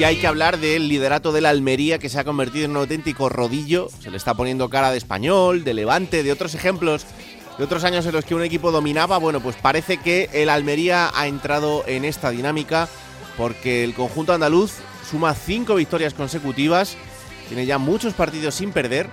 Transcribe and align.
Y 0.00 0.04
hay 0.04 0.16
que 0.16 0.26
hablar 0.26 0.58
del 0.58 0.88
liderato 0.88 1.30
de 1.30 1.46
Almería 1.46 1.98
que 1.98 2.08
se 2.08 2.18
ha 2.18 2.24
convertido 2.24 2.64
en 2.64 2.70
un 2.70 2.78
auténtico 2.78 3.28
rodillo. 3.28 3.90
Se 4.02 4.10
le 4.10 4.16
está 4.16 4.32
poniendo 4.32 4.70
cara 4.70 4.90
de 4.90 4.96
español, 4.96 5.62
de 5.62 5.74
levante, 5.74 6.22
de 6.22 6.32
otros 6.32 6.54
ejemplos, 6.54 7.04
de 7.58 7.64
otros 7.64 7.84
años 7.84 8.06
en 8.06 8.12
los 8.12 8.24
que 8.24 8.34
un 8.34 8.42
equipo 8.42 8.72
dominaba. 8.72 9.18
Bueno, 9.18 9.42
pues 9.42 9.56
parece 9.56 9.98
que 9.98 10.30
el 10.32 10.48
Almería 10.48 11.10
ha 11.14 11.26
entrado 11.26 11.84
en 11.86 12.06
esta 12.06 12.30
dinámica 12.30 12.88
porque 13.36 13.84
el 13.84 13.92
conjunto 13.92 14.32
andaluz 14.32 14.72
suma 15.10 15.34
cinco 15.34 15.74
victorias 15.74 16.14
consecutivas, 16.14 16.96
tiene 17.48 17.66
ya 17.66 17.76
muchos 17.76 18.14
partidos 18.14 18.54
sin 18.54 18.72
perder 18.72 19.06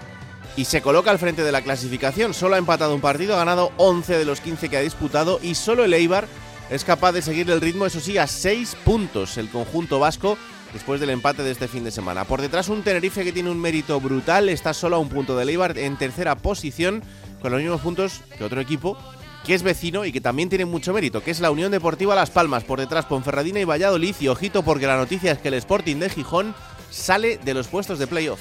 y 0.55 0.63
se 0.63 0.81
coloca 0.81 1.11
al 1.11 1.19
frente 1.19 1.43
de 1.43 1.51
la 1.51 1.63
clasificación. 1.63 2.33
Solo 2.33 2.55
ha 2.55 2.59
empatado 2.59 2.95
un 2.95 3.01
partido, 3.01 3.33
ha 3.35 3.39
ganado 3.39 3.73
11 3.75 4.17
de 4.17 4.23
los 4.23 4.39
15 4.39 4.69
que 4.69 4.77
ha 4.77 4.81
disputado 4.81 5.41
y 5.43 5.55
solo 5.55 5.83
el 5.83 5.93
Eibar 5.93 6.29
es 6.69 6.85
capaz 6.85 7.11
de 7.11 7.21
seguir 7.21 7.51
el 7.51 7.59
ritmo, 7.59 7.85
eso 7.85 7.99
sí, 7.99 8.17
a 8.17 8.25
6 8.25 8.77
puntos 8.85 9.37
el 9.37 9.49
conjunto 9.49 9.99
vasco 9.99 10.37
después 10.73 10.99
del 10.99 11.09
empate 11.09 11.43
de 11.43 11.51
este 11.51 11.67
fin 11.67 11.83
de 11.83 11.91
semana. 11.91 12.25
Por 12.25 12.41
detrás 12.41 12.69
un 12.69 12.83
Tenerife 12.83 13.23
que 13.23 13.31
tiene 13.31 13.49
un 13.49 13.59
mérito 13.59 13.99
brutal, 13.99 14.49
está 14.49 14.73
solo 14.73 14.95
a 14.95 14.99
un 14.99 15.09
punto 15.09 15.37
del 15.37 15.49
Eibar 15.49 15.77
en 15.77 15.97
tercera 15.97 16.35
posición 16.35 17.03
con 17.41 17.51
los 17.51 17.61
mismos 17.61 17.81
puntos 17.81 18.21
que 18.37 18.43
otro 18.43 18.61
equipo 18.61 18.97
que 19.45 19.53
es 19.53 19.63
vecino 19.63 20.03
y 20.03 20.11
que 20.11 20.19
también 20.19 20.49
tiene 20.49 20.65
mucho 20.65 20.93
mérito, 20.93 21.23
que 21.23 21.31
es 21.31 21.39
la 21.39 21.51
Unión 21.51 21.71
Deportiva 21.71 22.13
Las 22.15 22.29
Palmas. 22.29 22.65
Por 22.65 22.79
detrás 22.79 23.05
Ponferradina 23.05 23.61
y 23.61 23.63
Valladolid 23.63 24.15
y 24.19 24.27
ojito 24.27 24.61
porque 24.61 24.87
la 24.87 24.97
noticia 24.97 25.31
es 25.31 25.37
que 25.37 25.47
el 25.47 25.53
Sporting 25.53 25.95
de 25.95 26.09
Gijón 26.09 26.53
sale 26.91 27.37
de 27.37 27.53
los 27.53 27.67
puestos 27.67 27.97
de 27.97 28.07
playoff. 28.07 28.39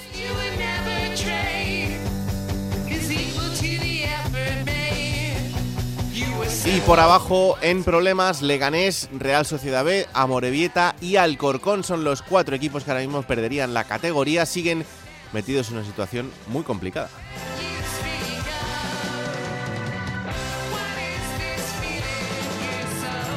Y 6.65 6.81
por 6.81 6.99
abajo, 6.99 7.57
en 7.61 7.85
problemas, 7.85 8.43
Leganés, 8.43 9.09
Real 9.13 9.47
Sociedad 9.47 9.85
B, 9.85 10.07
Amorebieta 10.13 10.97
y 11.01 11.17
Alcorcón 11.17 11.85
son 11.85 12.03
los 12.03 12.23
cuatro 12.23 12.57
equipos 12.57 12.85
que 12.85 12.91
ahora 12.91 13.03
mismo 13.03 13.23
perderían 13.23 13.75
la 13.75 13.85
categoría. 13.85 14.47
Siguen 14.47 14.85
metidos 15.33 15.69
en 15.69 15.77
una 15.77 15.87
situación 15.87 16.31
muy 16.49 16.63
complicada. 16.65 17.09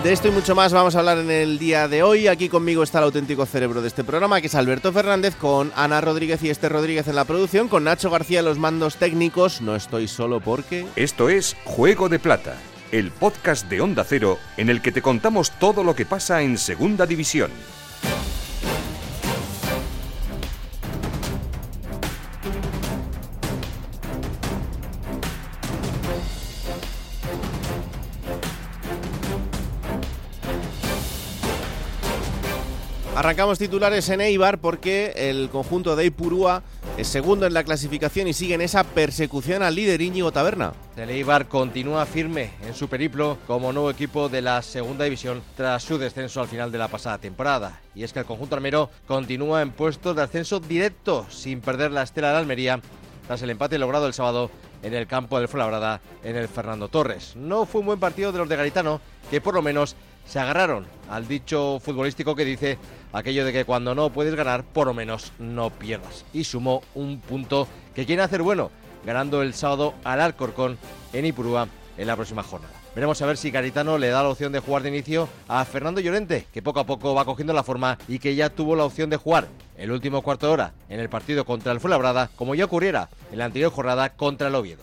De 0.03 0.13
esto 0.13 0.29
y 0.29 0.31
mucho 0.31 0.55
más 0.55 0.71
vamos 0.71 0.95
a 0.95 0.99
hablar 0.99 1.17
en 1.17 1.29
el 1.29 1.59
día 1.59 1.89
de 1.89 2.03
hoy. 2.03 2.27
Aquí 2.27 2.47
conmigo 2.47 2.83
está 2.83 2.99
el 2.99 3.03
auténtico 3.03 3.45
cerebro 3.45 3.81
de 3.81 3.89
este 3.89 4.05
programa, 4.05 4.39
que 4.39 4.47
es 4.47 4.55
Alberto 4.55 4.93
Fernández, 4.93 5.35
con 5.35 5.73
Ana 5.75 5.99
Rodríguez 5.99 6.41
y 6.41 6.49
Este 6.49 6.69
Rodríguez 6.69 7.09
en 7.09 7.15
la 7.15 7.25
producción, 7.25 7.67
con 7.67 7.83
Nacho 7.83 8.09
García 8.09 8.39
en 8.39 8.45
los 8.45 8.57
mandos 8.57 8.95
técnicos. 8.95 9.59
No 9.59 9.75
estoy 9.75 10.07
solo 10.07 10.39
porque... 10.39 10.87
Esto 10.95 11.27
es 11.27 11.57
Juego 11.65 12.07
de 12.07 12.17
Plata, 12.17 12.55
el 12.91 13.11
podcast 13.11 13.69
de 13.69 13.81
Onda 13.81 14.03
Cero 14.03 14.39
en 14.57 14.69
el 14.69 14.81
que 14.81 14.91
te 14.91 15.01
contamos 15.01 15.51
todo 15.59 15.83
lo 15.83 15.95
que 15.95 16.05
pasa 16.05 16.41
en 16.41 16.57
Segunda 16.57 17.05
División. 17.05 17.51
Arrancamos 33.15 33.59
titulares 33.59 34.07
en 34.07 34.21
Eibar 34.21 34.59
porque 34.59 35.11
el 35.15 35.49
conjunto 35.49 35.97
de 35.97 36.05
Ipurúa 36.05 36.63
es 36.97 37.07
segundo 37.09 37.45
en 37.45 37.53
la 37.53 37.65
clasificación 37.65 38.29
y 38.29 38.33
sigue 38.33 38.53
en 38.53 38.61
esa 38.61 38.85
persecución 38.85 39.61
al 39.61 39.75
líder 39.75 40.01
Íñigo 40.01 40.31
Taberna. 40.31 40.71
El 40.99 41.11
Eibar 41.11 41.47
continúa 41.47 42.05
firme 42.05 42.51
en 42.61 42.73
su 42.73 42.89
periplo 42.89 43.37
como 43.47 43.71
nuevo 43.71 43.89
equipo 43.89 44.27
de 44.27 44.41
la 44.41 44.61
segunda 44.61 45.05
división 45.05 45.41
tras 45.55 45.81
su 45.81 45.97
descenso 45.97 46.41
al 46.41 46.49
final 46.49 46.73
de 46.73 46.77
la 46.77 46.89
pasada 46.89 47.17
temporada. 47.17 47.79
Y 47.95 48.03
es 48.03 48.11
que 48.11 48.19
el 48.19 48.25
conjunto 48.25 48.55
armero 48.57 48.89
continúa 49.07 49.61
en 49.61 49.71
puestos 49.71 50.13
de 50.13 50.23
ascenso 50.23 50.59
directo 50.59 51.25
sin 51.29 51.61
perder 51.61 51.91
la 51.91 52.03
estela 52.03 52.31
de 52.33 52.39
Almería 52.39 52.81
tras 53.25 53.41
el 53.41 53.49
empate 53.49 53.79
logrado 53.79 54.07
el 54.07 54.13
sábado 54.13 54.51
en 54.83 54.93
el 54.93 55.07
campo 55.07 55.39
del 55.39 55.47
Fuenlabrada 55.47 56.01
en 56.21 56.35
el 56.35 56.49
Fernando 56.49 56.89
Torres. 56.89 57.33
No 57.37 57.65
fue 57.65 57.79
un 57.79 57.87
buen 57.87 57.99
partido 58.01 58.33
de 58.33 58.39
los 58.39 58.49
de 58.49 58.57
Garitano 58.57 58.99
que 59.31 59.39
por 59.39 59.53
lo 59.53 59.61
menos 59.61 59.95
se 60.25 60.39
agarraron 60.39 60.85
al 61.09 61.29
dicho 61.29 61.79
futbolístico 61.79 62.35
que 62.35 62.43
dice 62.43 62.77
aquello 63.13 63.45
de 63.45 63.53
que 63.53 63.63
cuando 63.63 63.95
no 63.95 64.09
puedes 64.09 64.35
ganar, 64.35 64.65
por 64.65 64.87
lo 64.87 64.93
menos 64.93 65.31
no 65.39 65.69
pierdas. 65.69 66.25
Y 66.33 66.43
sumó 66.43 66.83
un 66.93 67.21
punto 67.21 67.69
que 67.95 68.05
quiere 68.05 68.21
hacer 68.21 68.41
bueno, 68.41 68.69
ganando 69.05 69.41
el 69.41 69.53
sábado 69.53 69.93
al 70.03 70.21
Alcorcón 70.21 70.77
en 71.13 71.25
Ipurúa 71.25 71.67
en 71.97 72.07
la 72.07 72.15
próxima 72.15 72.43
jornada. 72.43 72.73
Veremos 72.95 73.21
a 73.21 73.25
ver 73.25 73.37
si 73.37 73.51
Garitano 73.51 73.97
le 73.97 74.09
da 74.09 74.23
la 74.23 74.29
opción 74.29 74.51
de 74.51 74.59
jugar 74.59 74.83
de 74.83 74.89
inicio 74.89 75.29
a 75.47 75.63
Fernando 75.65 76.01
Llorente, 76.01 76.47
que 76.51 76.61
poco 76.61 76.79
a 76.79 76.85
poco 76.85 77.13
va 77.13 77.25
cogiendo 77.25 77.53
la 77.53 77.63
forma 77.63 77.97
y 78.07 78.19
que 78.19 78.35
ya 78.35 78.49
tuvo 78.49 78.75
la 78.75 78.85
opción 78.85 79.09
de 79.09 79.17
jugar 79.17 79.47
el 79.77 79.91
último 79.91 80.21
cuarto 80.21 80.47
de 80.47 80.53
hora 80.53 80.73
en 80.89 80.99
el 80.99 81.09
partido 81.09 81.45
contra 81.45 81.71
el 81.71 81.79
Fuenlabrada, 81.79 82.29
como 82.35 82.55
ya 82.55 82.65
ocurriera 82.65 83.09
en 83.31 83.39
la 83.39 83.45
anterior 83.45 83.71
jornada 83.71 84.09
contra 84.09 84.47
el 84.47 84.55
Oviedo. 84.55 84.81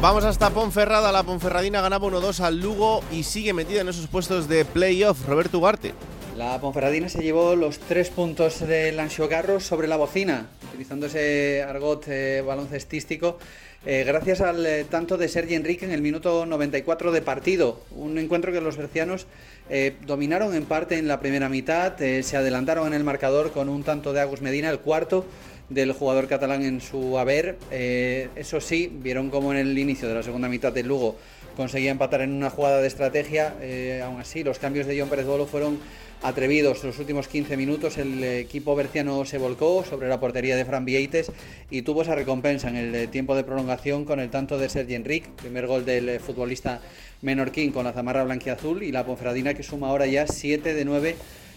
Vamos 0.00 0.24
hasta 0.24 0.48
Ponferrada. 0.48 1.12
La 1.12 1.24
Ponferradina 1.24 1.82
ganaba 1.82 2.08
1-2 2.08 2.40
al 2.40 2.58
Lugo 2.58 3.02
y 3.12 3.24
sigue 3.24 3.52
metida 3.52 3.82
en 3.82 3.88
esos 3.88 4.06
puestos 4.06 4.48
de 4.48 4.64
playoff. 4.64 5.26
Roberto 5.26 5.58
Ugarte. 5.58 5.92
La 6.40 6.58
Ponferradina 6.58 7.10
se 7.10 7.22
llevó 7.22 7.54
los 7.54 7.78
tres 7.80 8.08
puntos 8.08 8.66
del 8.66 8.96
Garros 9.28 9.62
sobre 9.62 9.86
la 9.86 9.98
bocina, 9.98 10.46
utilizando 10.70 11.04
ese 11.04 11.62
argot 11.62 12.08
eh, 12.08 12.40
baloncestístico, 12.40 13.36
eh, 13.84 14.04
gracias 14.06 14.40
al 14.40 14.64
eh, 14.64 14.84
tanto 14.84 15.18
de 15.18 15.28
Sergi 15.28 15.54
Enrique 15.54 15.84
en 15.84 15.90
el 15.90 16.00
minuto 16.00 16.46
94 16.46 17.12
de 17.12 17.20
partido. 17.20 17.80
Un 17.90 18.16
encuentro 18.16 18.52
que 18.52 18.62
los 18.62 18.78
bercianos 18.78 19.26
eh, 19.68 19.96
dominaron 20.06 20.54
en 20.54 20.64
parte 20.64 20.96
en 20.96 21.08
la 21.08 21.20
primera 21.20 21.50
mitad, 21.50 21.98
se 21.98 22.36
adelantaron 22.36 22.86
en 22.86 22.94
el 22.94 23.04
marcador 23.04 23.52
con 23.52 23.68
un 23.68 23.82
tanto 23.82 24.14
de 24.14 24.22
Agus 24.22 24.40
Medina, 24.40 24.70
el 24.70 24.80
cuarto 24.80 25.26
del 25.68 25.92
jugador 25.92 26.26
catalán 26.26 26.62
en 26.62 26.80
su 26.80 27.18
haber. 27.18 27.58
Eso 27.70 28.62
sí, 28.62 28.90
vieron 28.90 29.28
como 29.28 29.52
en 29.52 29.58
el 29.58 29.78
inicio 29.78 30.08
de 30.08 30.14
la 30.14 30.22
segunda 30.22 30.48
mitad 30.48 30.72
del 30.72 30.88
Lugo 30.88 31.16
conseguía 31.56 31.90
empatar 31.90 32.20
en 32.22 32.32
una 32.32 32.50
jugada 32.50 32.80
de 32.80 32.86
estrategia. 32.86 33.54
eh, 33.60 34.02
aún 34.04 34.20
así, 34.20 34.42
los 34.44 34.58
cambios 34.58 34.86
de 34.86 34.98
John 34.98 35.08
Pérez 35.08 35.26
Bolo 35.26 35.46
fueron 35.46 35.78
atrevidos. 36.22 36.84
Los 36.84 36.98
últimos 36.98 37.28
15 37.28 37.56
minutos 37.56 37.98
el 37.98 38.22
equipo 38.22 38.74
berciano 38.74 39.24
se 39.24 39.38
volcó 39.38 39.84
sobre 39.84 40.08
la 40.08 40.20
portería 40.20 40.56
de 40.56 40.64
Fran 40.64 40.84
Vieites 40.84 41.32
y 41.70 41.82
tuvo 41.82 42.02
esa 42.02 42.14
recompensa 42.14 42.68
en 42.68 42.76
el 42.76 42.94
eh, 42.94 43.06
tiempo 43.06 43.34
de 43.34 43.44
prolongación 43.44 44.04
con 44.04 44.20
el 44.20 44.30
tanto 44.30 44.58
de 44.58 44.68
Sergi 44.68 44.94
Enric, 44.94 45.28
primer 45.30 45.66
gol 45.66 45.84
del 45.84 46.08
eh, 46.08 46.18
futbolista 46.18 46.80
menorquín 47.22 47.72
con 47.72 47.84
la 47.84 47.92
zamarra 47.92 48.24
blanquiazul 48.24 48.82
y 48.82 48.92
la 48.92 49.04
Ponferradina 49.04 49.54
que 49.54 49.62
suma 49.62 49.88
ahora 49.88 50.06
ya 50.06 50.26
7 50.26 50.74
de 50.74 50.84
9 50.84 51.16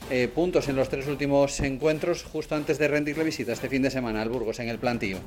eh, 0.10 0.28
puntos 0.34 0.68
en 0.68 0.76
los 0.76 0.90
tres 0.90 1.08
últimos 1.08 1.60
encuentros 1.62 2.24
justo 2.24 2.56
antes 2.56 2.78
de 2.78 2.88
rendirle 2.88 3.24
visita 3.24 3.54
este 3.54 3.70
fin 3.70 3.82
de 3.82 3.90
semana 3.90 4.22
al 4.22 4.30
Burgos 4.30 4.60
en 4.60 4.70
el 4.70 4.78
plantío. 4.78 5.18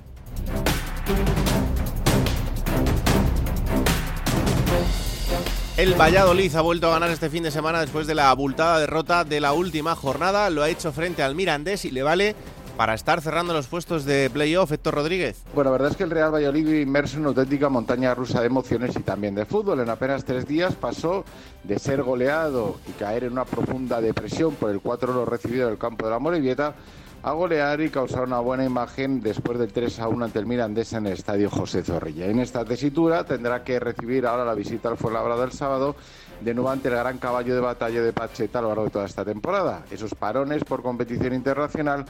El 5.76 5.93
Valladolid 5.93 6.55
ha 6.55 6.62
vuelto 6.62 6.87
a 6.87 6.93
ganar 6.93 7.11
este 7.11 7.28
fin 7.28 7.43
de 7.43 7.50
semana 7.50 7.82
después 7.82 8.06
de 8.06 8.14
la 8.14 8.31
abultada 8.31 8.78
derrota 8.78 9.25
de 9.25 9.43
la 9.43 9.52
última 9.52 9.94
jornada. 9.94 10.49
Lo 10.49 10.62
ha 10.62 10.70
hecho 10.70 10.90
frente 10.90 11.23
al 11.23 11.34
Mirandés 11.34 11.84
y 11.84 11.90
le 11.90 12.02
vale 12.02 12.34
para 12.78 12.94
estar 12.94 13.20
cerrando 13.20 13.52
los 13.52 13.67
puestos 13.67 14.06
de 14.06 14.31
playoff. 14.31 14.73
Héctor 14.73 14.94
Rodríguez. 14.94 15.43
Bueno, 15.55 15.69
la 15.69 15.73
verdad 15.73 15.90
es 15.90 15.99
que 15.99 16.05
el 16.05 16.11
Real 16.11 16.32
Valladolid 16.32 16.81
inmerso 16.81 17.17
en 17.17 17.20
una 17.20 17.28
auténtica 17.28 17.69
montaña 17.69 18.14
rusa 18.14 18.40
de 18.40 18.46
emociones 18.46 18.96
y 18.96 19.00
también 19.00 19.34
de 19.34 19.44
fútbol. 19.44 19.81
En 19.81 19.90
apenas 19.90 20.25
tres 20.25 20.49
días 20.49 20.75
pasó 20.75 21.26
de 21.62 21.79
ser 21.79 22.02
goleado 22.02 22.79
y 22.88 22.93
caer 22.93 23.25
en 23.25 23.32
una 23.32 23.44
profunda 23.44 24.00
depresión 24.00 24.55
por 24.55 24.70
el 24.70 24.82
4-1 24.82 25.26
recibido 25.26 25.69
del 25.69 25.76
campo 25.76 26.06
de 26.06 26.11
la 26.11 26.19
Morevieta 26.19 26.75
a 27.23 27.33
golear 27.33 27.81
y 27.81 27.91
causar 27.91 28.25
una 28.25 28.41
buena 28.41 28.65
imagen 28.65 29.21
después 29.21 29.59
del 29.59 29.73
3 29.73 30.01
a 30.01 30.09
1 30.09 30.25
ante 30.25 30.39
el 30.39 30.47
Mirandés 30.47 30.93
en 30.93 31.07
el 31.07 31.15
estadio 31.15 31.51
José 31.51 31.83
Zorrilla. 31.83 32.27
En 32.27 32.39
esta 32.39 32.65
tesitura 32.65 33.25
tendrá 33.25 33.65
que 33.65 33.81
recibir 33.81 34.27
ahora 34.27 34.45
la 34.45 34.55
visita 34.55 34.89
al 34.89 34.97
Fuenlabrada 34.97 35.45
el 35.45 35.53
sábado, 35.53 35.97
de 36.41 36.55
nuevo 36.55 36.71
ante 36.71 36.89
el 36.89 36.95
gran 36.95 37.19
caballo 37.19 37.55
de 37.55 37.61
batalla 37.61 38.03
de 38.03 38.13
Pacheta 38.13 38.59
a 38.59 38.63
lo 38.63 38.69
largo 38.69 38.85
de 38.85 38.91
toda 38.91 39.07
esta 39.07 39.25
temporada. 39.25 39.85
Esos 39.91 40.15
parones 40.15 40.65
por 40.65 40.83
competición 40.83 41.35
internacional 41.35 42.05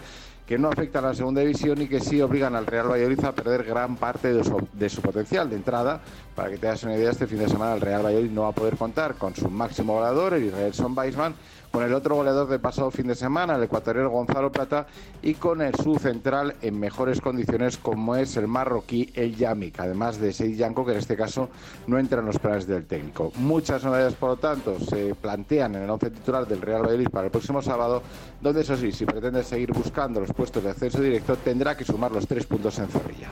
que 0.47 0.59
no 0.59 0.69
afectan 0.69 1.05
a 1.05 1.09
la 1.09 1.15
segunda 1.15 1.41
división 1.41 1.83
y 1.83 1.89
que 1.89 1.99
sí 1.99 2.21
obligan 2.23 2.55
al 2.55 2.67
Real 2.67 2.89
Valladolid 2.89 3.25
a 3.25 3.33
perder 3.33 3.65
gran 3.65 3.97
parte 3.97 4.33
de 4.33 4.45
su, 4.89 5.03
potencial. 5.03 5.51
De 5.51 5.57
entrada, 5.57 6.01
para 6.37 6.51
que 6.51 6.57
te 6.57 6.69
hagas 6.69 6.85
una 6.85 6.97
idea, 6.97 7.11
este 7.11 7.27
fin 7.27 7.41
de 7.41 7.49
semana 7.49 7.75
el 7.75 7.81
Real 7.81 8.05
Valladolid 8.05 8.31
no 8.31 8.43
va 8.43 8.49
a 8.49 8.53
poder 8.53 8.77
contar 8.77 9.17
con 9.17 9.35
su 9.35 9.51
máximo 9.51 9.95
goleador, 9.95 10.35
el 10.35 10.45
Israelson 10.45 10.97
Weisman, 10.97 11.35
con 11.77 11.85
el 11.85 11.93
otro 11.93 12.15
goleador 12.15 12.49
del 12.49 12.59
pasado 12.59 12.91
fin 12.91 13.07
de 13.07 13.15
semana, 13.15 13.57
el 13.57 13.63
ecuatoriano 13.65 14.09
Gonzalo 14.09 14.51
Plata, 14.51 14.87
y 15.21 15.35
con 15.35 15.61
el 15.61 15.75
su 15.75 15.99
central 15.99 16.57
en 16.63 16.81
mejores 16.81 17.21
condiciones 17.21 17.77
como 17.77 18.17
es 18.17 18.39
el 18.39 18.47
marroquí 18.47 19.11
El 19.13 19.37
Yamik, 19.37 19.79
además 19.79 20.19
de 20.19 20.33
Seid 20.33 20.57
Yanko, 20.57 20.87
que 20.87 20.93
en 20.93 20.99
este 20.99 21.19
caso 21.19 21.51
no 21.87 21.99
entra 21.99 22.21
en 22.21 22.25
los 22.25 22.39
planes 22.39 22.67
del 22.67 22.87
técnico. 22.87 23.31
Muchas 23.37 23.85
novedades, 23.85 24.15
por 24.15 24.31
lo 24.31 24.37
tanto, 24.39 24.81
se 24.81 25.15
plantean 25.17 25.75
en 25.75 25.83
el 25.83 25.91
once 25.91 26.09
titular 26.09 26.47
del 26.47 26.63
Real 26.63 26.81
Valladolid 26.81 27.11
para 27.11 27.27
el 27.27 27.31
próximo 27.31 27.61
sábado, 27.61 28.03
donde 28.41 28.63
eso 28.63 28.75
sí, 28.75 28.91
si 28.91 29.05
pretende 29.05 29.45
seguir 29.45 29.75
buscando 29.75 30.19
los 30.19 30.33
puestos 30.33 30.65
de 30.65 30.71
acceso 30.71 31.03
directo, 31.03 31.37
tendrá 31.37 31.77
que 31.77 31.85
sumar 31.85 32.11
los 32.11 32.27
tres 32.27 32.47
puntos 32.47 32.79
en 32.79 32.89
Zorrilla. 32.89 33.29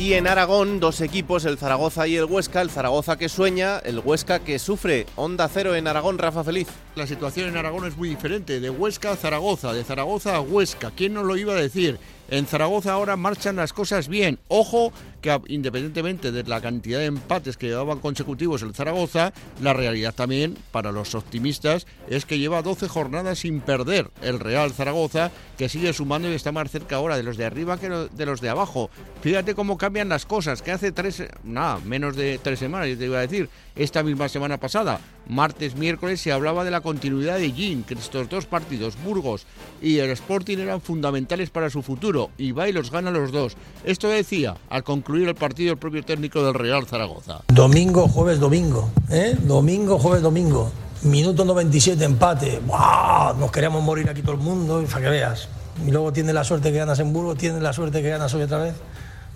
Y 0.00 0.14
en 0.14 0.26
Aragón, 0.26 0.80
dos 0.80 1.02
equipos, 1.02 1.44
el 1.44 1.58
Zaragoza 1.58 2.06
y 2.06 2.16
el 2.16 2.24
Huesca. 2.24 2.62
El 2.62 2.70
Zaragoza 2.70 3.18
que 3.18 3.28
sueña, 3.28 3.80
el 3.80 3.98
Huesca 3.98 4.38
que 4.38 4.58
sufre. 4.58 5.04
Onda 5.14 5.46
cero 5.46 5.74
en 5.74 5.86
Aragón, 5.86 6.16
Rafa 6.16 6.42
Feliz. 6.42 6.68
La 6.94 7.06
situación 7.06 7.50
en 7.50 7.58
Aragón 7.58 7.86
es 7.86 7.98
muy 7.98 8.08
diferente, 8.08 8.60
de 8.60 8.70
Huesca 8.70 9.12
a 9.12 9.16
Zaragoza, 9.16 9.74
de 9.74 9.84
Zaragoza 9.84 10.36
a 10.36 10.40
Huesca. 10.40 10.90
¿Quién 10.96 11.12
nos 11.12 11.26
lo 11.26 11.36
iba 11.36 11.52
a 11.52 11.60
decir? 11.60 11.98
En 12.30 12.46
Zaragoza 12.46 12.92
ahora 12.94 13.16
marchan 13.16 13.56
las 13.56 13.74
cosas 13.74 14.08
bien. 14.08 14.38
Ojo 14.48 14.90
que 15.20 15.40
independientemente 15.48 16.32
de 16.32 16.42
la 16.44 16.60
cantidad 16.60 16.98
de 16.98 17.06
empates 17.06 17.56
que 17.56 17.68
llevaban 17.68 17.98
consecutivos 17.98 18.62
el 18.62 18.74
Zaragoza, 18.74 19.32
la 19.62 19.72
realidad 19.72 20.14
también 20.14 20.56
para 20.72 20.92
los 20.92 21.14
optimistas 21.14 21.86
es 22.08 22.24
que 22.24 22.38
lleva 22.38 22.62
12 22.62 22.88
jornadas 22.88 23.40
sin 23.40 23.60
perder 23.60 24.10
el 24.22 24.40
Real 24.40 24.72
Zaragoza, 24.72 25.30
que 25.56 25.68
sigue 25.68 25.92
sumando 25.92 26.30
y 26.30 26.34
está 26.34 26.52
más 26.52 26.70
cerca 26.70 26.96
ahora 26.96 27.16
de 27.16 27.22
los 27.22 27.36
de 27.36 27.44
arriba 27.44 27.78
que 27.78 27.88
de 27.88 28.26
los 28.26 28.40
de 28.40 28.48
abajo. 28.48 28.90
Fíjate 29.22 29.54
cómo 29.54 29.76
cambian 29.76 30.08
las 30.08 30.26
cosas, 30.26 30.62
que 30.62 30.72
hace 30.72 30.92
tres, 30.92 31.22
nada, 31.44 31.78
menos 31.84 32.16
de 32.16 32.38
tres 32.38 32.58
semanas, 32.58 32.88
yo 32.88 32.98
te 32.98 33.04
iba 33.04 33.18
a 33.18 33.22
decir, 33.22 33.48
esta 33.76 34.02
misma 34.02 34.28
semana 34.28 34.58
pasada, 34.58 35.00
martes, 35.28 35.76
miércoles, 35.76 36.20
se 36.20 36.32
hablaba 36.32 36.64
de 36.64 36.70
la 36.70 36.80
continuidad 36.80 37.38
de 37.38 37.52
Gin, 37.52 37.84
que 37.84 37.94
estos 37.94 38.28
dos 38.28 38.46
partidos, 38.46 38.96
Burgos 39.02 39.46
y 39.80 39.98
el 39.98 40.10
Sporting, 40.10 40.58
eran 40.58 40.80
fundamentales 40.80 41.50
para 41.50 41.70
su 41.70 41.82
futuro, 41.82 42.30
y 42.36 42.52
va 42.52 42.68
y 42.68 42.72
los 42.72 42.90
gana 42.90 43.10
los 43.10 43.32
dos. 43.32 43.56
Esto 43.84 44.08
decía, 44.08 44.56
al 44.68 44.84
concluir 44.84 45.09
el 45.16 45.34
partido, 45.34 45.72
el 45.72 45.78
propio 45.78 46.04
técnico 46.04 46.42
del 46.44 46.54
Real 46.54 46.86
Zaragoza. 46.86 47.40
Domingo, 47.48 48.08
jueves, 48.08 48.38
domingo, 48.38 48.90
¿eh? 49.10 49.36
Domingo, 49.40 49.98
jueves, 49.98 50.22
domingo. 50.22 50.70
Minuto 51.02 51.44
97, 51.44 52.04
empate. 52.04 52.60
¡Buah! 52.64 53.34
Nos 53.38 53.50
queríamos 53.50 53.82
morir 53.82 54.08
aquí 54.08 54.22
todo 54.22 54.32
el 54.32 54.40
mundo, 54.40 54.84
para 54.90 55.00
que 55.02 55.08
veas. 55.08 55.48
Y 55.86 55.90
luego 55.90 56.12
tienes 56.12 56.34
la 56.34 56.44
suerte 56.44 56.70
que 56.72 56.78
ganas 56.78 56.98
en 57.00 57.12
Burgos, 57.12 57.38
tienes 57.38 57.62
la 57.62 57.72
suerte 57.72 58.02
que 58.02 58.10
ganas 58.10 58.32
hoy 58.34 58.42
otra 58.42 58.58
vez. 58.58 58.74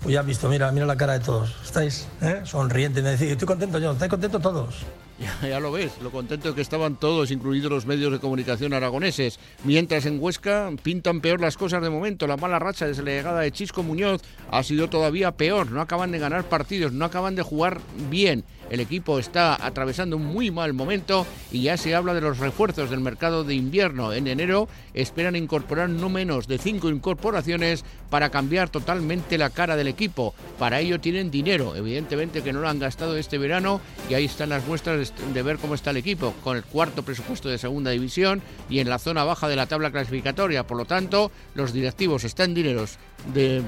Pues 0.01 0.13
ya 0.13 0.19
has 0.19 0.25
visto, 0.25 0.47
mira, 0.47 0.71
mira 0.71 0.85
la 0.85 0.95
cara 0.95 1.13
de 1.13 1.19
todos. 1.19 1.55
Estáis 1.63 2.07
¿eh? 2.21 2.41
sonrientes, 2.43 3.03
me 3.03 3.11
decís, 3.11 3.31
estoy 3.31 3.47
contento 3.47 3.79
yo, 3.79 3.91
estáis 3.91 4.09
contentos 4.09 4.41
todos. 4.41 4.75
Ya, 5.41 5.59
lo 5.61 5.71
ves, 5.71 5.93
lo 6.01 6.11
contento 6.11 6.53
que 6.53 6.61
estaban 6.61 6.97
todos, 6.97 7.31
incluidos 7.31 7.71
los 7.71 7.85
medios 7.85 8.11
de 8.11 8.19
comunicación 8.19 8.73
aragoneses. 8.73 9.39
Mientras 9.63 10.05
en 10.05 10.21
Huesca 10.21 10.71
pintan 10.83 11.21
peor 11.21 11.39
las 11.39 11.55
cosas 11.55 11.81
de 11.81 11.89
momento. 11.89 12.27
La 12.27 12.35
mala 12.35 12.59
racha 12.59 12.85
desde 12.85 13.03
la 13.03 13.11
llegada 13.11 13.39
de 13.39 13.51
Chisco 13.51 13.81
Muñoz 13.81 14.21
ha 14.51 14.61
sido 14.63 14.89
todavía 14.89 15.31
peor. 15.31 15.71
No 15.71 15.79
acaban 15.79 16.11
de 16.11 16.19
ganar 16.19 16.43
partidos, 16.49 16.91
no 16.91 17.05
acaban 17.05 17.35
de 17.35 17.43
jugar 17.43 17.79
bien. 18.09 18.43
El 18.69 18.79
equipo 18.79 19.19
está 19.19 19.63
atravesando 19.63 20.17
un 20.17 20.25
muy 20.25 20.49
mal 20.49 20.73
momento 20.73 21.25
y 21.51 21.63
ya 21.63 21.77
se 21.77 21.93
habla 21.93 22.13
de 22.13 22.21
los 22.21 22.39
refuerzos 22.39 22.89
del 22.89 22.99
mercado 22.99 23.43
de 23.43 23.53
invierno. 23.53 24.11
En 24.11 24.27
enero 24.27 24.67
esperan 24.93 25.35
incorporar 25.35 25.89
no 25.89 26.09
menos 26.09 26.47
de 26.47 26.57
cinco 26.57 26.89
incorporaciones 26.89 27.85
para 28.09 28.31
cambiar 28.31 28.69
totalmente 28.69 29.37
la 29.37 29.51
cara 29.51 29.75
del 29.75 29.87
equipo. 29.87 30.33
Para 30.57 30.79
ello 30.79 30.99
tienen 30.99 31.31
dinero, 31.31 31.75
evidentemente 31.75 32.41
que 32.41 32.53
no 32.53 32.61
lo 32.61 32.69
han 32.69 32.79
gastado 32.79 33.17
este 33.17 33.37
verano 33.37 33.81
y 34.09 34.15
ahí 34.15 34.25
están 34.25 34.49
las 34.49 34.65
muestras 34.65 35.13
de 35.33 35.43
ver 35.43 35.57
cómo 35.57 35.75
está 35.75 35.91
el 35.91 35.97
equipo, 35.97 36.33
con 36.43 36.57
el 36.57 36.63
cuarto 36.63 37.03
presupuesto 37.03 37.49
de 37.49 37.57
segunda 37.57 37.91
división 37.91 38.41
y 38.69 38.79
en 38.79 38.89
la 38.89 38.99
zona 38.99 39.23
baja 39.23 39.47
de 39.47 39.55
la 39.55 39.67
tabla 39.67 39.91
clasificatoria. 39.91 40.65
Por 40.65 40.77
lo 40.77 40.85
tanto, 40.85 41.31
los 41.53 41.71
directivos 41.71 42.23
están 42.23 42.53
dineros 42.53 42.97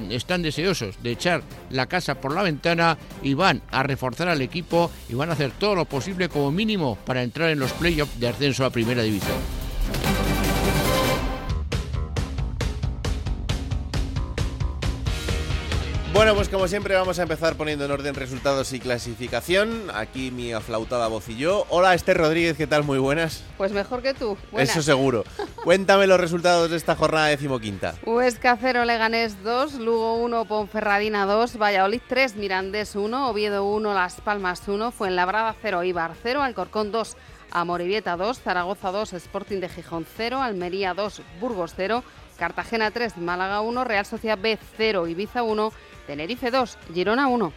están 0.10 0.42
deseosos 0.42 1.02
de 1.02 1.12
echar 1.12 1.44
la 1.70 1.88
casa 1.88 2.16
por 2.22 2.34
la 2.34 2.44
ventana 2.44 2.98
y 3.24 3.34
van 3.34 3.62
a 3.72 3.84
reforzar 3.84 4.30
al 4.30 4.42
equipo 4.42 4.92
y 5.10 5.16
van 5.16 5.30
a 5.30 5.34
hacer 5.34 5.52
todo 5.52 5.76
lo 5.76 5.86
posible 5.86 6.30
como 6.30 6.52
mínimo 6.52 6.98
para 7.06 7.24
entrar 7.24 7.50
en 7.50 7.60
los 7.60 7.72
playoffs 7.74 8.20
de 8.20 8.28
ascenso 8.28 8.66
a 8.66 8.70
primera 8.70 9.04
división. 9.04 9.67
Bueno, 16.18 16.34
pues 16.34 16.50
como 16.50 16.68
siempre 16.68 16.96
vamos 16.96 17.20
a 17.20 17.22
empezar 17.22 17.56
poniendo 17.58 17.86
en 17.86 17.92
orden 17.92 18.16
resultados 18.16 18.74
y 18.74 18.80
clasificación. 18.80 19.92
Aquí 19.94 20.32
mi 20.32 20.52
aflautada 20.52 21.08
voz 21.08 21.30
y 21.30 21.38
yo. 21.38 21.68
Hola 21.70 21.94
Esther 21.94 22.18
Rodríguez, 22.18 22.58
¿qué 22.58 22.66
tal? 22.66 22.84
Muy 22.84 22.98
buenas. 22.98 23.44
Pues 23.56 23.72
mejor 23.72 24.02
que 24.02 24.16
tú. 24.16 24.36
Buenas. 24.52 24.72
Eso 24.72 24.82
seguro. 24.82 25.26
Cuéntame 25.64 26.08
los 26.08 26.20
resultados 26.20 26.72
de 26.72 26.78
esta 26.78 26.96
jornada 26.96 27.28
decimoquinta. 27.28 27.94
Huesca 28.04 28.58
0, 28.60 28.84
Leganés 28.86 29.44
2, 29.44 29.76
Lugo 29.76 30.16
1, 30.16 30.46
Ponferradina 30.46 31.28
2, 31.28 31.60
Valladolid 31.60 32.02
3, 32.10 32.36
Mirandés 32.36 32.96
1, 32.96 33.30
Oviedo 33.30 33.64
1, 33.66 33.94
Las 33.94 34.20
Palmas 34.20 34.64
1, 34.68 34.90
Fuenlabrada 34.90 35.56
0, 35.62 35.84
Ibar 35.84 36.14
0, 36.24 36.42
Alcorcón 36.42 36.92
2, 36.92 37.16
Amoribieta 37.52 38.18
2, 38.18 38.40
Zaragoza 38.40 38.92
2, 38.92 39.14
Sporting 39.14 39.60
de 39.60 39.70
Gijón 39.70 40.08
0, 40.18 40.42
Almería 40.42 40.96
2, 40.96 41.22
Burgos 41.40 41.74
0, 41.78 42.04
Cartagena 42.40 42.90
3, 42.90 43.18
Málaga 43.18 43.62
1, 43.62 43.84
Real 43.84 44.06
Sociedad 44.08 44.38
B 44.40 44.58
0, 44.78 45.08
Ibiza 45.08 45.44
1, 45.44 45.72
Tenerife 46.08 46.50
2, 46.50 46.78
Girona 46.94 47.28
1. 47.28 47.54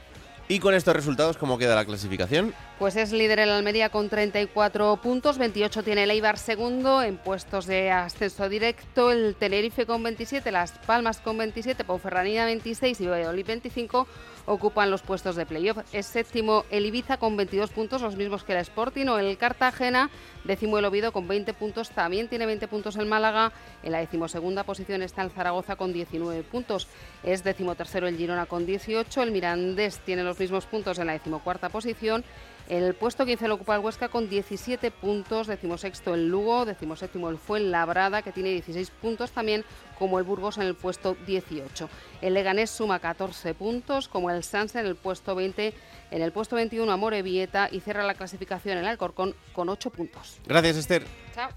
¿Y 0.48 0.58
con 0.58 0.74
estos 0.74 0.94
resultados 0.94 1.36
cómo 1.36 1.56
queda 1.56 1.76
la 1.76 1.84
clasificación? 1.84 2.52
Pues 2.80 2.96
es 2.96 3.12
líder 3.12 3.40
el 3.40 3.50
Almería 3.50 3.90
con 3.90 4.08
34 4.08 4.96
puntos, 5.02 5.36
28 5.36 5.82
tiene 5.82 6.04
el 6.04 6.12
Eibar 6.12 6.38
segundo 6.38 7.02
en 7.02 7.18
puestos 7.18 7.66
de 7.66 7.90
ascenso 7.90 8.48
directo, 8.48 9.10
el 9.12 9.36
Tenerife 9.36 9.84
con 9.84 10.02
27, 10.02 10.50
Las 10.50 10.72
Palmas 10.86 11.18
con 11.18 11.36
27, 11.36 11.84
Ponferradina 11.84 12.46
26 12.46 13.02
y 13.02 13.06
Valladolid 13.06 13.44
25 13.44 14.06
ocupan 14.46 14.90
los 14.90 15.02
puestos 15.02 15.36
de 15.36 15.44
playoff. 15.44 15.76
Es 15.92 16.06
séptimo 16.06 16.64
el 16.70 16.86
Ibiza 16.86 17.18
con 17.18 17.36
22 17.36 17.68
puntos, 17.68 18.00
los 18.00 18.16
mismos 18.16 18.44
que 18.44 18.52
el 18.52 18.60
Sporting 18.60 19.08
o 19.08 19.18
el 19.18 19.36
Cartagena, 19.36 20.08
décimo 20.44 20.78
el 20.78 20.86
Oviedo 20.86 21.12
con 21.12 21.28
20 21.28 21.52
puntos, 21.52 21.90
también 21.90 22.28
tiene 22.28 22.46
20 22.46 22.66
puntos 22.66 22.96
el 22.96 23.04
Málaga, 23.04 23.52
en 23.82 23.92
la 23.92 23.98
decimosegunda 23.98 24.64
posición 24.64 25.02
está 25.02 25.20
el 25.20 25.30
Zaragoza 25.30 25.76
con 25.76 25.92
19 25.92 26.42
puntos, 26.44 26.88
es 27.24 27.44
decimotercero 27.44 28.08
el 28.08 28.16
Girona 28.16 28.46
con 28.46 28.64
18, 28.64 29.22
el 29.22 29.32
Mirandés 29.32 29.98
tiene 29.98 30.24
los 30.24 30.38
mismos 30.38 30.64
puntos 30.64 30.98
en 30.98 31.08
la 31.08 31.12
decimocuarta 31.12 31.68
posición, 31.68 32.24
el 32.70 32.94
puesto 32.94 33.26
15 33.26 33.48
lo 33.48 33.56
ocupa 33.56 33.74
el 33.74 33.80
Huesca 33.80 34.08
con 34.08 34.28
17 34.28 34.92
puntos, 34.92 35.48
decimosexto 35.48 36.14
el 36.14 36.28
Lugo, 36.28 36.64
decimoséptimo 36.64 37.28
el 37.28 37.36
Fuenlabrada, 37.36 38.22
que 38.22 38.30
tiene 38.30 38.50
16 38.50 38.90
puntos 38.90 39.32
también, 39.32 39.64
como 39.98 40.20
el 40.20 40.24
Burgos 40.24 40.56
en 40.56 40.62
el 40.62 40.76
puesto 40.76 41.16
18. 41.26 41.88
El 42.22 42.34
Leganés 42.34 42.70
suma 42.70 43.00
14 43.00 43.54
puntos, 43.54 44.06
como 44.06 44.30
el 44.30 44.44
Sanse 44.44 44.78
en 44.78 44.86
el 44.86 44.94
puesto 44.94 45.34
20, 45.34 45.74
en 46.12 46.22
el 46.22 46.30
puesto 46.30 46.54
21 46.54 46.90
Amore 46.92 47.22
Vieta 47.22 47.68
y 47.72 47.80
cierra 47.80 48.04
la 48.04 48.14
clasificación 48.14 48.78
el 48.78 48.86
Alcorcón 48.86 49.34
con 49.52 49.68
8 49.68 49.90
puntos. 49.90 50.38
Gracias, 50.46 50.76
Esther. 50.76 51.04
Chao. 51.34 51.50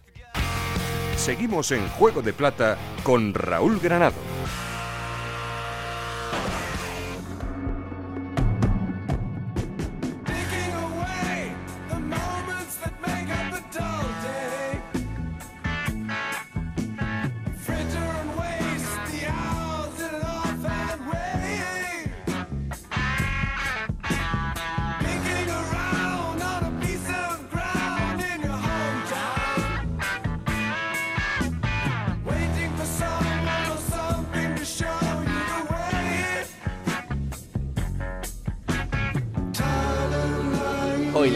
Seguimos 1.16 1.72
en 1.72 1.88
Juego 1.90 2.24
de 2.24 2.34
Plata 2.34 2.76
con 3.04 3.36
Raúl 3.36 3.80
Granado. 3.80 4.18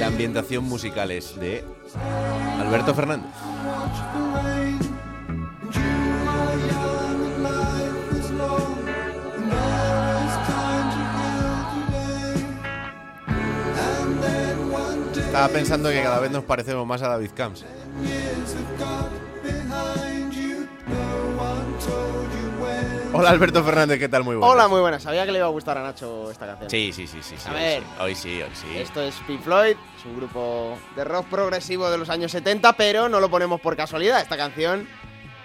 Ambientación 0.07 0.63
musical 0.63 1.11
es 1.11 1.39
de 1.39 1.63
Alberto 2.59 2.93
Fernández. 2.93 3.29
Estaba 15.15 15.49
pensando 15.49 15.89
que 15.89 16.01
cada 16.01 16.19
vez 16.19 16.31
nos 16.31 16.43
parecemos 16.43 16.87
más 16.87 17.01
a 17.01 17.09
David 17.09 17.31
Camps. 17.35 17.63
Hola 23.13 23.29
Alberto 23.31 23.63
Fernández, 23.63 23.99
¿qué 23.99 24.09
tal? 24.09 24.23
Muy 24.23 24.35
buenas. 24.35 24.53
Hola, 24.53 24.67
muy 24.67 24.79
buenas. 24.81 25.01
Sabía 25.03 25.25
que 25.25 25.31
le 25.31 25.39
iba 25.39 25.47
a 25.47 25.51
gustar 25.51 25.77
a 25.77 25.83
Nacho 25.83 26.29
esta 26.29 26.45
canción. 26.45 26.69
Sí, 26.69 26.91
sí, 26.93 27.07
sí, 27.07 27.19
sí. 27.21 27.35
sí 27.37 27.49
A 27.49 27.53
hoy 27.53 27.59
ver. 27.59 27.81
sí, 27.81 27.87
Hoy 27.99 28.15
sí, 28.15 28.41
hoy 28.41 28.49
sí. 28.53 28.77
Esto 28.77 29.01
es 29.01 29.15
Pink 29.25 29.41
Floyd, 29.41 29.75
es 29.97 30.05
un 30.05 30.17
grupo 30.17 30.77
de 30.95 31.03
rock 31.03 31.25
progresivo 31.27 31.89
de 31.89 31.97
los 31.97 32.09
años 32.09 32.31
70, 32.31 32.73
pero 32.73 33.09
no 33.09 33.19
lo 33.19 33.29
ponemos 33.29 33.59
por 33.61 33.75
casualidad. 33.75 34.21
Esta 34.21 34.37
canción 34.37 34.87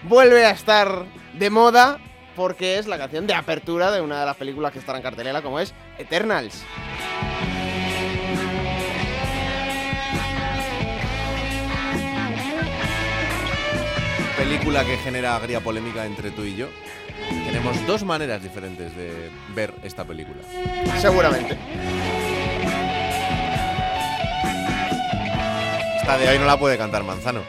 vuelve 0.03 0.45
a 0.45 0.51
estar 0.51 1.05
de 1.35 1.51
moda 1.51 1.99
porque 2.37 2.79
es 2.79 2.87
la 2.87 2.99
canción 2.99 3.27
de 3.27 3.35
apertura 3.35 3.91
de 3.91 4.01
una 4.01 4.21
de 4.21 4.27
las 4.27 4.37
películas 4.37 4.73
que 4.73 4.79
estará 4.79 4.99
en 4.99 5.05
cartelera, 5.05 5.41
como 5.41 5.61
es 5.61 5.73
Eternals. 5.99 6.65
Película 14.37 14.85
que 14.85 14.97
genera 14.99 15.37
agria 15.37 15.61
polémica 15.61 16.05
entre 16.07 16.31
tú 16.31 16.43
y 16.43 16.57
yo. 16.57 16.69
Tenemos 17.29 17.87
dos 17.87 18.05
maneras 18.05 18.43
diferentes 18.43 18.95
de 18.97 19.31
ver 19.55 19.75
esta 19.83 20.05
película. 20.05 20.43
Seguramente. 21.01 21.59
Esta 26.01 26.19
de 26.19 26.29
ahí 26.29 26.39
no 26.39 26.47
la 26.47 26.59
puede 26.59 26.77
cantar 26.77 27.05
Manzano. 27.05 27.43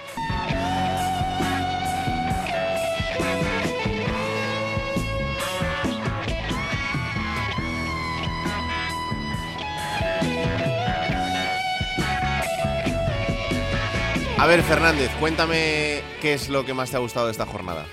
A 14.44 14.46
ver, 14.46 14.62
Fernández, 14.62 15.10
cuéntame 15.22 16.02
qué 16.22 16.34
es 16.34 16.50
lo 16.50 16.66
que 16.66 16.74
más 16.74 16.92
te 16.92 16.98
ha 16.98 17.00
gustado 17.00 17.28
de 17.28 17.32
esta 17.32 17.46
jornada. 17.46 17.86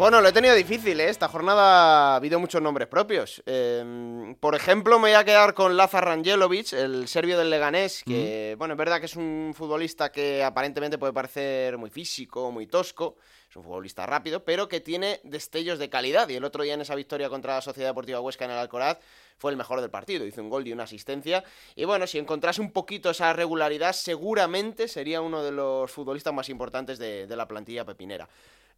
Bueno, 0.00 0.22
lo 0.22 0.28
he 0.28 0.32
tenido 0.32 0.54
difícil, 0.54 0.98
¿eh? 0.98 1.10
Esta 1.10 1.28
jornada 1.28 2.14
ha 2.14 2.16
habido 2.16 2.40
muchos 2.40 2.62
nombres 2.62 2.88
propios. 2.88 3.42
Eh, 3.44 4.34
por 4.40 4.54
ejemplo, 4.54 4.98
me 4.98 5.10
voy 5.10 5.12
a 5.12 5.24
quedar 5.24 5.52
con 5.52 5.76
Lazar 5.76 6.06
Rangelovic, 6.06 6.72
el 6.72 7.06
serbio 7.06 7.36
del 7.36 7.50
Leganés, 7.50 8.02
que, 8.06 8.54
bueno, 8.56 8.72
es 8.72 8.78
verdad 8.78 8.98
que 8.98 9.04
es 9.04 9.16
un 9.16 9.52
futbolista 9.54 10.10
que 10.10 10.42
aparentemente 10.42 10.96
puede 10.96 11.12
parecer 11.12 11.76
muy 11.76 11.90
físico, 11.90 12.50
muy 12.50 12.66
tosco, 12.66 13.16
es 13.50 13.54
un 13.56 13.62
futbolista 13.62 14.06
rápido, 14.06 14.42
pero 14.42 14.70
que 14.70 14.80
tiene 14.80 15.20
destellos 15.22 15.78
de 15.78 15.90
calidad. 15.90 16.30
Y 16.30 16.36
el 16.36 16.44
otro 16.44 16.62
día 16.62 16.72
en 16.72 16.80
esa 16.80 16.94
victoria 16.94 17.28
contra 17.28 17.56
la 17.56 17.60
Sociedad 17.60 17.90
Deportiva 17.90 18.20
Huesca 18.20 18.46
en 18.46 18.52
el 18.52 18.56
Alcoraz 18.56 19.00
fue 19.36 19.50
el 19.50 19.58
mejor 19.58 19.82
del 19.82 19.90
partido, 19.90 20.24
hizo 20.24 20.40
un 20.40 20.48
gol 20.48 20.66
y 20.66 20.72
una 20.72 20.84
asistencia. 20.84 21.44
Y 21.76 21.84
bueno, 21.84 22.06
si 22.06 22.16
encontrase 22.16 22.62
un 22.62 22.72
poquito 22.72 23.10
esa 23.10 23.34
regularidad, 23.34 23.92
seguramente 23.92 24.88
sería 24.88 25.20
uno 25.20 25.42
de 25.42 25.52
los 25.52 25.90
futbolistas 25.90 26.32
más 26.32 26.48
importantes 26.48 26.98
de, 26.98 27.26
de 27.26 27.36
la 27.36 27.46
plantilla 27.46 27.84
pepinera. 27.84 28.26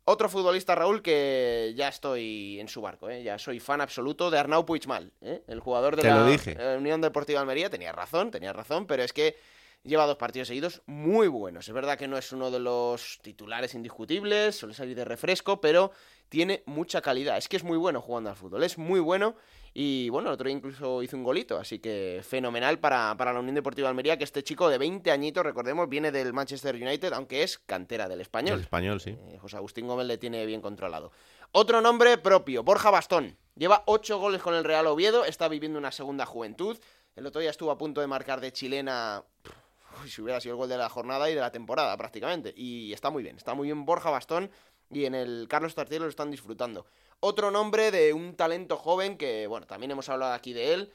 Otro 0.04 0.28
futbolista, 0.28 0.74
Raúl, 0.74 1.00
que 1.00 1.74
ya 1.76 1.88
estoy 1.88 2.58
en 2.58 2.66
su 2.68 2.80
barco, 2.80 3.08
¿eh? 3.08 3.22
ya 3.22 3.38
soy 3.38 3.60
fan 3.60 3.80
absoluto 3.80 4.30
de 4.30 4.38
Arnau 4.38 4.66
Puigmal, 4.66 5.12
¿eh? 5.20 5.42
el 5.46 5.60
jugador 5.60 5.94
de 5.94 6.02
Te 6.02 6.08
la 6.08 6.26
dije. 6.26 6.56
eh, 6.58 6.76
Unión 6.76 7.00
Deportiva 7.00 7.40
Almería. 7.40 7.70
Tenía 7.70 7.92
razón, 7.92 8.32
tenía 8.32 8.52
razón, 8.52 8.86
pero 8.88 9.04
es 9.04 9.12
que 9.12 9.36
lleva 9.84 10.06
dos 10.06 10.16
partidos 10.16 10.48
seguidos 10.48 10.82
muy 10.86 11.28
buenos. 11.28 11.68
Es 11.68 11.74
verdad 11.74 11.96
que 11.96 12.08
no 12.08 12.18
es 12.18 12.32
uno 12.32 12.50
de 12.50 12.58
los 12.58 13.20
titulares 13.22 13.74
indiscutibles, 13.74 14.56
suele 14.56 14.74
salir 14.74 14.96
de 14.96 15.04
refresco, 15.04 15.60
pero 15.60 15.92
tiene 16.32 16.62
mucha 16.64 17.02
calidad. 17.02 17.36
Es 17.36 17.46
que 17.46 17.58
es 17.58 17.62
muy 17.62 17.76
bueno 17.76 18.00
jugando 18.00 18.30
al 18.30 18.36
fútbol, 18.36 18.64
es 18.64 18.78
muy 18.78 19.00
bueno. 19.00 19.36
Y 19.74 20.08
bueno, 20.08 20.30
el 20.30 20.34
otro 20.34 20.46
día 20.46 20.56
incluso 20.56 21.02
hizo 21.02 21.14
un 21.14 21.24
golito, 21.24 21.58
así 21.58 21.78
que 21.78 22.22
fenomenal 22.26 22.78
para, 22.78 23.14
para 23.18 23.34
la 23.34 23.40
Unión 23.40 23.54
Deportiva 23.54 23.90
Almería, 23.90 24.16
que 24.16 24.24
este 24.24 24.42
chico 24.42 24.70
de 24.70 24.78
20 24.78 25.10
añitos, 25.10 25.44
recordemos, 25.44 25.90
viene 25.90 26.10
del 26.10 26.32
Manchester 26.32 26.74
United, 26.76 27.12
aunque 27.12 27.42
es 27.42 27.58
cantera 27.58 28.08
del 28.08 28.22
español. 28.22 28.54
El 28.54 28.62
español, 28.62 28.98
sí. 29.02 29.10
Eh, 29.10 29.36
José 29.42 29.58
Agustín 29.58 29.86
Gómez 29.86 30.06
le 30.06 30.16
tiene 30.16 30.46
bien 30.46 30.62
controlado. 30.62 31.12
Otro 31.52 31.82
nombre 31.82 32.16
propio, 32.16 32.62
Borja 32.62 32.90
Bastón. 32.90 33.36
Lleva 33.54 33.82
ocho 33.84 34.18
goles 34.18 34.40
con 34.40 34.54
el 34.54 34.64
Real 34.64 34.86
Oviedo, 34.86 35.26
está 35.26 35.48
viviendo 35.48 35.78
una 35.78 35.92
segunda 35.92 36.24
juventud. 36.24 36.78
El 37.14 37.26
otro 37.26 37.42
día 37.42 37.50
estuvo 37.50 37.70
a 37.70 37.76
punto 37.76 38.00
de 38.00 38.06
marcar 38.06 38.40
de 38.40 38.52
chilena, 38.52 39.22
uy, 40.02 40.08
si 40.08 40.22
hubiera 40.22 40.40
sido 40.40 40.54
el 40.54 40.58
gol 40.58 40.70
de 40.70 40.78
la 40.78 40.88
jornada 40.88 41.28
y 41.28 41.34
de 41.34 41.40
la 41.40 41.52
temporada 41.52 41.94
prácticamente. 41.98 42.54
Y 42.56 42.94
está 42.94 43.10
muy 43.10 43.22
bien, 43.22 43.36
está 43.36 43.52
muy 43.52 43.68
bien 43.68 43.84
Borja 43.84 44.08
Bastón 44.08 44.50
y 44.92 45.06
en 45.06 45.14
el 45.14 45.46
Carlos 45.48 45.74
Tartiere 45.74 46.04
lo 46.04 46.10
están 46.10 46.30
disfrutando. 46.30 46.86
Otro 47.20 47.50
nombre 47.50 47.90
de 47.90 48.12
un 48.12 48.34
talento 48.36 48.76
joven 48.76 49.16
que, 49.16 49.46
bueno, 49.46 49.66
también 49.66 49.90
hemos 49.90 50.08
hablado 50.08 50.32
aquí 50.32 50.52
de 50.52 50.74
él, 50.74 50.92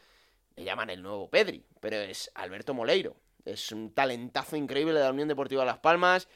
le 0.55 0.63
llaman 0.63 0.89
el 0.89 1.01
nuevo 1.01 1.29
Pedri, 1.29 1.63
pero 1.79 1.97
es 1.97 2.31
Alberto 2.35 2.73
Moleiro. 2.73 3.15
Es 3.45 3.71
un 3.71 3.93
talentazo 3.93 4.55
increíble 4.57 4.93
de 4.93 4.99
la 5.01 5.11
Unión 5.11 5.27
Deportiva 5.27 5.63
Las 5.63 5.77
Palmas. 5.77 6.27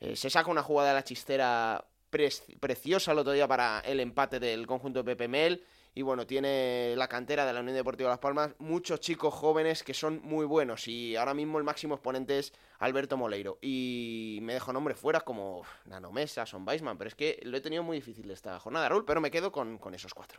Eh, 0.00 0.16
se 0.16 0.30
saca 0.30 0.50
una 0.50 0.62
jugada 0.62 0.88
de 0.90 0.94
la 0.94 1.04
chistera 1.04 1.84
pre- 2.10 2.30
preciosa 2.58 3.12
el 3.12 3.18
otro 3.18 3.32
día 3.32 3.46
para 3.46 3.80
el 3.80 4.00
empate 4.00 4.40
del 4.40 4.66
conjunto 4.66 5.00
de 5.00 5.04
Pepe 5.04 5.28
Mel. 5.28 5.64
Y 5.96 6.02
bueno, 6.02 6.26
tiene 6.26 6.92
la 6.94 7.08
cantera 7.08 7.46
de 7.46 7.54
la 7.54 7.60
Unión 7.60 7.74
Deportiva 7.74 8.10
Las 8.10 8.18
Palmas 8.18 8.50
muchos 8.58 9.00
chicos 9.00 9.32
jóvenes 9.32 9.82
que 9.82 9.94
son 9.94 10.20
muy 10.22 10.44
buenos. 10.44 10.88
Y 10.88 11.16
ahora 11.16 11.32
mismo 11.32 11.56
el 11.56 11.64
máximo 11.64 11.94
exponente 11.94 12.38
es 12.38 12.52
Alberto 12.78 13.16
Moleiro. 13.16 13.56
Y 13.62 14.40
me 14.42 14.52
dejo 14.52 14.74
nombres 14.74 14.98
fuera 14.98 15.22
como 15.22 15.62
Nanomesa, 15.86 16.44
Son 16.44 16.68
Weisman. 16.68 16.98
Pero 16.98 17.08
es 17.08 17.14
que 17.14 17.40
lo 17.44 17.56
he 17.56 17.62
tenido 17.62 17.82
muy 17.82 17.96
difícil 17.96 18.30
esta 18.30 18.60
jornada, 18.60 18.90
Raúl. 18.90 19.06
Pero 19.06 19.22
me 19.22 19.30
quedo 19.30 19.50
con, 19.50 19.78
esos 19.94 20.12
cuatro. 20.12 20.38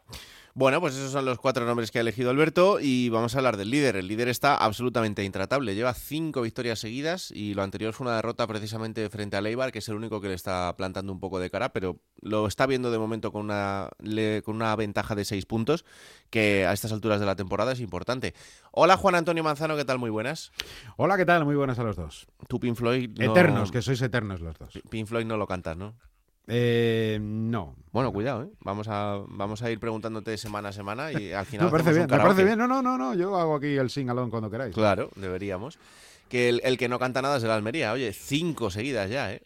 Bueno, 0.53 0.79
pues 0.79 0.93
esos 0.93 1.11
son 1.11 1.25
los 1.25 1.39
cuatro 1.39 1.65
nombres 1.65 1.89
que 1.89 1.97
ha 1.97 2.01
elegido 2.01 2.29
Alberto 2.29 2.79
y 2.79 3.09
vamos 3.09 3.33
a 3.33 3.39
hablar 3.39 3.57
del 3.57 3.71
líder. 3.71 3.95
El 3.95 4.07
líder 4.07 4.27
está 4.27 4.57
absolutamente 4.57 5.23
intratable. 5.23 5.73
Lleva 5.73 5.95
cinco 5.95 6.43
victorias 6.43 6.77
seguidas 6.77 7.31
y 7.31 7.55
lo 7.55 7.63
anterior 7.63 7.93
fue 7.93 8.05
una 8.05 8.17
derrota 8.17 8.45
precisamente 8.45 9.09
frente 9.09 9.37
a 9.37 9.41
Leibar, 9.41 9.71
que 9.71 9.79
es 9.79 9.89
el 9.89 9.95
único 9.95 10.21
que 10.21 10.27
le 10.27 10.35
está 10.35 10.77
plantando 10.77 11.11
un 11.11 11.19
poco 11.19 11.39
de 11.39 11.49
cara, 11.49 11.73
pero 11.73 11.97
lo 12.21 12.45
está 12.45 12.67
viendo 12.67 12.91
de 12.91 12.99
momento 12.99 13.31
con 13.31 13.41
una, 13.41 13.89
con 14.43 14.55
una 14.55 14.75
ventaja 14.75 15.15
de 15.15 15.25
seis 15.25 15.46
puntos, 15.47 15.85
que 16.29 16.65
a 16.67 16.73
estas 16.73 16.91
alturas 16.91 17.19
de 17.19 17.25
la 17.25 17.35
temporada 17.35 17.71
es 17.71 17.79
importante. 17.79 18.33
Hola 18.71 18.97
Juan 18.97 19.15
Antonio 19.15 19.43
Manzano, 19.43 19.75
¿qué 19.75 19.85
tal? 19.85 19.97
Muy 19.97 20.09
buenas. 20.11 20.51
Hola, 20.97 21.17
¿qué 21.17 21.25
tal? 21.25 21.45
Muy 21.45 21.55
buenas 21.55 21.79
a 21.79 21.83
los 21.83 21.95
dos. 21.95 22.27
Tú 22.47 22.59
Pink 22.59 22.75
Floyd... 22.75 23.09
no- 23.17 23.31
Eternos, 23.31 23.71
que 23.71 23.81
sois 23.81 24.01
eternos 24.01 24.41
los 24.41 24.57
dos. 24.59 24.77
Pink 24.89 25.07
Floyd 25.07 25.25
no 25.25 25.37
lo 25.37 25.47
cantas, 25.47 25.75
¿no? 25.77 25.95
Eh, 26.49 27.17
no. 27.21 27.75
Bueno, 27.91 28.13
cuidado, 28.13 28.43
¿eh? 28.43 28.49
Vamos 28.61 28.87
a, 28.87 29.19
vamos 29.27 29.61
a 29.63 29.71
ir 29.71 29.79
preguntándote 29.79 30.37
semana 30.37 30.69
a 30.69 30.71
semana 30.71 31.11
y 31.11 31.33
al 31.33 31.45
final 31.47 31.65
Me 31.65 31.71
parece 31.71 31.91
bien, 31.93 32.07
me 32.09 32.17
parece 32.17 32.43
bien. 32.45 32.57
No, 32.57 32.67
no, 32.67 32.81
no, 32.81 32.97
no. 32.97 33.13
Yo 33.15 33.35
hago 33.37 33.55
aquí 33.55 33.75
el 33.75 33.89
sing-along 33.89 34.29
cuando 34.29 34.49
queráis. 34.49 34.73
Claro, 34.73 35.09
deberíamos. 35.15 35.77
Que 36.29 36.49
el, 36.49 36.61
el 36.63 36.77
que 36.77 36.87
no 36.89 36.99
canta 36.99 37.21
nada 37.21 37.37
es 37.37 37.43
el 37.43 37.51
Almería. 37.51 37.91
Oye, 37.93 38.13
cinco 38.13 38.69
seguidas 38.69 39.09
ya, 39.09 39.33
¿eh? 39.33 39.41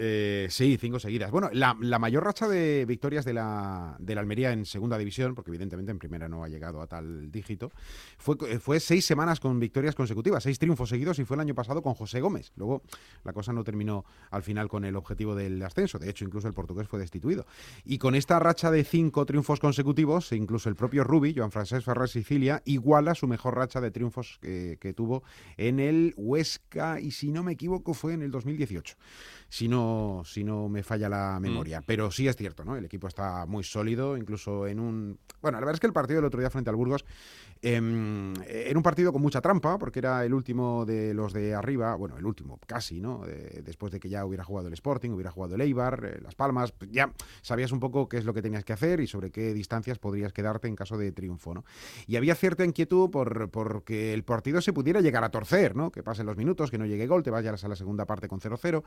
Eh, 0.00 0.46
sí, 0.48 0.76
cinco 0.80 1.00
seguidas. 1.00 1.32
Bueno, 1.32 1.50
la, 1.52 1.74
mayor 1.74 2.22
racha 2.22 2.46
de 2.46 2.84
victorias 2.86 3.24
de 3.24 3.32
la, 3.32 3.96
de 3.98 4.14
la 4.14 4.20
Almería 4.20 4.52
en 4.52 4.64
segunda 4.64 4.96
división, 4.96 5.34
porque 5.34 5.50
evidentemente 5.50 5.90
en 5.90 5.98
primera 5.98 6.28
no 6.28 6.44
ha 6.44 6.48
llegado 6.48 6.80
a 6.80 6.86
tal 6.86 7.32
dígito, 7.32 7.72
fue, 8.16 8.36
fue 8.60 8.78
seis 8.78 9.04
semanas 9.04 9.40
con 9.40 9.58
victorias 9.58 9.96
consecutivas, 9.96 10.44
seis 10.44 10.60
triunfos 10.60 10.90
seguidos 10.90 11.18
y 11.18 11.24
fue 11.24 11.34
el 11.34 11.40
año 11.40 11.54
pasado 11.56 11.82
con 11.82 11.94
José 11.94 12.20
Gómez. 12.20 12.52
Luego 12.54 12.82
la 13.24 13.32
cosa 13.32 13.52
no 13.52 13.64
terminó 13.64 14.04
al 14.30 14.44
final 14.44 14.68
con 14.68 14.84
el 14.84 14.94
objetivo 14.94 15.34
del 15.34 15.60
ascenso, 15.64 15.98
de 15.98 16.08
hecho 16.08 16.24
incluso 16.24 16.46
el 16.46 16.54
portugués 16.54 16.86
fue 16.86 17.00
destituido. 17.00 17.44
Y 17.84 17.98
con 17.98 18.14
esta 18.14 18.38
racha 18.38 18.70
de 18.70 18.84
cinco 18.84 19.26
triunfos 19.26 19.58
consecutivos, 19.58 20.30
incluso 20.30 20.68
el 20.68 20.76
propio 20.76 21.02
Rubi, 21.02 21.34
Joan 21.36 21.50
Francesc 21.50 21.84
Ferrer 21.84 22.08
Sicilia, 22.08 22.62
iguala 22.66 23.16
su 23.16 23.26
mejor 23.26 23.56
racha 23.56 23.80
de 23.80 23.90
triunfos 23.90 24.38
que, 24.40 24.78
que 24.80 24.92
tuvo 24.92 25.24
en 25.56 25.80
el 25.80 26.14
Huesca 26.16 27.00
y 27.00 27.10
si 27.10 27.32
no 27.32 27.42
me 27.42 27.52
equivoco 27.52 27.94
fue 27.94 28.12
en 28.12 28.22
el 28.22 28.30
2018 28.30 28.96
si 29.48 29.68
no, 29.68 30.22
si 30.24 30.44
no 30.44 30.68
me 30.68 30.82
falla 30.82 31.08
la 31.08 31.38
memoria. 31.40 31.82
Pero 31.84 32.10
sí 32.10 32.28
es 32.28 32.36
cierto, 32.36 32.64
¿no? 32.64 32.76
El 32.76 32.84
equipo 32.84 33.08
está 33.08 33.46
muy 33.46 33.64
sólido, 33.64 34.16
incluso 34.16 34.66
en 34.66 34.78
un... 34.78 35.18
Bueno, 35.40 35.56
la 35.56 35.60
verdad 35.60 35.74
es 35.74 35.80
que 35.80 35.86
el 35.86 35.92
partido 35.92 36.18
del 36.18 36.26
otro 36.26 36.40
día 36.40 36.50
frente 36.50 36.70
al 36.70 36.76
Burgos 36.76 37.04
em, 37.62 38.34
era 38.46 38.78
un 38.78 38.82
partido 38.82 39.12
con 39.12 39.22
mucha 39.22 39.40
trampa, 39.40 39.78
porque 39.78 39.98
era 40.00 40.24
el 40.24 40.34
último 40.34 40.84
de 40.84 41.14
los 41.14 41.32
de 41.32 41.54
arriba, 41.54 41.94
bueno, 41.94 42.18
el 42.18 42.26
último 42.26 42.58
casi, 42.66 43.00
¿no? 43.00 43.24
De- 43.24 43.62
después 43.64 43.90
de 43.90 43.98
que 44.00 44.08
ya 44.08 44.24
hubiera 44.26 44.44
jugado 44.44 44.68
el 44.68 44.74
Sporting, 44.74 45.10
hubiera 45.10 45.30
jugado 45.30 45.54
el 45.54 45.60
Eibar, 45.62 46.04
eh, 46.04 46.20
Las 46.22 46.34
Palmas, 46.34 46.72
pues 46.72 46.90
ya 46.90 47.12
sabías 47.40 47.72
un 47.72 47.80
poco 47.80 48.08
qué 48.08 48.18
es 48.18 48.24
lo 48.26 48.34
que 48.34 48.42
tenías 48.42 48.64
que 48.64 48.74
hacer 48.74 49.00
y 49.00 49.06
sobre 49.06 49.30
qué 49.30 49.54
distancias 49.54 49.98
podrías 49.98 50.32
quedarte 50.34 50.68
en 50.68 50.76
caso 50.76 50.98
de 50.98 51.10
triunfo, 51.12 51.54
¿no? 51.54 51.64
Y 52.06 52.16
había 52.16 52.34
cierta 52.34 52.64
inquietud 52.64 53.10
por, 53.10 53.48
por 53.50 53.84
que 53.84 54.12
el 54.12 54.22
partido 54.24 54.60
se 54.60 54.72
pudiera 54.74 55.00
llegar 55.00 55.24
a 55.24 55.30
torcer, 55.30 55.74
¿no? 55.74 55.90
Que 55.90 56.02
pasen 56.02 56.26
los 56.26 56.36
minutos, 56.36 56.70
que 56.70 56.76
no 56.78 56.84
llegue 56.84 57.06
gol, 57.06 57.22
te 57.22 57.30
vayas 57.30 57.64
a 57.64 57.68
la 57.68 57.76
segunda 57.76 58.04
parte 58.04 58.28
con 58.28 58.40
0-0 58.40 58.82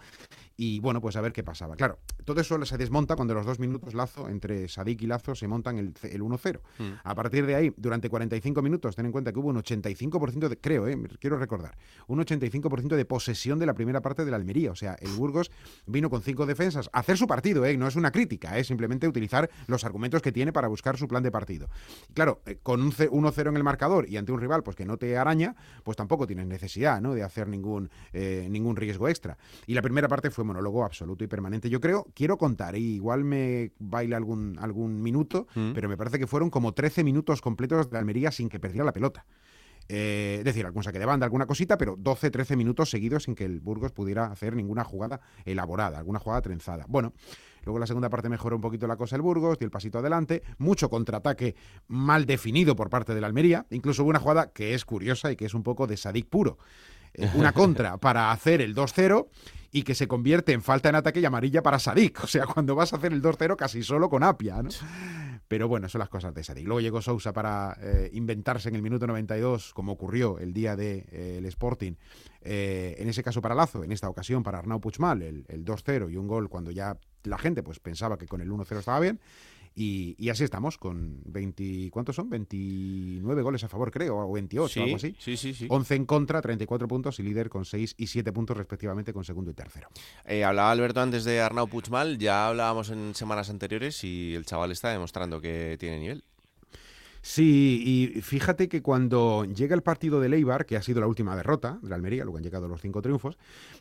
y 0.58 0.80
bueno, 0.80 0.92
bueno, 0.92 1.00
pues 1.00 1.16
a 1.16 1.22
ver 1.22 1.32
qué 1.32 1.42
pasaba. 1.42 1.78
Claro, 1.78 2.00
todo 2.26 2.42
eso 2.42 2.66
se 2.66 2.78
desmonta 2.78 3.16
cuando 3.16 3.34
los 3.34 3.46
dos 3.46 3.60
minutos 3.60 3.94
Lazo, 3.94 4.28
entre 4.28 4.68
Sadik 4.68 5.02
y 5.04 5.08
Lazo, 5.08 5.36
se 5.36 5.48
montan 5.48 5.78
el, 5.78 5.94
el 6.04 6.22
1-0. 6.22 6.60
Mm. 6.80 6.84
A 7.02 7.16
partir 7.16 7.46
de 7.46 7.56
ahí, 7.56 7.74
durante 7.78 8.10
45 8.10 8.61
minutos, 8.62 8.96
ten 8.96 9.06
en 9.06 9.12
cuenta 9.12 9.32
que 9.32 9.40
hubo 9.40 9.50
un 9.50 9.58
85% 9.58 10.48
de, 10.48 10.58
creo, 10.60 10.88
eh, 10.88 10.98
quiero 11.20 11.38
recordar, 11.38 11.78
un 12.08 12.20
85% 12.20 12.96
de 12.96 13.06
posesión 13.06 13.60
de 13.60 13.66
la 13.66 13.74
primera 13.74 14.02
parte 14.02 14.26
de 14.26 14.32
la 14.32 14.38
Almería. 14.38 14.72
O 14.72 14.76
sea, 14.76 14.96
el 15.00 15.12
Burgos 15.12 15.52
vino 15.86 16.10
con 16.10 16.22
cinco 16.22 16.46
defensas 16.46 16.90
a 16.94 17.00
hacer 17.00 17.18
su 17.18 17.28
partido, 17.28 17.66
¿eh? 17.66 17.78
no 17.78 17.88
es 17.88 17.96
una 17.96 18.12
crítica, 18.12 18.58
es 18.58 18.68
simplemente 18.68 19.08
utilizar 19.08 19.50
los 19.68 19.84
argumentos 19.84 20.22
que 20.22 20.32
tiene 20.32 20.52
para 20.54 20.68
buscar 20.68 20.98
su 20.98 21.08
plan 21.08 21.24
de 21.24 21.32
partido. 21.32 21.70
Y 22.10 22.14
claro, 22.14 22.42
eh, 22.46 22.58
con 22.62 22.82
un 22.82 22.92
ce- 22.92 23.10
1-0 23.10 23.50
en 23.50 23.58
el 23.58 23.64
marcador 23.64 24.08
y 24.10 24.18
ante 24.18 24.32
un 24.32 24.40
rival 24.40 24.64
pues 24.64 24.76
que 24.76 24.86
no 24.86 24.98
te 24.98 25.18
araña, 25.18 25.56
pues 25.84 25.98
tampoco 25.98 26.28
tienes 26.28 26.48
necesidad 26.48 27.02
¿no? 27.02 27.14
de 27.14 27.24
hacer 27.24 27.48
ningún, 27.48 27.90
eh, 28.14 28.48
ningún 28.50 28.76
riesgo 28.76 29.08
extra. 29.08 29.38
Y 29.68 29.74
la 29.74 29.82
primera 29.82 30.08
parte 30.08 30.30
fue 30.30 30.44
monólogo 30.44 30.84
absoluto 30.86 31.24
y 31.24 31.28
permanente. 31.28 31.70
Yo 31.70 31.80
creo, 31.80 32.08
quiero 32.14 32.38
contar, 32.38 32.76
y 32.76 32.96
igual 32.96 33.24
me 33.24 33.72
baila 33.80 34.18
algún, 34.18 34.58
algún 34.60 35.02
minuto, 35.02 35.48
Mm. 35.56 35.72
pero 35.74 35.90
me 35.90 35.98
parece 35.98 36.20
que 36.20 36.28
fueron 36.28 36.50
como 36.50 36.74
13 36.74 37.04
minutos 37.04 37.42
completos 37.42 37.90
de 37.90 37.98
Almería 37.98 38.32
sin 38.32 38.50
que 38.52 38.60
perdiera 38.60 38.86
la 38.86 38.94
pelota. 38.94 39.26
Eh, 39.94 40.38
es 40.40 40.46
decir, 40.46 40.66
algún 40.66 40.84
saque 40.84 41.00
de 41.00 41.06
banda, 41.06 41.26
alguna 41.26 41.46
cosita, 41.46 41.78
pero 41.78 41.98
12-13 41.98 42.56
minutos 42.56 42.90
seguidos 42.90 43.24
sin 43.24 43.36
que 43.36 43.44
el 43.44 43.60
Burgos 43.60 43.92
pudiera 43.92 44.26
hacer 44.26 44.56
ninguna 44.56 44.84
jugada 44.86 45.20
elaborada, 45.44 45.98
alguna 45.98 46.20
jugada 46.20 46.42
trenzada. 46.42 46.86
Bueno, 46.88 47.14
luego 47.66 47.78
en 47.78 47.82
la 47.82 47.88
segunda 47.88 48.10
parte 48.10 48.30
mejoró 48.30 48.56
un 48.56 48.62
poquito 48.62 48.88
la 48.88 48.96
cosa 48.96 49.18
el 49.18 49.22
Burgos, 49.22 49.60
dio 49.60 49.66
el 49.66 49.72
pasito 49.72 50.00
adelante, 50.00 50.44
mucho 50.60 50.90
contraataque 50.90 51.56
mal 51.88 52.26
definido 52.26 52.76
por 52.76 52.90
parte 52.90 53.14
del 53.14 53.26
Almería, 53.26 53.66
incluso 53.70 54.04
hubo 54.04 54.12
una 54.12 54.20
jugada 54.20 54.52
que 54.54 54.74
es 54.74 54.86
curiosa 54.86 55.32
y 55.32 55.36
que 55.36 55.46
es 55.46 55.54
un 55.54 55.64
poco 55.64 55.88
de 55.88 55.98
Sadik 55.98 56.30
puro. 56.30 56.58
Eh, 57.14 57.30
una 57.36 57.52
contra 57.54 57.98
para 57.98 58.32
hacer 58.32 58.62
el 58.62 58.74
2-0 58.74 59.28
y 59.74 59.84
que 59.84 59.96
se 59.96 60.08
convierte 60.08 60.54
en 60.54 60.62
falta 60.62 60.88
en 60.88 60.96
ataque 60.96 61.20
y 61.20 61.26
amarilla 61.26 61.62
para 61.62 61.80
Sadik. 61.80 62.24
O 62.24 62.28
sea, 62.28 62.46
cuando 62.46 62.76
vas 62.76 62.94
a 62.94 62.98
hacer 62.98 63.12
el 63.12 63.22
2-0 63.22 63.56
casi 63.58 63.84
solo 63.84 64.10
con 64.10 64.24
Apia, 64.24 64.62
¿no? 64.62 64.70
Pero 65.52 65.68
bueno, 65.68 65.90
son 65.90 66.00
las 66.00 66.08
cosas 66.08 66.34
de 66.34 66.46
Sadik. 66.46 66.66
Luego 66.66 66.80
llegó 66.80 67.02
Sousa 67.02 67.34
para 67.34 67.78
eh, 67.82 68.10
inventarse 68.14 68.70
en 68.70 68.76
el 68.76 68.82
minuto 68.82 69.06
92, 69.06 69.74
como 69.74 69.92
ocurrió 69.92 70.40
el 70.40 70.54
día 70.54 70.78
del 70.78 71.06
de, 71.06 71.08
eh, 71.12 71.38
el 71.40 71.46
Sporting, 71.46 71.96
eh, 72.40 72.96
en 72.98 73.10
ese 73.10 73.22
caso 73.22 73.42
para 73.42 73.54
Lazo, 73.54 73.84
en 73.84 73.92
esta 73.92 74.08
ocasión 74.08 74.44
para 74.44 74.60
Arnau 74.60 74.80
Puigmal, 74.80 75.22
el, 75.22 75.44
el 75.50 75.66
2-0 75.66 76.10
y 76.10 76.16
un 76.16 76.26
gol 76.26 76.48
cuando 76.48 76.72
ya 76.72 76.98
la 77.24 77.38
gente 77.38 77.64
pues 77.64 77.82
pensaba 77.82 78.18
que 78.18 78.28
con 78.28 78.40
el 78.40 78.50
1-0 78.50 78.80
estaba 78.80 79.02
bien. 79.02 79.20
Y, 79.74 80.16
y, 80.18 80.30
así 80.30 80.44
estamos, 80.44 80.78
con 80.78 81.22
20, 81.26 81.90
¿cuántos 81.92 82.16
son? 82.18 82.30
29 82.30 83.42
goles 83.42 83.64
a 83.64 83.70
favor, 83.70 83.90
creo, 83.90 84.18
o 84.18 84.34
28, 84.34 84.68
sí, 84.74 84.82
algo 84.82 84.96
así. 84.98 85.16
Sí, 85.18 85.38
sí, 85.38 85.54
sí. 85.54 85.68
11 85.70 85.96
en 85.96 86.06
contra, 86.06 86.42
34 86.42 86.88
puntos 86.88 87.20
y 87.20 87.24
líder 87.24 87.50
con 87.50 87.64
6 87.64 87.96
y 87.98 88.08
7 88.08 88.34
puntos 88.34 88.58
respectivamente 88.58 89.14
con 89.14 89.24
segundo 89.24 89.52
y 89.52 89.54
tercero. 89.54 89.88
Eh, 90.26 90.44
hablaba 90.44 90.72
Alberto 90.72 91.02
antes 91.02 91.24
de 91.24 91.40
Arnau 91.40 91.68
Puigmal, 91.68 92.18
ya 92.18 92.48
hablábamos 92.48 92.90
en 92.90 93.16
semanas 93.16 93.50
anteriores 93.50 94.04
y 94.04 94.36
el 94.36 94.46
chaval 94.46 94.72
está 94.72 94.90
demostrando 94.90 95.40
que 95.40 95.78
tiene 95.80 96.00
nivel. 96.00 96.24
Sí, 97.24 97.84
y 98.16 98.22
fíjate 98.22 98.68
que 98.68 98.82
cuando 98.82 99.46
llega 99.46 99.76
el 99.76 99.84
partido 99.84 100.20
de 100.20 100.28
Leibar, 100.28 100.66
que 100.66 100.76
ha 100.76 100.82
sido 100.82 101.02
la 101.02 101.08
última 101.08 101.36
derrota 101.36 101.78
de 101.84 101.90
la 101.90 101.96
Almería, 101.96 102.24
luego 102.24 102.38
han 102.38 102.44
llegado 102.44 102.68
los 102.68 102.82
cinco 102.82 103.04
triunfos, 103.04 103.38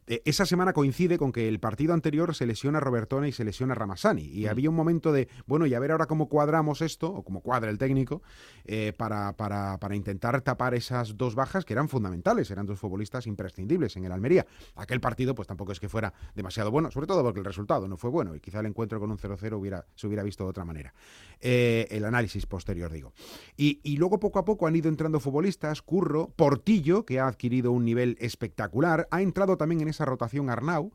eh, 0.06 0.20
esa 0.26 0.44
semana 0.44 0.74
coincide 0.74 1.16
con 1.16 1.32
que 1.32 1.48
el 1.48 1.58
partido 1.58 1.94
anterior 1.94 2.34
se 2.34 2.44
lesiona 2.44 2.80
Robertone 2.80 3.28
y 3.28 3.32
se 3.32 3.44
lesiona 3.44 3.74
Ramasani. 3.74 4.24
Y 4.24 4.44
mm. 4.44 4.48
había 4.48 4.68
un 4.68 4.76
momento 4.76 5.10
de, 5.10 5.28
bueno, 5.46 5.64
y 5.64 5.72
a 5.72 5.78
ver 5.78 5.92
ahora 5.92 6.06
cómo 6.06 6.28
cuadramos 6.28 6.82
esto, 6.82 7.08
o 7.08 7.22
cómo 7.22 7.40
cuadra 7.40 7.70
el 7.70 7.78
técnico, 7.78 8.22
eh, 8.66 8.92
para, 8.96 9.32
para, 9.32 9.78
para, 9.78 9.96
intentar 9.96 10.40
tapar 10.42 10.74
esas 10.74 11.16
dos 11.16 11.34
bajas 11.34 11.64
que 11.64 11.72
eran 11.72 11.88
fundamentales, 11.88 12.50
eran 12.50 12.66
dos 12.66 12.78
futbolistas 12.78 13.26
imprescindibles 13.26 13.96
en 13.96 14.04
el 14.04 14.12
Almería. 14.12 14.46
Aquel 14.76 15.00
partido, 15.00 15.34
pues 15.34 15.48
tampoco 15.48 15.72
es 15.72 15.80
que 15.80 15.88
fuera 15.88 16.12
demasiado 16.34 16.70
bueno, 16.70 16.90
sobre 16.90 17.06
todo 17.06 17.22
porque 17.22 17.38
el 17.38 17.46
resultado 17.46 17.88
no 17.88 17.96
fue 17.96 18.10
bueno, 18.10 18.34
y 18.34 18.40
quizá 18.40 18.60
el 18.60 18.66
encuentro 18.66 19.00
con 19.00 19.10
un 19.10 19.16
0-0 19.16 19.58
hubiera, 19.58 19.86
se 19.94 20.06
hubiera 20.06 20.22
visto 20.22 20.44
de 20.44 20.50
otra 20.50 20.66
manera. 20.66 20.92
Eh, 21.40 21.86
el 21.90 22.04
análisis 22.04 22.44
posterior, 22.44 22.92
digo. 22.92 23.12
Y, 23.56 23.96
luego 23.96 24.20
poco 24.20 24.38
a 24.38 24.44
poco 24.44 24.66
han 24.66 24.76
ido 24.76 24.88
entrando 24.88 25.20
futbolistas, 25.20 25.82
Curro, 25.82 26.32
Portillo, 26.34 27.04
que 27.04 27.20
ha 27.20 27.26
adquirido 27.26 27.72
un 27.72 27.84
nivel 27.84 28.16
espectacular, 28.20 29.06
ha 29.10 29.22
entrado 29.22 29.56
también 29.56 29.80
en 29.82 29.88
esa 29.88 30.04
rotación 30.04 30.50
Arnau. 30.50 30.92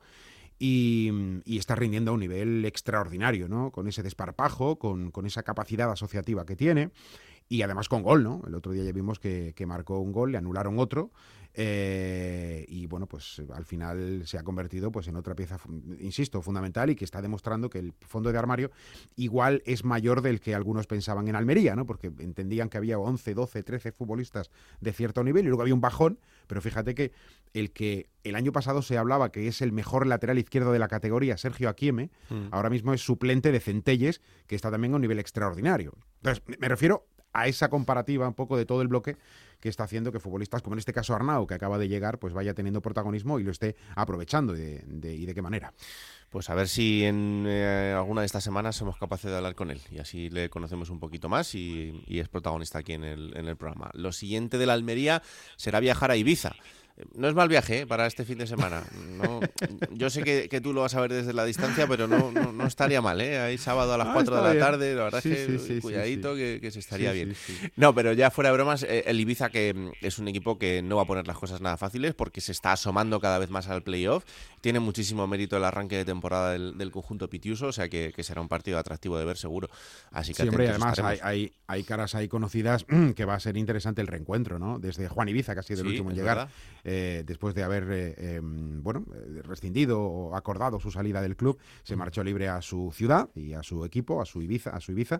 Y, 0.58 1.12
está 1.46 1.76
rindiendo 1.76 2.12
a 2.12 2.14
un 2.14 2.22
nivel 2.22 2.64
extraordinario, 2.66 3.50
¿no? 3.50 3.72
Con 3.72 3.88
ese 3.88 4.04
desparpajo, 4.04 4.78
con, 4.78 5.12
esa 5.26 5.44
capacidad 5.44 5.92
asociativa 5.92 6.46
que 6.46 6.56
tiene 6.56 6.92
y 7.48 7.62
además 7.62 7.90
con 7.90 8.04
gol, 8.04 8.24
¿no? 8.24 8.42
El 8.48 8.56
otro 8.56 8.72
día 8.72 8.84
ya 8.84 8.92
vimos 8.92 9.20
que, 9.20 9.54
que 9.56 9.66
marcó 9.66 10.00
un 10.00 10.12
gol, 10.12 10.32
le 10.32 10.38
anularon 10.38 10.80
otro 10.80 11.12
eh, 11.58 12.66
y 12.68 12.86
bueno, 12.86 13.08
pues 13.08 13.42
al 13.54 13.64
final 13.64 14.24
se 14.26 14.38
ha 14.38 14.44
convertido 14.44 14.92
pues 14.92 15.08
en 15.08 15.16
otra 15.16 15.36
pieza, 15.36 15.58
insisto, 16.00 16.42
fundamental 16.42 16.90
y 16.90 16.96
que 16.96 17.06
está 17.06 17.22
demostrando 17.22 17.70
que 17.70 17.80
el 17.80 17.94
fondo 18.06 18.30
de 18.32 18.38
armario 18.38 18.72
igual 19.16 19.64
es 19.66 19.86
mayor 19.86 20.22
del 20.22 20.42
que 20.42 20.54
algunos 20.54 20.86
pensaban 20.86 21.30
en 21.30 21.36
Almería, 21.36 21.76
¿no? 21.76 21.86
Porque 21.86 22.08
entendían 22.20 22.68
que 22.68 22.78
había 22.78 23.00
11, 23.00 23.34
12, 23.34 23.64
13 23.64 23.92
futbolistas 23.94 24.52
de 24.82 24.92
cierto 24.92 25.24
nivel 25.24 25.46
y 25.46 25.48
luego 25.48 25.62
había 25.62 25.74
un 25.74 25.82
bajón, 25.82 26.20
pero 26.48 26.62
fíjate 26.62 26.94
que 26.94 27.14
el 27.54 27.72
que 27.72 28.10
el 28.26 28.36
año 28.36 28.52
pasado 28.52 28.82
se 28.82 28.98
hablaba 28.98 29.32
que 29.32 29.48
es 29.48 29.62
el 29.62 29.72
mejor 29.72 30.08
lateral 30.08 30.38
izquierdo 30.38 30.74
de 30.74 30.80
la 30.80 30.90
categoría, 30.90 31.38
Sergio 31.38 31.70
Aquieme, 31.70 32.12
mm. 32.30 32.48
ahora 32.52 32.70
mismo 32.70 32.94
es 32.94 33.02
suplente 33.02 33.54
de 33.54 33.62
Centelles, 33.62 34.22
que 34.48 34.56
está 34.56 34.72
también 34.72 34.92
a 34.92 34.96
un 34.98 35.04
nivel 35.04 35.20
extraordinario. 35.20 35.94
Entonces, 36.18 36.44
me 36.60 36.68
refiero 36.68 37.06
a 37.36 37.48
esa 37.48 37.70
comparativa 37.70 38.28
un 38.28 38.34
poco 38.34 38.58
de 38.58 38.66
todo 38.66 38.82
el 38.82 38.88
bloque 38.88 39.18
que 39.60 39.70
está 39.70 39.84
haciendo 39.84 40.12
que 40.12 40.20
futbolistas 40.20 40.62
como 40.62 40.76
en 40.76 40.80
este 40.80 40.94
caso 40.94 41.14
Arnau, 41.14 41.46
que 41.48 41.54
acaba 41.54 41.78
de 41.78 41.88
llegar, 41.88 42.18
pues 42.18 42.34
vaya 42.34 42.54
teniendo 42.54 42.82
protagonismo 42.82 43.40
y 43.40 43.44
lo 43.44 43.52
esté 43.52 43.76
aprovechando 43.96 44.54
de, 44.54 44.84
de, 44.86 45.16
y 45.16 45.26
de 45.26 45.34
qué 45.34 45.42
manera. 45.42 45.74
Pues 46.30 46.50
a 46.50 46.56
ver 46.56 46.68
si 46.68 47.04
en 47.04 47.46
eh, 47.48 47.94
alguna 47.96 48.22
de 48.22 48.26
estas 48.26 48.44
semanas 48.44 48.76
somos 48.76 48.98
capaces 48.98 49.30
de 49.30 49.38
hablar 49.38 49.56
con 49.56 49.72
él 49.72 49.82
y 49.92 50.00
así 50.00 50.30
le 50.30 50.50
conocemos 50.50 50.90
un 50.90 51.00
poquito 51.00 51.30
más 51.30 51.56
y, 51.56 52.04
y 52.08 52.20
es 52.20 52.30
protagonista 52.30 52.80
aquí 52.80 52.94
en 52.94 53.04
el, 53.04 53.36
en 53.36 53.48
el 53.48 53.58
programa. 53.58 53.90
Lo 53.94 54.12
siguiente 54.12 54.58
de 54.58 54.66
la 54.66 54.74
Almería 54.74 55.22
será 55.58 55.80
viajar 55.80 56.12
a 56.12 56.18
Ibiza. 56.18 56.54
No 57.14 57.28
es 57.28 57.36
mal 57.36 57.50
viaje 57.50 57.80
¿eh? 57.82 57.88
para 57.88 58.06
este 58.08 58.24
fin 58.24 58.38
de 58.38 58.48
semana. 58.48 58.82
No, 59.18 59.42
yo 59.92 60.10
sé 60.10 60.24
que, 60.24 60.48
que, 60.48 60.62
tú 60.62 60.72
lo 60.72 60.82
vas 60.82 60.96
a 60.96 61.02
ver 61.02 61.12
desde 61.12 61.34
la 61.34 61.44
distancia, 61.44 61.88
pero 61.88 62.08
no, 62.08 62.32
no, 62.32 62.54
no 62.54 62.66
estaría 62.66 63.02
mal. 63.02 63.20
¿eh? 63.20 63.38
Ahí 63.38 63.58
sábado 63.58 63.94
a 63.94 63.98
las 63.98 64.08
Ah, 64.08 64.14
4 64.14 64.36
de 64.38 64.42
la 64.42 64.52
bien. 64.52 64.64
tarde, 64.64 64.96
la 64.96 65.04
verdad 65.04 65.22
Sí, 65.22 65.32
es 65.32 65.48
que 65.48 65.60
sí, 65.60 65.76
sí, 65.76 65.82
cuidadito. 65.82 66.36
Que, 66.36 66.60
que 66.62 66.72
se 66.72 66.80
estaría 66.80 67.12
bien. 67.12 67.36
No, 67.76 67.94
pero 67.94 68.14
ya 68.14 68.32
fuera 68.32 68.50
de 68.50 68.56
bromas, 68.56 68.84
eh, 68.84 69.04
el 69.08 69.20
Ibiza 69.20 69.50
que 69.50 69.74
mm, 69.74 70.06
es 70.06 70.20
un 70.20 70.30
equipo 70.30 70.58
que 70.58 70.82
no 70.82 70.96
va 70.96 71.02
a 71.02 71.06
poner 71.06 71.28
las 71.28 71.38
cosas 71.38 71.60
nada 71.60 71.76
fáciles 71.76 72.14
porque 72.14 72.40
se 72.40 72.54
está 72.54 72.72
asomando 72.72 73.20
cada 73.20 73.40
vez 73.40 73.50
más 73.50 73.68
al 73.68 73.84
playoff. 73.84 74.24
Tiene 74.62 74.80
muchísimo 74.80 75.28
mérito 75.28 75.58
el 75.58 75.66
arranque 75.66 75.98
de 75.98 76.06
temporada 76.06 76.54
del, 76.54 76.78
del 76.78 76.92
conjunto 76.92 77.30
pitiuso, 77.30 77.68
o 77.68 77.72
sea 77.74 77.90
que, 77.90 78.14
que 78.16 78.24
será 78.24 78.40
un 78.40 78.48
partido 78.48 78.78
atractivo 78.80 79.18
de 79.20 79.26
ver 79.26 79.38
seguro. 79.38 79.70
Así 80.12 80.34
que 80.34 80.44
además 80.44 80.98
hay, 81.00 81.20
hay, 81.22 81.54
hay 81.68 81.84
caras 81.84 82.16
ahí 82.16 82.28
conocidas 82.30 82.86
que 83.16 83.26
va 83.26 83.36
a 83.36 83.40
ser 83.40 83.58
interesante 83.58 84.02
el 84.02 84.08
reencuentro, 84.08 84.60
¿no? 84.60 84.80
Desde 84.80 85.10
Juan 85.10 85.28
Ibiza, 85.30 85.54
que 85.54 85.60
ha 85.60 85.64
sido 85.64 85.82
el 85.82 85.88
último 85.88 86.10
en 86.12 86.16
llegar, 86.16 86.38
verdad. 86.38 86.52
Eh, 86.86 87.24
después 87.26 87.54
de 87.56 87.64
haber, 87.64 87.84
eh, 87.92 88.16
eh, 88.18 88.40
bueno, 88.42 89.04
eh, 89.14 89.42
rescindido 89.44 90.00
o 90.02 90.36
acordado 90.36 90.80
su 90.80 90.92
salida 90.92 91.22
del 91.22 91.36
club, 91.36 91.58
se 91.84 91.96
marchó 91.98 92.24
libre 92.24 92.48
a 92.48 92.62
su 92.62 92.92
ciudad 92.94 93.28
y 93.36 93.54
a 93.54 93.64
su 93.64 93.84
equipo, 93.84 94.22
a 94.22 94.26
su 94.26 94.42
Ibiza. 94.42 94.70
A 94.70 94.80
su 94.80 94.94
Ibiza. 94.94 95.20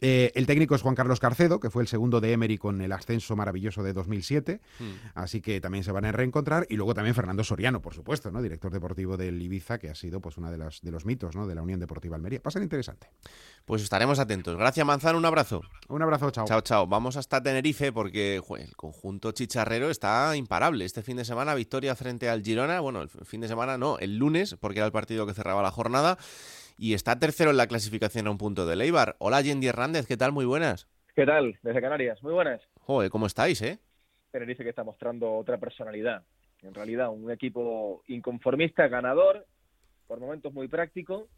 El 0.00 0.46
técnico 0.46 0.74
es 0.74 0.82
Juan 0.82 0.94
Carlos 0.94 1.20
Carcedo, 1.20 1.60
que 1.60 1.70
fue 1.70 1.82
el 1.82 1.88
segundo 1.88 2.20
de 2.20 2.32
Emery 2.32 2.58
con 2.58 2.80
el 2.82 2.92
ascenso 2.92 3.36
maravilloso 3.36 3.82
de 3.82 3.92
2007, 3.94 4.60
Mm. 4.80 4.84
así 5.14 5.40
que 5.40 5.60
también 5.60 5.84
se 5.84 5.92
van 5.92 6.04
a 6.04 6.12
reencontrar. 6.12 6.66
Y 6.68 6.76
luego 6.76 6.94
también 6.94 7.14
Fernando 7.14 7.44
Soriano, 7.44 7.80
por 7.80 7.94
supuesto, 7.94 8.30
¿no? 8.30 8.42
Director 8.42 8.72
deportivo 8.72 9.16
del 9.16 9.40
Ibiza, 9.40 9.78
que 9.78 9.88
ha 9.88 9.94
sido 9.94 10.20
pues 10.20 10.36
una 10.36 10.50
de, 10.50 10.58
las, 10.58 10.80
de 10.82 10.90
los 10.90 11.06
mitos, 11.06 11.36
¿no? 11.36 11.46
De 11.46 11.54
la 11.54 11.62
Unión 11.62 11.78
Deportiva 11.80 12.16
Almería. 12.16 12.40
Va 12.44 12.48
a 12.48 12.50
ser 12.50 12.62
interesante. 12.62 13.08
Pues 13.64 13.82
estaremos 13.82 14.18
atentos. 14.18 14.56
Gracias, 14.56 14.84
Manzano, 14.84 15.16
un 15.18 15.24
abrazo. 15.24 15.62
Un 15.88 16.02
abrazo, 16.02 16.30
chao. 16.30 16.46
Chao, 16.46 16.60
chao. 16.60 16.86
Vamos 16.86 17.16
hasta 17.16 17.42
Tenerife 17.42 17.92
porque 17.92 18.36
el 18.36 18.76
conjunto 18.76 19.32
chicharrero 19.32 19.90
está 19.90 20.34
imparable. 20.36 20.84
Este 20.84 21.02
fin 21.04 21.16
de 21.16 21.24
semana, 21.24 21.54
victoria 21.54 21.94
frente 21.94 22.28
al 22.28 22.42
Girona. 22.42 22.80
Bueno, 22.80 23.02
el 23.02 23.08
fin 23.08 23.40
de 23.40 23.48
semana 23.48 23.78
no, 23.78 23.98
el 23.98 24.16
lunes, 24.16 24.56
porque 24.60 24.78
era 24.80 24.86
el 24.86 24.92
partido 24.92 25.26
que 25.26 25.34
cerraba 25.34 25.62
la 25.62 25.70
jornada. 25.70 26.18
Y 26.76 26.94
está 26.94 27.18
tercero 27.18 27.50
en 27.50 27.56
la 27.56 27.68
clasificación 27.68 28.26
a 28.26 28.30
un 28.30 28.38
punto 28.38 28.66
de 28.66 28.74
Leibar. 28.74 29.16
Hola, 29.18 29.40
Yendi 29.40 29.68
Hernández, 29.68 30.06
¿qué 30.06 30.16
tal? 30.16 30.32
Muy 30.32 30.44
buenas. 30.44 30.88
¿Qué 31.14 31.24
tal? 31.24 31.56
Desde 31.62 31.80
Canarias. 31.80 32.20
Muy 32.22 32.32
buenas. 32.32 32.60
Joder, 32.80 33.10
¿cómo 33.10 33.26
estáis, 33.26 33.62
eh? 33.62 33.78
Tenerife 34.32 34.64
que 34.64 34.70
está 34.70 34.82
mostrando 34.82 35.32
otra 35.34 35.58
personalidad. 35.58 36.24
En 36.62 36.74
realidad, 36.74 37.10
un 37.10 37.30
equipo 37.30 38.02
inconformista, 38.08 38.88
ganador, 38.88 39.46
por 40.08 40.18
momentos 40.18 40.52
muy 40.52 40.66
práctico. 40.66 41.28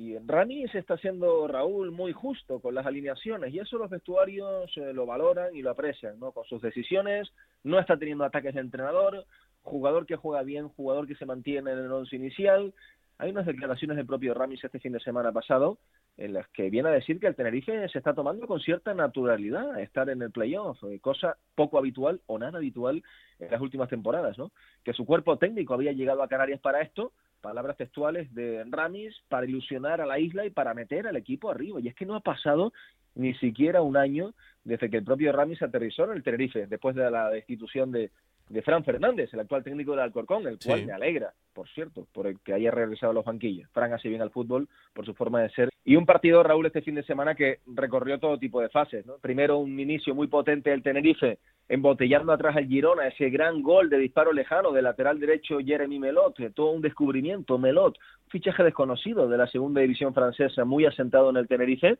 Y 0.00 0.16
Rani 0.16 0.66
se 0.68 0.78
está 0.78 0.94
haciendo, 0.94 1.46
Raúl, 1.46 1.90
muy 1.90 2.14
justo 2.14 2.58
con 2.60 2.74
las 2.74 2.86
alineaciones. 2.86 3.52
Y 3.52 3.58
eso 3.58 3.76
los 3.76 3.90
vestuarios 3.90 4.74
eh, 4.78 4.94
lo 4.94 5.04
valoran 5.04 5.54
y 5.54 5.60
lo 5.60 5.68
aprecian, 5.68 6.18
¿no? 6.18 6.32
Con 6.32 6.46
sus 6.46 6.62
decisiones. 6.62 7.30
No 7.64 7.78
está 7.78 7.98
teniendo 7.98 8.24
ataques 8.24 8.54
de 8.54 8.62
entrenador. 8.62 9.26
Jugador 9.60 10.06
que 10.06 10.16
juega 10.16 10.42
bien, 10.42 10.70
jugador 10.70 11.06
que 11.06 11.16
se 11.16 11.26
mantiene 11.26 11.72
en 11.72 11.80
el 11.80 11.92
once 11.92 12.16
inicial. 12.16 12.72
Hay 13.18 13.30
unas 13.32 13.44
declaraciones 13.44 13.98
del 13.98 14.06
propio 14.06 14.32
Ramis 14.32 14.64
este 14.64 14.80
fin 14.80 14.92
de 14.92 15.00
semana 15.00 15.32
pasado 15.32 15.76
en 16.16 16.32
las 16.32 16.48
que 16.48 16.70
viene 16.70 16.88
a 16.88 16.92
decir 16.92 17.20
que 17.20 17.26
el 17.26 17.36
Tenerife 17.36 17.86
se 17.90 17.98
está 17.98 18.14
tomando 18.14 18.46
con 18.46 18.58
cierta 18.60 18.94
naturalidad 18.94 19.78
estar 19.80 20.08
en 20.08 20.22
el 20.22 20.30
playoff, 20.30 20.82
eh, 20.84 20.98
cosa 21.00 21.36
poco 21.54 21.76
habitual 21.76 22.22
o 22.24 22.38
nada 22.38 22.56
habitual 22.56 23.02
en 23.38 23.50
las 23.50 23.60
últimas 23.60 23.90
temporadas, 23.90 24.38
¿no? 24.38 24.50
Que 24.82 24.94
su 24.94 25.04
cuerpo 25.04 25.36
técnico 25.36 25.74
había 25.74 25.92
llegado 25.92 26.22
a 26.22 26.28
Canarias 26.28 26.60
para 26.60 26.80
esto, 26.80 27.12
palabras 27.40 27.76
textuales 27.76 28.32
de 28.34 28.64
Ramis, 28.68 29.14
para 29.28 29.46
ilusionar 29.46 30.00
a 30.00 30.06
la 30.06 30.18
isla 30.18 30.44
y 30.46 30.50
para 30.50 30.74
meter 30.74 31.06
al 31.06 31.16
equipo 31.16 31.50
arriba. 31.50 31.80
Y 31.80 31.88
es 31.88 31.94
que 31.94 32.06
no 32.06 32.14
ha 32.14 32.20
pasado 32.20 32.72
ni 33.14 33.34
siquiera 33.34 33.82
un 33.82 33.96
año 33.96 34.34
desde 34.64 34.90
que 34.90 34.98
el 34.98 35.04
propio 35.04 35.32
Ramis 35.32 35.62
aterrizó 35.62 36.04
en 36.04 36.12
el 36.12 36.22
Tenerife, 36.22 36.66
después 36.66 36.94
de 36.94 37.10
la 37.10 37.30
destitución 37.30 37.90
de, 37.90 38.10
de 38.50 38.62
Fran 38.62 38.84
Fernández, 38.84 39.32
el 39.32 39.40
actual 39.40 39.62
técnico 39.62 39.92
del 39.92 40.00
Alcorcón, 40.00 40.46
el 40.46 40.58
cual 40.58 40.80
Sí. 40.80 40.86
me 40.86 40.92
alegra, 40.92 41.32
por 41.54 41.68
cierto, 41.68 42.06
por 42.12 42.26
el 42.26 42.40
que 42.40 42.52
haya 42.52 42.70
regresado 42.70 43.12
a 43.12 43.14
los 43.14 43.24
banquillos. 43.24 43.70
Fran 43.70 43.92
hace 43.92 44.08
bien 44.08 44.20
al 44.22 44.30
fútbol 44.30 44.68
por 44.92 45.06
su 45.06 45.14
forma 45.14 45.40
de 45.40 45.50
ser. 45.50 45.70
Y 45.84 45.94
un 45.96 46.04
partido, 46.04 46.42
Raúl, 46.42 46.66
este 46.66 46.82
fin 46.82 46.96
de 46.96 47.04
semana 47.04 47.34
que 47.34 47.60
recorrió 47.66 48.18
todo 48.18 48.38
tipo 48.38 48.60
de 48.60 48.68
fases. 48.68 49.06
¿no? 49.06 49.18
Primero 49.18 49.58
un 49.58 49.78
inicio 49.78 50.14
muy 50.14 50.26
potente 50.26 50.70
del 50.70 50.82
Tenerife, 50.82 51.38
embotellando 51.68 52.32
atrás 52.32 52.56
al 52.56 52.66
Girona, 52.66 53.06
ese 53.06 53.30
gran 53.30 53.62
gol 53.62 53.88
de 53.88 53.98
disparo 53.98 54.32
lejano 54.32 54.72
del 54.72 54.84
lateral 54.84 55.20
derecho 55.20 55.58
Jeremy 55.64 55.98
Melot, 56.00 56.34
todo 56.54 56.72
un 56.72 56.82
descubrimiento, 56.82 57.56
Melot, 57.58 57.96
fichaje 58.30 58.62
desconocido 58.62 59.28
de 59.28 59.36
la 59.36 59.46
segunda 59.46 59.80
división 59.80 60.14
francesa, 60.14 60.64
muy 60.64 60.86
asentado 60.86 61.30
en 61.30 61.36
el 61.36 61.48
Tenerife, 61.48 61.98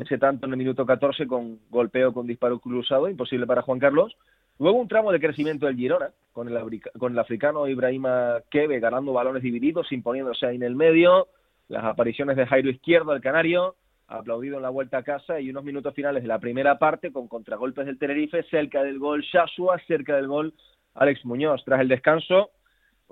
ese 0.00 0.16
tanto 0.16 0.46
en 0.46 0.52
el 0.52 0.58
minuto 0.58 0.86
14 0.86 1.26
con 1.26 1.58
golpeo 1.68 2.12
con 2.12 2.26
disparo 2.26 2.60
cruzado, 2.60 3.08
imposible 3.08 3.46
para 3.46 3.62
Juan 3.62 3.80
Carlos. 3.80 4.16
Luego 4.58 4.78
un 4.78 4.88
tramo 4.88 5.10
de 5.10 5.18
crecimiento 5.18 5.66
del 5.66 5.76
Girona, 5.76 6.10
con 6.32 6.48
el, 6.48 6.80
con 6.98 7.12
el 7.12 7.18
africano 7.18 7.66
Ibrahima 7.66 8.36
Kebe 8.48 8.78
ganando 8.78 9.12
balones 9.12 9.42
divididos, 9.42 9.90
imponiéndose 9.90 10.46
ahí 10.46 10.56
en 10.56 10.62
el 10.62 10.76
medio, 10.76 11.26
las 11.68 11.84
apariciones 11.84 12.36
de 12.36 12.46
Jairo 12.46 12.70
Izquierdo, 12.70 13.12
el 13.12 13.20
canario, 13.20 13.74
aplaudido 14.06 14.56
en 14.56 14.62
la 14.62 14.68
vuelta 14.68 14.98
a 14.98 15.02
casa, 15.02 15.40
y 15.40 15.50
unos 15.50 15.64
minutos 15.64 15.94
finales 15.94 16.22
de 16.22 16.28
la 16.28 16.38
primera 16.38 16.78
parte 16.78 17.12
con 17.12 17.26
contragolpes 17.26 17.86
del 17.86 17.98
Tenerife, 17.98 18.44
cerca 18.44 18.84
del 18.84 18.98
gol 18.98 19.22
Shashua, 19.22 19.80
cerca 19.86 20.14
del 20.14 20.28
gol 20.28 20.54
Alex 20.94 21.24
Muñoz. 21.24 21.64
Tras 21.64 21.80
el 21.80 21.88
descanso, 21.88 22.50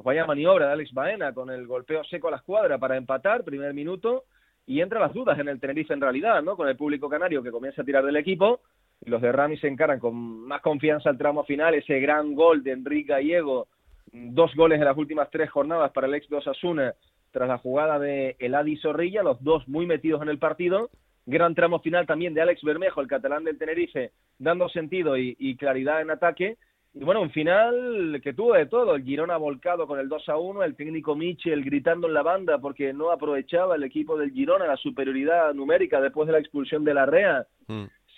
pues 0.03 0.17
vaya 0.17 0.27
maniobra 0.27 0.69
de 0.69 0.73
Alex 0.73 0.95
Baena 0.95 1.35
con 1.35 1.51
el 1.51 1.67
golpeo 1.67 2.03
seco 2.05 2.29
a 2.29 2.31
la 2.31 2.39
escuadra 2.39 2.79
para 2.79 2.97
empatar, 2.97 3.45
primer 3.45 3.75
minuto, 3.75 4.25
y 4.65 4.81
entra 4.81 4.99
las 4.99 5.13
dudas 5.13 5.39
en 5.39 5.49
el 5.49 5.61
Tenerife 5.61 5.93
en 5.93 6.01
realidad, 6.01 6.43
¿no? 6.43 6.57
Con 6.57 6.69
el 6.69 6.77
público 6.77 7.11
canario 7.11 7.43
que 7.43 7.51
comienza 7.51 7.83
a 7.83 7.85
tirar 7.85 8.03
del 8.07 8.17
equipo, 8.17 8.61
y 9.05 9.11
los 9.11 9.21
de 9.21 9.31
Rami 9.31 9.59
se 9.59 9.69
encaran 9.69 10.01
con 10.01 10.15
más 10.15 10.63
confianza 10.63 11.11
al 11.11 11.19
tramo 11.19 11.45
final, 11.45 11.75
ese 11.75 12.01
gran 12.01 12.35
gol 12.35 12.63
de 12.63 12.73
Enrique 12.73 13.13
Gallego, 13.13 13.69
dos 14.11 14.55
goles 14.55 14.79
en 14.79 14.87
las 14.87 14.97
últimas 14.97 15.29
tres 15.31 15.51
jornadas 15.51 15.93
para 15.93 16.07
el 16.07 16.15
ex 16.15 16.31
de 16.31 16.37
Osasuna, 16.37 16.95
tras 17.31 17.49
la 17.49 17.59
jugada 17.59 17.99
de 17.99 18.37
Eladi 18.39 18.79
Zorrilla, 18.79 19.23
los 19.23 19.45
dos 19.45 19.69
muy 19.69 19.85
metidos 19.85 20.23
en 20.23 20.31
el 20.31 20.39
partido, 20.39 20.89
gran 21.27 21.55
tramo 21.55 21.81
final 21.81 22.07
también 22.07 22.33
de 22.33 22.41
Alex 22.41 22.63
Bermejo, 22.63 23.03
el 23.03 23.07
catalán 23.07 23.45
del 23.45 23.59
Tenerife, 23.59 24.13
dando 24.39 24.71
sentido 24.71 25.19
y 25.19 25.57
claridad 25.57 26.01
en 26.01 26.11
ataque, 26.11 26.57
y 26.93 27.05
bueno, 27.05 27.23
un 27.23 27.31
final 27.31 28.21
que 28.23 28.33
tuvo 28.33 28.55
de 28.55 28.67
todo, 28.67 28.97
el 28.97 29.05
Girona 29.05 29.37
volcado 29.37 29.87
con 29.87 30.01
el 30.01 30.09
2 30.09 30.29
a 30.29 30.37
1, 30.37 30.65
el 30.65 30.75
técnico 30.75 31.15
Michel 31.15 31.65
gritando 31.65 32.09
en 32.09 32.15
la 32.15 32.23
banda 32.23 32.59
porque 32.59 32.93
no 32.93 33.13
aprovechaba 33.13 33.77
el 33.77 33.85
equipo 33.85 34.17
del 34.17 34.33
Girona 34.33 34.67
la 34.67 34.77
superioridad 34.77 35.55
numérica 35.55 36.01
después 36.01 36.27
de 36.27 36.33
la 36.33 36.41
expulsión 36.41 36.85
de 36.85 36.95
la 36.95 37.07
REA, 37.07 37.47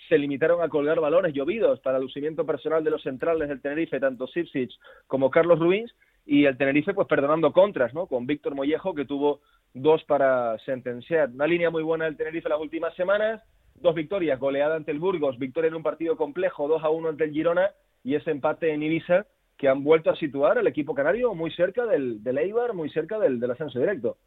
se 0.09 0.17
limitaron 0.17 0.61
a 0.63 0.69
colgar 0.69 0.99
balones 0.99 1.33
llovidos 1.33 1.79
para 1.81 1.97
el 1.97 2.03
lucimiento 2.03 2.45
personal 2.45 2.83
de 2.83 2.89
los 2.89 3.03
centrales 3.03 3.47
del 3.47 3.61
Tenerife, 3.61 3.99
tanto 3.99 4.25
Sipsic 4.25 4.71
como 5.05 5.29
Carlos 5.29 5.59
Ruiz, 5.59 5.93
y 6.25 6.45
el 6.45 6.57
Tenerife 6.57 6.95
pues 6.95 7.07
perdonando 7.07 7.53
contras, 7.53 7.93
¿no? 7.93 8.07
Con 8.07 8.25
Víctor 8.25 8.55
Mollejo 8.55 8.95
que 8.95 9.05
tuvo 9.05 9.41
dos 9.73 10.03
para 10.05 10.57
sentenciar. 10.59 11.29
Una 11.29 11.45
línea 11.45 11.69
muy 11.69 11.83
buena 11.83 12.05
del 12.05 12.17
Tenerife 12.17 12.49
las 12.49 12.59
últimas 12.59 12.95
semanas, 12.95 13.43
dos 13.75 13.93
victorias, 13.93 14.39
goleada 14.39 14.75
ante 14.75 14.91
el 14.91 14.99
Burgos, 14.99 15.37
victoria 15.37 15.67
en 15.67 15.75
un 15.75 15.83
partido 15.83 16.17
complejo, 16.17 16.67
2 16.67 16.83
a 16.83 16.89
1 16.89 17.09
ante 17.09 17.25
el 17.25 17.31
Girona 17.31 17.69
y 18.03 18.15
ese 18.15 18.31
empate 18.31 18.73
en 18.73 18.83
Ibiza 18.83 19.25
que 19.57 19.67
han 19.67 19.83
vuelto 19.83 20.09
a 20.09 20.15
situar 20.15 20.57
al 20.57 20.67
equipo 20.67 20.93
canario 20.93 21.33
muy 21.33 21.51
cerca 21.51 21.85
del, 21.85 22.23
del 22.23 22.37
Eibar, 22.37 22.73
muy 22.73 22.89
cerca 22.89 23.19
del, 23.19 23.39
del 23.39 23.51
ascenso 23.51 23.79
directo. 23.79 24.17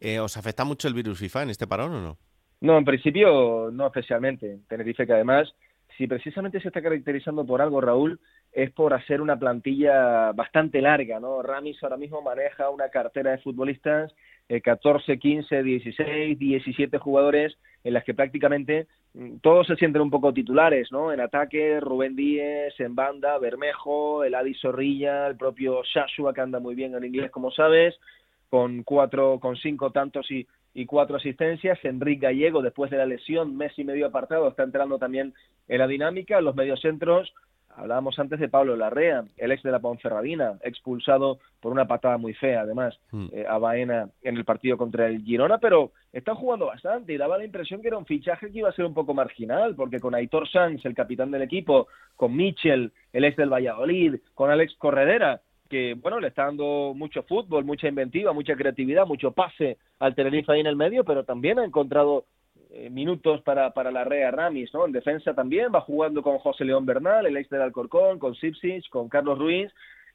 Eh, 0.00 0.20
¿Os 0.20 0.36
afecta 0.36 0.64
mucho 0.64 0.88
el 0.88 0.94
virus 0.94 1.18
FIFA 1.18 1.44
en 1.44 1.50
este 1.50 1.66
parón 1.66 1.92
o 1.92 2.00
no? 2.00 2.18
No, 2.60 2.76
en 2.76 2.84
principio 2.84 3.70
no 3.72 3.86
especialmente. 3.86 4.58
Tenerife 4.68 5.06
que 5.06 5.12
además, 5.12 5.52
si 5.96 6.06
precisamente 6.06 6.60
se 6.60 6.68
está 6.68 6.82
caracterizando 6.82 7.46
por 7.46 7.62
algo, 7.62 7.80
Raúl, 7.80 8.20
es 8.52 8.70
por 8.72 8.94
hacer 8.94 9.20
una 9.20 9.38
plantilla 9.38 10.32
bastante 10.32 10.80
larga, 10.80 11.20
¿no? 11.20 11.42
Ramis 11.42 11.82
ahora 11.82 11.96
mismo 11.96 12.22
maneja 12.22 12.70
una 12.70 12.88
cartera 12.88 13.32
de 13.32 13.38
futbolistas, 13.38 14.12
eh, 14.48 14.60
14, 14.60 15.18
15, 15.18 15.62
16, 15.62 16.38
17 16.38 16.98
jugadores 16.98 17.56
en 17.84 17.94
las 17.94 18.04
que 18.04 18.14
prácticamente 18.14 18.86
mm, 19.14 19.36
todos 19.38 19.66
se 19.66 19.76
sienten 19.76 20.02
un 20.02 20.10
poco 20.10 20.32
titulares, 20.32 20.90
¿no? 20.92 21.12
En 21.12 21.20
ataque, 21.20 21.80
Rubén 21.80 22.16
Díez, 22.16 22.78
en 22.80 22.94
banda, 22.94 23.38
Bermejo, 23.38 24.24
el 24.24 24.34
Adi 24.34 24.54
Zorrilla, 24.54 25.26
el 25.26 25.36
propio 25.36 25.82
Shashua, 25.82 26.34
que 26.34 26.40
anda 26.40 26.60
muy 26.60 26.74
bien 26.74 26.94
en 26.94 27.04
inglés, 27.04 27.30
como 27.30 27.50
sabes, 27.50 27.94
con 28.50 28.82
cuatro, 28.82 29.38
con 29.40 29.56
cinco 29.56 29.90
tantos 29.90 30.30
y, 30.30 30.46
y 30.74 30.86
cuatro 30.86 31.16
asistencias. 31.16 31.78
Enrique 31.84 32.26
Gallego, 32.26 32.62
después 32.62 32.90
de 32.90 32.98
la 32.98 33.06
lesión, 33.06 33.56
mes 33.56 33.72
y 33.78 33.84
medio 33.84 34.06
apartado, 34.06 34.48
está 34.48 34.62
entrando 34.62 34.98
también 34.98 35.34
en 35.68 35.78
la 35.78 35.86
dinámica. 35.86 36.40
Los 36.40 36.54
mediocentros, 36.54 37.32
hablábamos 37.76 38.18
antes 38.18 38.40
de 38.40 38.48
Pablo 38.48 38.76
Larrea, 38.76 39.24
el 39.36 39.52
ex 39.52 39.62
de 39.62 39.70
la 39.70 39.78
Ponferradina, 39.78 40.58
expulsado 40.62 41.38
por 41.60 41.72
una 41.72 41.86
patada 41.86 42.18
muy 42.18 42.34
fea, 42.34 42.62
además, 42.62 42.98
eh, 43.32 43.44
a 43.48 43.58
Baena 43.58 44.08
en 44.22 44.36
el 44.36 44.44
partido 44.44 44.76
contra 44.76 45.06
el 45.06 45.22
Girona, 45.22 45.58
pero 45.58 45.92
están 46.12 46.34
jugando 46.34 46.66
bastante 46.66 47.12
y 47.12 47.16
daba 47.16 47.38
la 47.38 47.44
impresión 47.44 47.80
que 47.80 47.88
era 47.88 47.98
un 47.98 48.06
fichaje 48.06 48.50
que 48.50 48.58
iba 48.58 48.68
a 48.68 48.72
ser 48.72 48.84
un 48.84 48.94
poco 48.94 49.14
marginal, 49.14 49.74
porque 49.74 50.00
con 50.00 50.14
Aitor 50.14 50.48
Sanz, 50.48 50.84
el 50.84 50.94
capitán 50.94 51.30
del 51.30 51.42
equipo, 51.42 51.88
con 52.16 52.34
Michel, 52.34 52.92
el 53.12 53.24
ex 53.24 53.36
del 53.36 53.52
Valladolid, 53.52 54.16
con 54.34 54.50
Alex 54.50 54.74
Corredera, 54.76 55.40
que 55.68 55.94
bueno, 55.94 56.18
le 56.18 56.28
está 56.28 56.44
dando 56.44 56.92
mucho 56.96 57.22
fútbol, 57.22 57.64
mucha 57.64 57.88
inventiva, 57.88 58.32
mucha 58.32 58.56
creatividad, 58.56 59.06
mucho 59.06 59.32
pase 59.32 59.78
al 59.98 60.14
Tenerife 60.14 60.52
ahí 60.52 60.60
en 60.60 60.66
el 60.66 60.76
medio, 60.76 61.04
pero 61.04 61.24
también 61.24 61.58
ha 61.58 61.64
encontrado 61.64 62.24
eh, 62.70 62.90
minutos 62.90 63.42
para, 63.42 63.70
para 63.72 63.90
la 63.90 64.04
Rea 64.04 64.30
Ramis, 64.30 64.72
¿no? 64.74 64.86
En 64.86 64.92
defensa 64.92 65.34
también 65.34 65.68
va 65.74 65.80
jugando 65.80 66.22
con 66.22 66.38
José 66.38 66.64
León 66.64 66.86
Bernal, 66.86 67.26
el 67.26 67.36
ex 67.36 67.48
del 67.50 67.62
Alcorcón, 67.62 68.18
con 68.18 68.34
Sipsic, 68.34 68.88
con 68.90 69.08
Carlos 69.08 69.38
Ruiz, 69.38 69.72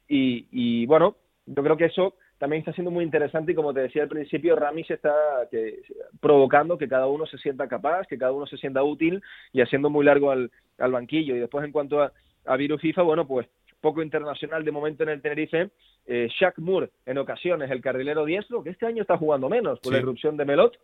y, 0.08 0.46
y 0.50 0.86
bueno, 0.86 1.16
yo 1.46 1.62
creo 1.62 1.76
que 1.76 1.86
eso 1.86 2.14
también 2.38 2.60
está 2.60 2.72
siendo 2.72 2.90
muy 2.90 3.04
interesante 3.04 3.52
y 3.52 3.54
como 3.54 3.72
te 3.72 3.80
decía 3.80 4.02
al 4.02 4.08
principio, 4.08 4.56
Ramis 4.56 4.90
está 4.90 5.14
que, 5.50 5.82
provocando 6.20 6.76
que 6.76 6.88
cada 6.88 7.06
uno 7.06 7.26
se 7.26 7.38
sienta 7.38 7.68
capaz, 7.68 8.06
que 8.06 8.18
cada 8.18 8.32
uno 8.32 8.46
se 8.46 8.56
sienta 8.56 8.82
útil 8.82 9.22
y 9.52 9.60
haciendo 9.60 9.88
muy 9.88 10.04
largo 10.04 10.30
al, 10.30 10.50
al 10.78 10.92
banquillo. 10.92 11.36
Y 11.36 11.38
después 11.38 11.64
en 11.64 11.72
cuanto 11.72 12.02
a, 12.02 12.12
a 12.44 12.56
virus 12.56 12.80
FIFA, 12.80 13.02
bueno, 13.02 13.26
pues 13.26 13.46
poco 13.80 14.02
internacional 14.02 14.64
de 14.64 14.72
momento 14.72 15.02
en 15.02 15.10
el 15.10 15.20
Tenerife. 15.20 15.70
Eh, 16.06 16.28
Shaq 16.38 16.58
Moore, 16.58 16.90
en 17.04 17.18
ocasiones, 17.18 17.70
el 17.70 17.82
carrilero 17.82 18.24
diestro, 18.24 18.62
que 18.62 18.70
este 18.70 18.86
año 18.86 19.02
está 19.02 19.18
jugando 19.18 19.48
menos 19.48 19.78
por 19.80 19.92
la 19.92 19.98
irrupción 19.98 20.36
de 20.36 20.44
Melot. 20.46 20.76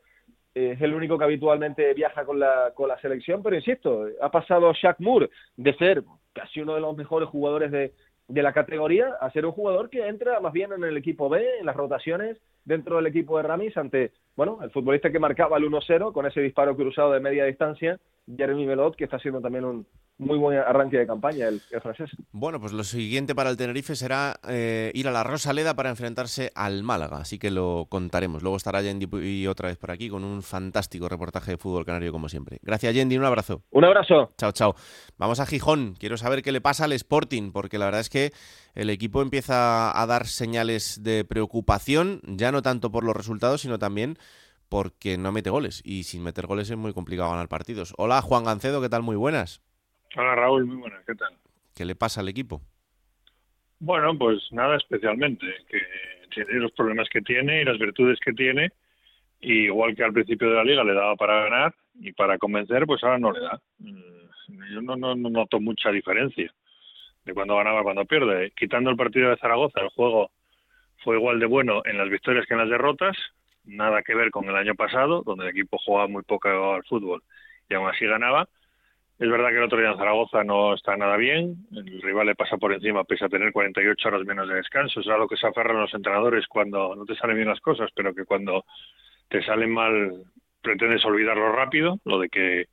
Eh, 0.55 0.73
es 0.73 0.81
el 0.81 0.95
único 0.95 1.17
que 1.17 1.25
habitualmente 1.25 1.95
viaja 1.95 2.25
con 2.25 2.41
la, 2.41 2.73
con 2.75 2.89
la 2.89 3.01
selección, 3.01 3.43
pero 3.43 3.57
insisto, 3.57 4.07
ha 4.21 4.31
pasado 4.31 4.73
Shaq 4.73 4.99
Moore 4.99 5.31
de 5.57 5.75
ser 5.75 6.03
casi 6.33 6.61
uno 6.61 6.75
de 6.75 6.81
los 6.81 6.97
mejores 6.97 7.29
jugadores 7.29 7.71
de, 7.71 7.93
de 8.31 8.43
la 8.43 8.53
categoría 8.53 9.15
a 9.21 9.31
ser 9.31 9.45
un 9.45 9.53
jugador 9.53 9.91
que 9.91 10.07
entra 10.07 10.41
más 10.41 10.53
bien 10.53 10.73
en 10.73 10.85
el 10.85 10.97
equipo 10.97 11.29
B, 11.29 11.45
en 11.59 11.67
las 11.67 11.77
rotaciones, 11.77 12.39
dentro 12.65 12.97
del 12.97 13.07
equipo 13.07 13.37
de 13.37 13.43
Ramis, 13.43 13.77
ante, 13.77 14.13
bueno, 14.37 14.59
el 14.63 14.71
futbolista 14.71 15.11
que 15.11 15.19
marcaba 15.19 15.59
el 15.59 15.65
1-0 15.65 16.13
con 16.13 16.27
ese 16.27 16.41
disparo 16.41 16.77
cruzado 16.77 17.13
de 17.13 17.21
media 17.21 17.45
distancia, 17.45 17.99
Jeremy 18.37 18.67
Melot, 18.67 18.97
que 18.97 19.05
está 19.05 19.17
haciendo 19.17 19.41
también 19.41 19.65
un 19.65 19.87
muy 20.21 20.39
buen 20.39 20.59
arranque 20.59 20.99
de 20.99 21.07
campaña, 21.07 21.49
el, 21.49 21.63
el 21.71 21.81
francés. 21.81 22.11
Bueno, 22.31 22.61
pues 22.61 22.73
lo 22.73 22.85
siguiente 22.85 23.35
para 23.35 23.49
el 23.49 23.57
Tenerife 23.57 23.97
será 23.97 24.39
eh, 24.49 24.93
ir 24.95 25.09
a 25.09 25.11
la 25.11 25.25
Rosaleda 25.25 25.75
para 25.75 25.89
enfrentarse 25.89 26.53
al 26.55 26.83
Málaga, 26.83 27.19
así 27.19 27.39
que 27.39 27.51
lo 27.51 27.87
contaremos. 27.89 28.43
Luego 28.43 28.59
estará 28.59 28.83
Yendi 28.83 29.09
y 29.23 29.47
otra 29.47 29.69
vez 29.69 29.79
por 29.79 29.91
aquí 29.91 30.11
con 30.11 30.23
un 30.25 30.43
fantástico 30.43 31.09
reportaje 31.09 31.53
de 31.53 31.57
fútbol 31.57 31.87
canario 31.87 32.13
como 32.13 32.29
siempre. 32.29 32.59
Gracias 32.63 32.95
Yendi, 32.95 33.17
un 33.17 33.25
abrazo. 33.25 33.63
Un 33.71 33.85
abrazo. 33.85 34.33
Chao, 34.37 34.53
chao. 34.53 34.75
Vamos 35.17 35.41
a 35.41 35.47
Gijón. 35.47 35.95
Quiero 35.99 36.19
saber 36.19 36.43
qué 36.43 36.53
le 36.53 36.61
pasa 36.61 36.85
al 36.85 36.93
Sporting, 36.93 37.51
porque 37.51 37.79
la 37.79 37.87
verdad 37.87 38.03
es 38.03 38.11
que 38.11 38.33
el 38.75 38.91
equipo 38.91 39.23
empieza 39.23 39.99
a 39.99 40.07
dar 40.07 40.27
señales 40.27 41.03
de 41.03 41.25
preocupación, 41.25 42.21
ya 42.27 42.53
no 42.53 42.61
tanto 42.61 42.93
por 42.93 43.05
los 43.05 43.17
resultados, 43.17 43.63
sino 43.63 43.79
también 43.79 44.19
porque 44.71 45.19
no 45.19 45.33
mete 45.33 45.51
goles. 45.51 45.83
Y 45.85 46.05
sin 46.05 46.23
meter 46.23 46.47
goles 46.47 46.71
es 46.71 46.77
muy 46.79 46.95
complicado 46.95 47.31
ganar 47.31 47.49
partidos. 47.49 47.93
Hola, 47.99 48.23
Juan 48.23 48.45
Gancedo, 48.45 48.81
¿qué 48.81 48.89
tal? 48.89 49.03
Muy 49.03 49.17
buenas. 49.17 49.61
Hola 50.17 50.35
Raúl, 50.35 50.65
muy 50.65 50.77
buenas, 50.77 51.05
¿qué 51.05 51.15
tal? 51.15 51.37
¿Qué 51.75 51.85
le 51.85 51.95
pasa 51.95 52.21
al 52.21 52.29
equipo? 52.29 52.63
Bueno, 53.79 54.17
pues 54.17 54.39
nada 54.53 54.77
especialmente, 54.77 55.47
que 55.69 55.81
tiene 56.35 56.61
los 56.61 56.73
problemas 56.73 57.09
que 57.11 57.21
tiene 57.21 57.63
y 57.63 57.65
las 57.65 57.79
virtudes 57.79 58.19
que 58.25 58.33
tiene, 58.33 58.71
y 59.41 59.65
igual 59.65 59.95
que 59.97 60.05
al 60.05 60.13
principio 60.13 60.49
de 60.51 60.57
la 60.57 60.65
liga 60.65 60.85
le 60.85 60.95
daba 60.95 61.17
para 61.17 61.45
ganar 61.45 61.75
y 61.95 62.13
para 62.13 62.39
convencer, 62.39 62.87
pues 62.87 63.03
ahora 63.03 63.19
no 63.19 63.33
le 63.33 63.41
da. 63.41 63.61
Mm, 63.79 64.75
Yo 64.75 64.83
no, 64.83 64.97
no, 64.97 65.15
no 65.15 65.31
noto 65.31 65.61
mucha 65.61 65.91
diferencia 65.91 66.53
de 67.25 67.35
cuando 67.35 67.57
ganaba 67.57 67.81
a 67.81 67.83
cuando 67.83 68.05
pierde. 68.05 68.53
Quitando 68.57 68.91
el 68.91 68.97
partido 68.97 69.31
de 69.31 69.37
Zaragoza, 69.37 69.81
el 69.81 69.89
juego 69.91 70.31
fue 71.05 71.17
igual 71.17 71.39
de 71.41 71.47
bueno 71.47 71.83
en 71.85 71.99
las 71.99 72.11
victorias 72.11 72.47
que 72.47 72.55
en 72.55 72.61
las 72.61 72.69
derrotas, 72.71 73.17
nada 73.71 74.03
que 74.03 74.15
ver 74.15 74.31
con 74.31 74.49
el 74.49 74.57
año 74.57 74.75
pasado, 74.75 75.23
donde 75.25 75.45
el 75.45 75.51
equipo 75.51 75.79
jugaba 75.79 76.09
muy 76.09 76.23
poco 76.23 76.49
al 76.75 76.85
fútbol 76.85 77.23
y 77.69 77.75
aún 77.75 77.89
así 77.89 78.05
ganaba 78.05 78.49
Es 79.19 79.31
verdad 79.31 79.51
que 79.51 79.57
el 79.57 79.65
otro 79.65 79.79
día 79.79 79.91
en 79.91 79.97
Zaragoza 79.97 80.45
no 80.45 80.75
está 80.75 80.97
nada 80.97 81.17
bien, 81.17 81.67
el 81.73 82.03
rival 82.03 82.27
le 82.27 82.35
pasa 82.35 82.57
por 82.57 82.73
encima 82.73 83.05
pese 83.05 83.25
a 83.25 83.29
tener 83.29 83.53
48 83.53 84.09
horas 84.09 84.27
menos 84.27 84.49
de 84.49 84.57
descanso, 84.57 85.01
es 85.01 85.09
a 85.09 85.17
lo 85.17 85.29
que 85.29 85.37
se 85.37 85.47
aferran 85.47 85.81
los 85.81 85.95
entrenadores 85.95 86.47
cuando 86.47 86.95
no 86.97 87.05
te 87.05 87.15
salen 87.17 87.37
bien 87.37 87.49
las 87.49 87.61
cosas, 87.61 87.91
pero 87.95 88.15
que 88.15 88.25
cuando 88.25 88.65
te 89.29 89.43
salen 89.43 89.73
mal 89.73 90.25
pretendes 90.61 91.05
olvidarlo 91.05 91.53
rápido, 91.53 91.99
lo 92.05 92.19
de 92.19 92.29
que 92.29 92.67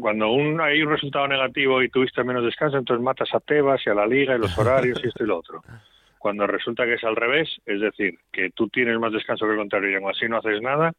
cuando, 0.00 0.30
un, 0.30 0.60
hay 0.60 0.82
un 0.82 0.90
resultado 0.90 1.28
negativo 1.28 1.82
y 1.82 1.90
tuviste 1.90 2.24
menos 2.24 2.44
descanso, 2.44 2.78
entonces 2.78 3.04
matas 3.04 3.28
a 3.34 3.40
Tebas 3.40 3.86
y 3.86 3.90
a 3.90 3.94
la 3.94 4.06
liga 4.06 4.34
y 4.34 4.38
los 4.38 4.56
horarios 4.58 4.98
y 5.04 5.08
esto 5.08 5.22
y 5.22 5.26
lo 5.26 5.38
otro. 5.38 5.62
Cuando 6.18 6.46
resulta 6.46 6.84
que 6.84 6.94
es 6.94 7.04
al 7.04 7.16
revés, 7.16 7.48
es 7.66 7.80
decir, 7.80 8.18
que 8.32 8.50
tú 8.50 8.68
tienes 8.68 8.98
más 8.98 9.12
descanso 9.12 9.46
que 9.46 9.52
el 9.52 9.58
contrario 9.58 9.90
y 9.90 9.94
aún 9.94 10.10
así 10.10 10.28
no 10.28 10.38
haces 10.38 10.60
nada, 10.60 10.92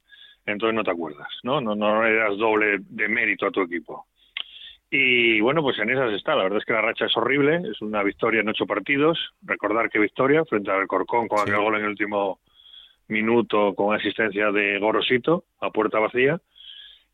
entonces 0.46 0.76
no 0.76 0.84
te 0.84 0.92
acuerdas, 0.92 1.28
¿no? 1.44 1.60
No, 1.60 1.76
no 1.76 2.04
le 2.04 2.16
das 2.16 2.38
doble 2.38 2.78
de 2.80 3.08
mérito 3.08 3.48
a 3.48 3.52
tu 3.52 3.62
equipo. 3.62 4.06
Y 4.90 5.42
bueno, 5.42 5.62
pues 5.62 5.78
en 5.80 5.90
esas 5.90 6.14
está. 6.14 6.36
La 6.36 6.44
verdad 6.44 6.60
es 6.60 6.66
que 6.66 6.74
la 6.74 6.82
racha 6.82 7.06
es 7.06 7.18
horrible. 7.18 7.62
Es 7.70 7.82
una 7.82 8.04
victoria 8.04 8.42
en 8.42 8.50
ocho 8.50 8.66
partidos. 8.66 9.20
Recordar 9.42 9.90
que 9.90 10.00
victoria 10.00 10.46
frente 10.46 10.72
al 10.72 10.88
Corcón 10.88 11.28
con 11.28 11.42
aquel 11.42 11.58
gol 11.58 11.76
en 11.76 11.84
el 11.84 11.90
último 11.90 12.40
minuto 13.10 13.74
con 13.76 13.96
asistencia 13.96 14.52
de 14.52 14.80
Gorosito 14.80 15.44
a 15.60 15.72
puerta 15.72 16.00
vacía. 16.00 16.40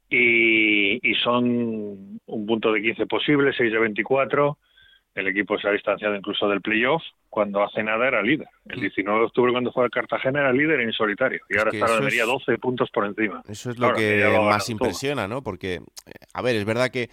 Y, 0.09 0.99
y 1.01 1.15
son 1.15 2.19
un 2.25 2.45
punto 2.45 2.71
de 2.71 2.81
15 2.81 3.07
posible, 3.07 3.53
6 3.53 3.71
de 3.71 3.79
24. 3.79 4.57
El 5.15 5.27
equipo 5.27 5.57
se 5.59 5.67
ha 5.67 5.71
distanciado 5.71 6.15
incluso 6.15 6.47
del 6.47 6.61
playoff. 6.61 7.01
Cuando 7.29 7.63
hace 7.63 7.81
nada 7.83 8.07
era 8.07 8.21
líder. 8.21 8.47
El 8.69 8.79
19 8.81 9.19
de 9.19 9.25
octubre, 9.25 9.51
cuando 9.51 9.71
fue 9.71 9.85
a 9.85 9.89
Cartagena, 9.89 10.41
era 10.41 10.53
líder 10.53 10.81
en 10.81 10.91
solitario. 10.93 11.41
Y 11.49 11.57
ahora 11.57 11.71
que 11.71 11.77
está 11.79 12.07
es- 12.07 12.25
12 12.27 12.57
puntos 12.59 12.89
por 12.91 13.05
encima. 13.05 13.41
Eso 13.47 13.71
es 13.71 13.79
lo 13.79 13.93
que 13.93 14.23
más 14.41 14.65
todo. 14.65 14.71
impresiona, 14.73 15.27
¿no? 15.27 15.41
Porque, 15.41 15.75
eh, 15.75 15.81
a 16.33 16.41
ver, 16.43 16.55
es 16.55 16.65
verdad 16.65 16.89
que 16.89 17.09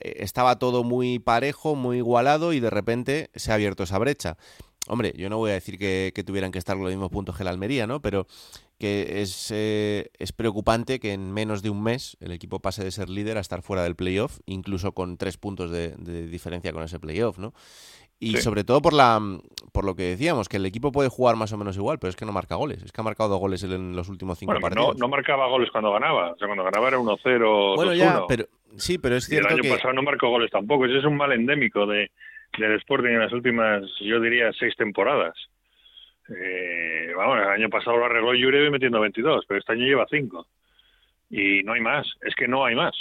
eh, 0.00 0.14
estaba 0.18 0.58
todo 0.58 0.84
muy 0.84 1.18
parejo, 1.18 1.74
muy 1.76 1.98
igualado 1.98 2.52
y 2.52 2.60
de 2.60 2.70
repente 2.70 3.30
se 3.34 3.50
ha 3.50 3.54
abierto 3.54 3.82
esa 3.84 3.98
brecha. 3.98 4.36
Hombre, 4.88 5.12
yo 5.16 5.30
no 5.30 5.38
voy 5.38 5.50
a 5.50 5.54
decir 5.54 5.78
que, 5.78 6.12
que 6.14 6.24
tuvieran 6.24 6.52
que 6.52 6.58
estar 6.58 6.76
los 6.76 6.90
mismos 6.90 7.10
puntos 7.10 7.36
que 7.36 7.44
la 7.44 7.50
Almería, 7.50 7.86
¿no? 7.86 8.00
Pero 8.00 8.26
que 8.78 9.22
es, 9.22 9.50
eh, 9.54 10.10
es 10.18 10.32
preocupante 10.32 10.98
que 11.00 11.12
en 11.12 11.32
menos 11.32 11.62
de 11.62 11.70
un 11.70 11.82
mes 11.82 12.16
el 12.20 12.32
equipo 12.32 12.60
pase 12.60 12.84
de 12.84 12.90
ser 12.90 13.08
líder 13.08 13.38
a 13.38 13.40
estar 13.40 13.62
fuera 13.62 13.82
del 13.84 13.94
playoff, 13.96 14.40
incluso 14.46 14.92
con 14.92 15.16
tres 15.16 15.38
puntos 15.38 15.70
de, 15.70 15.94
de 15.96 16.26
diferencia 16.26 16.72
con 16.72 16.82
ese 16.82 16.98
playoff, 16.98 17.38
¿no? 17.38 17.54
Y 18.20 18.36
Sí. 18.36 18.42
sobre 18.42 18.62
todo 18.64 18.80
por 18.80 18.92
la 18.92 19.20
por 19.72 19.84
lo 19.84 19.96
que 19.96 20.02
decíamos, 20.04 20.48
que 20.48 20.56
el 20.58 20.66
equipo 20.66 20.92
puede 20.92 21.08
jugar 21.08 21.34
más 21.36 21.52
o 21.52 21.56
menos 21.56 21.76
igual, 21.76 21.98
pero 21.98 22.10
es 22.10 22.16
que 22.16 22.24
no 22.24 22.32
marca 22.32 22.54
goles. 22.54 22.82
Es 22.82 22.92
que 22.92 23.00
ha 23.00 23.04
marcado 23.04 23.28
dos 23.30 23.40
goles 23.40 23.62
en- 23.64 23.96
los 23.96 24.08
últimos 24.08 24.38
cinco 24.38 24.52
Bueno, 24.52 24.68
que 24.68 24.74
no, 24.74 24.82
partidos. 24.86 25.00
no 25.00 25.08
marcaba 25.08 25.48
goles 25.48 25.68
cuando 25.70 25.92
ganaba. 25.92 26.32
O 26.32 26.36
sea, 26.38 26.46
cuando 26.46 26.62
ganaba 26.64 26.88
era 26.88 26.98
1-0, 26.98 27.74
Bueno, 27.76 27.92
2-1. 27.92 27.96
ya, 27.96 28.22
pero 28.28 28.46
sí, 28.76 28.98
pero 28.98 29.16
es 29.16 29.28
Y 29.28 29.34
el 29.36 29.40
cierto 29.42 29.54
año 29.54 29.62
que 29.62 29.70
pasado 29.70 29.92
no 29.94 30.02
marcó 30.02 30.28
goles 30.28 30.50
tampoco. 30.50 30.84
Ese 30.86 30.98
es 30.98 31.04
un 31.04 31.16
mal 31.16 31.32
endémico 31.32 31.86
de, 31.86 32.10
del 32.58 32.76
Sporting 32.76 33.10
en 33.10 33.20
las 33.20 33.32
últimas, 33.32 33.82
yo 34.00 34.20
diría, 34.20 34.52
seis 34.52 34.74
temporadas. 34.76 35.34
Eh, 36.28 37.12
vamos, 37.16 37.38
el 37.38 37.48
año 37.48 37.68
pasado 37.68 37.98
lo 37.98 38.06
arregló 38.06 38.30
Jurevi 38.30 38.70
metiendo 38.70 39.00
22, 39.00 39.44
pero 39.46 39.60
este 39.60 39.72
año 39.72 39.86
lleva 39.86 40.06
5. 40.08 40.46
Y 41.30 41.62
no 41.62 41.72
hay 41.72 41.80
más, 41.80 42.06
es 42.22 42.34
que 42.34 42.48
no 42.48 42.64
hay 42.64 42.74
más. 42.74 42.94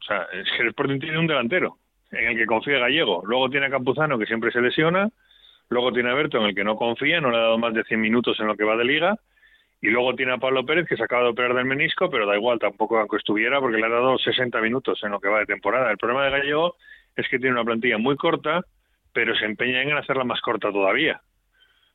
O 0.00 0.04
sea, 0.04 0.26
es 0.32 0.48
que 0.56 0.62
el 0.62 0.68
Sporting 0.68 1.00
tiene 1.00 1.18
un 1.18 1.26
delantero 1.26 1.78
en 2.10 2.28
el 2.28 2.36
que 2.36 2.46
confía 2.46 2.78
Gallego. 2.78 3.22
Luego 3.24 3.50
tiene 3.50 3.66
a 3.66 3.70
Campuzano, 3.70 4.18
que 4.18 4.26
siempre 4.26 4.50
se 4.52 4.60
lesiona. 4.60 5.08
Luego 5.70 5.92
tiene 5.92 6.10
a 6.10 6.14
Berto, 6.14 6.38
en 6.38 6.44
el 6.44 6.54
que 6.54 6.64
no 6.64 6.76
confía, 6.76 7.20
no 7.20 7.30
le 7.30 7.36
ha 7.36 7.40
dado 7.40 7.58
más 7.58 7.74
de 7.74 7.84
100 7.84 8.00
minutos 8.00 8.38
en 8.40 8.46
lo 8.46 8.56
que 8.56 8.64
va 8.64 8.76
de 8.76 8.84
liga. 8.84 9.16
Y 9.80 9.88
luego 9.88 10.14
tiene 10.14 10.32
a 10.32 10.38
Pablo 10.38 10.64
Pérez, 10.64 10.88
que 10.88 10.96
se 10.96 11.04
acaba 11.04 11.22
de 11.22 11.28
operar 11.28 11.54
del 11.54 11.66
menisco, 11.66 12.10
pero 12.10 12.26
da 12.26 12.36
igual, 12.36 12.58
tampoco 12.58 12.98
aunque 12.98 13.16
estuviera, 13.16 13.60
porque 13.60 13.76
le 13.76 13.86
ha 13.86 13.90
dado 13.90 14.18
60 14.18 14.60
minutos 14.60 15.00
en 15.04 15.12
lo 15.12 15.20
que 15.20 15.28
va 15.28 15.40
de 15.40 15.46
temporada. 15.46 15.90
El 15.90 15.98
problema 15.98 16.24
de 16.24 16.30
Gallego 16.30 16.76
es 17.14 17.28
que 17.28 17.38
tiene 17.38 17.54
una 17.54 17.64
plantilla 17.64 17.98
muy 17.98 18.16
corta, 18.16 18.62
pero 19.18 19.34
se 19.34 19.46
empeña 19.46 19.82
en 19.82 19.96
hacerla 19.96 20.22
más 20.22 20.40
corta 20.40 20.70
todavía. 20.70 21.20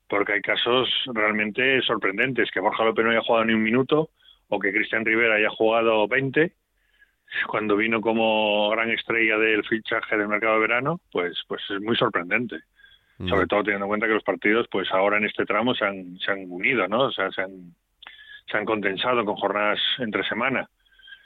Porque 0.10 0.34
hay 0.34 0.42
casos 0.42 0.90
realmente 1.14 1.82
sorprendentes, 1.84 2.52
que 2.52 2.60
Borja 2.60 2.84
López 2.84 3.06
no 3.06 3.12
haya 3.12 3.22
jugado 3.22 3.46
ni 3.46 3.54
un 3.54 3.64
minuto, 3.64 4.10
o 4.50 4.60
que 4.60 4.74
Cristian 4.74 5.06
Rivera 5.06 5.36
haya 5.36 5.50
jugado 5.50 6.06
20, 6.06 6.52
cuando 7.48 7.78
vino 7.78 8.02
como 8.02 8.70
gran 8.72 8.92
estrella 8.92 9.38
del 9.38 9.64
fichaje 9.64 10.18
del 10.18 10.28
mercado 10.28 10.56
de 10.56 10.60
verano, 10.60 11.00
pues, 11.14 11.42
pues 11.48 11.62
es 11.70 11.80
muy 11.80 11.96
sorprendente 11.96 12.58
sobre 13.30 13.48
todo 13.48 13.64
teniendo 13.64 13.86
en 13.86 13.90
cuenta 13.90 14.08
que 14.08 14.16
los 14.16 14.24
partidos 14.24 14.68
pues 14.70 14.92
ahora 14.92 15.16
en 15.16 15.24
este 15.24 15.46
tramo 15.46 15.74
se 15.76 15.86
han, 15.86 16.18
se 16.18 16.30
han 16.30 16.52
unido, 16.52 16.90
¿no? 16.90 17.04
O 17.04 17.12
sea, 17.12 17.32
se 17.32 17.44
han, 17.44 17.74
se 18.52 18.58
han 18.58 18.66
condensado 18.66 19.24
con 19.24 19.36
jornadas 19.36 19.80
entre 20.00 20.26
semana. 20.26 20.68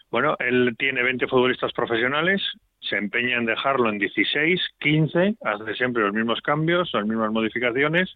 Bueno, 0.09 0.35
él 0.39 0.73
tiene 0.77 1.03
20 1.03 1.27
futbolistas 1.27 1.73
profesionales, 1.73 2.41
se 2.79 2.95
empeña 2.97 3.37
en 3.37 3.45
dejarlo 3.45 3.89
en 3.89 3.97
16, 3.97 4.61
15, 4.79 5.35
hace 5.43 5.75
siempre 5.75 6.03
los 6.03 6.13
mismos 6.13 6.39
cambios, 6.41 6.89
las 6.93 7.05
mismas 7.05 7.31
modificaciones, 7.31 8.15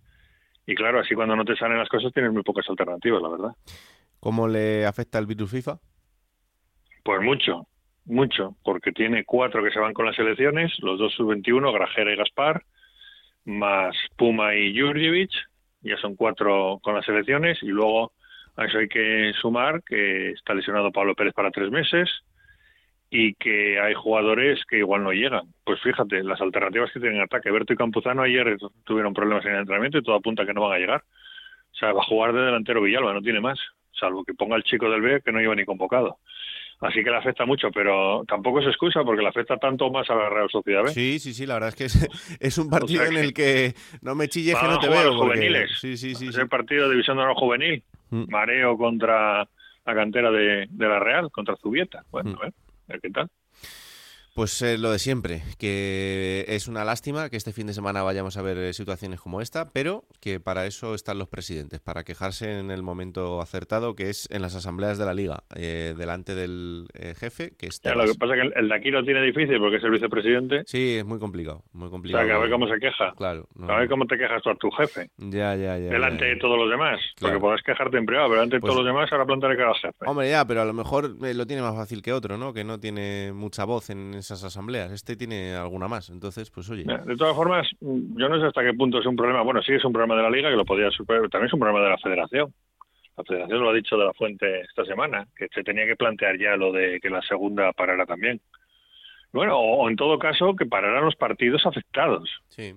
y 0.65 0.75
claro, 0.75 0.99
así 0.99 1.15
cuando 1.15 1.35
no 1.35 1.43
te 1.43 1.55
salen 1.55 1.77
las 1.77 1.89
cosas 1.89 2.13
tienes 2.13 2.31
muy 2.31 2.43
pocas 2.43 2.69
alternativas, 2.69 3.21
la 3.21 3.29
verdad. 3.29 3.51
¿Cómo 4.19 4.47
le 4.47 4.85
afecta 4.85 5.19
el 5.19 5.25
virus 5.25 5.51
FIFA? 5.51 5.79
Pues 7.03 7.21
mucho, 7.21 7.67
mucho, 8.05 8.55
porque 8.63 8.91
tiene 8.91 9.25
cuatro 9.25 9.63
que 9.63 9.71
se 9.71 9.79
van 9.79 9.93
con 9.93 10.05
las 10.05 10.17
elecciones, 10.19 10.71
los 10.79 10.99
dos 10.99 11.13
sub-21, 11.15 11.73
Grajera 11.73 12.13
y 12.13 12.15
Gaspar, 12.15 12.63
más 13.43 13.95
Puma 14.15 14.55
y 14.55 14.79
Jurjevic, 14.79 15.31
ya 15.81 15.97
son 15.97 16.15
cuatro 16.15 16.79
con 16.83 16.95
las 16.95 17.09
elecciones, 17.09 17.57
y 17.63 17.67
luego 17.67 18.13
a 18.55 18.65
eso 18.65 18.79
hay 18.79 18.87
que 18.87 19.31
sumar 19.41 19.81
que 19.83 20.31
está 20.31 20.53
lesionado 20.53 20.91
Pablo 20.91 21.15
Pérez 21.15 21.33
para 21.33 21.51
tres 21.51 21.71
meses 21.71 22.09
y 23.09 23.33
que 23.35 23.79
hay 23.79 23.93
jugadores 23.93 24.63
que 24.65 24.77
igual 24.77 25.03
no 25.03 25.11
llegan. 25.11 25.47
Pues 25.65 25.81
fíjate, 25.81 26.23
las 26.23 26.39
alternativas 26.39 26.91
que 26.91 26.99
tienen 26.99 27.17
en 27.17 27.23
ataque. 27.23 27.51
Berto 27.51 27.73
y 27.73 27.77
Campuzano 27.77 28.21
ayer 28.21 28.57
tuvieron 28.85 29.13
problemas 29.13 29.45
en 29.45 29.53
el 29.53 29.59
entrenamiento 29.59 29.97
y 29.97 30.03
todo 30.03 30.15
apunta 30.15 30.45
que 30.45 30.53
no 30.53 30.61
van 30.61 30.73
a 30.73 30.79
llegar. 30.79 31.03
O 31.71 31.75
sea, 31.75 31.91
va 31.91 32.01
a 32.01 32.05
jugar 32.05 32.33
de 32.33 32.41
delantero 32.41 32.81
Villalba, 32.81 33.13
no 33.13 33.21
tiene 33.21 33.41
más, 33.41 33.59
salvo 33.91 34.23
que 34.23 34.33
ponga 34.33 34.55
el 34.55 34.63
chico 34.63 34.89
del 34.89 35.01
B 35.01 35.21
que 35.21 35.31
no 35.31 35.39
lleva 35.39 35.55
ni 35.55 35.65
convocado. 35.65 36.19
Así 36.81 37.03
que 37.03 37.11
le 37.11 37.17
afecta 37.17 37.45
mucho, 37.45 37.69
pero 37.71 38.23
tampoco 38.27 38.59
es 38.59 38.67
excusa 38.67 39.03
porque 39.03 39.21
le 39.21 39.27
afecta 39.29 39.55
tanto 39.57 39.91
más 39.91 40.09
a 40.09 40.15
la 40.15 40.29
Real 40.29 40.49
Sociedad 40.49 40.83
B. 40.83 40.89
Sí, 40.89 41.19
sí, 41.19 41.33
sí, 41.33 41.45
la 41.45 41.53
verdad 41.55 41.69
es 41.69 41.75
que 41.75 41.83
es, 41.85 42.09
es 42.39 42.57
un 42.57 42.69
partido 42.69 43.03
O 43.03 43.05
sea 43.05 43.13
en 43.19 43.23
el 43.23 43.33
que 43.33 43.75
no 44.01 44.15
me 44.15 44.27
chilles 44.27 44.57
que 44.57 44.67
no 44.67 44.79
te 44.79 44.89
veo. 44.89 45.03
los 45.03 45.15
porque- 45.15 45.35
juveniles. 45.35 45.71
Sí, 45.79 45.95
sí, 45.95 46.15
sí. 46.15 46.27
Es 46.29 46.37
el 46.37 46.47
partido 46.49 46.85
de 46.85 46.91
División 46.91 47.17
de 47.17 47.23
Honor 47.23 47.35
Juvenil. 47.35 47.83
Mm. 48.09 48.23
Mareo 48.29 48.77
contra 48.77 49.47
la 49.85 49.95
cantera 49.95 50.31
de, 50.31 50.67
de 50.69 50.87
la 50.87 50.99
Real, 50.99 51.29
contra 51.31 51.55
Zubieta. 51.55 52.03
Bueno, 52.11 52.31
Mm. 52.31 52.35
a 52.35 52.39
ver, 52.41 52.53
a 52.89 52.91
ver 52.93 53.01
qué 53.01 53.09
tal. 53.11 53.29
Pues 54.33 54.61
eh, 54.61 54.77
lo 54.77 54.91
de 54.91 54.97
siempre, 54.99 55.43
que 55.59 56.45
es 56.47 56.69
una 56.69 56.85
lástima 56.85 57.29
que 57.29 57.35
este 57.35 57.51
fin 57.51 57.67
de 57.67 57.73
semana 57.73 58.01
vayamos 58.01 58.37
a 58.37 58.41
ver 58.41 58.57
eh, 58.57 58.71
situaciones 58.71 59.19
como 59.19 59.41
esta, 59.41 59.69
pero 59.71 60.05
que 60.21 60.39
para 60.39 60.65
eso 60.65 60.95
están 60.95 61.19
los 61.19 61.27
presidentes, 61.27 61.81
para 61.81 62.05
quejarse 62.05 62.57
en 62.59 62.71
el 62.71 62.81
momento 62.81 63.41
acertado, 63.41 63.93
que 63.93 64.09
es 64.09 64.29
en 64.31 64.41
las 64.41 64.55
asambleas 64.55 64.97
de 64.97 65.05
la 65.05 65.13
liga, 65.13 65.43
eh, 65.53 65.93
delante 65.97 66.33
del 66.33 66.87
eh, 66.93 67.13
jefe, 67.19 67.51
que 67.59 67.67
es 67.67 67.81
Ya, 67.81 67.93
lo 67.93 68.05
que 68.05 68.13
pasa 68.15 68.35
es 68.37 68.53
que 68.53 68.59
el, 68.59 68.69
de 68.69 68.75
aquí 68.75 68.89
lo 68.89 69.03
tiene 69.03 69.21
difícil 69.21 69.59
porque 69.59 69.77
es 69.77 69.83
el 69.83 69.91
vicepresidente. 69.91 70.63
Sí, 70.65 70.95
es 70.99 71.05
muy 71.05 71.19
complicado, 71.19 71.63
muy 71.73 71.87
O 71.89 71.91
complicado. 71.91 72.23
sea, 72.23 72.31
que 72.31 72.37
a 72.37 72.39
ver 72.41 72.49
cómo 72.51 72.67
se 72.69 72.79
queja. 72.79 73.11
Claro. 73.17 73.49
no, 73.55 73.69
A 73.69 73.79
ver 73.79 73.89
cómo 73.89 74.05
te 74.05 74.17
quejas 74.17 74.41
tú 74.41 74.49
a 74.49 74.55
tu 74.55 74.71
jefe. 74.71 75.09
Ya, 75.17 75.55
ya, 75.57 75.77
ya. 75.77 75.89
delante 75.91 76.21
ya, 76.23 76.27
ya. 76.29 76.33
de 76.35 76.39
todos 76.39 76.57
los 76.57 76.69
demás. 76.69 77.01
Claro. 77.17 77.33
Porque 77.33 77.39
podrás 77.41 77.61
quejarte 77.63 77.97
en 77.97 78.05
privado, 78.05 78.29
pero 78.29 78.39
delante 78.39 78.55
de 78.55 78.61
Pues- 78.61 78.71
todos 78.71 78.85
los 78.85 78.93
demás 78.95 79.11
ahora 79.11 79.25
plantaré 79.25 79.57
cara 79.57 79.71
al 79.71 79.75
jefe. 79.75 80.05
Hombre, 80.07 80.29
ya, 80.29 80.47
pero 80.47 80.61
a 80.61 80.65
lo 80.65 80.73
mejor 80.73 81.17
lo 81.19 81.45
tiene 81.45 81.61
más 81.61 81.75
fácil 81.75 82.01
que 82.01 82.13
otro, 82.13 82.37
¿no? 82.37 82.53
Que 82.53 82.63
no 82.63 82.79
tiene 82.79 83.33
mucha 83.33 83.65
voz 83.65 83.89
en 83.89 84.20
esas 84.21 84.43
asambleas. 84.43 84.91
Este 84.91 85.15
tiene 85.15 85.53
alguna 85.53 85.87
más. 85.87 86.09
Entonces, 86.09 86.49
pues 86.49 86.69
oye. 86.69 86.83
De 86.83 87.15
todas 87.17 87.35
formas, 87.35 87.67
mm, 87.81 88.17
yo 88.17 88.29
no 88.29 88.39
sé 88.39 88.47
hasta 88.47 88.63
qué 88.63 88.73
punto 88.73 88.99
es 88.99 89.05
un 89.05 89.15
problema. 89.15 89.41
Bueno, 89.41 89.61
sí 89.61 89.73
es 89.73 89.83
un 89.83 89.91
problema 89.91 90.15
de 90.15 90.23
la 90.23 90.29
Liga 90.29 90.49
que 90.49 90.55
lo 90.55 90.65
podía 90.65 90.89
superar, 90.91 91.21
pero 91.21 91.29
también 91.29 91.47
es 91.47 91.53
un 91.53 91.59
problema 91.59 91.83
de 91.83 91.89
la 91.89 91.97
Federación. 91.97 92.53
La 93.17 93.23
Federación 93.23 93.59
lo 93.59 93.69
ha 93.69 93.73
dicho 93.73 93.97
de 93.97 94.05
la 94.05 94.13
Fuente 94.13 94.61
esta 94.61 94.85
semana, 94.85 95.27
que 95.35 95.47
se 95.53 95.63
tenía 95.63 95.85
que 95.85 95.95
plantear 95.95 96.37
ya 96.39 96.55
lo 96.55 96.71
de 96.71 96.99
que 97.01 97.09
la 97.09 97.21
segunda 97.21 97.73
parara 97.73 98.05
también. 98.05 98.39
Bueno, 99.33 99.57
o, 99.59 99.83
o 99.83 99.89
en 99.89 99.95
todo 99.95 100.17
caso, 100.17 100.55
que 100.55 100.65
pararan 100.65 101.05
los 101.05 101.15
partidos 101.15 101.65
afectados. 101.65 102.29
Sí. 102.47 102.73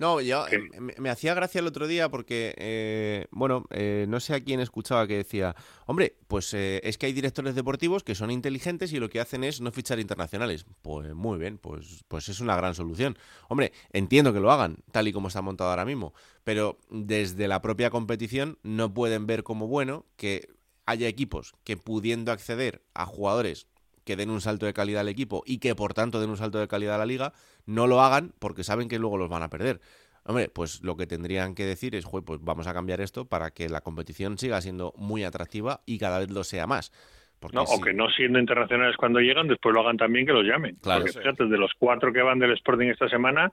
No, 0.00 0.22
yo 0.22 0.48
eh, 0.48 0.58
me, 0.80 0.94
me 0.96 1.10
hacía 1.10 1.34
gracia 1.34 1.58
el 1.58 1.66
otro 1.66 1.86
día 1.86 2.08
porque, 2.08 2.54
eh, 2.56 3.26
bueno, 3.30 3.66
eh, 3.68 4.06
no 4.08 4.18
sé 4.18 4.34
a 4.34 4.40
quién 4.42 4.58
escuchaba 4.58 5.06
que 5.06 5.18
decía, 5.18 5.54
hombre, 5.84 6.16
pues 6.26 6.54
eh, 6.54 6.80
es 6.84 6.96
que 6.96 7.04
hay 7.04 7.12
directores 7.12 7.54
deportivos 7.54 8.02
que 8.02 8.14
son 8.14 8.30
inteligentes 8.30 8.94
y 8.94 8.98
lo 8.98 9.10
que 9.10 9.20
hacen 9.20 9.44
es 9.44 9.60
no 9.60 9.72
fichar 9.72 10.00
internacionales. 10.00 10.64
Pues 10.80 11.12
muy 11.12 11.38
bien, 11.38 11.58
pues, 11.58 12.02
pues 12.08 12.30
es 12.30 12.40
una 12.40 12.56
gran 12.56 12.74
solución. 12.74 13.18
Hombre, 13.50 13.72
entiendo 13.92 14.32
que 14.32 14.40
lo 14.40 14.50
hagan, 14.50 14.78
tal 14.90 15.06
y 15.06 15.12
como 15.12 15.28
está 15.28 15.42
montado 15.42 15.68
ahora 15.68 15.84
mismo, 15.84 16.14
pero 16.44 16.78
desde 16.88 17.46
la 17.46 17.60
propia 17.60 17.90
competición 17.90 18.58
no 18.62 18.94
pueden 18.94 19.26
ver 19.26 19.42
como 19.42 19.66
bueno 19.66 20.06
que 20.16 20.48
haya 20.86 21.08
equipos 21.08 21.52
que 21.62 21.76
pudiendo 21.76 22.32
acceder 22.32 22.82
a 22.94 23.04
jugadores 23.04 23.66
que 24.04 24.16
den 24.16 24.30
un 24.30 24.40
salto 24.40 24.66
de 24.66 24.72
calidad 24.72 25.00
al 25.02 25.08
equipo 25.08 25.42
y 25.46 25.58
que 25.58 25.74
por 25.74 25.94
tanto 25.94 26.20
den 26.20 26.30
un 26.30 26.36
salto 26.36 26.58
de 26.58 26.68
calidad 26.68 26.94
a 26.96 26.98
la 26.98 27.06
liga, 27.06 27.32
no 27.66 27.86
lo 27.86 28.00
hagan 28.00 28.32
porque 28.38 28.64
saben 28.64 28.88
que 28.88 28.98
luego 28.98 29.16
los 29.18 29.28
van 29.28 29.42
a 29.42 29.50
perder. 29.50 29.80
Hombre, 30.24 30.48
pues 30.48 30.82
lo 30.82 30.96
que 30.96 31.06
tendrían 31.06 31.54
que 31.54 31.64
decir 31.64 31.94
es, 31.94 32.04
"Jue, 32.04 32.22
pues 32.22 32.40
vamos 32.42 32.66
a 32.66 32.74
cambiar 32.74 33.00
esto 33.00 33.24
para 33.26 33.50
que 33.52 33.68
la 33.68 33.80
competición 33.80 34.36
siga 34.38 34.60
siendo 34.60 34.92
muy 34.96 35.24
atractiva 35.24 35.80
y 35.86 35.98
cada 35.98 36.18
vez 36.18 36.30
lo 36.30 36.44
sea 36.44 36.66
más. 36.66 36.92
Porque 37.40 37.56
No, 37.56 37.64
sí. 37.64 37.74
o 37.78 37.80
que 37.82 37.94
no 37.94 38.08
siendo 38.10 38.38
internacionales 38.38 38.96
cuando 38.98 39.18
llegan, 39.20 39.48
después 39.48 39.74
lo 39.74 39.80
hagan 39.80 39.96
también 39.96 40.26
que 40.26 40.32
los 40.32 40.44
llamen. 40.44 40.76
Claro. 40.82 41.00
Porque 41.04 41.18
fíjate, 41.18 41.46
de 41.46 41.56
los 41.56 41.72
cuatro 41.78 42.12
que 42.12 42.20
van 42.20 42.38
del 42.38 42.52
Sporting 42.52 42.88
esta 42.88 43.08
semana, 43.08 43.50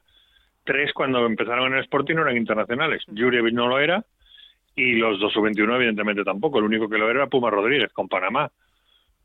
tres 0.66 0.92
cuando 0.94 1.26
empezaron 1.26 1.68
en 1.68 1.76
el 1.78 1.84
Sporting 1.86 2.16
no 2.16 2.24
eran 2.24 2.36
internacionales. 2.36 3.04
Jurjevic 3.08 3.54
no 3.54 3.68
lo 3.70 3.80
era 3.80 4.06
y 4.76 4.96
los 4.98 5.20
dos 5.22 5.32
sub-21 5.32 5.74
evidentemente 5.78 6.26
tampoco. 6.26 6.60
El 6.60 6.66
único 6.66 6.90
que 6.90 6.98
lo 6.98 7.10
era 7.10 7.22
era 7.22 7.28
Puma 7.28 7.50
Rodríguez 7.50 7.94
con 7.94 8.10
Panamá. 8.10 8.52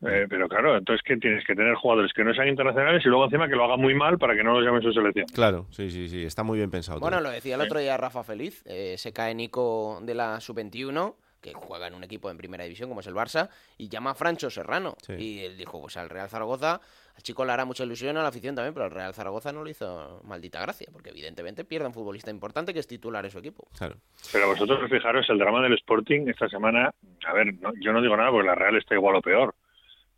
Eh, 0.04 0.26
pero 0.28 0.48
claro, 0.48 0.76
entonces 0.76 1.02
que 1.04 1.16
tienes 1.16 1.44
que 1.46 1.54
tener 1.54 1.74
jugadores 1.74 2.12
que 2.12 2.24
no 2.24 2.34
sean 2.34 2.48
internacionales 2.48 3.02
y 3.04 3.08
luego 3.08 3.24
encima 3.26 3.48
que 3.48 3.54
lo 3.54 3.64
hagan 3.64 3.80
muy 3.80 3.94
mal 3.94 4.18
para 4.18 4.34
que 4.34 4.42
no 4.42 4.52
los 4.54 4.64
llamen 4.64 4.82
su 4.82 4.92
selección. 4.92 5.26
Claro, 5.32 5.66
sí, 5.70 5.90
sí, 5.90 6.08
sí, 6.08 6.24
está 6.24 6.42
muy 6.42 6.58
bien 6.58 6.70
pensado. 6.70 6.98
todo. 6.98 7.08
Bueno, 7.08 7.22
lo 7.22 7.30
decía 7.30 7.54
el 7.54 7.60
otro 7.60 7.78
día 7.78 7.96
Rafa 7.96 8.24
Feliz, 8.24 8.62
eh, 8.66 8.96
se 8.98 9.12
cae 9.12 9.34
Nico 9.34 10.00
de 10.02 10.14
la 10.14 10.40
sub-21, 10.40 11.14
que 11.40 11.52
juega 11.54 11.88
en 11.88 11.94
un 11.94 12.04
equipo 12.04 12.30
en 12.30 12.36
primera 12.36 12.62
división 12.64 12.88
como 12.88 13.00
es 13.00 13.06
el 13.08 13.14
Barça, 13.14 13.48
y 13.76 13.88
llama 13.88 14.10
a 14.10 14.14
Francho 14.14 14.48
Serrano. 14.48 14.94
Sí. 15.02 15.12
Y 15.14 15.40
él 15.44 15.56
dijo, 15.56 15.80
pues 15.80 15.96
al 15.96 16.08
Real 16.08 16.28
Zaragoza, 16.28 16.80
al 17.16 17.22
chico 17.22 17.44
le 17.44 17.50
hará 17.52 17.64
mucha 17.64 17.82
ilusión, 17.82 18.16
a 18.16 18.22
la 18.22 18.28
afición 18.28 18.54
también, 18.54 18.72
pero 18.74 18.84
al 18.86 18.92
Real 18.92 19.12
Zaragoza 19.12 19.52
no 19.52 19.64
le 19.64 19.72
hizo 19.72 20.20
maldita 20.24 20.60
gracia, 20.60 20.86
porque 20.92 21.10
evidentemente 21.10 21.64
pierde 21.64 21.86
un 21.88 21.94
futbolista 21.94 22.30
importante 22.30 22.72
que 22.72 22.78
es 22.78 22.86
titular 22.86 23.24
en 23.24 23.30
su 23.32 23.38
equipo. 23.38 23.66
Claro. 23.76 23.96
Pero 24.32 24.46
vosotros 24.48 24.88
fijaros, 24.88 25.28
el 25.30 25.38
drama 25.38 25.62
del 25.62 25.74
Sporting 25.74 26.28
esta 26.28 26.48
semana, 26.48 26.94
a 27.26 27.32
ver, 27.32 27.54
no- 27.60 27.72
yo 27.80 27.92
no 27.92 28.00
digo 28.00 28.16
nada 28.16 28.30
porque 28.30 28.46
la 28.46 28.54
Real 28.54 28.76
está 28.76 28.94
igual 28.94 29.16
o 29.16 29.20
peor, 29.20 29.52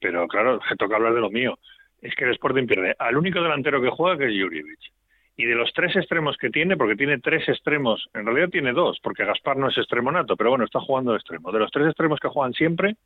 pero 0.05 0.29
claro, 0.29 0.61
me 0.69 0.77
toca 0.77 0.97
hablar 0.97 1.15
de 1.15 1.21
lo 1.23 1.31
mío. 1.31 1.59
Es 2.03 2.15
que 2.15 2.25
el 2.25 2.33
Sporting 2.33 2.67
pierde 2.67 2.95
al 2.99 3.17
único 3.17 3.41
delantero 3.41 3.81
que 3.81 3.89
juega, 3.89 4.19
que 4.19 4.27
es 4.27 4.39
Jurjevic. 4.39 4.93
Y 5.35 5.47
de 5.47 5.55
los 5.55 5.73
tres 5.73 5.97
extremos 5.97 6.37
que 6.37 6.51
tiene, 6.51 6.77
porque 6.77 6.95
tiene 6.95 7.21
tres 7.21 7.49
extremos, 7.49 8.07
en 8.13 8.27
realidad 8.27 8.51
tiene 8.51 8.75
dos, 8.75 9.01
porque 9.03 9.25
Gaspar 9.25 9.57
no 9.57 9.71
es 9.71 9.79
extremo 9.79 10.13
nato, 10.13 10.37
pero 10.37 10.51
bueno, 10.51 10.67
está 10.67 10.79
jugando 10.79 11.13
de 11.13 11.17
extremo. 11.17 11.51
De 11.53 11.59
los 11.59 11.71
tres 11.71 11.87
extremos 11.87 12.21
que 12.21 12.29
juegan 12.29 12.53
siempre 12.53 12.97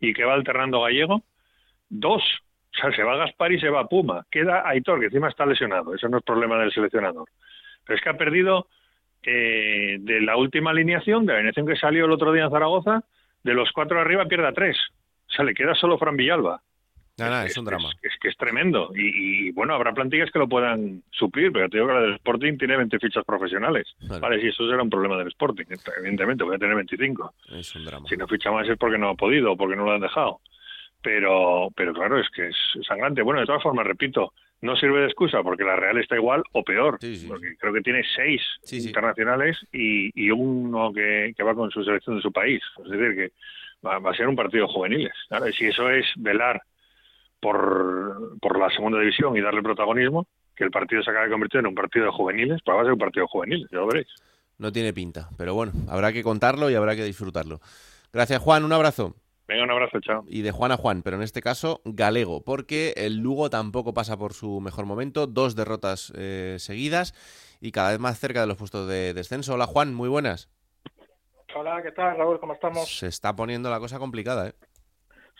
y 0.00 0.12
que 0.12 0.24
va 0.24 0.34
alternando 0.34 0.82
Gallego, 0.82 1.22
dos. 1.88 2.24
O 2.74 2.80
sea, 2.80 2.90
se 2.96 3.04
va 3.04 3.14
Gaspar 3.14 3.52
y 3.52 3.60
se 3.60 3.70
va 3.70 3.86
Puma. 3.86 4.26
Queda 4.28 4.68
Aitor, 4.68 4.98
que 4.98 5.06
encima 5.06 5.28
está 5.28 5.46
lesionado. 5.46 5.94
Eso 5.94 6.08
no 6.08 6.18
es 6.18 6.24
problema 6.24 6.58
del 6.58 6.72
seleccionador. 6.72 7.28
Pero 7.86 7.96
es 7.96 8.02
que 8.02 8.10
ha 8.10 8.18
perdido 8.18 8.66
eh, 9.22 9.98
de 10.00 10.20
la 10.20 10.36
última 10.36 10.70
alineación, 10.70 11.26
de 11.26 11.32
la 11.32 11.38
alineación 11.38 11.66
que 11.68 11.76
salió 11.76 12.06
el 12.06 12.12
otro 12.12 12.32
día 12.32 12.42
en 12.42 12.50
Zaragoza, 12.50 13.04
de 13.44 13.54
los 13.54 13.70
cuatro 13.70 14.00
arriba 14.00 14.26
pierde 14.26 14.52
tres. 14.52 14.76
O 15.30 15.32
sea, 15.32 15.44
le 15.44 15.54
queda 15.54 15.74
solo 15.74 15.98
Fran 15.98 16.16
Villalba. 16.16 16.60
Nada, 17.18 17.30
nada, 17.32 17.46
es 17.46 17.56
un 17.58 17.66
drama. 17.66 17.90
Es 18.02 18.14
que 18.18 18.28
es 18.28 18.36
tremendo. 18.36 18.92
Y, 18.94 19.48
y, 19.48 19.50
bueno, 19.52 19.74
habrá 19.74 19.92
plantillas 19.92 20.30
que 20.30 20.38
lo 20.38 20.48
puedan 20.48 21.02
suplir, 21.10 21.52
pero 21.52 21.68
te 21.68 21.76
digo 21.76 21.86
que 21.88 21.92
la 21.92 22.00
del 22.00 22.14
Sporting 22.14 22.56
tiene 22.56 22.78
20 22.78 22.98
fichas 22.98 23.24
profesionales. 23.24 23.86
Claro. 23.98 24.20
Vale, 24.20 24.40
sí, 24.40 24.48
eso 24.48 24.66
será 24.68 24.82
un 24.82 24.88
problema 24.88 25.18
del 25.18 25.28
Sporting. 25.28 25.64
Evidentemente, 25.98 26.44
voy 26.44 26.56
a 26.56 26.58
tener 26.58 26.74
25. 26.76 27.34
Es 27.50 27.74
un 27.74 27.84
drama. 27.84 28.08
Si 28.08 28.16
no 28.16 28.26
ficha 28.26 28.50
más 28.50 28.66
es 28.68 28.78
porque 28.78 28.96
no 28.96 29.10
ha 29.10 29.14
podido 29.14 29.52
o 29.52 29.56
porque 29.56 29.76
no 29.76 29.84
lo 29.84 29.92
han 29.92 30.00
dejado. 30.00 30.40
Pero, 31.02 31.68
pero 31.76 31.92
claro, 31.92 32.18
es 32.18 32.28
que 32.30 32.48
es 32.48 32.56
sangrante. 32.86 33.22
Bueno, 33.22 33.40
de 33.40 33.46
todas 33.46 33.62
formas, 33.62 33.86
repito, 33.86 34.32
no 34.62 34.76
sirve 34.76 35.00
de 35.00 35.06
excusa 35.06 35.42
porque 35.42 35.64
la 35.64 35.76
Real 35.76 35.98
está 35.98 36.16
igual 36.16 36.42
o 36.52 36.62
peor. 36.62 36.98
porque 37.28 37.56
creo 37.58 37.72
que 37.72 37.80
tiene 37.82 38.02
seis 38.16 38.42
internacionales 38.72 39.58
y, 39.72 40.10
y 40.14 40.30
uno 40.30 40.92
que, 40.92 41.34
que 41.36 41.42
va 41.42 41.54
con 41.54 41.70
su 41.70 41.84
selección 41.84 42.16
de 42.16 42.22
su 42.22 42.32
país. 42.32 42.62
Es 42.84 42.90
decir, 42.90 43.14
que 43.14 43.32
va, 43.84 43.98
va 43.98 44.10
a 44.10 44.14
ser 44.14 44.28
un 44.28 44.36
partido 44.36 44.66
de 44.66 44.72
juveniles. 44.72 45.12
Y 45.48 45.52
si 45.52 45.66
eso 45.66 45.90
es 45.90 46.06
velar 46.16 46.62
por, 47.40 48.38
por 48.40 48.58
la 48.58 48.70
segunda 48.70 49.00
división 49.00 49.36
y 49.36 49.40
darle 49.40 49.62
protagonismo, 49.62 50.26
que 50.54 50.64
el 50.64 50.70
partido 50.70 51.02
se 51.02 51.10
acabe 51.10 51.30
convirtiendo 51.30 51.68
en 51.68 51.72
un 51.72 51.74
partido 51.74 52.04
de 52.06 52.12
juveniles, 52.12 52.60
pues 52.64 52.76
va 52.76 52.82
a 52.82 52.84
ser 52.84 52.92
un 52.92 52.98
partido 52.98 53.24
de 53.24 53.30
juveniles, 53.30 53.68
ya 53.70 53.78
lo 53.78 53.86
veréis. 53.86 54.08
No 54.58 54.70
tiene 54.70 54.92
pinta, 54.92 55.30
pero 55.38 55.54
bueno, 55.54 55.72
habrá 55.88 56.12
que 56.12 56.22
contarlo 56.22 56.68
y 56.70 56.74
habrá 56.74 56.94
que 56.94 57.04
disfrutarlo. 57.04 57.60
Gracias, 58.12 58.42
Juan, 58.42 58.64
un 58.64 58.72
abrazo. 58.72 59.16
Venga, 59.48 59.64
un 59.64 59.70
abrazo, 59.70 59.98
chao. 60.00 60.24
Y 60.28 60.42
de 60.42 60.52
Juan 60.52 60.70
a 60.70 60.76
Juan, 60.76 61.02
pero 61.02 61.16
en 61.16 61.22
este 61.22 61.40
caso 61.40 61.80
galego, 61.84 62.44
porque 62.44 62.92
el 62.96 63.16
Lugo 63.16 63.50
tampoco 63.50 63.94
pasa 63.94 64.16
por 64.16 64.34
su 64.34 64.60
mejor 64.60 64.84
momento, 64.84 65.26
dos 65.26 65.56
derrotas 65.56 66.12
eh, 66.14 66.56
seguidas 66.58 67.14
y 67.60 67.72
cada 67.72 67.90
vez 67.90 67.98
más 67.98 68.20
cerca 68.20 68.42
de 68.42 68.46
los 68.46 68.58
puestos 68.58 68.86
de 68.86 69.14
descenso. 69.14 69.54
Hola 69.54 69.66
Juan, 69.66 69.94
muy 69.94 70.08
buenas. 70.08 70.48
Hola, 71.54 71.82
¿qué 71.82 71.90
tal, 71.90 72.16
Raúl? 72.16 72.38
¿Cómo 72.38 72.52
estamos? 72.52 72.98
Se 72.98 73.08
está 73.08 73.34
poniendo 73.34 73.70
la 73.70 73.80
cosa 73.80 73.98
complicada, 73.98 74.48
¿eh? 74.48 74.54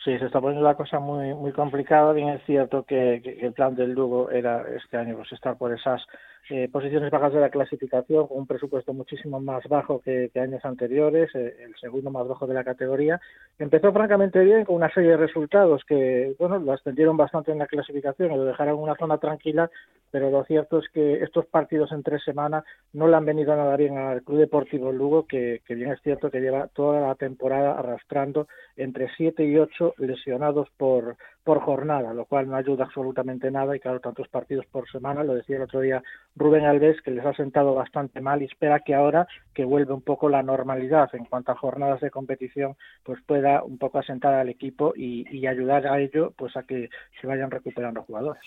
Sí, 0.03 0.17
se 0.17 0.25
está 0.25 0.41
poniendo 0.41 0.67
la 0.67 0.75
cosa 0.75 0.99
muy 0.99 1.33
muy 1.33 1.51
complicada. 1.51 2.11
Bien 2.11 2.29
es 2.29 2.45
cierto 2.45 2.83
que, 2.83 3.21
que 3.23 3.45
el 3.45 3.53
plan 3.53 3.75
del 3.75 3.91
Lugo 3.91 4.29
era 4.29 4.65
este 4.75 4.97
año 4.97 5.15
pues 5.15 5.31
estar 5.31 5.57
por 5.57 5.73
esas 5.73 6.01
eh, 6.49 6.67
posiciones 6.71 7.11
bajas 7.11 7.33
de 7.33 7.39
la 7.39 7.49
clasificación 7.49 8.27
con 8.27 8.39
un 8.39 8.47
presupuesto 8.47 8.93
muchísimo 8.93 9.39
más 9.39 9.63
bajo 9.69 10.01
que, 10.01 10.29
años 10.35 10.63
anteriores, 10.65 11.29
eh, 11.35 11.55
el 11.63 11.75
segundo 11.75 12.09
más 12.11 12.27
bajo 12.27 12.47
de 12.47 12.53
la 12.53 12.63
categoría. 12.63 13.21
Empezó 13.59 13.93
francamente 13.93 14.39
bien 14.39 14.65
con 14.65 14.75
una 14.75 14.93
serie 14.93 15.11
de 15.11 15.17
resultados 15.17 15.83
que, 15.85 16.35
bueno, 16.39 16.59
lo 16.59 16.73
ascendieron 16.73 17.15
bastante 17.15 17.51
en 17.51 17.59
la 17.59 17.67
clasificación 17.67 18.31
y 18.31 18.35
lo 18.35 18.45
dejaron 18.45 18.75
en 18.75 18.83
una 18.83 18.95
zona 18.95 19.17
tranquila, 19.17 19.69
pero 20.09 20.29
lo 20.29 20.43
cierto 20.43 20.79
es 20.79 20.89
que 20.89 21.23
estos 21.23 21.45
partidos 21.45 21.91
en 21.91 22.03
tres 22.03 22.23
semanas 22.23 22.65
no 22.91 23.07
le 23.07 23.15
han 23.15 23.25
venido 23.25 23.55
nada 23.55 23.77
bien 23.77 23.97
al 23.97 24.23
Club 24.23 24.39
Deportivo 24.39 24.91
Lugo, 24.91 25.25
que 25.25 25.61
bien 25.69 25.91
es 25.91 26.01
cierto 26.01 26.29
que 26.29 26.41
lleva 26.41 26.67
toda 26.67 27.07
la 27.07 27.15
temporada 27.15 27.79
arrastrando 27.79 28.47
entre 28.75 29.09
siete 29.15 29.45
y 29.45 29.57
ocho 29.57 29.93
lesionados 29.97 30.67
por, 30.77 31.15
por 31.43 31.59
jornada, 31.61 32.13
lo 32.13 32.25
cual 32.25 32.47
no 32.47 32.55
ayuda 32.55 32.85
absolutamente 32.85 33.49
nada 33.51 33.75
y 33.75 33.79
claro, 33.79 33.99
tantos 33.99 34.27
partidos 34.27 34.65
por 34.67 34.89
semana, 34.89 35.23
lo 35.23 35.33
decía 35.33 35.57
el 35.57 35.63
otro 35.63 35.81
día 35.81 36.03
Rubén 36.35 36.65
Alves, 36.65 37.01
que 37.01 37.11
les 37.11 37.25
ha 37.25 37.33
sentado 37.33 37.73
bastante 37.73 38.21
mal 38.21 38.41
y 38.41 38.45
espera 38.45 38.81
que 38.81 38.93
ahora 38.93 39.27
que 39.53 39.65
vuelve 39.65 39.93
un 39.93 40.01
poco 40.01 40.29
la 40.29 40.43
normalidad 40.43 41.09
en 41.13 41.25
cuanto 41.25 41.51
a 41.51 41.55
jornadas 41.55 42.01
de 42.01 42.11
competición, 42.11 42.75
pues 43.03 43.19
pueda 43.25 43.63
un 43.63 43.77
poco 43.77 43.99
asentar 43.99 44.33
al 44.33 44.49
equipo 44.49 44.93
y, 44.95 45.25
y 45.35 45.47
ayudar 45.47 45.87
a 45.87 45.99
ello, 45.99 46.33
pues 46.37 46.55
a 46.57 46.63
que 46.63 46.89
se 47.19 47.27
vayan 47.27 47.51
recuperando 47.51 48.03
jugadores. 48.03 48.41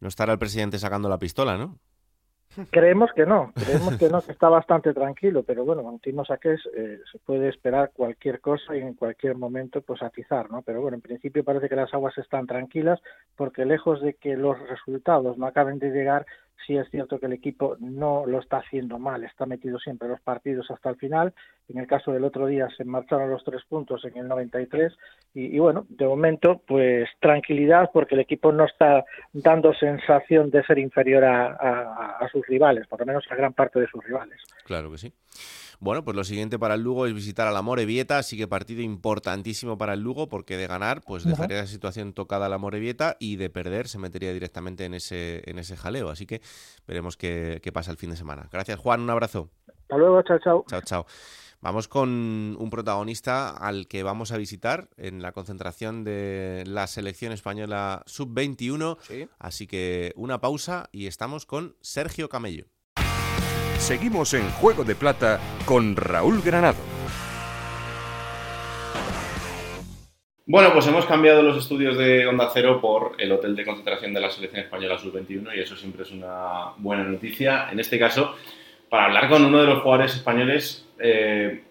No 0.00 0.08
estará 0.08 0.32
el 0.32 0.38
presidente 0.38 0.78
sacando 0.78 1.08
la 1.08 1.18
pistola, 1.18 1.56
¿no? 1.56 1.78
Creemos 2.70 3.10
que 3.14 3.24
no, 3.24 3.52
creemos 3.54 3.96
que 3.96 4.08
no, 4.08 4.20
que 4.22 4.32
está 4.32 4.48
bastante 4.48 4.92
tranquilo, 4.92 5.42
pero 5.42 5.64
bueno, 5.64 5.82
con 5.82 6.00
Saques 6.26 6.60
eh, 6.76 7.00
se 7.10 7.18
puede 7.18 7.48
esperar 7.48 7.92
cualquier 7.94 8.40
cosa 8.40 8.76
y 8.76 8.80
en 8.80 8.94
cualquier 8.94 9.36
momento 9.36 9.80
pues 9.80 10.02
atizar, 10.02 10.50
¿no? 10.50 10.62
Pero 10.62 10.82
bueno, 10.82 10.96
en 10.96 11.00
principio 11.00 11.44
parece 11.44 11.68
que 11.68 11.76
las 11.76 11.92
aguas 11.94 12.16
están 12.18 12.46
tranquilas 12.46 13.00
porque 13.36 13.64
lejos 13.64 14.02
de 14.02 14.14
que 14.14 14.36
los 14.36 14.58
resultados 14.68 15.38
no 15.38 15.46
acaben 15.46 15.78
de 15.78 15.90
llegar, 15.90 16.26
sí 16.66 16.76
es 16.76 16.88
cierto 16.90 17.18
que 17.18 17.26
el 17.26 17.32
equipo 17.32 17.76
no 17.80 18.24
lo 18.26 18.40
está 18.40 18.58
haciendo 18.58 18.98
mal, 18.98 19.24
está 19.24 19.46
metido 19.46 19.78
siempre 19.78 20.08
los 20.08 20.20
partidos 20.20 20.70
hasta 20.70 20.90
el 20.90 20.96
final. 20.96 21.34
En 21.68 21.78
el 21.78 21.86
caso 21.86 22.12
del 22.12 22.24
otro 22.24 22.46
día 22.46 22.68
se 22.76 22.84
marcharon 22.84 23.30
los 23.30 23.44
tres 23.44 23.62
puntos 23.68 24.04
en 24.04 24.16
el 24.16 24.28
93 24.28 24.92
y, 25.34 25.56
y 25.56 25.58
bueno, 25.58 25.86
de 25.88 26.06
momento 26.06 26.60
pues 26.66 27.08
tranquilidad 27.20 27.90
porque 27.92 28.14
el 28.14 28.20
equipo 28.20 28.52
no 28.52 28.64
está 28.64 29.04
dando 29.32 29.72
sensación 29.74 30.50
de 30.50 30.62
ser 30.64 30.78
inferior 30.78 31.24
a, 31.24 32.18
a 32.18 32.28
sus 32.30 32.46
rivales, 32.46 32.86
por 32.86 33.00
lo 33.00 33.06
menos 33.06 33.24
a 33.30 33.36
gran 33.36 33.52
parte 33.52 33.80
de 33.80 33.86
sus 33.86 34.04
rivales. 34.04 34.40
Claro 34.64 34.90
que 34.90 34.98
sí. 34.98 35.12
Bueno, 35.82 36.04
pues 36.04 36.16
lo 36.16 36.22
siguiente 36.22 36.60
para 36.60 36.74
el 36.74 36.82
Lugo 36.82 37.06
es 37.06 37.12
visitar 37.12 37.48
a 37.48 37.50
la 37.50 37.60
Morevieta, 37.60 38.18
así 38.18 38.36
que 38.36 38.46
partido 38.46 38.82
importantísimo 38.82 39.76
para 39.76 39.94
el 39.94 40.00
Lugo, 40.00 40.28
porque 40.28 40.56
de 40.56 40.68
ganar, 40.68 41.00
pues 41.02 41.24
dejaría 41.24 41.56
la 41.56 41.66
situación 41.66 42.12
tocada 42.12 42.46
a 42.46 42.48
la 42.48 42.56
Morevieta 42.56 43.16
y 43.18 43.34
de 43.34 43.50
perder 43.50 43.88
se 43.88 43.98
metería 43.98 44.32
directamente 44.32 44.84
en 44.84 44.94
ese, 44.94 45.42
en 45.44 45.58
ese 45.58 45.76
jaleo. 45.76 46.08
Así 46.08 46.24
que 46.24 46.40
veremos 46.86 47.16
qué, 47.16 47.58
qué 47.64 47.72
pasa 47.72 47.90
el 47.90 47.96
fin 47.96 48.10
de 48.10 48.16
semana. 48.16 48.48
Gracias, 48.52 48.78
Juan, 48.78 49.00
un 49.00 49.10
abrazo. 49.10 49.50
Hasta 49.66 49.96
luego, 49.96 50.22
chao, 50.22 50.38
chao. 50.38 50.64
Chao, 50.68 50.80
chao. 50.82 51.06
Vamos 51.60 51.88
con 51.88 52.56
un 52.60 52.70
protagonista 52.70 53.50
al 53.50 53.88
que 53.88 54.04
vamos 54.04 54.30
a 54.30 54.36
visitar 54.36 54.88
en 54.96 55.20
la 55.20 55.32
concentración 55.32 56.04
de 56.04 56.62
la 56.64 56.86
selección 56.86 57.32
española 57.32 58.04
sub-21. 58.06 59.28
Así 59.40 59.66
que 59.66 60.12
una 60.14 60.40
pausa 60.40 60.90
y 60.92 61.08
estamos 61.08 61.44
con 61.44 61.74
Sergio 61.80 62.28
Camello. 62.28 62.66
Seguimos 63.82 64.32
en 64.34 64.48
Juego 64.52 64.84
de 64.84 64.94
Plata 64.94 65.40
con 65.66 65.96
Raúl 65.96 66.40
Granado. 66.40 66.78
Bueno, 70.46 70.72
pues 70.72 70.86
hemos 70.86 71.04
cambiado 71.04 71.42
los 71.42 71.56
estudios 71.56 71.98
de 71.98 72.28
Onda 72.28 72.48
Cero 72.54 72.80
por 72.80 73.16
el 73.18 73.32
hotel 73.32 73.56
de 73.56 73.64
concentración 73.64 74.14
de 74.14 74.20
la 74.20 74.30
selección 74.30 74.62
española 74.62 74.98
sub-21 74.98 75.56
y 75.56 75.60
eso 75.60 75.74
siempre 75.74 76.04
es 76.04 76.12
una 76.12 76.74
buena 76.76 77.02
noticia. 77.02 77.70
En 77.72 77.80
este 77.80 77.98
caso, 77.98 78.36
para 78.88 79.06
hablar 79.06 79.28
con 79.28 79.44
uno 79.44 79.60
de 79.60 79.66
los 79.66 79.82
jugadores 79.82 80.14
españoles 80.14 80.86
eh, 81.00 81.64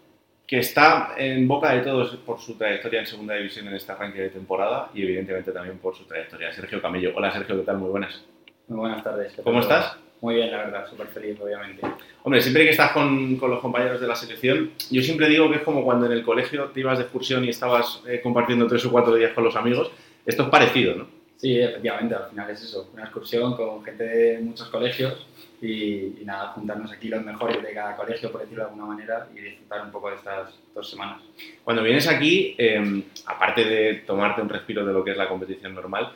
que 0.45 0.60
está 0.60 1.13
en 1.15 1.47
boca 1.47 1.71
de 1.71 1.80
todos 1.80 2.13
por 2.17 2.41
su 2.41 2.58
trayectoria 2.58 3.00
en 3.00 3.08
segunda 3.08 3.36
división 3.36 3.69
en 3.69 3.76
este 3.76 3.93
arranque 3.93 4.19
de 4.19 4.30
temporada 4.32 4.89
y 4.93 5.04
evidentemente 5.04 5.54
también 5.54 5.78
por 5.78 5.95
su 5.95 6.04
trayectoria. 6.04 6.52
Sergio 6.52 6.82
Camello. 6.82 7.13
Hola 7.15 7.32
Sergio, 7.32 7.56
¿qué 7.56 7.63
tal? 7.63 7.78
Muy 7.78 7.89
buenas. 7.89 8.21
Muy 8.67 8.80
buenas 8.80 9.02
tardes. 9.02 9.32
¿qué 9.34 9.43
¿Cómo 9.43 9.62
estás? 9.62 9.97
Muy 10.21 10.36
bien, 10.36 10.51
la 10.51 10.57
verdad, 10.57 10.88
súper 10.88 11.07
feliz, 11.07 11.39
obviamente. 11.41 11.81
Hombre, 12.21 12.41
siempre 12.41 12.63
que 12.63 12.69
estás 12.69 12.91
con, 12.91 13.38
con 13.38 13.49
los 13.49 13.60
compañeros 13.60 13.99
de 13.99 14.07
la 14.07 14.15
selección, 14.15 14.71
yo 14.91 15.01
siempre 15.01 15.27
digo 15.27 15.49
que 15.49 15.57
es 15.57 15.63
como 15.63 15.84
cuando 15.84 16.05
en 16.05 16.12
el 16.12 16.23
colegio 16.23 16.65
te 16.65 16.79
ibas 16.79 16.99
de 16.99 17.05
excursión 17.05 17.43
y 17.43 17.49
estabas 17.49 18.03
eh, 18.07 18.21
compartiendo 18.21 18.67
tres 18.67 18.86
o 18.86 18.91
cuatro 18.91 19.15
días 19.15 19.34
con 19.34 19.43
los 19.43 19.55
amigos. 19.55 19.91
Esto 20.23 20.43
es 20.43 20.49
parecido, 20.49 20.95
¿no? 20.95 21.07
Sí, 21.38 21.60
efectivamente, 21.60 22.13
al 22.13 22.29
final 22.29 22.51
es 22.51 22.62
eso, 22.62 22.91
una 22.93 23.05
excursión 23.05 23.55
con 23.55 23.84
gente 23.84 24.03
de 24.03 24.39
muchos 24.41 24.69
colegios 24.69 25.25
y, 25.60 26.21
y 26.21 26.23
nada, 26.23 26.49
juntarnos 26.49 26.91
aquí 26.91 27.07
los 27.07 27.25
mejores 27.25 27.60
de 27.63 27.73
cada 27.73 27.95
colegio, 27.95 28.31
por 28.31 28.41
decirlo 28.41 28.65
de 28.65 28.69
alguna 28.69 28.86
manera, 28.86 29.28
y 29.36 29.39
disfrutar 29.39 29.84
un 29.84 29.91
poco 29.91 30.11
de 30.11 30.17
estas 30.17 30.53
dos 30.76 30.88
semanas. 30.88 31.24
Cuando 31.63 31.82
vienes 31.82 32.07
aquí, 32.07 32.53
eh, 32.59 33.03
aparte 33.26 33.65
de 33.65 34.03
tomarte 34.05 34.39
un 34.39 34.49
respiro 34.49 34.86
de 34.86 34.93
lo 34.93 35.03
que 35.03 35.11
es 35.11 35.17
la 35.17 35.28
competición 35.28 35.74
normal, 35.74 36.11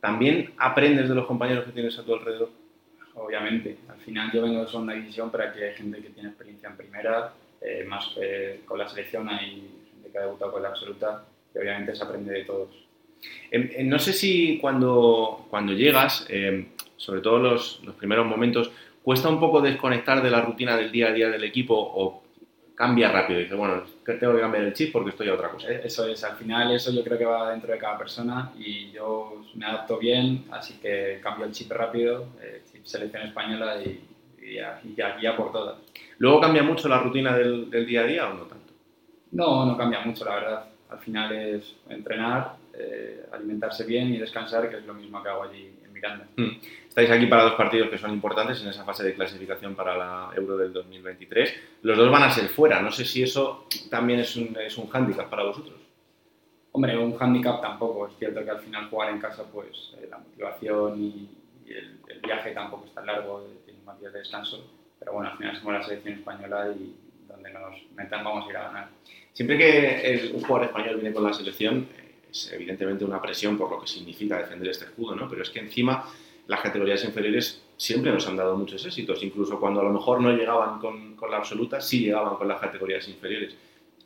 ¿también 0.00 0.54
aprendes 0.56 1.06
de 1.06 1.14
los 1.14 1.26
compañeros 1.26 1.66
que 1.66 1.72
tienes 1.72 1.98
a 1.98 2.02
tu 2.02 2.14
alrededor? 2.14 2.61
Obviamente, 3.14 3.78
al 3.88 3.98
final 3.98 4.30
yo 4.32 4.42
vengo 4.42 4.60
de 4.60 4.68
segunda 4.68 4.94
división, 4.94 5.30
pero 5.30 5.44
aquí 5.44 5.60
hay 5.60 5.74
gente 5.74 6.00
que 6.00 6.10
tiene 6.10 6.30
experiencia 6.30 6.70
en 6.70 6.76
primera, 6.76 7.32
eh, 7.60 7.84
más 7.86 8.14
eh, 8.20 8.60
con 8.64 8.78
la 8.78 8.88
selección 8.88 9.28
hay 9.28 9.70
gente 9.92 10.10
que 10.10 10.18
ha 10.18 10.22
debutado 10.22 10.52
con 10.52 10.62
la 10.62 10.70
absoluta 10.70 11.24
y 11.54 11.58
obviamente 11.58 11.94
se 11.94 12.02
aprende 12.02 12.32
de 12.32 12.44
todos. 12.44 12.70
Em, 13.50 13.88
no 13.88 13.98
sé 13.98 14.12
si 14.12 14.58
cuando, 14.58 15.46
cuando 15.50 15.72
llegas, 15.72 16.26
em, 16.28 16.68
sobre 16.96 17.20
todo 17.20 17.38
los, 17.38 17.80
los 17.84 17.94
primeros 17.94 18.26
momentos, 18.26 18.70
cuesta 19.02 19.28
un 19.28 19.38
poco 19.38 19.60
desconectar 19.60 20.22
de 20.22 20.30
la 20.30 20.40
rutina 20.40 20.76
del 20.76 20.90
día 20.90 21.08
a 21.08 21.12
día 21.12 21.28
del 21.28 21.44
equipo 21.44 21.74
o 21.74 22.21
cambia 22.82 23.10
rápido. 23.12 23.38
Dices, 23.38 23.56
bueno, 23.56 23.82
tengo 24.04 24.34
que 24.34 24.40
cambiar 24.40 24.64
el 24.64 24.72
chip 24.72 24.92
porque 24.92 25.10
estoy 25.10 25.28
a 25.28 25.34
otra 25.34 25.50
cosa. 25.50 25.70
Eh, 25.70 25.82
Eso 25.84 26.06
es, 26.08 26.22
al 26.24 26.36
final 26.36 26.72
eso 26.72 26.90
yo 26.92 27.04
creo 27.04 27.16
que 27.16 27.24
va 27.24 27.50
dentro 27.52 27.72
de 27.72 27.78
cada 27.78 27.96
persona 27.96 28.50
y 28.58 28.90
yo 28.90 29.44
me 29.54 29.66
adapto 29.66 29.98
bien, 29.98 30.44
así 30.50 30.74
que 30.82 31.20
cambio 31.22 31.46
el 31.46 31.52
chip 31.52 31.70
rápido, 31.70 32.26
eh, 32.42 32.62
chip 32.72 32.84
selección 32.84 33.22
española 33.22 33.80
y, 33.80 34.00
y, 34.42 34.54
ya, 34.54 34.80
y 34.82 34.94
ya- 34.96 35.16
ya 35.20 35.36
por 35.36 35.52
todas. 35.52 35.76
¿Luego 36.18 36.40
cambia 36.40 36.62
mucho 36.64 36.88
la 36.88 36.98
rutina 36.98 37.36
del, 37.36 37.70
del 37.70 37.86
día 37.86 38.00
a 38.00 38.04
día 38.04 38.28
o 38.30 38.34
no 38.34 38.44
tanto? 38.46 38.72
No, 39.30 39.64
no 39.64 39.76
cambia 39.76 40.00
mucho, 40.00 40.24
la 40.24 40.34
verdad. 40.34 40.64
Al 40.90 40.98
final 40.98 41.32
es 41.32 41.76
entrenar, 41.88 42.56
eh, 42.74 43.26
alimentarse 43.32 43.84
bien 43.84 44.12
y 44.12 44.18
descansar, 44.18 44.68
que 44.68 44.76
es 44.78 44.84
lo 44.86 44.94
mismo 44.94 45.22
que 45.22 45.28
hago 45.28 45.44
allí 45.44 45.70
en 45.84 45.92
Miranda. 45.92 46.26
Mm. 46.36 46.50
Estáis 46.92 47.10
aquí 47.10 47.24
para 47.24 47.44
dos 47.44 47.54
partidos 47.54 47.88
que 47.88 47.96
son 47.96 48.12
importantes 48.12 48.60
en 48.60 48.68
esa 48.68 48.84
fase 48.84 49.02
de 49.02 49.14
clasificación 49.14 49.74
para 49.74 49.96
la 49.96 50.30
Euro 50.36 50.58
del 50.58 50.74
2023. 50.74 51.54
Los 51.80 51.96
dos 51.96 52.10
van 52.10 52.24
a 52.24 52.30
ser 52.30 52.48
fuera. 52.48 52.82
No 52.82 52.92
sé 52.92 53.06
si 53.06 53.22
eso 53.22 53.66
también 53.88 54.20
es 54.20 54.36
un, 54.36 54.54
es 54.60 54.76
un 54.76 54.88
hándicap 54.88 55.30
para 55.30 55.44
vosotros. 55.44 55.76
Hombre, 56.72 56.98
un 56.98 57.16
handicap 57.18 57.62
tampoco. 57.62 58.08
Es 58.08 58.18
cierto 58.18 58.44
que 58.44 58.50
al 58.50 58.60
final 58.60 58.90
jugar 58.90 59.08
en 59.08 59.20
casa, 59.20 59.42
pues 59.50 59.94
eh, 60.02 60.06
la 60.10 60.18
motivación 60.18 61.02
y, 61.02 61.30
y 61.66 61.72
el, 61.72 61.98
el 62.08 62.20
viaje 62.20 62.50
tampoco 62.50 62.84
es 62.84 62.92
tan 62.92 63.06
largo, 63.06 63.40
eh, 63.40 63.60
tiene 63.64 63.80
más 63.86 63.98
días 63.98 64.12
de 64.12 64.18
descanso. 64.18 64.62
Pero 64.98 65.14
bueno, 65.14 65.30
al 65.30 65.38
final 65.38 65.56
somos 65.56 65.72
la 65.72 65.82
selección 65.82 66.14
española 66.18 66.74
y 66.78 66.94
donde 67.26 67.52
nos 67.54 67.74
metan 67.96 68.22
vamos 68.22 68.46
a 68.46 68.50
ir 68.50 68.56
a 68.58 68.64
ganar. 68.64 68.88
Siempre 69.32 69.56
que 69.56 70.12
el- 70.12 70.32
un 70.34 70.42
jugador 70.42 70.66
español 70.66 70.96
viene 70.96 71.14
con 71.14 71.24
la 71.24 71.32
selección, 71.32 71.88
es 72.30 72.52
evidentemente 72.52 73.02
una 73.06 73.18
presión 73.22 73.56
por 73.56 73.70
lo 73.70 73.80
que 73.80 73.86
significa 73.86 74.36
defender 74.36 74.68
este 74.68 74.84
escudo, 74.84 75.16
¿no? 75.16 75.26
Pero 75.26 75.40
es 75.42 75.48
que 75.48 75.60
encima 75.60 76.04
las 76.46 76.60
categorías 76.60 77.04
inferiores 77.04 77.62
siempre 77.76 78.12
nos 78.12 78.26
han 78.28 78.36
dado 78.36 78.56
muchos 78.56 78.84
éxitos, 78.84 79.22
incluso 79.22 79.58
cuando 79.58 79.80
a 79.80 79.84
lo 79.84 79.90
mejor 79.90 80.20
no 80.20 80.32
llegaban 80.32 80.78
con, 80.78 81.16
con 81.16 81.30
la 81.30 81.38
absoluta, 81.38 81.80
sí 81.80 82.04
llegaban 82.04 82.36
con 82.36 82.48
las 82.48 82.60
categorías 82.60 83.08
inferiores. 83.08 83.56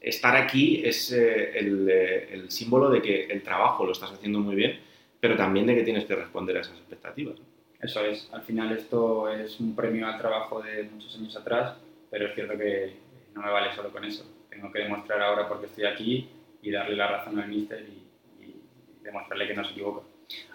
Estar 0.01 0.37
aquí 0.37 0.83
es 0.85 1.13
eh, 1.13 1.59
el, 1.59 1.89
eh, 1.89 2.29
el 2.33 2.51
símbolo 2.51 2.91
de 2.91 3.03
que 3.03 3.25
el 3.25 3.43
trabajo 3.43 3.85
lo 3.85 3.93
estás 3.93 4.13
haciendo 4.13 4.39
muy 4.39 4.55
bien, 4.55 4.79
pero 5.21 5.37
también 5.37 5.67
de 5.67 5.75
que 5.75 5.83
tienes 5.83 6.05
que 6.05 6.15
responder 6.15 6.57
a 6.57 6.61
esas 6.61 6.79
expectativas. 6.79 7.37
Eso 7.81 8.05
es, 8.05 8.29
al 8.33 8.43
final 8.43 8.73
esto 8.73 9.29
es 9.31 9.61
un 9.61 9.75
premio 9.75 10.07
al 10.07 10.19
trabajo 10.19 10.63
de 10.63 10.85
muchos 10.85 11.15
años 11.17 11.37
atrás, 11.37 11.77
pero 12.11 12.27
es 12.27 12.35
cierto 12.35 12.57
que 12.57 12.93
no 13.35 13.43
me 13.43 13.51
vale 13.51 13.75
solo 13.75 13.91
con 13.91 14.05
eso. 14.05 14.25
Tengo 14.49 14.73
que 14.73 14.81
demostrar 14.81 15.21
ahora 15.21 15.49
por 15.49 15.61
qué 15.61 15.67
estoy 15.67 15.85
aquí 15.85 16.29
y 16.63 16.71
darle 16.71 16.97
la 16.97 17.09
razón 17.09 17.39
al 17.39 17.49
míster 17.49 17.87
y, 17.87 18.43
y 18.45 18.55
demostrarle 19.03 19.49
que 19.49 19.55
no 19.55 19.65
se 19.65 19.73
equivoca. 19.73 20.07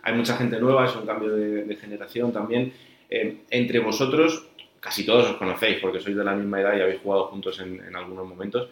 Hay 0.04 0.14
mucha 0.16 0.36
gente 0.38 0.60
nueva, 0.60 0.86
es 0.86 0.96
un 0.96 1.06
cambio 1.06 1.36
de, 1.36 1.64
de 1.64 1.76
generación 1.76 2.32
también. 2.32 2.74
Eh, 3.10 3.44
entre 3.50 3.80
vosotros, 3.80 4.48
casi 4.80 5.06
todos 5.06 5.30
os 5.30 5.38
conocéis 5.38 5.80
porque 5.80 6.00
sois 6.00 6.16
de 6.16 6.24
la 6.24 6.34
misma 6.34 6.62
edad 6.62 6.76
y 6.76 6.82
habéis 6.82 7.02
jugado 7.02 7.28
juntos 7.28 7.60
en, 7.60 7.84
en 7.84 7.96
algunos 7.96 8.28
momentos. 8.28 8.70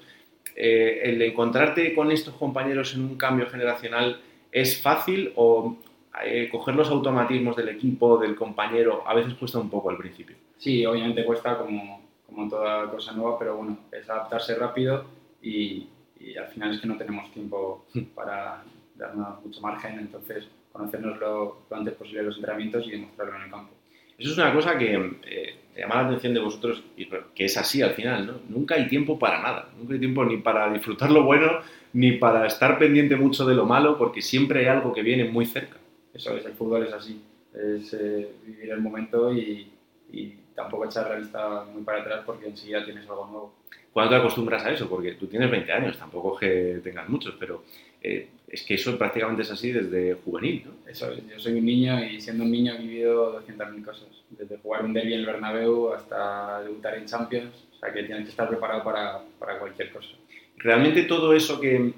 Eh, 0.56 1.02
¿El 1.04 1.22
encontrarte 1.22 1.94
con 1.94 2.12
estos 2.12 2.34
compañeros 2.36 2.94
en 2.96 3.02
un 3.02 3.16
cambio 3.16 3.48
generacional 3.48 4.20
es 4.52 4.82
fácil 4.82 5.32
o 5.36 5.78
eh, 6.26 6.50
coger 6.52 6.76
los 6.76 6.90
automatismos 6.90 7.56
del 7.56 7.70
equipo, 7.70 8.18
del 8.18 8.36
compañero, 8.36 9.04
a 9.06 9.14
veces 9.14 9.36
cuesta 9.36 9.60
un 9.60 9.70
poco 9.70 9.90
al 9.90 9.98
principio? 9.98 10.36
Sí, 10.58 10.86
obviamente 10.86 11.24
cuesta 11.24 11.58
como, 11.58 12.02
como 12.26 12.50
toda 12.50 12.90
cosa 12.90 13.14
nueva, 13.14 13.38
pero 13.40 13.58
bueno, 13.58 13.78
es 13.92 14.10
adaptarse 14.10 14.56
rápido 14.56 15.06
y, 15.42 15.88
y 16.20 16.36
al 16.36 16.48
final 16.48 16.74
es 16.74 16.82
que 16.82 16.88
no 16.88 16.98
tenemos 16.98 17.32
tiempo 17.32 17.86
para 18.16 18.64
darnos 18.96 19.46
mucho 19.46 19.62
margen, 19.62 20.00
entonces 20.00 20.46
conocernos 20.80 21.20
lo, 21.20 21.66
lo 21.70 21.76
antes 21.76 21.94
posible 21.94 22.24
los 22.24 22.36
entrenamientos 22.38 22.88
y 22.88 22.92
demostrarlo 22.92 23.36
en 23.36 23.42
el 23.44 23.52
campo. 23.52 23.74
Eso 24.18 24.32
es 24.32 24.38
una 24.38 24.54
cosa 24.54 24.78
que 24.78 24.96
eh, 25.28 25.56
llama 25.78 25.96
la 25.96 26.08
atención 26.08 26.34
de 26.34 26.40
vosotros, 26.40 26.84
y 26.98 27.08
que 27.36 27.46
es 27.46 27.58
así 27.58 27.82
al 27.82 27.92
final, 27.92 28.28
¿no? 28.28 28.34
Nunca 28.50 28.76
hay 28.76 28.88
tiempo 28.88 29.18
para 29.18 29.42
nada, 29.42 29.70
nunca 29.78 29.94
hay 29.94 30.00
tiempo 30.00 30.26
ni 30.26 30.38
para 30.38 30.72
disfrutar 30.72 31.12
lo 31.12 31.24
bueno, 31.24 31.62
ni 31.94 32.14
para 32.14 32.46
estar 32.46 32.78
pendiente 32.78 33.16
mucho 33.16 33.46
de 33.46 33.56
lo 33.56 33.66
malo, 33.66 33.98
porque 33.98 34.22
siempre 34.22 34.62
hay 34.62 34.66
algo 34.68 34.94
que 34.94 35.04
viene 35.04 35.26
muy 35.26 35.46
cerca. 35.46 35.78
Eso 36.14 36.36
es, 36.36 36.46
el 36.46 36.54
fútbol 36.54 36.86
es 36.86 36.94
así, 36.94 37.22
es 37.54 37.94
eh, 37.94 38.30
vivir 38.46 38.72
el 38.72 38.82
momento 38.82 39.34
y, 39.34 39.72
y 40.12 40.34
tampoco 40.56 40.86
echar 40.86 41.10
la 41.10 41.16
vista 41.16 41.66
muy 41.74 41.84
para 41.84 42.02
atrás 42.02 42.24
porque 42.26 42.48
enseguida 42.48 42.84
tienes 42.84 43.08
algo 43.08 43.28
nuevo. 43.28 43.54
¿Cuándo 43.94 44.12
te 44.12 44.18
acostumbras 44.18 44.66
a 44.66 44.72
eso? 44.72 44.88
Porque 44.90 45.14
tú 45.14 45.28
tienes 45.28 45.50
20 45.50 45.72
años, 45.72 45.98
tampoco 45.98 46.34
es 46.36 46.40
que 46.40 46.80
tengas 46.84 47.08
muchos, 47.10 47.36
pero 47.40 47.64
eh, 48.02 48.30
es 48.48 48.64
que 48.64 48.76
eso 48.76 48.98
prácticamente 48.98 49.44
es 49.44 49.52
así 49.52 49.72
desde 49.72 50.16
juvenil, 50.16 50.64
¿no? 50.66 50.90
Eso 50.90 51.12
es, 51.12 51.28
yo 51.28 51.40
soy 51.40 51.54
un 51.54 51.66
niño 51.66 52.04
y 52.04 52.20
siendo 52.20 52.44
un 52.44 52.52
niño 52.52 52.74
he 52.74 52.82
vivido 52.82 53.42
200.000 53.42 53.86
cosas, 53.86 54.08
desde 54.30 54.58
jugar 54.58 54.86
un 54.86 54.94
derby 54.94 55.14
en 55.14 55.20
el 55.20 55.26
Bernabéu 55.26 55.94
hasta 55.94 56.62
debutar 56.64 56.96
en 56.96 57.06
Champions, 57.06 57.54
o 57.76 57.80
sea 57.80 57.94
que 57.94 58.04
tienes 58.04 58.24
que 58.24 58.32
estar 58.32 58.50
preparado 58.50 58.84
para, 58.84 59.20
para 59.38 59.60
cualquier 59.60 59.92
cosa. 59.92 60.10
Realmente 60.58 61.04
todo 61.04 61.34
eso 61.34 61.60
que, 61.60 61.94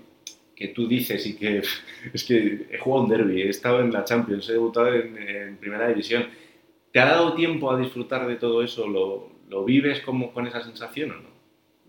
que 0.55 0.69
tú 0.69 0.87
dices 0.87 1.25
y 1.25 1.37
que 1.37 1.61
es 2.13 2.23
que 2.23 2.67
he 2.69 2.77
jugado 2.79 3.03
un 3.03 3.09
derby, 3.09 3.41
he 3.43 3.49
estado 3.49 3.79
en 3.79 3.91
la 3.91 4.03
Champions, 4.03 4.49
he 4.49 4.53
debutado 4.53 4.93
en, 4.93 5.17
en 5.17 5.57
primera 5.57 5.87
división, 5.87 6.27
¿te 6.91 6.99
ha 6.99 7.05
dado 7.05 7.33
tiempo 7.33 7.71
a 7.71 7.79
disfrutar 7.79 8.27
de 8.27 8.35
todo 8.35 8.61
eso? 8.61 8.87
¿Lo, 8.87 9.31
lo 9.49 9.63
vives 9.63 10.01
como 10.01 10.33
con 10.33 10.47
esa 10.47 10.61
sensación 10.61 11.11
o 11.11 11.15
no? 11.15 11.31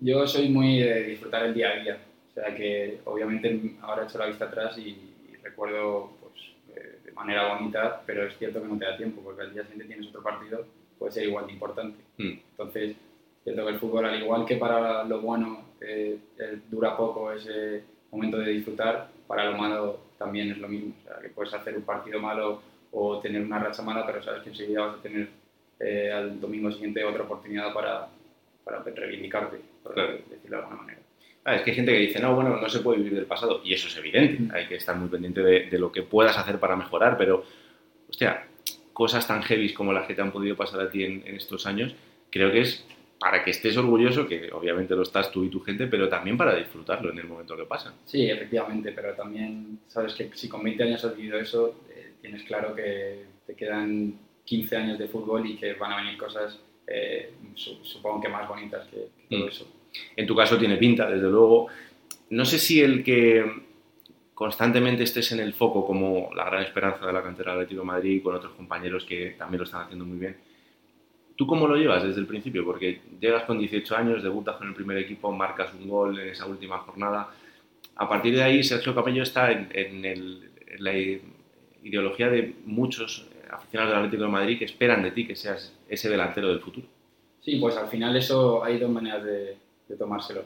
Yo 0.01 0.27
soy 0.27 0.49
muy 0.49 0.81
de 0.81 1.05
disfrutar 1.05 1.47
el 1.47 1.55
día 1.55 1.71
a 1.71 1.81
día, 1.81 1.99
o 2.33 2.35
sea 2.35 2.55
que 2.55 3.01
obviamente 3.05 3.76
ahora 3.83 4.03
he 4.03 4.07
hecho 4.07 4.18
la 4.18 4.26
vista 4.26 4.47
atrás 4.47 4.76
y, 4.78 4.89
y 4.89 5.37
recuerdo 5.43 6.12
pues, 6.20 6.35
eh, 6.76 6.99
de 7.05 7.12
manera 7.12 7.55
bonita, 7.55 8.03
pero 8.07 8.26
es 8.26 8.37
cierto 8.39 8.61
que 8.62 8.68
no 8.68 8.78
te 8.78 8.85
da 8.87 8.97
tiempo 8.97 9.20
porque 9.22 9.43
al 9.43 9.53
día 9.53 9.62
siguiente 9.62 9.87
tienes 9.87 10.09
otro 10.09 10.22
partido, 10.22 10.64
puede 10.99 11.12
ser 11.12 11.24
igual 11.24 11.47
de 11.47 11.53
importante. 11.53 11.99
Mm. 12.18 12.33
Entonces, 12.53 12.91
es 12.93 13.45
cierto 13.45 13.64
que 13.66 13.72
el 13.72 13.78
fútbol, 13.78 14.07
al 14.07 14.22
igual 14.22 14.47
que 14.47 14.57
para 14.57 15.05
lo 15.05 15.20
bueno 15.20 15.64
eh, 15.80 16.18
eh, 16.39 16.59
dura 16.70 16.97
poco 16.97 17.33
ese 17.33 17.83
momento 18.11 18.39
de 18.39 18.51
disfrutar, 18.53 19.09
para 19.26 19.51
lo 19.51 19.57
malo 19.59 20.01
también 20.18 20.51
es 20.53 20.59
lo 20.59 20.68
mismo. 20.68 20.95
O 21.01 21.03
sea, 21.05 21.18
que 21.20 21.28
puedes 21.30 21.53
hacer 21.53 21.76
un 21.76 21.83
partido 21.83 22.20
malo 22.20 22.62
o 22.93 23.18
tener 23.20 23.43
una 23.43 23.59
racha 23.59 23.83
mala, 23.83 24.07
pero 24.07 24.22
sabes 24.22 24.43
que 24.43 24.51
enseguida 24.51 24.87
vas 24.87 24.99
a 24.99 25.03
tener 25.03 25.28
eh, 25.80 26.12
al 26.12 26.41
domingo 26.41 26.70
siguiente 26.70 27.03
otra 27.05 27.24
oportunidad 27.24 27.72
para, 27.74 28.09
para 28.64 28.83
reivindicarte, 28.85 29.57
por 29.83 29.95
Claro. 29.95 30.12
decirlo 30.30 30.57
de 30.59 30.62
alguna 30.62 30.83
manera. 30.83 31.01
Ah, 31.45 31.57
es 31.57 31.62
que 31.62 31.70
hay 31.70 31.76
gente 31.76 31.93
que 31.93 31.99
dice, 31.99 32.20
no, 32.20 32.34
bueno, 32.36 32.57
no 32.61 32.68
se 32.68 32.80
puede 32.80 32.99
vivir 32.99 33.14
del 33.16 33.26
pasado, 33.26 33.61
y 33.64 33.72
eso 33.74 33.88
es 33.88 33.97
evidente, 33.97 34.55
hay 34.55 34.66
que 34.68 34.76
estar 34.76 34.97
muy 34.97 35.09
pendiente 35.09 35.43
de, 35.43 35.64
de 35.68 35.78
lo 35.78 35.90
que 35.90 36.03
puedas 36.03 36.38
hacer 36.38 36.59
para 36.61 36.76
mejorar, 36.76 37.16
pero, 37.18 37.45
hostia, 38.09 38.45
cosas 38.93 39.26
tan 39.26 39.43
heavy 39.43 39.72
como 39.72 39.93
las 39.93 40.07
que 40.07 40.14
te 40.14 40.22
han 40.22 40.30
podido 40.30 40.55
pasar 40.57 40.80
a 40.80 40.90
ti 40.90 41.03
en, 41.03 41.22
en 41.26 41.34
estos 41.36 41.66
años, 41.66 41.95
creo 42.30 42.53
que 42.53 42.61
es 42.61 42.86
para 43.18 43.43
que 43.45 43.51
estés 43.51 43.76
orgulloso, 43.76 44.26
que 44.26 44.51
obviamente 44.53 44.95
lo 44.95 45.03
estás 45.03 45.30
tú 45.32 45.45
y 45.45 45.49
tu 45.49 45.61
gente, 45.61 45.86
pero 45.86 46.09
también 46.09 46.36
para 46.36 46.55
disfrutarlo 46.57 47.11
en 47.11 47.18
el 47.18 47.26
momento 47.26 47.57
que 47.57 47.64
pasa. 47.64 47.95
Sí, 48.05 48.28
efectivamente, 48.28 48.93
pero 48.93 49.14
también 49.14 49.78
sabes 49.88 50.14
que 50.14 50.30
si 50.34 50.49
con 50.49 50.62
20 50.62 50.82
años 50.84 51.05
has 51.05 51.16
vivido 51.16 51.38
eso, 51.38 51.82
eh, 51.95 52.14
tienes 52.20 52.43
claro 52.45 52.74
que 52.74 53.24
te 53.47 53.55
quedan 53.55 54.14
15 54.45 54.76
años 54.76 54.99
de 54.99 55.07
fútbol 55.09 55.47
y 55.47 55.57
que 55.57 55.74
van 55.74 55.93
a 55.93 55.97
venir 55.99 56.16
cosas, 56.18 56.59
eh, 56.86 57.32
su- 57.55 57.84
supongo 57.84 58.20
que 58.22 58.28
más 58.28 58.49
bonitas 58.49 58.86
que, 58.88 58.97
que 58.97 59.36
todo 59.36 59.47
Mm. 59.47 59.49
eso. 59.49 59.66
En 60.16 60.26
tu 60.26 60.34
caso 60.34 60.57
tiene 60.59 60.76
pinta, 60.76 61.09
desde 61.09 61.28
luego. 61.28 61.68
No 62.30 62.45
sé 62.45 62.59
si 62.59 62.80
el 62.80 63.03
que 63.05 63.45
constantemente 64.34 65.03
estés 65.05 65.32
en 65.32 65.40
el 65.40 65.53
foco 65.53 65.86
como 65.86 66.30
la 66.34 66.45
gran 66.45 66.62
esperanza 66.62 67.07
de 67.07 67.12
la 67.12 67.22
cantera 67.22 67.53
del 67.53 67.61
Atlético 67.62 67.82
de 67.82 67.86
Madrid 67.86 68.11
y 68.16 68.20
con 68.20 68.34
otros 68.34 68.53
compañeros 68.55 69.05
que 69.05 69.34
también 69.38 69.59
lo 69.59 69.64
están 69.64 69.82
haciendo 69.82 70.05
muy 70.05 70.18
bien. 70.18 70.36
¿Tú 71.36 71.47
cómo 71.47 71.66
lo 71.66 71.76
llevas 71.76 72.03
desde 72.03 72.20
el 72.20 72.26
principio? 72.26 72.64
Porque 72.64 73.01
llegas 73.20 73.45
con 73.45 73.59
18 73.59 73.97
años, 73.97 74.22
debutas 74.22 74.57
con 74.57 74.68
el 74.68 74.74
primer 74.74 74.99
equipo, 74.99 75.32
marcas 75.32 75.72
un 75.74 75.88
gol 75.88 76.18
en 76.18 76.28
esa 76.28 76.47
última 76.47 76.78
jornada. 76.78 77.30
A 77.97 78.09
partir 78.09 78.34
de 78.34 78.43
ahí, 78.43 78.62
Sergio 78.62 78.95
Capello 78.95 79.22
está 79.22 79.51
en, 79.53 79.68
en 79.72 80.05
el- 80.05 80.51
en 80.66 80.84
la 80.84 80.93
ideología 81.82 82.28
de 82.30 82.55
muchos 82.64 83.26
aficionados 83.51 83.93
del 83.93 83.99
Atlético 84.05 84.22
de 84.24 84.28
Madrid 84.30 84.59
que 84.59 84.64
esperan 84.64 85.03
de 85.03 85.11
ti 85.11 85.26
que 85.26 85.36
seas 85.36 85.74
ese 85.88 86.09
delantero 86.09 86.49
del 86.49 86.61
futuro. 86.61 86.86
Sí, 87.40 87.57
pues 87.57 87.76
al 87.76 87.88
final 87.88 88.16
eso 88.16 88.62
hay 88.64 88.78
dos 88.78 88.90
maneras 88.90 89.24
de, 89.24 89.57
de 89.93 89.99
tomárselo. 89.99 90.45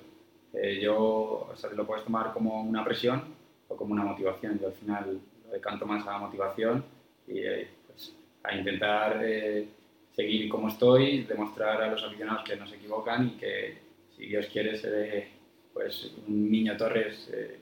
Eh, 0.52 0.80
yo, 0.82 1.48
o 1.50 1.56
sea, 1.56 1.70
lo 1.70 1.86
puedes 1.86 2.04
tomar 2.04 2.32
como 2.32 2.62
una 2.62 2.84
presión 2.84 3.22
o 3.68 3.76
como 3.76 3.92
una 3.92 4.04
motivación. 4.04 4.58
Yo 4.60 4.68
al 4.68 4.74
final 4.74 5.20
lo 5.46 5.52
decanto 5.52 5.86
más 5.86 6.06
a 6.06 6.12
la 6.12 6.18
motivación 6.18 6.84
y 7.26 7.38
eh, 7.38 7.68
pues, 7.86 8.14
a 8.42 8.54
intentar 8.54 9.20
eh, 9.22 9.68
seguir 10.14 10.48
como 10.48 10.68
estoy, 10.68 11.22
demostrar 11.24 11.82
a 11.82 11.90
los 11.90 12.02
aficionados 12.02 12.42
que 12.44 12.56
no 12.56 12.66
se 12.66 12.76
equivocan 12.76 13.26
y 13.28 13.30
que 13.38 13.78
si 14.16 14.26
Dios 14.26 14.46
quiere 14.46 14.76
seré 14.76 15.28
pues 15.74 16.10
un 16.26 16.50
niño 16.50 16.74
Torres 16.76 17.30
eh, 17.34 17.58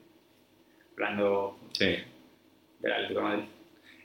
hablando 0.92 1.58
del 1.80 2.92
Atlético 2.92 3.20
de 3.20 3.26
Madrid. 3.26 3.44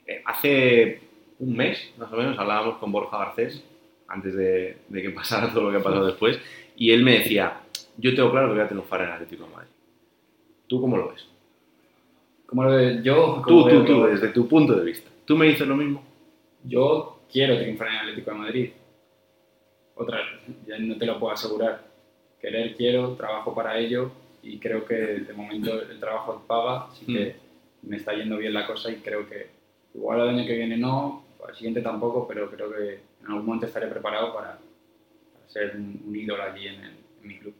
Eh, 0.04 0.22
hace 0.24 1.00
un 1.38 1.56
mes, 1.56 1.92
más 1.96 2.12
o 2.12 2.16
menos, 2.16 2.36
hablábamos 2.36 2.78
con 2.78 2.90
Borja 2.90 3.18
Garcés, 3.18 3.62
antes 4.08 4.34
de, 4.34 4.78
de 4.88 5.02
que 5.02 5.10
pasara 5.10 5.52
todo 5.52 5.62
lo 5.62 5.70
que 5.70 5.76
ha 5.76 5.82
pasado 5.82 6.06
después, 6.06 6.40
y 6.74 6.90
él 6.90 7.04
me 7.04 7.18
decía, 7.18 7.59
yo 8.00 8.14
tengo 8.14 8.30
claro 8.30 8.48
que 8.48 8.54
voy 8.54 8.62
a 8.62 8.68
triunfar 8.68 9.02
en 9.02 9.08
Atlético 9.10 9.44
de 9.44 9.50
Madrid. 9.50 9.70
¿Tú 10.66 10.80
cómo 10.80 10.96
lo 10.96 11.10
ves? 11.10 11.26
¿Cómo 12.46 12.64
lo 12.64 12.70
ves 12.70 13.02
yo? 13.02 13.36
Tú, 13.36 13.42
¿Cómo 13.42 13.60
tú, 13.62 13.66
veo 13.66 13.84
tú, 13.84 14.04
desde 14.06 14.28
tu 14.28 14.48
punto 14.48 14.74
de 14.74 14.84
vista. 14.84 15.10
¿Tú 15.24 15.36
me 15.36 15.46
dices 15.46 15.66
lo 15.66 15.76
mismo? 15.76 16.02
Yo 16.64 17.20
quiero 17.30 17.56
triunfar 17.58 17.88
en 17.88 17.94
el 17.94 18.00
Atlético 18.00 18.30
de 18.32 18.36
Madrid. 18.36 18.70
Otra, 19.94 20.18
ya 20.66 20.78
no 20.78 20.96
te 20.96 21.06
lo 21.06 21.18
puedo 21.18 21.32
asegurar. 21.34 21.84
Querer 22.40 22.74
quiero, 22.76 23.14
trabajo 23.14 23.54
para 23.54 23.78
ello 23.78 24.10
y 24.42 24.58
creo 24.58 24.84
que 24.86 24.94
de 24.94 25.32
momento 25.34 25.82
el 25.82 26.00
trabajo 26.00 26.42
paga, 26.46 26.86
así 26.86 27.04
que 27.04 27.36
me 27.82 27.96
está 27.98 28.14
yendo 28.14 28.38
bien 28.38 28.54
la 28.54 28.66
cosa 28.66 28.90
y 28.90 28.96
creo 28.96 29.28
que 29.28 29.48
igual 29.94 30.20
el 30.20 30.28
año 30.30 30.46
que 30.46 30.56
viene 30.56 30.78
no, 30.78 31.24
al 31.46 31.54
siguiente 31.54 31.82
tampoco, 31.82 32.26
pero 32.26 32.50
creo 32.50 32.72
que 32.72 32.94
en 33.20 33.26
algún 33.26 33.44
momento 33.44 33.66
estaré 33.66 33.88
preparado 33.88 34.32
para, 34.34 34.58
para 35.34 35.48
ser 35.48 35.76
un, 35.76 36.00
un 36.06 36.16
ídolo 36.16 36.42
allí 36.42 36.66
en, 36.68 36.80
el- 36.82 36.96
en 37.22 37.28
mi 37.28 37.38
club. 37.38 37.54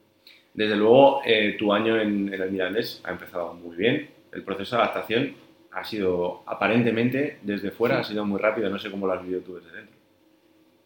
Desde 0.54 0.76
luego, 0.76 1.22
eh, 1.24 1.56
tu 1.58 1.72
año 1.72 1.98
en, 2.00 2.32
en 2.32 2.42
el 2.42 2.50
Mirandés 2.50 3.00
ha 3.04 3.12
empezado 3.12 3.54
muy 3.54 3.76
bien. 3.76 4.10
El 4.32 4.42
proceso 4.42 4.76
de 4.76 4.82
adaptación 4.82 5.34
ha 5.72 5.84
sido, 5.84 6.42
aparentemente, 6.46 7.38
desde 7.42 7.70
fuera, 7.70 8.00
ha 8.00 8.04
sido 8.04 8.24
muy 8.24 8.40
rápido. 8.40 8.68
No 8.68 8.78
sé 8.78 8.90
cómo 8.90 9.06
lo 9.06 9.12
has 9.12 9.22
vivido 9.22 9.40
tú 9.42 9.56
desde 9.56 9.76
dentro. 9.76 9.94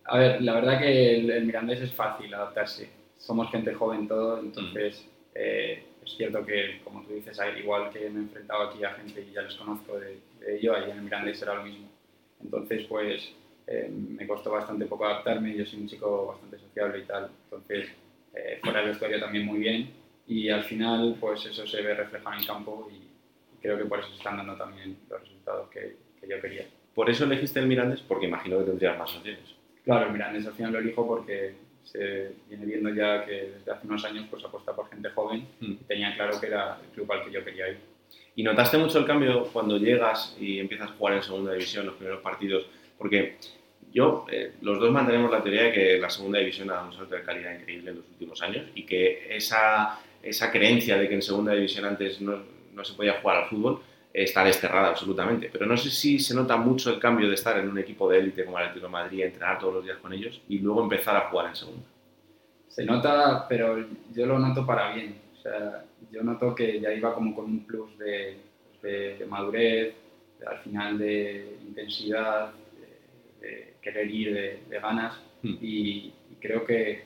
A 0.04 0.18
ver, 0.18 0.42
la 0.42 0.54
verdad 0.54 0.78
que 0.78 1.16
el, 1.16 1.30
el 1.30 1.46
Mirandés 1.46 1.80
es 1.80 1.92
fácil 1.92 2.32
adaptarse. 2.34 2.90
Somos 3.16 3.50
gente 3.50 3.72
joven 3.72 4.06
todo, 4.06 4.38
entonces 4.38 5.08
eh, 5.34 5.82
es 6.04 6.16
cierto 6.16 6.44
que, 6.44 6.80
como 6.84 7.02
tú 7.04 7.14
dices, 7.14 7.38
igual 7.58 7.90
que 7.90 8.10
me 8.10 8.20
he 8.20 8.22
enfrentado 8.24 8.64
aquí 8.64 8.84
a 8.84 8.90
gente 8.90 9.26
y 9.26 9.32
ya 9.32 9.40
les 9.42 9.54
conozco 9.54 9.98
de, 9.98 10.18
de 10.40 10.58
ello, 10.58 10.76
ahí 10.76 10.90
en 10.90 10.98
el 10.98 11.02
Mirandés 11.04 11.40
era 11.40 11.54
lo 11.54 11.64
mismo. 11.64 11.88
Entonces, 12.42 12.84
pues 12.84 13.32
eh, 13.66 13.90
me 13.90 14.26
costó 14.26 14.50
bastante 14.50 14.84
poco 14.84 15.06
adaptarme. 15.06 15.56
Yo 15.56 15.64
soy 15.64 15.80
un 15.80 15.88
chico 15.88 16.26
bastante 16.26 16.58
sociable 16.58 16.98
y 16.98 17.04
tal, 17.04 17.30
entonces 17.44 17.88
eh, 18.34 18.58
fuera 18.62 18.80
del 18.80 18.90
vestuario 18.90 19.20
también 19.20 19.46
muy 19.46 19.58
bien. 19.58 19.90
Y 20.26 20.48
al 20.48 20.64
final, 20.64 21.16
pues 21.20 21.44
eso 21.46 21.66
se 21.66 21.82
ve 21.82 21.94
reflejado 21.94 22.34
en 22.34 22.40
el 22.40 22.46
campo 22.46 22.88
y, 22.90 23.02
creo 23.60 23.78
que 23.78 23.84
por 23.86 23.98
eso 23.98 24.08
se 24.10 24.16
están 24.16 24.36
dando 24.36 24.56
también 24.56 24.98
los 25.08 25.20
resultados 25.20 25.70
que, 25.70 25.96
que 26.20 26.28
yo 26.28 26.40
quería. 26.40 26.66
¿Por 26.94 27.08
eso 27.08 27.24
elegiste 27.24 27.60
el 27.60 27.66
Mirandés? 27.66 28.00
Porque 28.00 28.26
imagino 28.26 28.58
que 28.58 28.64
tendrías 28.64 28.98
más 28.98 29.14
opciones. 29.16 29.54
Claro, 29.84 30.06
el 30.06 30.12
Mirandés 30.12 30.46
al 30.46 30.52
final 30.52 30.72
lo 30.72 30.78
elijo 30.80 31.06
porque 31.06 31.54
se 31.84 32.32
viene 32.48 32.64
viendo 32.64 32.90
ya 32.90 33.24
que 33.24 33.52
desde 33.56 33.70
hace 33.70 33.86
unos 33.86 34.04
años 34.04 34.26
pues 34.30 34.42
apuesta 34.44 34.74
por 34.74 34.88
gente 34.88 35.10
joven 35.10 35.46
y 35.60 35.74
tenía 35.76 36.14
claro 36.14 36.40
que 36.40 36.46
era 36.46 36.78
el 36.82 36.88
club 36.90 37.12
al 37.12 37.24
que 37.24 37.30
yo 37.30 37.44
quería 37.44 37.68
ir. 37.68 37.78
¿Y 38.36 38.42
notaste 38.42 38.78
mucho 38.78 38.98
el 38.98 39.06
cambio 39.06 39.44
cuando 39.52 39.78
llegas 39.78 40.36
y 40.40 40.58
empiezas 40.58 40.90
a 40.90 40.94
jugar 40.94 41.14
en 41.14 41.22
segunda 41.22 41.52
división 41.52 41.86
los 41.86 41.94
primeros 41.94 42.20
partidos? 42.20 42.66
Porque 42.98 43.36
yo, 43.94 44.26
eh, 44.30 44.52
los 44.60 44.78
dos 44.78 44.90
mantenemos 44.90 45.30
la 45.30 45.42
teoría 45.42 45.62
de 45.64 45.72
que 45.72 45.98
la 45.98 46.10
segunda 46.10 46.40
división 46.40 46.68
ha 46.70 46.74
dado 46.74 46.88
un 46.88 46.92
salto 46.94 47.14
de 47.14 47.22
calidad 47.22 47.54
increíble 47.58 47.92
en 47.92 47.96
los 47.98 48.08
últimos 48.10 48.42
años 48.42 48.66
y 48.74 48.84
que 48.84 49.34
esa, 49.34 50.00
esa 50.22 50.50
creencia 50.50 50.98
de 50.98 51.08
que 51.08 51.14
en 51.14 51.22
segunda 51.22 51.52
división 51.54 51.84
antes 51.84 52.20
no, 52.20 52.38
no 52.74 52.84
se 52.84 52.94
podía 52.94 53.20
jugar 53.22 53.36
al 53.44 53.48
fútbol 53.48 53.80
está 54.12 54.44
desterrada 54.44 54.88
absolutamente. 54.88 55.48
Pero 55.52 55.66
no 55.66 55.76
sé 55.76 55.90
si 55.90 56.18
se 56.18 56.34
nota 56.34 56.56
mucho 56.56 56.90
el 56.92 57.00
cambio 57.00 57.28
de 57.28 57.34
estar 57.34 57.56
en 57.58 57.68
un 57.68 57.78
equipo 57.78 58.08
de 58.10 58.18
élite 58.18 58.44
como 58.44 58.58
el 58.58 58.64
Atlético 58.64 58.86
de 58.86 58.92
Madrid, 58.92 59.22
entrenar 59.22 59.58
todos 59.58 59.74
los 59.74 59.84
días 59.84 59.98
con 59.98 60.12
ellos 60.12 60.40
y 60.48 60.58
luego 60.58 60.82
empezar 60.82 61.16
a 61.16 61.28
jugar 61.30 61.46
en 61.48 61.56
segunda. 61.56 61.82
Se 62.68 62.84
nota, 62.84 63.46
pero 63.48 63.84
yo 64.12 64.26
lo 64.26 64.38
noto 64.38 64.66
para 64.66 64.92
bien. 64.94 65.16
O 65.38 65.40
sea, 65.42 65.84
yo 66.10 66.22
noto 66.22 66.54
que 66.54 66.80
ya 66.80 66.92
iba 66.92 67.14
como 67.14 67.34
con 67.34 67.44
un 67.46 67.64
plus 67.64 67.96
de, 67.98 68.38
de- 68.82 69.16
de 69.18 69.26
madurez, 69.26 69.94
al 70.46 70.58
final 70.58 70.98
de 70.98 71.56
intensidad, 71.66 72.52
de, 73.40 73.46
de 73.48 73.73
querer 73.84 74.10
ir, 74.10 74.34
de, 74.34 74.58
de 74.68 74.80
ganas. 74.80 75.20
Y, 75.42 76.12
y 76.30 76.34
creo 76.40 76.64
que 76.64 77.02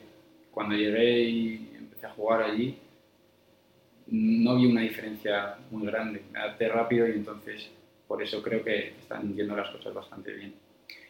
cuando 0.49 0.75
llegué 0.75 1.21
y 1.21 1.69
empecé 1.77 2.07
a 2.07 2.11
jugar 2.11 2.43
allí, 2.43 2.77
no 4.07 4.55
vi 4.55 4.65
una 4.65 4.81
diferencia 4.81 5.57
muy 5.69 5.85
grande. 5.85 6.23
Me 6.31 6.39
adapté 6.39 6.69
rápido 6.69 7.07
y 7.07 7.11
entonces 7.11 7.69
por 8.07 8.23
eso 8.23 8.41
creo 8.41 8.63
que 8.63 8.93
están 8.99 9.35
yendo 9.35 9.55
las 9.55 9.69
cosas 9.69 9.93
bastante 9.93 10.33
bien. 10.33 10.53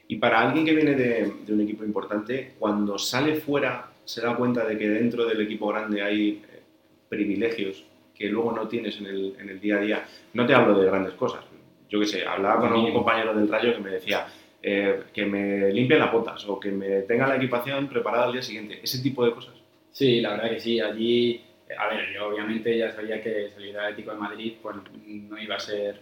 Y 0.08 0.16
para 0.18 0.42
alguien 0.42 0.66
que 0.66 0.74
viene 0.74 0.96
de, 0.96 1.32
de 1.46 1.54
un 1.54 1.62
equipo 1.62 1.86
importante, 1.86 2.56
cuando 2.58 2.98
sale 2.98 3.36
fuera 3.36 3.92
se 4.04 4.22
da 4.22 4.36
cuenta 4.36 4.66
de 4.66 4.76
que 4.76 4.90
dentro 4.90 5.24
del 5.26 5.40
equipo 5.42 5.68
grande 5.68 6.02
hay 6.02 6.42
eh, 6.52 6.62
privilegios 7.08 7.86
que 8.16 8.28
luego 8.28 8.52
no 8.52 8.68
tienes 8.68 8.98
en 8.98 9.06
el, 9.06 9.36
en 9.40 9.50
el 9.50 9.60
día 9.60 9.78
a 9.78 9.82
día. 9.82 10.06
No 10.34 10.46
te 10.48 10.54
hablo 10.56 10.78
de 10.78 10.88
grandes 10.88 11.14
cosas. 11.14 11.46
Yo 11.90 12.00
qué 12.00 12.08
sé, 12.08 12.26
hablaba 12.26 12.60
con 12.60 12.74
un 12.74 12.92
compañero 12.92 13.34
del 13.34 13.48
Rayo 13.48 13.74
que 13.74 13.82
me 13.82 13.92
decía 13.92 14.28
eh, 14.62 15.04
que 15.14 15.26
me 15.26 15.72
limpien 15.72 16.00
las 16.00 16.12
botas 16.12 16.46
o 16.48 16.60
que 16.60 16.72
me 16.72 17.02
tengan 17.04 17.30
la 17.30 17.38
equipación 17.38 17.88
preparada 17.88 18.26
al 18.26 18.34
día 18.34 18.42
siguiente. 18.42 18.80
Ese 18.84 19.02
tipo 19.02 19.26
de 19.26 19.34
cosas. 19.34 19.54
Sí, 19.92 20.22
la 20.22 20.32
verdad 20.32 20.50
que 20.50 20.60
sí. 20.60 20.80
Allí, 20.80 21.42
a 21.78 21.88
ver, 21.88 22.14
yo 22.14 22.28
obviamente 22.28 22.78
ya 22.78 22.92
sabía 22.92 23.22
que 23.22 23.50
salir 23.50 23.78
al 23.78 23.86
Atlético 23.86 24.12
de 24.12 24.18
Madrid 24.18 24.54
pues, 24.62 24.76
no 25.06 25.38
iba 25.38 25.56
a 25.56 25.60
ser 25.60 26.02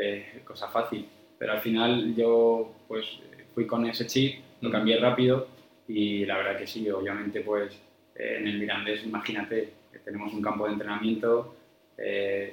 eh, 0.00 0.40
cosa 0.44 0.68
fácil, 0.68 1.06
pero 1.38 1.52
al 1.52 1.60
final 1.60 2.14
yo 2.14 2.72
pues 2.88 3.20
fui 3.54 3.66
con 3.66 3.86
ese 3.86 4.06
chip, 4.06 4.40
lo 4.60 4.70
cambié 4.70 4.98
rápido 4.98 5.48
y 5.88 6.24
la 6.26 6.36
verdad 6.38 6.58
que 6.58 6.66
sí, 6.66 6.88
obviamente 6.90 7.40
pues 7.40 7.80
en 8.14 8.46
el 8.46 8.58
Mirandés, 8.58 9.04
imagínate, 9.04 9.72
que 9.92 9.98
tenemos 9.98 10.32
un 10.32 10.42
campo 10.42 10.66
de 10.66 10.72
entrenamiento, 10.72 11.54
eh, 11.98 12.52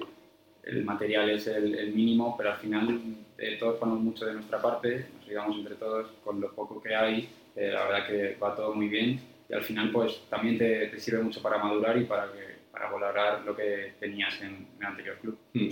el 0.64 0.86
material 0.86 1.30
es 1.30 1.47
el, 1.47 1.76
el 1.76 1.93
mínimo, 1.93 2.36
pero 2.38 2.51
al 2.51 2.58
final 2.58 2.99
eh, 3.38 3.58
todos 3.60 3.78
ponemos 3.80 4.02
mucho 4.02 4.26
de 4.26 4.34
nuestra 4.34 4.62
parte, 4.62 5.08
nos 5.18 5.28
ayudamos 5.28 5.58
entre 5.58 5.76
todos 5.76 6.08
con 6.24 6.40
lo 6.40 6.52
poco 6.54 6.82
que 6.82 6.96
hay, 6.96 7.30
eh, 7.56 7.72
la 7.72 7.84
verdad 7.86 8.08
que 8.08 8.36
va 8.42 8.56
todo 8.56 8.74
muy 8.74 8.88
bien 8.88 9.20
y 9.50 9.54
al 9.54 9.64
final 9.64 9.92
pues 9.92 10.22
también 10.30 10.58
te, 10.58 10.88
te 10.88 11.00
sirve 11.00 11.22
mucho 11.22 11.42
para 11.42 11.58
madurar 11.58 11.98
y 11.98 12.06
para, 12.06 12.32
que, 12.32 12.40
para 12.72 12.90
valorar 12.90 13.44
lo 13.46 13.56
que 13.56 13.94
tenías 14.00 14.40
en, 14.42 14.48
en 14.56 14.68
el 14.80 14.86
anterior 14.86 15.18
club. 15.20 15.38
Mm. 15.54 15.70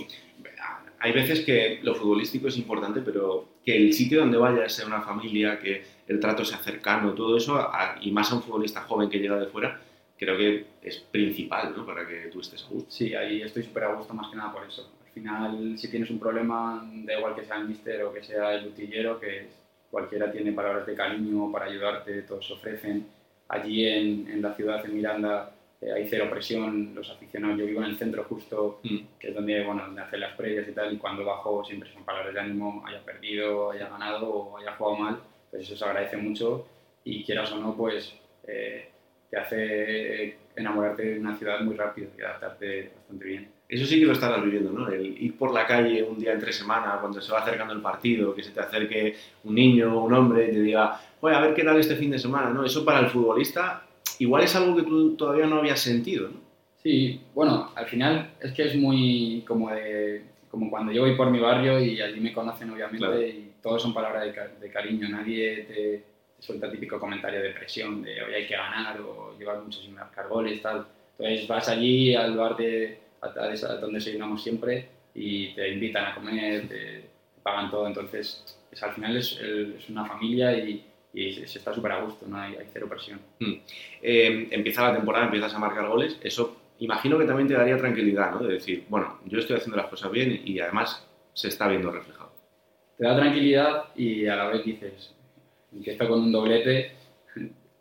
Hay 0.98 1.12
veces 1.12 1.40
que 1.40 1.80
lo 1.82 1.94
futbolístico 1.94 2.48
es 2.48 2.56
importante, 2.56 3.00
pero 3.00 3.48
que 3.64 3.76
el 3.76 3.92
sitio 3.92 4.20
donde 4.20 4.38
vayas 4.38 4.72
sea 4.72 4.86
una 4.86 5.02
familia, 5.02 5.58
que 5.58 5.82
el 6.06 6.20
trato 6.20 6.44
sea 6.44 6.58
cercano, 6.58 7.12
todo 7.14 7.36
eso, 7.36 7.56
a- 7.56 7.96
y 8.00 8.12
más 8.12 8.30
a 8.30 8.36
un 8.36 8.42
futbolista 8.42 8.82
joven 8.82 9.08
que 9.10 9.18
llega 9.18 9.36
de 9.38 9.46
fuera, 9.46 9.80
creo 10.16 10.36
que 10.36 10.66
es 10.82 10.98
principal 10.98 11.74
¿no? 11.76 11.84
para 11.84 12.06
que 12.06 12.28
tú 12.32 12.40
estés 12.40 12.62
a 12.64 12.68
gusto. 12.68 12.90
Sí, 12.90 13.14
ahí 13.14 13.42
estoy 13.42 13.64
súper 13.64 13.84
a 13.84 13.94
gusto 13.94 14.14
más 14.14 14.30
que 14.30 14.36
nada 14.36 14.52
por 14.52 14.64
eso. 14.64 14.88
Al 15.12 15.20
final, 15.20 15.78
si 15.78 15.90
tienes 15.90 16.08
un 16.08 16.18
problema, 16.18 16.88
da 17.04 17.18
igual 17.18 17.34
que 17.34 17.44
sea 17.44 17.56
el 17.56 17.68
mister 17.68 18.02
o 18.02 18.14
que 18.14 18.22
sea 18.22 18.54
el 18.54 18.70
botillero, 18.70 19.20
que 19.20 19.46
cualquiera 19.90 20.32
tiene 20.32 20.52
palabras 20.52 20.86
de 20.86 20.94
cariño 20.94 21.52
para 21.52 21.66
ayudarte, 21.66 22.22
todos 22.22 22.46
se 22.46 22.54
ofrecen. 22.54 23.06
Allí 23.48 23.86
en, 23.86 24.26
en 24.28 24.40
la 24.40 24.54
ciudad, 24.54 24.82
en 24.86 24.94
Miranda, 24.94 25.52
eh, 25.82 25.92
hay 25.92 26.08
cero 26.08 26.28
presión, 26.30 26.94
los 26.94 27.10
aficionados, 27.10 27.58
yo 27.58 27.66
vivo 27.66 27.82
en 27.82 27.90
el 27.90 27.98
centro 27.98 28.24
justo, 28.24 28.80
que 29.18 29.28
es 29.28 29.34
donde, 29.34 29.62
bueno, 29.64 29.84
donde 29.84 30.00
hacen 30.00 30.20
las 30.20 30.34
previas 30.34 30.66
y 30.66 30.72
tal, 30.72 30.94
y 30.94 30.96
cuando 30.96 31.24
bajo 31.24 31.62
siempre 31.64 31.92
son 31.92 32.04
palabras 32.04 32.32
de 32.32 32.40
ánimo, 32.40 32.82
haya 32.86 33.04
perdido, 33.04 33.72
haya 33.72 33.88
ganado 33.88 34.30
o 34.30 34.58
haya 34.58 34.76
jugado 34.76 34.96
mal, 34.96 35.20
pues 35.50 35.64
eso 35.64 35.76
se 35.76 35.84
agradece 35.84 36.16
mucho 36.16 36.66
y 37.04 37.22
quieras 37.24 37.52
o 37.52 37.58
no, 37.58 37.76
pues 37.76 38.14
eh, 38.46 38.88
te 39.28 39.36
hace 39.36 40.38
enamorarte 40.56 41.02
de 41.02 41.20
una 41.20 41.36
ciudad 41.36 41.60
muy 41.60 41.74
rápido 41.76 42.08
y 42.16 42.22
adaptarte 42.22 42.92
bastante 42.96 43.24
bien. 43.24 43.50
Eso 43.74 43.86
sí 43.86 43.98
que 43.98 44.06
lo 44.06 44.12
estarás 44.12 44.42
viviendo, 44.44 44.70
¿no? 44.70 44.88
El 44.88 45.20
ir 45.22 45.36
por 45.36 45.52
la 45.54 45.66
calle 45.66 46.02
un 46.02 46.18
día 46.18 46.32
entre 46.32 46.52
semana, 46.52 46.98
cuando 47.00 47.20
se 47.20 47.32
va 47.32 47.40
acercando 47.40 47.72
el 47.72 47.80
partido, 47.80 48.34
que 48.34 48.42
se 48.42 48.50
te 48.50 48.60
acerque 48.60 49.16
un 49.44 49.54
niño 49.54 49.96
o 49.98 50.04
un 50.04 50.12
hombre 50.12 50.48
y 50.48 50.52
te 50.52 50.60
diga, 50.60 51.00
oye, 51.20 51.34
a 51.34 51.40
ver 51.40 51.54
qué 51.54 51.64
tal 51.64 51.78
este 51.80 51.96
fin 51.96 52.10
de 52.10 52.18
semana, 52.18 52.50
¿no? 52.50 52.64
Eso 52.64 52.84
para 52.84 53.00
el 53.00 53.06
futbolista 53.08 53.86
igual 54.18 54.42
es 54.44 54.54
algo 54.56 54.76
que 54.76 54.82
tú 54.82 55.14
todavía 55.16 55.46
no 55.46 55.56
habías 55.58 55.80
sentido, 55.80 56.28
¿no? 56.28 56.36
Sí, 56.82 57.20
bueno, 57.34 57.70
al 57.74 57.86
final 57.86 58.32
es 58.40 58.52
que 58.52 58.64
es 58.64 58.74
muy 58.76 59.42
como 59.46 59.70
de 59.70 60.22
como 60.50 60.68
cuando 60.68 60.92
yo 60.92 61.02
voy 61.02 61.16
por 61.16 61.30
mi 61.30 61.38
barrio 61.38 61.80
y 61.80 62.00
allí 62.02 62.20
me 62.20 62.32
conocen 62.34 62.68
obviamente 62.70 62.98
Claro. 63.06 63.22
y 63.22 63.52
todos 63.62 63.80
son 63.80 63.94
palabras 63.94 64.24
de, 64.24 64.32
ca- 64.32 64.50
de 64.60 64.68
cariño, 64.70 65.08
nadie 65.08 65.64
te, 65.66 66.04
suelta 66.40 66.66
el 66.66 66.72
típico 66.72 66.98
comentario 67.00 67.40
de 67.40 67.50
presión 67.50 68.02
de 68.02 68.20
hoy 68.22 68.34
hay 68.34 68.46
que 68.46 68.54
ganar 68.56 69.00
o 69.00 69.34
llevar 69.38 69.62
mucho 69.62 69.80
sin 69.80 69.94
marcar 69.94 70.28
goles, 70.28 70.60
tal. 70.60 70.84
Entonces 71.18 71.46
vas 71.48 71.68
allí 71.68 72.14
al 72.16 72.36
bar 72.36 72.56
de 72.56 72.98
a, 73.22 73.26
a 73.28 73.76
donde 73.76 73.98
desayunamos 73.98 74.42
siempre 74.42 74.88
y 75.14 75.54
te 75.54 75.68
invitan 75.68 76.06
a 76.06 76.14
comer, 76.14 76.68
te, 76.68 77.04
pagan 77.42 77.70
todo, 77.70 77.86
entonces 77.86 78.44
es, 78.70 78.82
al 78.82 78.92
final 78.92 79.16
es, 79.16 79.38
es 79.40 79.88
una 79.88 80.04
familia 80.04 80.56
y, 80.56 80.84
y 81.12 81.32
se, 81.34 81.46
se 81.46 81.58
está 81.58 81.74
súper 81.74 81.92
a 81.92 82.02
gusto, 82.02 82.26
no 82.26 82.38
hay, 82.38 82.54
hay 82.56 82.66
cero 82.72 82.86
presión. 82.88 83.20
Mm. 83.40 83.52
Eh, 84.02 84.48
empieza 84.50 84.88
la 84.88 84.94
temporada, 84.94 85.26
empiezas 85.26 85.54
a 85.54 85.58
marcar 85.58 85.88
goles, 85.88 86.18
eso 86.22 86.56
imagino 86.78 87.18
que 87.18 87.26
también 87.26 87.48
te 87.48 87.54
daría 87.54 87.76
tranquilidad, 87.76 88.32
¿no? 88.32 88.42
De 88.42 88.54
decir, 88.54 88.84
bueno, 88.88 89.18
yo 89.26 89.38
estoy 89.38 89.56
haciendo 89.56 89.76
las 89.76 89.86
cosas 89.86 90.10
bien 90.10 90.40
y 90.44 90.58
además 90.58 91.06
se 91.32 91.48
está 91.48 91.68
viendo 91.68 91.90
reflejado. 91.90 92.32
te 92.98 93.04
da 93.04 93.16
tranquilidad 93.16 93.84
y 93.94 94.26
a 94.26 94.36
la 94.36 94.48
vez 94.48 94.64
dices, 94.64 95.14
empiezo 95.72 96.08
con 96.08 96.20
un 96.20 96.32
doblete, 96.32 96.92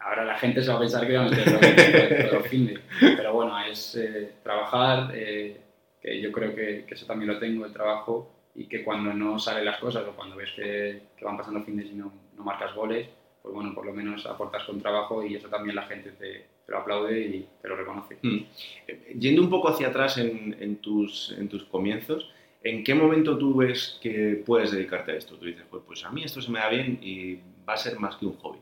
ahora 0.04 0.26
la 0.26 0.38
gente 0.38 0.62
se 0.62 0.70
va 0.70 0.78
a 0.78 0.80
pensar 0.80 1.06
que 1.06 1.18
voy 1.18 1.28
a 1.28 1.30
meter 1.30 1.46
todos 1.46 2.34
los 2.34 2.48
fines. 2.50 2.80
Pero 3.00 3.34
bueno, 3.34 3.60
es 3.60 3.96
eh, 3.96 4.34
trabajar, 4.44 5.12
eh, 5.14 5.60
que 6.02 6.22
yo 6.22 6.32
creo 6.32 6.56
que, 6.56 6.86
que 6.88 6.94
eso 6.94 7.06
también 7.06 7.32
lo 7.32 7.40
tengo, 7.40 7.66
el 7.66 7.74
trabajo, 7.74 8.32
y 8.56 8.66
que 8.66 8.84
cuando 8.84 9.14
no 9.14 9.40
salen 9.40 9.66
las 9.66 9.80
cosas 9.80 10.06
o 10.08 10.12
cuando 10.12 10.36
ves 10.36 10.52
que, 10.56 11.02
que 11.18 11.26
van 11.26 11.38
pasando 11.38 11.62
fines 11.64 11.88
y 11.88 11.94
no, 11.94 12.12
no 12.36 12.44
marcas 12.44 12.76
goles, 12.76 13.08
pues 13.42 13.54
bueno, 13.54 13.74
por 13.74 13.86
lo 13.86 13.94
menos 13.94 14.26
aportas 14.26 14.64
con 14.66 14.82
trabajo 14.82 15.26
y 15.26 15.36
eso 15.36 15.48
también 15.48 15.76
la 15.76 15.84
gente 15.84 16.12
te, 16.12 16.46
te 16.66 16.72
lo 16.72 16.80
aplaude 16.80 17.20
y 17.20 17.48
te 17.62 17.68
lo 17.68 17.76
reconoce. 17.76 18.18
Mm. 18.22 19.20
Yendo 19.20 19.42
un 19.42 19.50
poco 19.50 19.70
hacia 19.70 19.88
atrás 19.88 20.18
en, 20.18 20.56
en 20.60 20.78
tus, 20.78 21.34
en 21.38 21.48
tus 21.48 21.64
comienzos, 21.64 22.30
¿en 22.64 22.84
qué 22.84 22.94
momento 22.94 23.38
tú 23.38 23.56
ves 23.56 24.00
que 24.02 24.44
puedes 24.46 24.72
dedicarte 24.72 25.14
a 25.14 25.16
esto? 25.16 25.36
Tú 25.38 25.46
dices, 25.46 25.64
pues, 25.70 25.84
pues 25.86 26.04
a 26.04 26.12
mí 26.12 26.24
esto 26.24 26.42
se 26.42 26.52
me 26.52 26.60
da 26.60 26.70
bien 26.70 27.00
y 27.02 27.36
va 27.68 27.74
a 27.74 27.78
ser 27.78 28.00
más 28.00 28.18
que 28.18 28.26
un 28.26 28.38
hobby. 28.38 28.60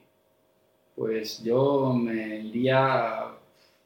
Pues 0.99 1.41
yo 1.41 1.93
me 1.93 2.39
iría, 2.41 3.27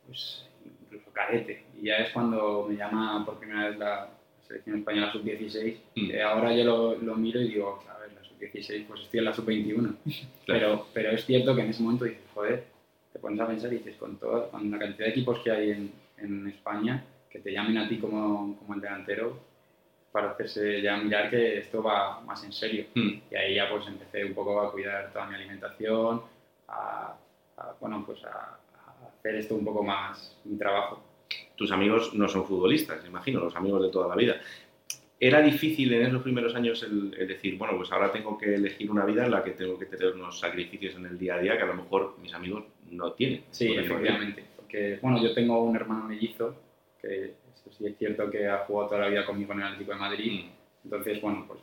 pues 0.08 0.50
incluso 0.66 1.12
cadete, 1.14 1.64
y 1.80 1.86
ya 1.86 1.98
es 1.98 2.12
cuando 2.12 2.66
me 2.68 2.76
llama 2.76 3.24
por 3.24 3.38
primera 3.38 3.70
vez 3.70 3.78
la 3.78 4.10
selección 4.48 4.80
española 4.80 5.12
sub-16, 5.12 5.78
Mm. 5.96 6.10
que 6.10 6.24
ahora 6.24 6.56
yo 6.56 6.64
lo, 6.64 6.96
lo 6.96 7.16
miro 7.16 7.40
y 7.40 7.50
digo, 7.50 7.84
a 7.88 8.00
ver, 8.00 8.14
la 8.14 8.24
sub-16, 8.28 8.88
pues 8.88 9.02
estoy 9.02 9.20
en 9.20 9.26
la 9.26 9.34
sub-21, 9.36 9.96
pero, 10.48 10.88
pero 10.92 11.12
es 11.12 11.24
cierto 11.24 11.56
que 11.56 11.62
en 11.62 11.70
ese 11.70 11.84
momento 11.84 12.06
dices, 12.06 12.24
joder, 12.34 12.64
te 13.14 13.20
pones 13.20 13.40
a 13.40 13.46
pensar 13.46 13.72
y 13.72 13.78
dices, 13.78 13.96
con, 13.98 14.18
toda, 14.18 14.50
con 14.50 14.72
la 14.72 14.80
cantidad 14.80 15.06
de 15.06 15.12
equipos 15.12 15.38
que 15.44 15.52
hay 15.52 15.70
en, 15.70 15.92
en 16.18 16.48
España, 16.48 17.06
que 17.30 17.38
te 17.38 17.52
llamen 17.52 17.78
a 17.78 17.88
ti 17.88 18.00
como, 18.00 18.58
como 18.58 18.74
el 18.74 18.82
delantero, 18.82 19.38
para 20.12 20.32
hacerse 20.32 20.82
ya 20.82 20.98
mirar 20.98 21.30
que 21.30 21.60
esto 21.60 21.84
va 21.84 22.22
más 22.22 22.44
en 22.44 22.54
serio. 22.54 22.86
Mm. 22.96 23.10
Y 23.30 23.36
ahí 23.36 23.54
ya 23.54 23.70
pues 23.70 23.86
empecé 23.86 24.26
un 24.26 24.34
poco 24.34 24.60
a 24.62 24.72
cuidar 24.72 25.14
toda 25.14 25.28
mi 25.28 25.36
alimentación, 25.36 26.33
a, 26.74 27.18
a, 27.58 27.76
bueno, 27.80 28.04
pues 28.06 28.24
a, 28.26 28.30
a 28.30 29.08
hacer 29.08 29.36
esto 29.36 29.56
un 29.56 29.66
poco 29.66 29.84
más 29.84 30.38
mi 30.46 30.58
trabajo. 30.58 31.04
Tus 31.56 31.72
amigos 31.72 32.14
no 32.14 32.28
son 32.28 32.46
futbolistas, 32.46 33.06
imagino, 33.06 33.40
los 33.40 33.56
amigos 33.56 33.82
de 33.84 33.90
toda 33.90 34.08
la 34.08 34.16
vida. 34.16 34.36
¿Era 35.20 35.42
difícil 35.42 35.94
en 35.94 36.08
esos 36.08 36.22
primeros 36.22 36.54
años 36.54 36.84
el, 36.84 37.16
el 37.18 37.28
decir, 37.28 37.58
bueno, 37.58 37.78
pues 37.78 37.92
ahora 37.92 38.12
tengo 38.12 38.38
que 38.38 38.56
elegir 38.56 38.92
una 38.92 39.06
vida 39.06 39.24
en 39.24 39.32
la 39.32 39.44
que 39.44 39.52
tengo 39.52 39.80
que 39.80 39.86
tener 39.86 40.14
unos 40.14 40.40
sacrificios 40.40 40.96
en 40.96 41.06
el 41.06 41.18
día 41.18 41.36
a 41.36 41.40
día 41.40 41.56
que 41.56 41.64
a 41.64 41.68
lo 41.68 41.76
mejor 41.76 42.18
mis 42.22 42.34
amigos 42.34 42.66
no 42.92 43.14
tienen? 43.14 43.46
Sí, 43.52 43.74
no 43.74 43.82
efectivamente. 43.82 44.44
Porque, 44.58 45.00
bueno, 45.02 45.24
yo 45.24 45.34
tengo 45.34 45.64
un 45.64 45.76
hermano 45.76 46.06
mellizo, 46.06 46.56
que 47.02 47.36
eso 47.54 47.72
sí 47.72 47.86
es 47.86 47.98
cierto 47.98 48.30
que 48.30 48.48
ha 48.48 48.66
jugado 48.66 48.90
toda 48.90 49.02
la 49.02 49.08
vida 49.08 49.26
conmigo 49.26 49.54
en 49.54 49.60
el 49.60 49.68
Atlético 49.68 49.94
de 49.94 50.00
Madrid. 50.00 50.46
Entonces, 50.84 51.22
bueno, 51.22 51.46
pues 51.48 51.60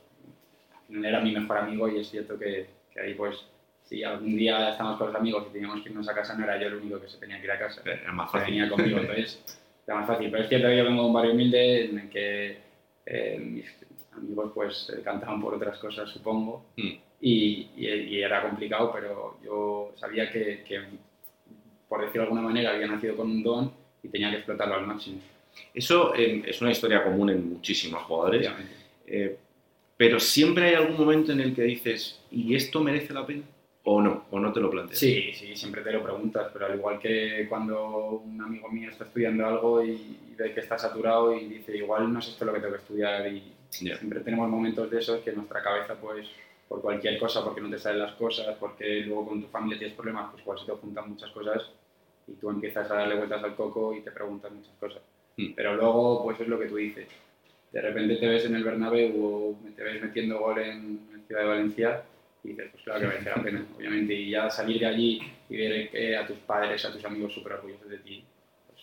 al 0.73 0.87
final 0.87 1.05
era 1.05 1.21
mi 1.21 1.33
mejor 1.33 1.59
amigo 1.59 1.89
y 1.89 1.99
es 1.99 2.09
cierto 2.09 2.39
que, 2.39 2.67
que 2.91 3.01
ahí, 3.01 3.15
pues, 3.15 3.45
si 3.91 4.05
algún 4.05 4.37
día 4.37 4.71
estábamos 4.71 4.99
con 4.99 5.09
los 5.09 5.17
amigos 5.17 5.47
y 5.51 5.53
teníamos 5.53 5.83
que 5.83 5.89
irnos 5.91 6.09
a 6.09 6.15
casa, 6.15 6.35
no 6.39 6.45
era 6.45 6.61
yo 6.61 6.69
el 6.69 6.75
único 6.77 7.01
que 7.01 7.09
se 7.09 7.19
tenía 7.19 7.39
que 7.41 7.45
ir 7.47 7.51
a 7.51 7.59
casa. 7.59 7.83
Era 7.85 8.13
más 8.13 8.31
Se 8.31 8.39
fácil. 8.39 8.55
venía 8.55 8.71
conmigo, 8.71 8.99
entonces 9.01 9.43
era 9.85 9.97
más 9.97 10.07
fácil. 10.07 10.31
Pero 10.31 10.43
es 10.45 10.49
cierto 10.49 10.69
que 10.69 10.77
yo 10.77 10.85
vengo 10.85 11.03
de 11.03 11.09
un 11.09 11.13
barrio 11.13 11.33
humilde 11.33 11.85
en 11.87 11.99
el 11.99 12.09
que 12.09 12.59
eh, 13.07 13.39
mis 13.41 13.67
amigos, 14.13 14.53
pues, 14.55 14.91
eh, 14.97 15.03
cantaban 15.03 15.41
por 15.41 15.55
otras 15.55 15.77
cosas, 15.79 16.09
supongo. 16.09 16.67
Mm. 16.77 16.89
Y, 17.23 17.69
y- 17.77 17.89
y 17.89 18.23
era 18.23 18.43
complicado, 18.43 18.93
pero 18.95 19.39
yo 19.45 19.93
sabía 19.97 20.31
que, 20.31 20.63
que, 20.67 20.81
por 21.89 22.01
decirlo 22.03 22.23
de 22.23 22.27
alguna 22.29 22.43
manera, 22.43 22.71
había 22.73 22.87
nacido 22.87 23.17
con 23.17 23.29
un 23.29 23.43
don 23.43 23.73
y 24.05 24.09
tenía 24.09 24.31
que 24.31 24.37
explotarlo 24.37 24.77
al 24.77 24.87
máximo. 24.87 25.21
Eso 25.75 26.15
eh, 26.15 26.43
es 26.47 26.63
una 26.63 26.71
historia 26.71 27.03
común 27.03 27.29
en 27.31 27.55
muchísimos 27.55 28.05
jugadores. 28.05 28.49
Eh, 29.07 29.37
pero 29.97 30.21
siempre 30.21 30.67
hay 30.69 30.75
algún 30.75 30.97
momento 30.97 31.33
en 31.33 31.41
el 31.41 31.55
que 31.57 31.63
dices, 31.63 32.21
¿y 32.31 32.55
esto 32.55 32.81
merece 32.85 33.13
la 33.13 33.27
pena? 33.27 33.43
¿O 33.85 34.01
no? 34.03 34.27
¿O 34.31 34.39
no 34.39 34.53
te 34.53 34.61
lo 34.61 34.71
planteas? 34.71 34.99
Sí, 34.99 35.33
sí, 35.33 35.57
siempre 35.57 35.83
te 35.83 35.93
lo 35.93 36.03
preguntas, 36.03 36.51
pero 36.53 36.67
al 36.67 36.77
igual 36.77 36.99
que 36.99 37.47
cuando 37.49 38.23
un 38.25 38.41
amigo 38.41 38.69
mío 38.69 38.91
está 38.91 39.05
estudiando 39.05 39.47
algo 39.47 39.83
y, 39.83 40.19
ve 40.37 40.55
que 40.55 40.61
está 40.61 40.79
saturado 40.79 41.35
y 41.35 41.47
dice, 41.47 41.77
igual 41.77 42.11
no 42.11 42.19
es 42.19 42.29
esto 42.29 42.47
lo 42.47 42.53
que 42.55 42.61
tengo 42.61 42.73
que 42.73 42.81
estudiar 42.81 43.27
y 43.31 43.53
siempre 43.69 44.21
tenemos 44.21 44.49
momentos 44.49 44.91
de 44.91 44.99
esos 44.99 45.21
que 45.21 45.33
nuestra 45.33 45.63
cabeza, 45.63 45.95
pues, 46.01 46.29
por 46.67 46.81
cualquier 46.81 47.19
cosa, 47.19 47.45
porque 47.45 47.61
no 47.61 47.69
te 47.69 47.79
salen 47.79 48.01
las 48.01 48.15
cosas, 48.15 48.57
porque 48.59 49.01
luego 49.01 49.29
con 49.29 49.43
tu 49.43 49.49
familia 49.49 49.79
tienes 49.79 49.97
problemas, 49.97 50.31
pues 50.31 50.43
igual 50.43 50.59
se 50.59 50.67
te 50.67 50.73
juntan 50.73 51.11
muchas 51.11 51.31
cosas 51.31 51.71
y 52.27 52.33
tú 52.35 52.49
empiezas 52.49 52.91
a 52.91 52.95
darle 52.95 53.17
vueltas 53.17 53.43
al 53.43 53.55
coco 53.55 53.95
y 53.95 54.01
te 54.01 54.13
preguntas 54.13 54.51
muchas 54.51 54.75
cosas. 54.81 55.03
Mm. 55.37 55.53
Pero 55.55 55.75
luego, 55.75 56.23
pues 56.25 56.41
es 56.41 56.49
lo 56.49 56.59
que 56.59 56.67
tú 56.67 56.77
dices. 56.77 57.09
De 57.73 57.81
repente 57.81 58.17
te 58.17 58.29
ves 58.29 58.45
en 58.47 58.55
el 58.55 58.65
Bernabéu 58.65 59.25
o 59.25 59.59
te 59.77 59.83
ves 59.83 60.03
metiendo 60.03 60.39
gol 60.39 60.59
en, 60.59 61.09
en 61.13 61.25
Ciudad 61.27 61.43
de 61.43 61.49
Valencia 61.49 62.03
y 62.45 62.49
dices, 62.49 62.69
pues 62.73 62.83
claro 62.85 63.01
que 63.01 63.07
merece 63.07 63.31
la 63.31 63.43
pena, 63.43 63.67
obviamente. 63.77 64.15
Y 64.15 64.31
ya 64.31 64.49
salir 64.51 64.81
de 64.81 64.87
allí 64.87 65.21
y 65.49 65.57
ver 65.57 65.91
que 65.91 66.17
a 66.17 66.27
tus 66.27 66.39
padres, 66.39 66.85
a 66.85 66.93
tus 66.93 67.05
amigos 67.05 67.35
súper 67.35 67.53
orgullosos 67.55 67.89
de 67.89 67.99
ti, 67.99 68.25
pues 68.69 68.83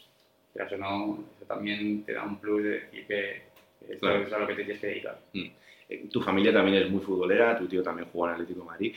quieras 0.53 0.71
o 0.73 0.77
no, 0.77 1.23
eso 1.35 1.45
también 1.45 2.03
te 2.03 2.13
da 2.13 2.23
un 2.23 2.39
plus 2.39 2.63
de 2.63 2.69
decir 2.69 3.05
que, 3.07 3.41
esto 3.89 3.99
Claro. 4.07 4.23
es 4.27 4.33
a 4.33 4.39
lo 4.39 4.47
que 4.47 4.53
te 4.55 4.63
tienes 4.63 4.81
que 4.81 4.87
dedicar. 4.87 5.19
Mm. 5.33 5.45
Eh, 5.89 6.07
Tu 6.11 6.21
familia 6.21 6.51
también 6.53 6.83
es 6.83 6.89
muy 6.89 7.01
futbolera, 7.01 7.57
tu 7.57 7.67
tío 7.67 7.81
también 7.81 8.09
juega 8.11 8.35
en 8.35 8.41
Atlético 8.41 8.61
de 8.61 8.65
Madrid. 8.67 8.95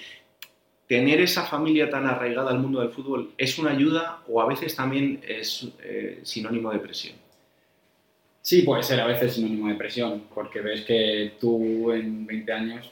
¿Tener 0.87 1.21
esa 1.21 1.45
familia 1.45 1.89
tan 1.89 2.05
arraigada 2.07 2.51
al 2.51 2.59
mundo 2.59 2.81
del 2.81 2.91
fútbol 2.91 3.31
es 3.39 3.57
una 3.59 3.71
ayuda 3.71 4.23
o 4.27 4.41
a 4.43 4.47
veces 4.47 4.75
también 4.75 5.21
es 5.27 5.69
eh, 5.83 6.19
sinónimo 6.25 6.73
de 6.73 6.81
presión? 6.81 7.15
Sí, 8.43 8.63
puede 8.63 8.83
ser 8.83 8.99
a 9.01 9.07
veces 9.07 9.35
sinónimo 9.35 9.69
de 9.69 9.75
presión, 9.75 10.25
porque 10.35 10.61
ves 10.61 10.81
que 10.81 11.35
tú 11.39 11.93
en 11.93 12.27
20 12.27 12.53
años, 12.53 12.91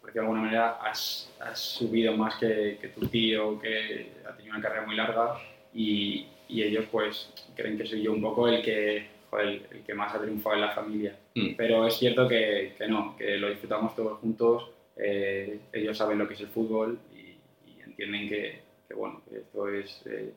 por 0.00 0.08
decirlo 0.08 0.22
de 0.22 0.28
alguna 0.28 0.40
manera, 0.42 0.70
has, 0.82 1.32
has 1.40 1.58
subido 1.58 2.16
más 2.16 2.36
que, 2.36 2.78
que 2.80 2.88
tu 2.88 3.06
tío, 3.06 3.60
que 3.60 4.12
ha 4.28 4.34
tenido 4.36 4.54
una 4.54 4.62
carrera 4.62 4.86
muy 4.86 4.96
larga, 4.96 5.38
y, 5.74 6.26
y 6.48 6.62
ellos 6.62 6.86
pues 6.90 7.32
creen 7.54 7.78
que 7.78 7.86
soy 7.86 8.02
yo 8.02 8.12
un 8.12 8.22
poco 8.22 8.48
el 8.48 8.62
que, 8.62 9.06
joder, 9.30 9.46
el, 9.46 9.66
el 9.70 9.82
que 9.84 9.94
más 9.94 10.14
ha 10.14 10.20
triunfado 10.20 10.56
en 10.56 10.62
la 10.62 10.72
familia. 10.72 11.16
Mm. 11.34 11.54
Pero 11.56 11.86
es 11.86 11.94
cierto 11.94 12.26
que, 12.26 12.74
que 12.76 12.88
no, 12.88 13.16
que 13.16 13.36
lo 13.36 13.50
disfrutamos 13.50 13.94
todos 13.94 14.18
juntos, 14.18 14.70
eh, 14.96 15.60
ellos 15.72 15.96
saben 15.96 16.18
lo 16.18 16.26
que 16.26 16.34
es 16.34 16.40
el 16.40 16.48
fútbol 16.48 16.98
y, 17.14 17.70
y 17.70 17.80
entienden 17.82 18.28
que, 18.28 18.60
que, 18.88 18.94
bueno, 18.94 19.22
que 19.28 19.38
esto 19.38 19.68
es 19.68 20.02
eh, 20.06 20.32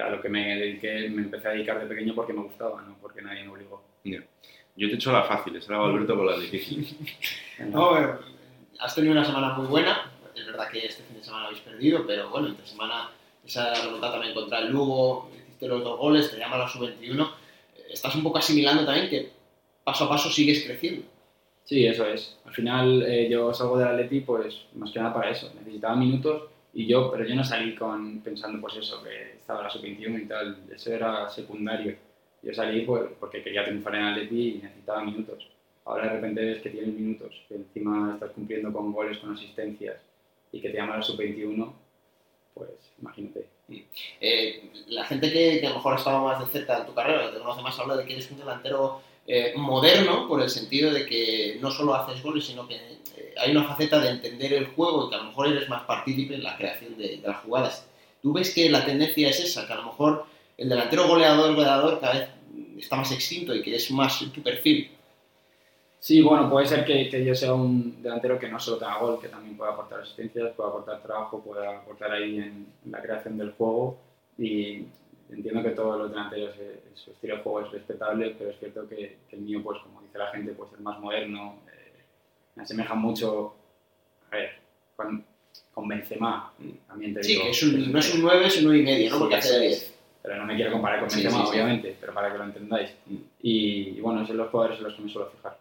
a 0.00 0.10
lo 0.10 0.20
que 0.20 0.28
me 0.28 0.56
dediqué, 0.56 1.08
me 1.08 1.22
empecé 1.22 1.48
a 1.48 1.52
dedicar 1.52 1.80
de 1.80 1.86
pequeño 1.86 2.14
porque 2.14 2.32
me 2.32 2.42
gustaba, 2.42 2.82
no 2.82 2.96
porque 3.00 3.22
nadie 3.22 3.44
me 3.44 3.50
obligó. 3.50 3.82
Ya. 4.04 4.22
Yo 4.76 4.88
te 4.88 4.94
he 4.94 4.96
hecho 4.96 5.10
la 5.10 5.22
fácil, 5.22 5.56
esa 5.56 5.74
era 5.74 5.84
Alberto 5.84 6.16
con 6.16 6.26
las 6.26 6.40
difíciles. 6.40 6.96
No, 7.70 7.98
eh, 7.98 8.10
has 8.78 8.94
tenido 8.94 9.12
una 9.12 9.24
semana 9.24 9.54
muy 9.54 9.66
buena. 9.66 10.10
Es 10.34 10.46
verdad 10.46 10.68
que 10.70 10.86
este 10.86 11.02
fin 11.04 11.16
de 11.16 11.24
semana 11.24 11.46
habéis 11.46 11.60
perdido, 11.60 12.06
pero 12.06 12.28
bueno, 12.30 12.48
entre 12.48 12.66
semana 12.66 13.10
esa 13.44 13.72
remontada 13.74 14.14
también 14.14 14.34
contra 14.34 14.58
el 14.58 14.70
Lugo, 14.70 15.30
hiciste 15.34 15.68
los 15.68 15.82
dos 15.82 15.98
goles, 15.98 16.30
te 16.30 16.38
llama 16.38 16.58
la 16.58 16.68
sub-21. 16.68 17.30
Eh, 17.76 17.86
Estás 17.90 18.14
un 18.14 18.22
poco 18.22 18.38
asimilando 18.38 18.84
también 18.84 19.08
que 19.08 19.30
paso 19.84 20.04
a 20.04 20.08
paso 20.08 20.30
sigues 20.30 20.64
creciendo. 20.64 21.06
Sí, 21.64 21.86
eso 21.86 22.06
es. 22.06 22.38
Al 22.44 22.54
final 22.54 23.02
eh, 23.02 23.28
yo 23.28 23.52
salgo 23.52 23.78
del 23.78 23.88
Atleti 23.88 24.20
pues 24.20 24.66
más 24.74 24.90
que 24.90 24.98
nada 24.98 25.14
para 25.14 25.30
eso. 25.30 25.52
Necesitaba 25.58 25.96
minutos 25.96 26.42
y 26.74 26.86
yo, 26.86 27.10
pero 27.10 27.26
yo 27.26 27.34
no 27.34 27.44
salí 27.44 27.74
con 27.74 28.20
pensando 28.20 28.60
pues 28.60 28.76
eso, 28.76 29.02
que 29.02 29.36
estaba 29.36 29.62
la 29.62 29.70
sub-21 29.70 30.22
y 30.22 30.26
tal. 30.26 30.58
Eso 30.72 30.92
era 30.92 31.28
secundario. 31.28 31.96
Yo 32.42 32.52
salí 32.52 32.82
pues, 32.82 33.04
porque 33.18 33.42
quería 33.42 33.64
triunfar 33.64 33.96
en 33.96 34.02
Atleti 34.04 34.48
y 34.48 34.58
necesitaba 34.62 35.04
minutos. 35.04 35.48
Ahora 35.86 36.08
de 36.08 36.14
repente 36.14 36.44
ves 36.44 36.62
que 36.62 36.70
tienes 36.70 36.94
minutos, 36.94 37.32
que 37.48 37.54
encima 37.54 38.14
estás 38.14 38.32
cumpliendo 38.32 38.72
con 38.72 38.92
goles, 38.92 39.18
con 39.18 39.32
asistencias 39.32 39.96
y 40.50 40.60
que 40.60 40.70
te 40.70 40.76
llama 40.76 40.96
la 40.96 41.02
sub-21, 41.02 41.72
pues 42.54 42.70
imagínate. 43.00 43.46
Eh, 44.20 44.70
la 44.88 45.04
gente 45.04 45.32
que, 45.32 45.60
que 45.60 45.66
a 45.66 45.70
lo 45.70 45.76
mejor 45.76 45.94
ha 45.94 45.96
estado 45.96 46.24
más 46.24 46.40
de 46.40 46.46
cerca 46.46 46.78
en 46.78 46.86
tu 46.86 46.94
carrera, 46.94 47.32
te 47.32 47.38
conoce 47.38 47.62
más, 47.62 47.78
habla 47.78 47.96
de 47.96 48.04
que 48.04 48.14
eres 48.14 48.30
un 48.32 48.38
delantero 48.38 49.00
eh, 49.28 49.54
moderno, 49.56 50.26
por 50.26 50.42
el 50.42 50.50
sentido 50.50 50.92
de 50.92 51.06
que 51.06 51.58
no 51.60 51.70
solo 51.70 51.94
haces 51.94 52.20
goles, 52.20 52.44
sino 52.44 52.66
que 52.66 52.74
eh, 52.74 53.34
hay 53.38 53.52
una 53.52 53.64
faceta 53.64 54.00
de 54.00 54.10
entender 54.10 54.54
el 54.54 54.66
juego 54.66 55.06
y 55.06 55.10
que 55.10 55.16
a 55.16 55.18
lo 55.18 55.24
mejor 55.24 55.46
eres 55.46 55.68
más 55.68 55.84
partícipe 55.84 56.34
en 56.34 56.42
la 56.42 56.56
creación 56.56 56.98
de, 56.98 57.18
de 57.18 57.28
las 57.28 57.42
jugadas. 57.42 57.86
¿Tú 58.22 58.32
ves 58.32 58.52
que 58.52 58.68
la 58.70 58.84
tendencia 58.84 59.28
es 59.28 59.38
esa, 59.38 59.68
que 59.68 59.72
a 59.72 59.76
lo 59.76 59.84
mejor 59.84 60.26
el 60.58 60.68
delantero 60.68 61.06
goleador, 61.06 61.54
goleador 61.54 62.00
cada 62.00 62.14
vez 62.14 62.28
está 62.76 62.96
más 62.96 63.12
extinto 63.12 63.54
y 63.54 63.62
que 63.62 63.76
es 63.76 63.88
más 63.92 64.18
tu 64.32 64.42
perfil? 64.42 64.95
Sí, 66.06 66.22
bueno, 66.22 66.48
puede 66.48 66.66
ser 66.66 66.84
que, 66.84 67.08
que 67.08 67.24
yo 67.24 67.34
sea 67.34 67.52
un 67.52 68.00
delantero 68.00 68.38
que 68.38 68.48
no 68.48 68.60
solo 68.60 68.76
tenga 68.78 68.96
gol, 68.98 69.18
que 69.20 69.26
también 69.26 69.56
pueda 69.56 69.72
aportar 69.72 70.02
asistencias, 70.02 70.52
pueda 70.54 70.68
aportar 70.68 71.02
trabajo, 71.02 71.42
pueda 71.42 71.78
aportar 71.78 72.12
ahí 72.12 72.38
en, 72.38 72.64
la 72.92 73.02
creación 73.02 73.36
del 73.36 73.50
juego. 73.50 73.98
Y 74.38 74.84
entiendo 75.30 75.64
que 75.64 75.70
todos 75.70 75.98
los 75.98 76.10
delanteros, 76.10 76.54
eh, 76.60 76.80
su 76.94 77.10
estilo 77.10 77.38
de 77.38 77.42
juego 77.42 77.60
es 77.62 77.72
respetable, 77.72 78.36
pero 78.38 78.50
es 78.50 78.58
cierto 78.60 78.88
que, 78.88 79.16
que 79.28 79.34
el 79.34 79.42
mío, 79.42 79.60
pues 79.64 79.80
como 79.82 80.00
dice 80.00 80.16
la 80.16 80.28
gente, 80.30 80.52
puede 80.52 80.70
ser 80.70 80.80
más 80.80 81.00
moderno. 81.00 81.56
eh, 81.72 82.02
me 82.54 82.62
asemeja 82.62 82.94
mucho, 82.94 83.56
a 84.30 84.36
ver, 84.36 84.50
con, 84.94 85.24
con 85.74 85.88
Benzema, 85.88 86.52
también 86.86 87.14
te 87.14 87.24
Sí, 87.24 87.32
digo. 87.32 87.42
que 87.46 87.50
es 87.50 87.62
un- 87.64 87.90
no 87.92 87.98
es 87.98 88.14
un 88.14 88.22
9, 88.22 88.46
es 88.46 88.58
un 88.58 88.64
9 88.66 88.78
y 88.78 88.82
medio, 88.84 89.10
¿no? 89.10 89.16
Sí, 89.16 89.20
Porque 89.22 89.34
hace 89.34 89.48
eso 89.48 89.58
de 89.58 89.66
es. 89.66 89.80
10. 89.80 89.95
Pero 90.26 90.38
no 90.38 90.44
me 90.44 90.56
quiero 90.56 90.72
comparar 90.72 91.00
con 91.00 91.08
Benzema, 91.08 91.38
sí, 91.38 91.42
sí. 91.44 91.52
obviamente, 91.52 91.96
pero 91.98 92.12
para 92.12 92.32
que 92.32 92.38
lo 92.38 92.44
entendáis. 92.44 92.90
Y, 93.42 93.94
y 93.96 94.00
bueno, 94.00 94.26
son 94.26 94.36
los 94.36 94.50
jugadores 94.50 94.78
en 94.78 94.84
los 94.84 94.94
que 94.94 95.02
me 95.02 95.08
suelo 95.08 95.30
fijar. 95.30 95.56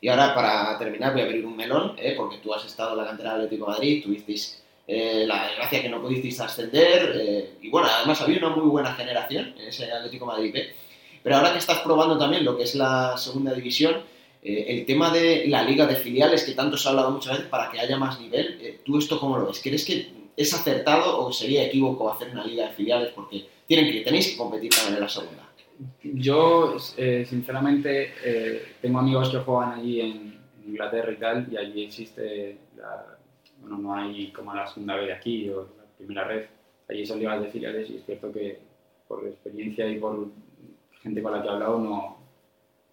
Y 0.00 0.08
ahora, 0.08 0.34
para 0.34 0.76
terminar, 0.78 1.12
voy 1.12 1.22
a 1.22 1.24
abrir 1.24 1.46
un 1.46 1.56
melón, 1.56 1.94
¿eh? 1.96 2.14
porque 2.16 2.38
tú 2.38 2.52
has 2.52 2.66
estado 2.66 2.92
en 2.92 2.98
la 2.98 3.06
cantera 3.06 3.32
del 3.32 3.44
Atlético 3.44 3.66
de 3.66 3.72
Madrid, 3.72 4.02
tuvisteis 4.04 4.62
eh, 4.86 5.24
la 5.26 5.46
desgracia 5.46 5.80
que 5.80 5.88
no 5.88 6.02
pudisteis 6.02 6.40
ascender, 6.40 7.12
eh, 7.14 7.54
y 7.62 7.70
bueno, 7.70 7.88
además 7.90 8.20
había 8.20 8.38
una 8.38 8.50
muy 8.50 8.66
buena 8.66 8.92
generación 8.94 9.54
en 9.58 9.68
ese 9.68 9.90
Atlético 9.90 10.26
de 10.26 10.32
Madrid 10.32 10.52
B. 10.52 10.74
Pero 11.22 11.36
ahora 11.36 11.52
que 11.52 11.58
estás 11.58 11.78
probando 11.78 12.18
también 12.18 12.44
lo 12.44 12.56
que 12.56 12.64
es 12.64 12.74
la 12.74 13.16
segunda 13.16 13.54
división, 13.54 14.02
eh, 14.44 14.66
el 14.68 14.84
tema 14.84 15.10
de 15.10 15.46
la 15.46 15.62
liga 15.62 15.86
de 15.86 15.96
filiales, 15.96 16.44
que 16.44 16.52
tanto 16.52 16.76
se 16.76 16.86
ha 16.86 16.90
hablado 16.90 17.10
muchas 17.12 17.32
veces 17.32 17.48
para 17.48 17.70
que 17.70 17.80
haya 17.80 17.96
más 17.96 18.20
nivel, 18.20 18.58
eh, 18.60 18.80
¿tú 18.84 18.98
esto 18.98 19.18
cómo 19.18 19.38
lo 19.38 19.46
ves? 19.46 19.58
¿Crees 19.62 19.86
que 19.86 20.12
es 20.36 20.52
acertado 20.52 21.24
o 21.24 21.32
sería 21.32 21.64
equívoco 21.64 22.12
hacer 22.12 22.28
una 22.28 22.44
liga 22.44 22.66
de 22.66 22.74
filiales? 22.74 23.10
Porque 23.14 23.46
tienen 23.66 23.90
que, 23.90 24.00
tenéis 24.00 24.30
que 24.30 24.36
competir 24.36 24.70
también 24.70 24.96
en 24.96 25.00
la 25.00 25.08
segunda. 25.08 25.44
Yo, 26.02 26.76
eh, 26.96 27.24
sinceramente, 27.28 28.12
eh, 28.24 28.74
tengo 28.80 28.98
amigos 28.98 29.30
que 29.30 29.38
juegan 29.38 29.80
allí 29.80 30.00
en, 30.00 30.34
Inglaterra 30.66 31.12
y 31.12 31.16
tal, 31.16 31.46
y 31.52 31.58
allí 31.58 31.84
existe, 31.84 32.56
la, 32.78 33.18
bueno, 33.60 33.76
no 33.76 33.94
hay 33.94 34.32
como 34.32 34.54
la 34.54 34.66
segunda 34.66 34.96
B 34.96 35.04
de 35.04 35.12
aquí 35.12 35.50
o 35.50 35.68
la 35.76 35.84
primera 35.98 36.24
red, 36.24 36.46
allí 36.88 37.04
son 37.04 37.18
ligas 37.18 37.42
de 37.42 37.48
filiales 37.48 37.90
y 37.90 37.98
es 37.98 38.06
cierto 38.06 38.32
que 38.32 38.60
por 39.06 39.26
experiencia 39.26 39.86
y 39.86 39.98
por 39.98 40.28
gente 41.02 41.22
con 41.22 41.32
la 41.32 41.42
que 41.42 41.48
he 41.48 41.50
hablado, 41.50 41.78
no, 41.78 42.16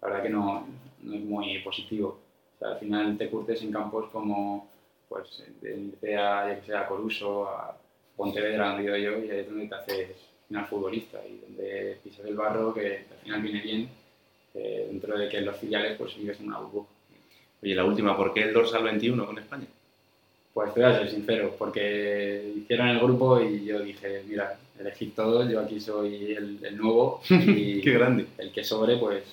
la 0.02 0.08
verdad 0.08 0.22
que 0.22 0.28
no, 0.28 0.66
no 1.02 1.14
es 1.14 1.20
muy 1.22 1.60
positivo. 1.60 2.18
O 2.56 2.58
sea, 2.58 2.72
al 2.72 2.78
final 2.78 3.16
te 3.16 3.30
curtes 3.30 3.62
en 3.62 3.72
campos 3.72 4.10
como, 4.10 4.68
pues, 5.08 5.42
de 5.62 5.92
que 5.92 6.06
sea, 6.06 6.80
a 6.80 6.86
Coruso, 6.86 7.48
a 7.48 7.74
Pontevedra, 8.16 8.68
donde 8.68 8.82
he 8.82 9.00
ido 9.00 9.12
yo, 9.12 9.24
y 9.24 9.30
ahí 9.30 9.38
es 9.38 9.48
donde 9.48 9.66
te 9.66 9.74
haces 9.74 10.31
final 10.52 10.66
futbolista 10.66 11.18
y 11.26 11.38
donde 11.38 11.98
pisas 12.04 12.26
el 12.26 12.34
barro 12.34 12.72
que 12.74 13.04
al 13.10 13.18
final 13.24 13.42
viene 13.42 13.60
bien, 13.62 13.88
eh, 14.54 14.86
dentro 14.90 15.16
de 15.18 15.28
que 15.28 15.40
los 15.40 15.56
filiales 15.56 15.96
pues 15.98 16.16
vives 16.16 16.38
en 16.40 16.48
una 16.48 16.58
burbuja. 16.58 16.88
Oye, 17.62 17.74
la 17.74 17.84
última, 17.84 18.16
¿por 18.16 18.32
qué 18.34 18.42
el 18.42 18.52
dorsal 18.52 18.82
21 18.84 19.24
con 19.26 19.38
España? 19.38 19.66
Pues 20.52 20.74
te 20.74 20.80
voy 20.82 20.90
a 20.90 20.98
ser 20.98 21.08
sincero, 21.10 21.54
porque 21.58 22.52
hicieron 22.56 22.88
el 22.88 22.98
grupo 23.00 23.40
y 23.40 23.64
yo 23.64 23.80
dije, 23.80 24.22
mira, 24.28 24.58
elegid 24.78 25.12
todos, 25.16 25.50
yo 25.50 25.60
aquí 25.60 25.80
soy 25.80 26.32
el, 26.34 26.58
el 26.62 26.76
nuevo 26.76 27.22
y 27.30 27.80
Qué 27.80 27.92
grande. 27.92 28.26
el 28.38 28.52
que 28.52 28.62
sobre 28.62 28.96
pues 28.98 29.24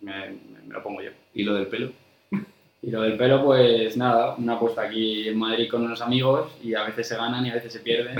me, 0.00 0.12
me- 0.30 0.62
me 0.66 0.74
lo 0.74 0.82
pongo 0.82 1.00
yo. 1.02 1.10
¿Y 1.34 1.44
lo 1.44 1.54
del 1.54 1.66
pelo? 1.68 1.92
Y 2.82 2.90
lo 2.90 3.00
del 3.02 3.16
pelo, 3.16 3.44
pues 3.44 3.96
nada, 3.96 4.34
una 4.36 4.54
apuesta 4.54 4.82
aquí 4.82 5.28
en 5.28 5.38
Madrid 5.38 5.70
con 5.70 5.84
unos 5.84 6.00
amigos 6.02 6.50
y 6.62 6.74
a 6.74 6.84
veces 6.84 7.06
se 7.08 7.16
ganan 7.16 7.46
y 7.46 7.50
a 7.50 7.54
veces 7.54 7.72
se 7.72 7.80
pierden. 7.80 8.16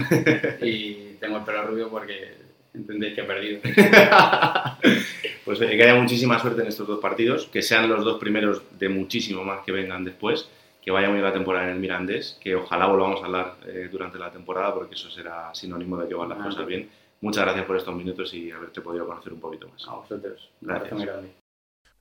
y 0.63 1.17
tengo 1.21 1.39
el 1.39 1.45
pelo 1.45 1.67
rubio 1.67 1.89
porque 1.91 2.35
entendéis 2.75 3.15
que 3.15 3.21
he 3.23 3.25
perdido. 3.25 3.61
Pues 5.45 5.61
oye, 5.61 5.77
que 5.77 5.83
haya 5.85 5.95
muchísima 6.01 6.39
suerte 6.39 6.63
en 6.63 6.69
estos 6.69 6.87
dos 6.89 7.01
partidos, 7.01 7.47
que 7.49 7.61
sean 7.61 7.87
los 7.87 8.03
dos 8.03 8.19
primeros 8.19 8.63
de 8.79 8.89
muchísimo 8.89 9.45
más 9.45 9.63
que 9.63 9.73
vengan 9.73 10.03
después, 10.03 10.49
que 10.81 10.91
vaya 10.91 11.09
muy 11.09 11.17
bien 11.17 11.25
la 11.27 11.35
temporada 11.35 11.67
en 11.67 11.73
el 11.75 11.81
Mirandés, 11.81 12.39
que 12.41 12.55
ojalá 12.55 12.87
volvamos 12.87 13.21
a 13.23 13.27
hablar 13.27 13.57
eh, 13.67 13.89
durante 13.93 14.19
la 14.19 14.31
temporada, 14.31 14.73
porque 14.73 14.95
eso 14.95 15.11
será 15.11 15.55
sinónimo 15.55 15.99
de 15.99 16.09
que 16.09 16.15
van 16.15 16.31
las 16.31 16.39
Ah, 16.41 16.45
cosas 16.45 16.61
sí. 16.63 16.67
bien. 16.67 16.89
Muchas 17.21 17.45
gracias 17.45 17.67
por 17.67 17.77
estos 17.77 17.95
minutos 17.95 18.33
y 18.33 18.51
haberte 18.51 18.81
podido 18.81 19.07
conocer 19.07 19.35
un 19.35 19.41
poquito 19.41 19.69
más. 19.69 19.87
A 19.87 19.97
vosotros. 19.97 20.51
Gracias. 20.63 20.99
grande. 21.03 21.35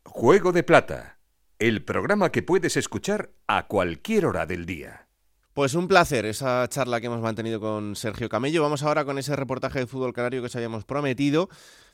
Juego 0.06 0.54
de 0.54 0.64
Plata, 0.64 1.18
el 1.60 1.84
programa 1.84 2.32
que 2.32 2.44
puedes 2.44 2.78
escuchar 2.78 3.32
a 3.48 3.68
cualquier 3.68 4.26
hora 4.26 4.46
del 4.46 4.66
día. 4.66 5.08
Pues 5.54 5.76
un 5.76 5.88
placer 5.88 6.26
esa 6.26 6.68
charla 6.68 7.00
que 7.00 7.06
hemos 7.06 7.22
mantenido 7.22 7.60
con 7.60 7.96
Sergio 7.96 8.28
Camello. 8.28 8.64
Vamos 8.64 8.82
ahora 8.82 9.06
con 9.06 9.20
ese 9.20 9.36
reportaje 9.36 9.78
de 9.78 9.86
fútbol 9.86 10.12
canario 10.12 10.42
que 10.42 10.48
os 10.48 10.56
habíamos 10.56 10.84
prometido. 10.84 11.48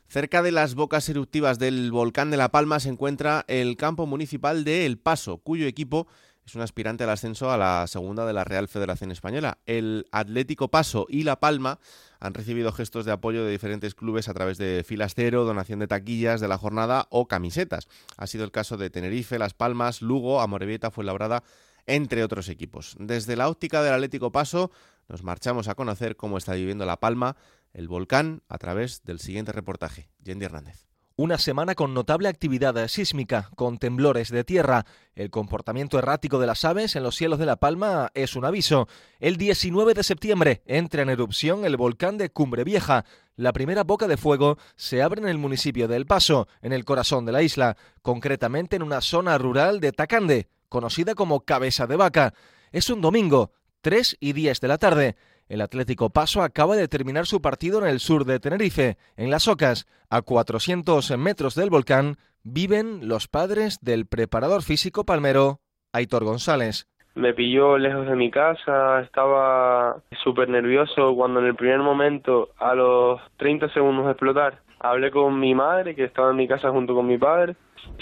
Cerca 0.08 0.40
de 0.40 0.50
las 0.50 0.74
bocas 0.74 1.06
eruptivas 1.10 1.58
del 1.58 1.92
volcán 1.92 2.30
de 2.30 2.38
La 2.38 2.48
Palma 2.48 2.80
se 2.80 2.88
encuentra 2.88 3.44
el 3.48 3.76
campo 3.76 4.06
municipal 4.06 4.64
de 4.64 4.86
El 4.86 4.96
Paso, 4.96 5.36
cuyo 5.36 5.66
equipo 5.66 6.06
es 6.46 6.54
un 6.54 6.62
aspirante 6.62 7.04
al 7.04 7.10
ascenso 7.10 7.50
a 7.50 7.58
la 7.58 7.86
segunda 7.86 8.24
de 8.24 8.32
la 8.32 8.44
Real 8.44 8.66
Federación 8.66 9.12
Española. 9.12 9.58
El 9.66 10.06
Atlético 10.10 10.68
Paso 10.68 11.04
y 11.10 11.24
La 11.24 11.38
Palma 11.38 11.80
han 12.18 12.32
recibido 12.32 12.72
gestos 12.72 13.04
de 13.04 13.12
apoyo 13.12 13.44
de 13.44 13.50
diferentes 13.50 13.94
clubes 13.94 14.30
a 14.30 14.32
través 14.32 14.56
de 14.56 14.84
filas 14.86 15.12
cero, 15.14 15.44
donación 15.44 15.80
de 15.80 15.86
taquillas 15.86 16.40
de 16.40 16.48
la 16.48 16.56
jornada 16.56 17.08
o 17.10 17.28
camisetas. 17.28 17.88
Ha 18.16 18.26
sido 18.26 18.44
el 18.44 18.52
caso 18.52 18.78
de 18.78 18.88
Tenerife, 18.88 19.38
Las 19.38 19.52
Palmas, 19.52 20.00
Lugo, 20.00 20.40
Amorebieta, 20.40 20.90
Fuenlabrada, 20.90 21.42
entre 21.90 22.22
otros 22.24 22.48
equipos. 22.48 22.96
Desde 22.98 23.36
la 23.36 23.48
óptica 23.48 23.82
del 23.82 23.94
Atlético 23.94 24.30
Paso 24.32 24.70
nos 25.08 25.24
marchamos 25.24 25.68
a 25.68 25.74
conocer 25.74 26.16
cómo 26.16 26.38
está 26.38 26.54
viviendo 26.54 26.86
La 26.86 26.98
Palma, 26.98 27.36
el 27.72 27.88
volcán, 27.88 28.42
a 28.48 28.58
través 28.58 29.02
del 29.02 29.18
siguiente 29.18 29.52
reportaje. 29.52 30.08
Yendi 30.22 30.44
Hernández. 30.44 30.86
Una 31.16 31.36
semana 31.36 31.74
con 31.74 31.92
notable 31.92 32.28
actividad 32.28 32.88
sísmica, 32.88 33.50
con 33.54 33.76
temblores 33.76 34.30
de 34.30 34.42
tierra. 34.42 34.86
El 35.14 35.28
comportamiento 35.28 35.98
errático 35.98 36.38
de 36.38 36.46
las 36.46 36.64
aves 36.64 36.96
en 36.96 37.02
los 37.02 37.16
cielos 37.16 37.38
de 37.38 37.44
La 37.44 37.56
Palma 37.56 38.10
es 38.14 38.36
un 38.36 38.46
aviso. 38.46 38.88
El 39.18 39.36
19 39.36 39.92
de 39.92 40.02
septiembre 40.02 40.62
entra 40.64 41.02
en 41.02 41.10
erupción 41.10 41.66
el 41.66 41.76
volcán 41.76 42.16
de 42.16 42.30
Cumbre 42.30 42.64
Vieja. 42.64 43.04
La 43.36 43.52
primera 43.52 43.84
boca 43.84 44.08
de 44.08 44.16
fuego 44.16 44.56
se 44.76 45.02
abre 45.02 45.20
en 45.20 45.28
el 45.28 45.36
municipio 45.36 45.88
de 45.88 45.96
El 45.96 46.06
Paso, 46.06 46.48
en 46.62 46.72
el 46.72 46.86
corazón 46.86 47.26
de 47.26 47.32
la 47.32 47.42
isla, 47.42 47.76
concretamente 48.00 48.76
en 48.76 48.82
una 48.82 49.02
zona 49.02 49.36
rural 49.36 49.80
de 49.80 49.92
Tacande, 49.92 50.48
conocida 50.70 51.14
como 51.14 51.44
Cabeza 51.44 51.86
de 51.86 51.96
Vaca. 51.96 52.32
Es 52.72 52.88
un 52.88 53.02
domingo, 53.02 53.50
3 53.82 54.16
y 54.20 54.32
10 54.32 54.60
de 54.60 54.68
la 54.68 54.78
tarde. 54.78 55.16
El 55.48 55.60
Atlético 55.60 56.10
Paso 56.10 56.42
acaba 56.42 56.76
de 56.76 56.88
terminar 56.88 57.26
su 57.26 57.42
partido 57.42 57.80
en 57.82 57.88
el 57.88 58.00
sur 58.00 58.24
de 58.24 58.40
Tenerife, 58.40 58.96
en 59.16 59.30
Las 59.30 59.48
Ocas. 59.48 59.86
A 60.08 60.22
400 60.22 61.18
metros 61.18 61.54
del 61.54 61.70
volcán 61.70 62.16
viven 62.44 63.08
los 63.08 63.28
padres 63.28 63.78
del 63.82 64.06
preparador 64.06 64.62
físico 64.62 65.04
palmero, 65.04 65.60
Aitor 65.92 66.24
González. 66.24 66.86
Me 67.16 67.34
pilló 67.34 67.76
lejos 67.76 68.06
de 68.06 68.14
mi 68.14 68.30
casa, 68.30 69.00
estaba 69.00 70.00
súper 70.22 70.48
nervioso 70.48 71.14
cuando 71.16 71.40
en 71.40 71.46
el 71.46 71.56
primer 71.56 71.80
momento, 71.80 72.50
a 72.56 72.74
los 72.74 73.20
30 73.38 73.72
segundos 73.72 74.06
de 74.06 74.12
explotar, 74.12 74.62
hablé 74.78 75.10
con 75.10 75.38
mi 75.38 75.54
madre, 75.54 75.96
que 75.96 76.04
estaba 76.04 76.30
en 76.30 76.36
mi 76.36 76.46
casa 76.46 76.70
junto 76.70 76.94
con 76.94 77.06
mi 77.06 77.18
padre, 77.18 77.56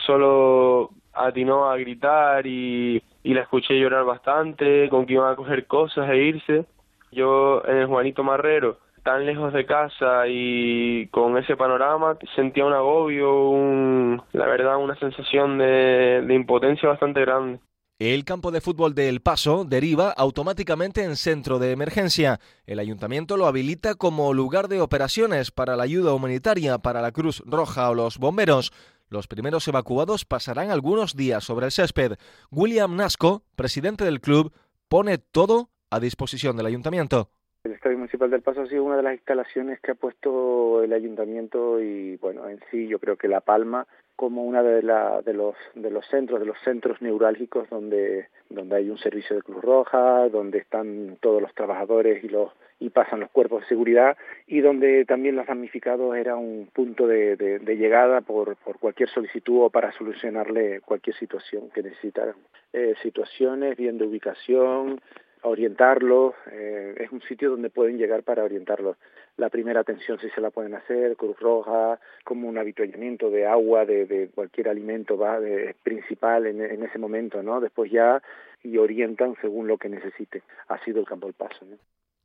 solo 0.06 0.90
atinó 1.26 1.70
a 1.70 1.76
gritar 1.76 2.46
y, 2.46 3.02
y 3.22 3.34
la 3.34 3.42
escuché 3.42 3.78
llorar 3.78 4.04
bastante, 4.04 4.88
con 4.88 5.06
que 5.06 5.14
iban 5.14 5.32
a 5.32 5.36
coger 5.36 5.66
cosas 5.66 6.08
e 6.10 6.16
irse. 6.16 6.66
Yo 7.10 7.62
en 7.66 7.76
el 7.76 7.86
Juanito 7.86 8.22
Marrero, 8.22 8.78
tan 9.02 9.24
lejos 9.24 9.52
de 9.52 9.64
casa 9.64 10.24
y 10.28 11.06
con 11.08 11.38
ese 11.38 11.56
panorama, 11.56 12.16
sentía 12.36 12.64
un 12.64 12.74
agobio, 12.74 13.48
un, 13.50 14.22
la 14.32 14.46
verdad, 14.46 14.76
una 14.76 14.98
sensación 14.98 15.58
de, 15.58 16.22
de 16.26 16.34
impotencia 16.34 16.88
bastante 16.88 17.20
grande. 17.20 17.60
El 18.00 18.24
campo 18.24 18.52
de 18.52 18.60
fútbol 18.60 18.94
de 18.94 19.08
El 19.08 19.22
Paso 19.22 19.64
deriva 19.64 20.12
automáticamente 20.12 21.02
en 21.02 21.16
centro 21.16 21.58
de 21.58 21.72
emergencia. 21.72 22.38
El 22.64 22.78
ayuntamiento 22.78 23.36
lo 23.36 23.46
habilita 23.46 23.96
como 23.96 24.32
lugar 24.32 24.68
de 24.68 24.80
operaciones 24.80 25.50
para 25.50 25.74
la 25.74 25.82
ayuda 25.82 26.14
humanitaria 26.14 26.78
para 26.78 27.02
la 27.02 27.10
Cruz 27.10 27.42
Roja 27.44 27.90
o 27.90 27.94
los 27.94 28.18
bomberos. 28.18 28.70
Los 29.10 29.26
primeros 29.26 29.66
evacuados 29.68 30.24
pasarán 30.24 30.70
algunos 30.70 31.16
días 31.16 31.42
sobre 31.42 31.66
el 31.66 31.72
césped. 31.72 32.12
William 32.50 32.94
Nasco, 32.94 33.42
presidente 33.56 34.04
del 34.04 34.20
club, 34.20 34.52
pone 34.88 35.18
todo 35.18 35.70
a 35.90 35.98
disposición 35.98 36.56
del 36.56 36.66
ayuntamiento. 36.66 37.30
El 37.64 37.72
Estadio 37.72 37.98
Municipal 37.98 38.30
del 38.30 38.42
Paso 38.42 38.62
ha 38.62 38.66
sido 38.66 38.84
una 38.84 38.96
de 38.96 39.02
las 39.02 39.14
instalaciones 39.14 39.80
que 39.80 39.92
ha 39.92 39.94
puesto 39.94 40.82
el 40.82 40.92
ayuntamiento 40.92 41.80
y 41.80 42.16
bueno, 42.16 42.48
en 42.48 42.60
sí 42.70 42.86
yo 42.86 42.98
creo 42.98 43.16
que 43.16 43.28
La 43.28 43.40
Palma 43.40 43.86
como 44.18 44.42
una 44.42 44.64
de, 44.64 44.82
la, 44.82 45.22
de 45.22 45.32
los 45.32 45.54
de 45.76 45.92
los 45.92 46.04
centros, 46.08 46.40
de 46.40 46.46
los 46.46 46.58
centros 46.64 47.00
neurálgicos 47.00 47.70
donde 47.70 48.26
donde 48.50 48.74
hay 48.74 48.90
un 48.90 48.98
servicio 48.98 49.36
de 49.36 49.42
Cruz 49.42 49.62
Roja, 49.62 50.28
donde 50.28 50.58
están 50.58 51.18
todos 51.20 51.40
los 51.40 51.54
trabajadores 51.54 52.24
y 52.24 52.28
los 52.28 52.50
y 52.80 52.90
pasan 52.90 53.20
los 53.20 53.30
cuerpos 53.30 53.60
de 53.60 53.68
seguridad 53.68 54.16
y 54.48 54.60
donde 54.60 55.04
también 55.04 55.36
los 55.36 55.46
damnificados 55.46 56.16
era 56.16 56.34
un 56.34 56.68
punto 56.72 57.06
de, 57.06 57.36
de, 57.36 57.60
de 57.60 57.76
llegada 57.76 58.20
por, 58.20 58.56
por 58.56 58.80
cualquier 58.80 59.08
solicitud 59.08 59.62
o 59.62 59.70
para 59.70 59.92
solucionarle 59.92 60.80
cualquier 60.80 61.14
situación 61.14 61.70
que 61.70 61.84
necesitaran. 61.84 62.34
Eh, 62.72 62.94
situaciones 63.02 63.76
bien 63.76 63.98
de 63.98 64.06
ubicación, 64.06 65.00
orientarlos, 65.42 66.34
eh, 66.50 66.94
es 66.98 67.12
un 67.12 67.22
sitio 67.22 67.50
donde 67.50 67.70
pueden 67.70 67.98
llegar 67.98 68.24
para 68.24 68.42
orientarlos. 68.42 68.96
La 69.38 69.50
primera 69.50 69.80
atención 69.80 70.18
si 70.20 70.28
se 70.30 70.40
la 70.40 70.50
pueden 70.50 70.74
hacer, 70.74 71.16
Cruz 71.16 71.38
Roja, 71.38 72.00
como 72.24 72.48
un 72.48 72.58
avituallamiento 72.58 73.30
de 73.30 73.46
agua, 73.46 73.84
de, 73.84 74.04
de 74.04 74.28
cualquier 74.34 74.68
alimento 74.68 75.16
va 75.16 75.38
principal 75.84 76.46
en, 76.46 76.82
ese 76.82 76.98
momento, 76.98 77.40
¿no? 77.40 77.60
Después 77.60 77.90
ya 77.90 78.20
y 78.64 78.76
orientan 78.78 79.36
según 79.40 79.68
lo 79.68 79.78
que 79.78 79.88
necesite. 79.88 80.42
Ha 80.66 80.84
sido 80.84 80.98
el 80.98 81.06
campo 81.06 81.26
del 81.28 81.34
paso. 81.34 81.64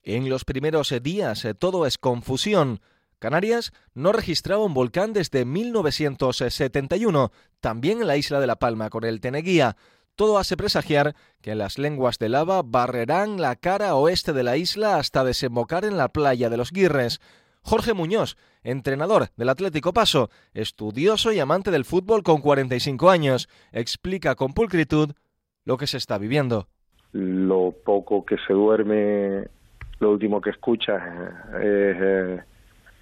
En 0.04 0.28
los 0.28 0.44
primeros 0.44 0.92
días 1.04 1.48
todo 1.60 1.86
es 1.86 2.00
confusión. 2.00 2.80
Canarias 3.20 3.72
no 3.94 4.12
registraba 4.12 4.66
un 4.66 4.74
volcán 4.74 5.14
desde 5.14 5.46
1971, 5.46 7.32
también 7.62 8.02
en 8.02 8.08
la 8.08 8.18
isla 8.18 8.40
de 8.40 8.48
La 8.48 8.58
Palma 8.58 8.90
con 8.90 9.04
el 9.04 9.22
Teneguía. 9.22 9.78
Todo 10.16 10.38
hace 10.38 10.56
presagiar 10.56 11.16
que 11.42 11.56
las 11.56 11.80
lenguas 11.80 12.20
de 12.20 12.30
lava 12.30 12.62
barrerán 12.64 13.42
la 13.42 13.56
cara 13.56 13.96
oeste 13.96 14.32
de 14.32 14.44
la 14.44 14.58
isla 14.58 14.98
hasta 14.98 15.24
desembocar 15.24 15.86
en 15.86 15.98
la 15.98 16.10
playa 16.10 16.52
de 16.52 16.58
los 16.58 16.72
Guirres. 16.72 17.20
Jorge 17.64 17.96
Muñoz, 17.96 18.38
entrenador 18.62 19.30
del 19.38 19.50
Atlético 19.50 19.92
Paso, 19.92 20.30
estudioso 20.54 21.32
y 21.32 21.40
amante 21.40 21.72
del 21.72 21.84
fútbol 21.84 22.22
con 22.22 22.42
45 22.42 23.10
años, 23.10 23.50
explica 23.72 24.36
con 24.36 24.54
pulcritud 24.54 25.14
lo 25.66 25.78
que 25.78 25.88
se 25.88 25.98
está 25.98 26.20
viviendo. 26.20 26.68
Lo 27.14 27.74
poco 27.84 28.24
que 28.24 28.38
se 28.46 28.54
duerme, 28.54 29.48
lo 30.00 30.12
último 30.12 30.42
que 30.42 30.52
escuchas 30.52 31.02
es 31.56 31.98
eh, 32.00 32.40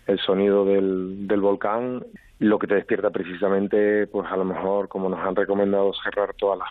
el 0.08 0.20
sonido 0.20 0.64
del, 0.64 1.28
del 1.28 1.42
volcán, 1.42 2.06
lo 2.40 2.58
que 2.58 2.68
te 2.68 2.76
despierta 2.76 3.10
precisamente, 3.10 4.08
pues 4.08 4.32
a 4.32 4.38
lo 4.38 4.46
mejor, 4.46 4.88
como 4.88 5.10
nos 5.10 5.20
han 5.20 5.36
recomendado, 5.36 5.92
cerrar 6.04 6.34
todas 6.36 6.60
las 6.60 6.70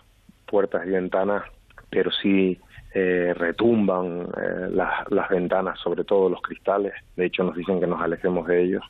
puertas 0.51 0.85
y 0.85 0.89
ventanas, 0.91 1.43
pero 1.89 2.11
sí 2.11 2.59
eh, 2.93 3.33
retumban 3.33 4.27
eh, 4.37 4.67
las, 4.69 5.09
las 5.09 5.29
ventanas, 5.29 5.79
sobre 5.79 6.03
todo 6.03 6.27
los 6.29 6.41
cristales. 6.41 6.93
De 7.15 7.25
hecho, 7.25 7.43
nos 7.43 7.55
dicen 7.55 7.79
que 7.79 7.87
nos 7.87 8.01
alejemos 8.01 8.45
de 8.47 8.63
ellos 8.63 8.83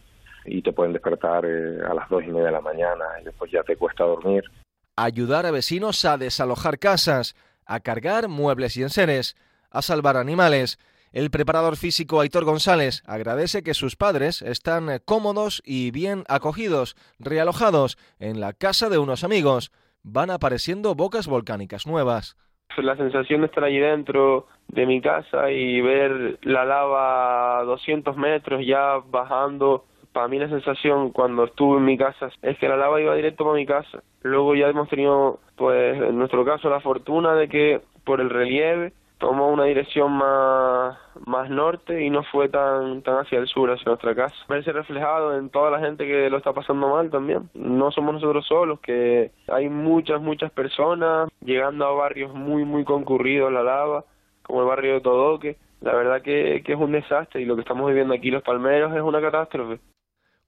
y 0.44 0.64
te 0.64 0.74
pueden 0.74 0.92
despertar 0.94 1.46
eh, 1.46 1.80
a 1.88 1.94
las 1.94 2.10
dos 2.10 2.24
y 2.24 2.32
media 2.32 2.46
de 2.46 2.52
la 2.52 2.62
mañana 2.62 3.06
y 3.22 3.26
después 3.26 3.52
ya 3.52 3.62
te 3.62 3.76
cuesta 3.76 4.04
dormir. 4.04 4.44
Ayudar 4.96 5.46
a 5.46 5.52
vecinos 5.52 6.04
a 6.04 6.18
desalojar 6.18 6.80
casas, 6.80 7.36
a 7.68 7.80
cargar 7.80 8.28
muebles 8.28 8.76
y 8.76 8.82
enseres, 8.82 9.36
a 9.70 9.84
salvar 9.84 10.18
animales. 10.18 10.80
El 11.12 11.30
preparador 11.30 11.78
físico 11.78 12.22
Aitor 12.22 12.44
González 12.44 13.04
agradece 13.06 13.62
que 13.62 13.76
sus 13.76 13.96
padres 13.96 14.42
están 14.42 15.00
cómodos 15.06 15.62
y 15.64 15.92
bien 15.92 16.24
acogidos, 16.28 16.96
realojados 17.20 18.00
en 18.20 18.40
la 18.40 18.54
casa 18.54 18.90
de 18.90 18.98
unos 18.98 19.24
amigos. 19.24 19.72
Van 20.04 20.32
apareciendo 20.32 20.96
bocas 20.96 21.28
volcánicas 21.28 21.86
nuevas 21.86 22.36
la 22.78 22.96
sensación 22.96 23.42
de 23.42 23.48
estar 23.48 23.64
allí 23.64 23.80
dentro 23.80 24.48
de 24.68 24.86
mi 24.86 25.02
casa 25.02 25.52
y 25.52 25.82
ver 25.82 26.40
la 26.44 26.66
lava 26.66 27.60
a 27.60 27.64
200 27.64 28.16
metros 28.16 28.66
ya 28.66 29.00
bajando. 29.10 29.86
Para 30.14 30.28
mí 30.28 30.40
la 30.40 30.50
sensación 30.50 31.12
cuando 31.12 31.46
estuve 31.46 31.78
en 31.78 31.86
mi 31.86 31.98
casa 31.98 32.30
es 32.42 32.58
que 32.58 32.68
la 32.68 32.78
lava 32.78 33.02
iba 33.02 33.16
directo 33.16 33.44
para 33.44 33.56
mi 33.56 33.66
casa. 33.66 34.04
Luego 34.22 34.56
ya 34.56 34.68
hemos 34.68 34.90
tenido, 34.90 35.40
pues 35.56 36.02
en 36.02 36.18
nuestro 36.18 36.46
caso, 36.46 36.70
la 36.70 36.82
fortuna 36.82 37.34
de 37.34 37.48
que 37.48 37.82
por 38.04 38.22
el 38.22 38.30
relieve 38.30 38.94
tomó 39.22 39.50
una 39.50 39.66
dirección 39.66 40.12
más, 40.14 40.98
más 41.28 41.50
norte 41.50 42.04
y 42.04 42.10
no 42.10 42.24
fue 42.24 42.50
tan, 42.50 43.04
tan 43.04 43.20
hacia 43.20 43.38
el 43.38 43.48
sur, 43.48 43.72
hacia 43.72 43.86
nuestra 43.86 44.16
casa. 44.16 44.36
Verse 44.50 44.72
reflejado 44.74 45.38
en 45.38 45.50
toda 45.50 45.70
la 45.70 45.80
gente 45.80 46.06
que 46.08 46.30
lo 46.30 46.38
está 46.38 46.52
pasando 46.52 46.90
mal 46.90 47.10
también. 47.12 47.50
No 47.54 47.92
somos 47.92 48.16
nosotros 48.16 48.46
solos, 48.48 48.80
que 48.82 49.32
hay 49.48 49.70
muchas, 49.70 50.20
muchas 50.20 50.52
personas 50.52 51.30
llegando 51.46 51.86
a 51.86 51.92
barrios 51.92 52.34
muy, 52.34 52.66
muy 52.66 52.84
concurridos 52.84 53.54
la 53.54 53.62
lava, 53.62 54.04
como 54.42 54.62
el 54.62 54.68
barrio 54.68 54.96
de 54.96 55.02
Todoque. 55.02 55.58
La 55.82 55.94
verdad 55.94 56.22
que, 56.24 56.64
que 56.66 56.74
es 56.74 56.80
un 56.80 56.92
desastre 56.92 57.42
y 57.42 57.46
lo 57.46 57.56
que 57.56 57.62
estamos 57.62 57.88
viviendo 57.88 58.16
aquí 58.16 58.32
Los 58.32 58.44
Palmeros 58.44 58.94
es 58.96 59.02
una 59.02 59.22
catástrofe. 59.22 59.80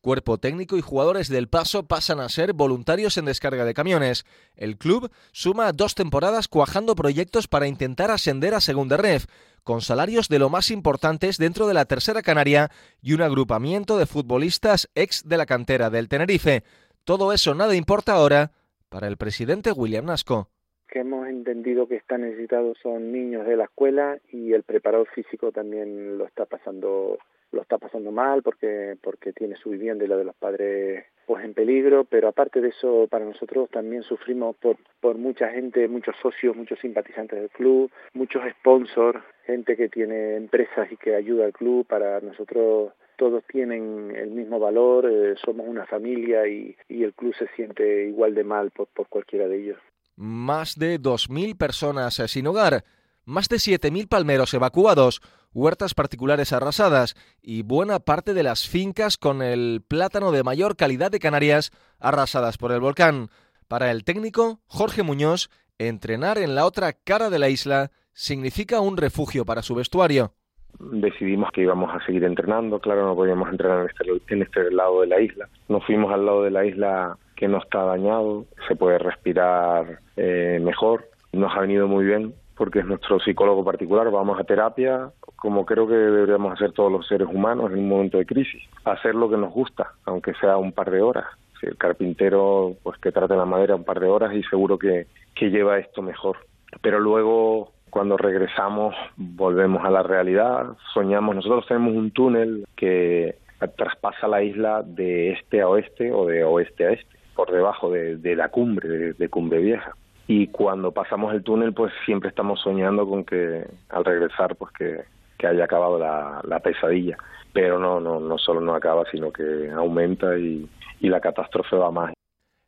Cuerpo 0.03 0.37
técnico 0.37 0.75
y 0.75 0.81
jugadores 0.81 1.29
del 1.29 1.47
Paso 1.47 1.87
pasan 1.87 2.19
a 2.19 2.27
ser 2.27 2.51
voluntarios 2.51 3.17
en 3.17 3.23
descarga 3.23 3.63
de 3.63 3.73
camiones. 3.73 4.25
El 4.57 4.77
club 4.77 5.09
suma 5.31 5.71
dos 5.71 5.95
temporadas 5.95 6.49
cuajando 6.49 6.93
proyectos 6.93 7.47
para 7.47 7.67
intentar 7.67 8.11
ascender 8.11 8.53
a 8.53 8.59
Segunda 8.59 8.97
Ref, 8.97 9.27
con 9.63 9.79
salarios 9.79 10.27
de 10.27 10.39
lo 10.39 10.49
más 10.49 10.71
importantes 10.71 11.37
dentro 11.37 11.67
de 11.67 11.73
la 11.73 11.85
Tercera 11.85 12.21
Canaria 12.21 12.69
y 13.01 13.13
un 13.13 13.21
agrupamiento 13.21 13.97
de 13.97 14.05
futbolistas 14.05 14.89
ex 14.93 15.23
de 15.25 15.37
la 15.37 15.45
cantera 15.45 15.89
del 15.89 16.09
Tenerife. 16.09 16.63
Todo 17.05 17.31
eso 17.31 17.55
nada 17.55 17.73
importa 17.73 18.11
ahora 18.11 18.51
para 18.89 19.07
el 19.07 19.15
presidente 19.15 19.71
William 19.71 20.03
Nasco 20.03 20.49
que 20.91 20.99
hemos 20.99 21.27
entendido 21.27 21.87
que 21.87 21.95
están 21.95 22.21
necesitados 22.21 22.77
son 22.83 23.11
niños 23.13 23.47
de 23.47 23.55
la 23.55 23.63
escuela 23.63 24.19
y 24.31 24.51
el 24.51 24.61
preparador 24.61 25.07
físico 25.07 25.51
también 25.51 26.19
lo 26.19 26.27
está 26.27 26.45
pasando 26.45 27.17
lo 27.53 27.61
está 27.61 27.77
pasando 27.77 28.11
mal 28.11 28.41
porque 28.41 28.97
porque 29.01 29.31
tiene 29.31 29.55
su 29.55 29.69
vivienda 29.69 30.03
y 30.03 30.07
la 30.07 30.17
de 30.17 30.25
los 30.25 30.35
padres 30.35 31.05
pues 31.25 31.45
en 31.45 31.53
peligro, 31.53 32.03
pero 32.03 32.27
aparte 32.27 32.59
de 32.59 32.69
eso 32.69 33.07
para 33.09 33.23
nosotros 33.23 33.69
también 33.69 34.03
sufrimos 34.03 34.55
por 34.57 34.77
por 34.99 35.17
mucha 35.17 35.49
gente, 35.49 35.87
muchos 35.87 36.15
socios, 36.21 36.55
muchos 36.55 36.79
simpatizantes 36.79 37.39
del 37.39 37.49
club, 37.49 37.91
muchos 38.13 38.43
sponsors, 38.59 39.23
gente 39.45 39.77
que 39.77 39.89
tiene 39.89 40.35
empresas 40.35 40.91
y 40.91 40.97
que 40.97 41.15
ayuda 41.15 41.45
al 41.45 41.53
club, 41.53 41.85
para 41.85 42.19
nosotros 42.19 42.91
todos 43.15 43.43
tienen 43.45 44.13
el 44.15 44.31
mismo 44.31 44.59
valor, 44.59 45.09
eh, 45.09 45.35
somos 45.43 45.67
una 45.67 45.85
familia 45.85 46.47
y, 46.47 46.75
y 46.89 47.03
el 47.03 47.13
club 47.13 47.33
se 47.35 47.47
siente 47.55 48.07
igual 48.07 48.33
de 48.33 48.43
mal 48.43 48.71
por, 48.71 48.87
por 48.87 49.07
cualquiera 49.07 49.47
de 49.47 49.61
ellos. 49.61 49.79
Más 50.15 50.77
de 50.77 50.99
2.000 50.99 51.57
personas 51.57 52.15
sin 52.15 52.47
hogar 52.47 52.83
más 53.25 53.47
de 53.47 53.57
7.000 53.57 54.07
palmeros 54.07 54.53
evacuados, 54.53 55.21
huertas 55.53 55.93
particulares 55.93 56.53
arrasadas 56.53 57.15
y 57.41 57.63
buena 57.63 57.99
parte 57.99 58.33
de 58.33 58.43
las 58.43 58.67
fincas 58.67 59.17
con 59.17 59.41
el 59.41 59.81
plátano 59.87 60.31
de 60.31 60.43
mayor 60.43 60.75
calidad 60.75 61.11
de 61.11 61.19
Canarias 61.19 61.71
arrasadas 61.99 62.57
por 62.57 62.71
el 62.71 62.79
volcán. 62.79 63.29
Para 63.67 63.91
el 63.91 64.03
técnico 64.03 64.59
Jorge 64.67 65.03
Muñoz, 65.03 65.49
entrenar 65.77 66.37
en 66.37 66.55
la 66.55 66.65
otra 66.65 66.93
cara 66.93 67.29
de 67.29 67.39
la 67.39 67.49
isla 67.49 67.91
significa 68.13 68.81
un 68.81 68.97
refugio 68.97 69.45
para 69.45 69.61
su 69.61 69.75
vestuario. 69.75 70.33
Decidimos 70.79 71.51
que 71.51 71.61
íbamos 71.61 71.89
a 71.93 72.03
seguir 72.05 72.23
entrenando, 72.23 72.79
claro, 72.79 73.05
no 73.05 73.15
podíamos 73.15 73.49
entrenar 73.49 73.87
en 73.97 74.41
este, 74.41 74.59
este 74.59 74.71
lado 74.71 75.01
de 75.01 75.07
la 75.07 75.21
isla. 75.21 75.47
Nos 75.69 75.85
fuimos 75.85 76.11
al 76.11 76.25
lado 76.25 76.43
de 76.43 76.51
la 76.51 76.65
isla 76.65 77.17
que 77.35 77.47
no 77.47 77.59
está 77.59 77.83
dañado, 77.83 78.45
se 78.67 78.75
puede 78.75 78.97
respirar 78.97 79.99
eh, 80.17 80.59
mejor, 80.61 81.09
nos 81.31 81.55
ha 81.55 81.61
venido 81.61 81.87
muy 81.87 82.05
bien 82.05 82.33
porque 82.55 82.79
es 82.79 82.85
nuestro 82.85 83.19
psicólogo 83.19 83.63
particular, 83.63 84.09
vamos 84.11 84.39
a 84.39 84.43
terapia, 84.43 85.09
como 85.35 85.65
creo 85.65 85.87
que 85.87 85.95
deberíamos 85.95 86.53
hacer 86.53 86.71
todos 86.71 86.91
los 86.91 87.07
seres 87.07 87.27
humanos 87.27 87.71
en 87.71 87.79
un 87.79 87.89
momento 87.89 88.17
de 88.17 88.25
crisis, 88.25 88.61
hacer 88.85 89.15
lo 89.15 89.29
que 89.29 89.37
nos 89.37 89.51
gusta, 89.51 89.93
aunque 90.05 90.33
sea 90.35 90.57
un 90.57 90.71
par 90.71 90.91
de 90.91 91.01
horas. 91.01 91.25
Si 91.59 91.67
el 91.67 91.77
carpintero, 91.77 92.75
pues 92.83 92.99
que 92.99 93.11
trate 93.11 93.35
la 93.35 93.45
madera 93.45 93.75
un 93.75 93.83
par 93.83 93.99
de 93.99 94.07
horas 94.07 94.33
y 94.33 94.43
seguro 94.43 94.77
que, 94.77 95.07
que 95.35 95.49
lleva 95.49 95.79
esto 95.79 96.01
mejor. 96.01 96.37
Pero 96.81 96.99
luego, 96.99 97.71
cuando 97.89 98.17
regresamos, 98.17 98.95
volvemos 99.15 99.83
a 99.85 99.89
la 99.89 100.03
realidad, 100.03 100.75
soñamos, 100.93 101.35
nosotros 101.35 101.65
tenemos 101.67 101.93
un 101.95 102.11
túnel 102.11 102.65
que 102.75 103.35
traspasa 103.77 104.27
la 104.27 104.43
isla 104.43 104.83
de 104.83 105.31
este 105.31 105.61
a 105.61 105.69
oeste 105.69 106.11
o 106.11 106.25
de 106.25 106.43
oeste 106.43 106.85
a 106.85 106.91
este, 106.91 107.17
por 107.35 107.51
debajo 107.51 107.89
de, 107.89 108.35
la 108.35 108.49
cumbre, 108.49 109.13
de 109.13 109.29
Cumbre 109.29 109.59
Vieja 109.59 109.93
y 110.27 110.47
cuando 110.47 110.91
pasamos 110.91 111.33
el 111.33 111.43
túnel 111.43 111.73
pues 111.73 111.91
siempre 112.05 112.29
estamos 112.29 112.61
soñando 112.61 113.07
con 113.07 113.25
que 113.25 113.65
al 113.89 114.05
regresar 114.05 114.55
pues 114.55 114.71
que, 114.73 115.03
haya 115.45 115.65
acabado 115.65 115.99
la, 115.99 116.39
la, 116.45 116.61
pesadilla 116.61 117.17
pero 117.51 117.77
no 117.77 117.99
no 117.99 118.17
no 118.17 118.37
solo 118.37 118.61
no 118.61 118.75
acaba 118.75 119.03
sino 119.11 119.29
que 119.29 119.69
aumenta 119.71 120.37
y, 120.37 120.65
y 121.01 121.09
la 121.09 121.19
catástrofe 121.19 121.75
va 121.75 121.91
más 121.91 122.13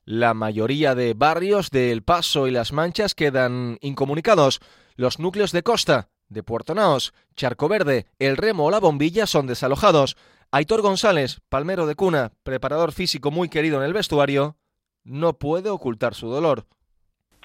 la 0.04 0.34
mayoría 0.34 0.94
de 0.94 1.14
barrios 1.14 1.72
de 1.72 1.94
El 1.94 2.04
Paso 2.04 2.48
y 2.48 2.52
Las 2.52 2.74
Manchas 2.74 3.16
quedan 3.16 3.80
incomunicados. 3.82 4.60
Los 4.96 5.18
núcleos 5.18 5.52
de 5.52 5.64
costa, 5.64 6.10
de 6.30 6.44
Puerto 6.44 6.76
Naos, 6.76 7.12
Charco 7.36 7.68
Verde, 7.68 8.06
El 8.20 8.38
Remo 8.38 8.66
o 8.66 8.70
La 8.70 8.80
Bombilla 8.80 9.26
son 9.26 9.48
desalojados. 9.48 10.16
Aitor 10.52 10.84
González, 10.84 11.42
palmero 11.50 11.88
de 11.88 11.96
cuna, 11.96 12.34
preparador 12.44 12.92
físico 12.92 13.32
muy 13.32 13.50
querido 13.50 13.78
en 13.78 13.84
el 13.84 13.94
vestuario, 13.94 14.58
no 15.04 15.40
puede 15.40 15.72
ocultar 15.72 16.14
su 16.14 16.30
dolor 16.30 16.68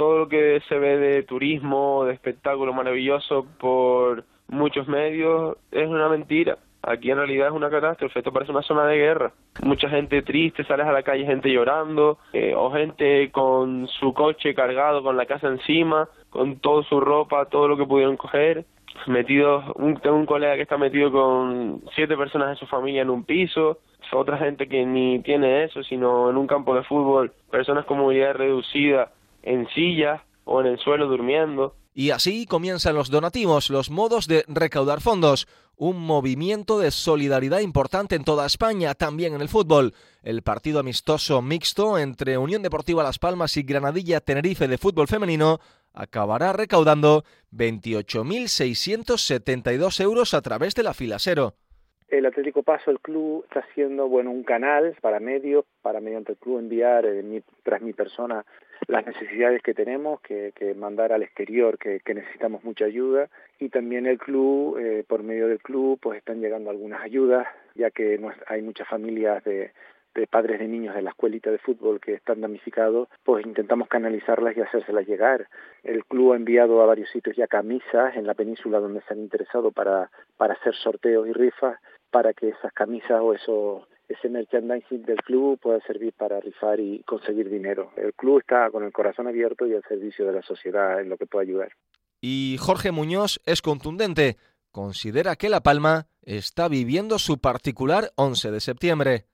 todo 0.00 0.20
lo 0.20 0.28
que 0.30 0.62
se 0.66 0.78
ve 0.78 0.96
de 0.96 1.22
turismo, 1.24 2.06
de 2.06 2.14
espectáculo 2.14 2.72
maravilloso 2.72 3.44
por 3.58 4.24
muchos 4.48 4.88
medios 4.88 5.58
es 5.70 5.86
una 5.86 6.08
mentira. 6.08 6.56
Aquí 6.82 7.10
en 7.10 7.18
realidad 7.18 7.48
es 7.48 7.52
una 7.52 7.68
catástrofe, 7.68 8.20
esto 8.20 8.32
parece 8.32 8.50
una 8.50 8.62
zona 8.62 8.86
de 8.86 8.96
guerra. 8.96 9.32
Mucha 9.62 9.90
gente 9.90 10.22
triste, 10.22 10.64
sales 10.64 10.86
a 10.86 10.92
la 10.92 11.02
calle, 11.02 11.26
gente 11.26 11.52
llorando, 11.52 12.16
eh, 12.32 12.54
o 12.56 12.70
gente 12.70 13.30
con 13.30 13.88
su 13.88 14.14
coche 14.14 14.54
cargado, 14.54 15.02
con 15.02 15.18
la 15.18 15.26
casa 15.26 15.48
encima, 15.48 16.08
con 16.30 16.60
toda 16.60 16.82
su 16.84 16.98
ropa, 16.98 17.44
todo 17.50 17.68
lo 17.68 17.76
que 17.76 17.84
pudieron 17.84 18.16
coger. 18.16 18.64
Metidos, 19.06 19.64
un, 19.74 19.98
tengo 19.98 20.16
un 20.16 20.24
colega 20.24 20.56
que 20.56 20.62
está 20.62 20.78
metido 20.78 21.12
con 21.12 21.82
siete 21.94 22.16
personas 22.16 22.48
de 22.48 22.56
su 22.56 22.66
familia 22.66 23.02
en 23.02 23.10
un 23.10 23.24
piso, 23.24 23.80
otra 24.12 24.38
gente 24.38 24.66
que 24.66 24.84
ni 24.86 25.20
tiene 25.20 25.64
eso, 25.64 25.82
sino 25.82 26.30
en 26.30 26.38
un 26.38 26.46
campo 26.46 26.74
de 26.74 26.84
fútbol, 26.84 27.32
personas 27.50 27.84
con 27.84 27.98
movilidad 27.98 28.34
reducida, 28.34 29.10
en 29.42 29.68
silla 29.68 30.24
o 30.44 30.60
en 30.60 30.66
el 30.66 30.78
suelo 30.78 31.06
durmiendo. 31.06 31.74
Y 31.92 32.10
así 32.10 32.46
comienzan 32.46 32.94
los 32.94 33.10
donativos, 33.10 33.70
los 33.70 33.90
modos 33.90 34.28
de 34.28 34.44
recaudar 34.48 35.00
fondos, 35.00 35.48
un 35.76 35.98
movimiento 35.98 36.78
de 36.78 36.90
solidaridad 36.90 37.60
importante 37.60 38.14
en 38.14 38.24
toda 38.24 38.46
España, 38.46 38.94
también 38.94 39.34
en 39.34 39.40
el 39.40 39.48
fútbol. 39.48 39.92
El 40.22 40.42
partido 40.42 40.80
amistoso 40.80 41.40
mixto 41.42 41.98
entre 41.98 42.38
Unión 42.38 42.62
Deportiva 42.62 43.02
Las 43.02 43.18
Palmas 43.18 43.56
y 43.56 43.62
Granadilla 43.62 44.20
Tenerife 44.20 44.68
de 44.68 44.78
fútbol 44.78 45.08
femenino 45.08 45.58
acabará 45.92 46.52
recaudando 46.52 47.24
28.672 47.52 50.00
euros 50.00 50.34
a 50.34 50.42
través 50.42 50.74
de 50.74 50.82
la 50.82 50.94
fila 50.94 51.18
cero. 51.18 51.54
El 52.08 52.26
Atlético 52.26 52.62
Paso, 52.62 52.90
el 52.90 53.00
club, 53.00 53.44
está 53.44 53.60
haciendo 53.60 54.08
bueno 54.08 54.30
un 54.30 54.42
canal 54.42 54.96
para 55.00 55.20
medios, 55.20 55.64
para 55.80 56.00
mediante 56.00 56.32
el 56.32 56.38
club 56.38 56.58
enviar 56.58 57.06
eh, 57.06 57.42
tras 57.62 57.80
mi 57.80 57.92
persona 57.92 58.44
las 58.86 59.06
necesidades 59.06 59.62
que 59.62 59.74
tenemos, 59.74 60.20
que, 60.20 60.52
que 60.54 60.74
mandar 60.74 61.12
al 61.12 61.22
exterior, 61.22 61.78
que, 61.78 62.00
que, 62.00 62.14
necesitamos 62.14 62.64
mucha 62.64 62.84
ayuda 62.84 63.28
y 63.58 63.68
también 63.68 64.06
el 64.06 64.18
club, 64.18 64.78
eh, 64.78 65.04
por 65.06 65.22
medio 65.22 65.48
del 65.48 65.60
club, 65.60 65.98
pues 66.00 66.18
están 66.18 66.40
llegando 66.40 66.70
algunas 66.70 67.02
ayudas, 67.02 67.46
ya 67.74 67.90
que 67.90 68.20
hay 68.46 68.62
muchas 68.62 68.88
familias 68.88 69.42
de, 69.44 69.72
de 70.14 70.26
padres 70.26 70.58
de 70.58 70.66
niños 70.66 70.94
de 70.94 71.02
la 71.02 71.10
escuelita 71.10 71.50
de 71.50 71.58
fútbol 71.58 72.00
que 72.00 72.14
están 72.14 72.40
damnificados, 72.40 73.08
pues 73.24 73.46
intentamos 73.46 73.88
canalizarlas 73.88 74.56
y 74.56 74.60
hacérselas 74.60 75.06
llegar. 75.06 75.48
El 75.82 76.04
club 76.04 76.32
ha 76.32 76.36
enviado 76.36 76.82
a 76.82 76.86
varios 76.86 77.10
sitios 77.10 77.36
ya 77.36 77.46
camisas 77.46 78.16
en 78.16 78.26
la 78.26 78.34
península 78.34 78.80
donde 78.80 79.02
se 79.02 79.14
han 79.14 79.20
interesado 79.20 79.70
para, 79.70 80.10
para 80.36 80.54
hacer 80.54 80.74
sorteos 80.74 81.28
y 81.28 81.32
rifas, 81.32 81.78
para 82.10 82.32
que 82.32 82.48
esas 82.48 82.72
camisas 82.72 83.20
o 83.20 83.34
eso, 83.34 83.86
ese 84.10 84.28
merchandising 84.28 85.04
del 85.04 85.22
club 85.22 85.58
pueda 85.60 85.80
servir 85.86 86.12
para 86.12 86.40
rifar 86.40 86.80
y 86.80 87.02
conseguir 87.04 87.48
dinero. 87.48 87.92
El 87.96 88.12
club 88.14 88.40
está 88.40 88.70
con 88.70 88.84
el 88.84 88.92
corazón 88.92 89.28
abierto 89.28 89.66
y 89.66 89.74
al 89.74 89.82
servicio 89.84 90.26
de 90.26 90.32
la 90.32 90.42
sociedad 90.42 91.00
en 91.00 91.08
lo 91.08 91.16
que 91.16 91.26
pueda 91.26 91.44
ayudar. 91.44 91.72
Y 92.20 92.56
Jorge 92.58 92.90
Muñoz 92.90 93.40
es 93.46 93.62
contundente. 93.62 94.36
Considera 94.72 95.36
que 95.36 95.48
La 95.48 95.60
Palma 95.60 96.06
está 96.22 96.68
viviendo 96.68 97.18
su 97.18 97.40
particular 97.40 98.10
11 98.16 98.50
de 98.50 98.60
septiembre 98.60 99.24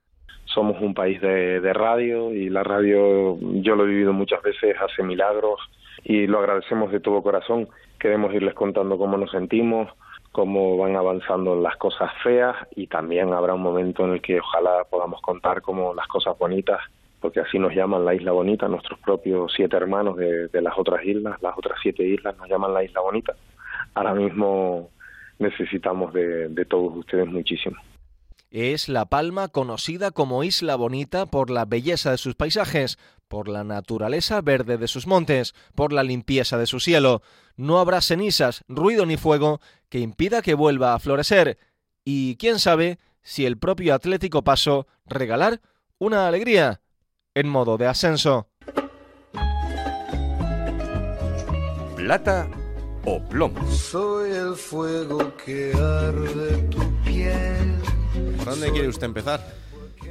somos 0.56 0.80
un 0.80 0.94
país 0.94 1.20
de, 1.20 1.60
de, 1.60 1.72
radio 1.74 2.32
y 2.32 2.48
la 2.48 2.62
radio 2.62 3.36
yo 3.40 3.76
lo 3.76 3.84
he 3.84 3.88
vivido 3.88 4.14
muchas 4.14 4.40
veces, 4.42 4.74
hace 4.80 5.02
milagros 5.02 5.60
y 6.02 6.26
lo 6.26 6.38
agradecemos 6.38 6.90
de 6.92 7.00
todo 7.00 7.22
corazón. 7.22 7.68
Queremos 7.98 8.32
irles 8.32 8.54
contando 8.54 8.96
cómo 8.96 9.18
nos 9.18 9.30
sentimos, 9.32 9.90
cómo 10.36 10.76
van 10.76 10.96
avanzando 10.96 11.58
las 11.58 11.78
cosas 11.78 12.10
feas 12.22 12.54
y 12.74 12.88
también 12.88 13.32
habrá 13.32 13.54
un 13.54 13.62
momento 13.62 14.04
en 14.04 14.12
el 14.12 14.20
que 14.20 14.38
ojalá 14.38 14.84
podamos 14.90 15.22
contar 15.22 15.62
como 15.62 15.94
las 15.94 16.06
cosas 16.08 16.36
bonitas, 16.38 16.78
porque 17.22 17.40
así 17.40 17.58
nos 17.58 17.74
llaman 17.74 18.04
la 18.04 18.14
isla 18.14 18.32
bonita, 18.32 18.68
nuestros 18.68 19.00
propios 19.00 19.50
siete 19.56 19.78
hermanos 19.78 20.18
de, 20.18 20.50
las 20.60 20.76
otras 20.76 21.02
islas, 21.06 21.40
las 21.40 21.56
otras 21.56 21.78
siete 21.82 22.06
islas 22.06 22.36
nos 22.36 22.50
llaman 22.50 22.74
la 22.74 22.84
isla 22.84 23.00
bonita. 23.00 23.34
Ahora 23.94 24.12
mismo 24.12 24.90
necesitamos 25.38 26.12
de, 26.12 26.50
de 26.50 26.64
todos 26.66 26.94
ustedes 26.94 27.26
muchísimo 27.26 27.78
es 28.50 28.88
La 28.88 29.04
Palma 29.04 29.48
conocida 29.48 30.12
como 30.12 30.42
Isla 30.42 30.76
Bonita 30.76 31.26
por 31.26 31.50
la 31.50 31.66
belleza 31.66 32.12
de 32.12 32.16
sus 32.16 32.36
paisajes, 32.36 32.96
por 33.28 33.48
la 33.48 33.64
naturaleza 33.64 34.40
verde 34.40 34.78
de 34.78 34.88
sus 34.88 35.06
montes, 35.06 35.54
por 35.74 35.92
la 35.92 36.02
limpieza 36.02 36.58
de 36.58 36.66
su 36.66 36.80
cielo. 36.80 37.22
No 37.56 37.78
habrá 37.78 38.00
cenizas, 38.00 38.64
ruido 38.68 39.06
ni 39.06 39.16
fuego 39.16 39.60
que 39.88 39.98
impida 39.98 40.42
que 40.42 40.54
vuelva 40.54 40.94
a 40.94 40.98
florecer. 40.98 41.58
Y 42.04 42.36
quién 42.36 42.58
sabe 42.58 42.98
si 43.22 43.46
el 43.46 43.58
propio 43.58 43.94
Atlético 43.94 44.42
Paso 44.42 44.86
regalar 45.06 45.60
una 45.98 46.28
alegría 46.28 46.80
en 47.34 47.48
modo 47.48 47.76
de 47.76 47.86
ascenso. 47.86 48.48
Plata 51.96 52.48
o 53.04 53.20
plomo. 53.28 53.66
Soy 53.72 54.30
el 54.30 54.54
fuego 54.54 55.36
que 55.36 55.72
arde 55.74 56.62
tu 56.68 57.02
piel 57.02 57.76
¿Por 58.36 58.46
dónde 58.46 58.70
quiere 58.72 58.88
usted 58.88 59.06
empezar? 59.06 59.55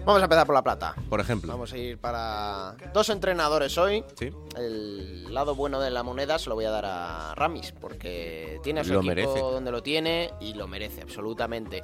Vamos 0.05 0.21
a 0.21 0.25
empezar 0.25 0.45
por 0.45 0.53
la 0.53 0.61
plata. 0.61 0.93
Por 1.09 1.19
ejemplo. 1.19 1.51
Vamos 1.51 1.73
a 1.73 1.77
ir 1.77 1.97
para 1.97 2.75
dos 2.93 3.09
entrenadores 3.09 3.75
hoy. 3.79 4.03
Sí. 4.13 4.31
El 4.55 5.33
lado 5.33 5.55
bueno 5.55 5.79
de 5.81 5.89
la 5.89 6.03
moneda 6.03 6.37
se 6.37 6.47
lo 6.49 6.55
voy 6.55 6.65
a 6.65 6.69
dar 6.69 6.85
a 6.85 7.33
Ramis, 7.35 7.71
porque 7.71 8.59
tiene 8.61 8.81
a 8.81 8.83
su 8.83 8.93
Lo 8.93 8.99
equipo 8.99 9.07
merece. 9.15 9.39
donde 9.39 9.71
lo 9.71 9.81
tiene 9.81 10.31
y 10.39 10.53
lo 10.53 10.67
merece, 10.67 11.01
absolutamente. 11.01 11.83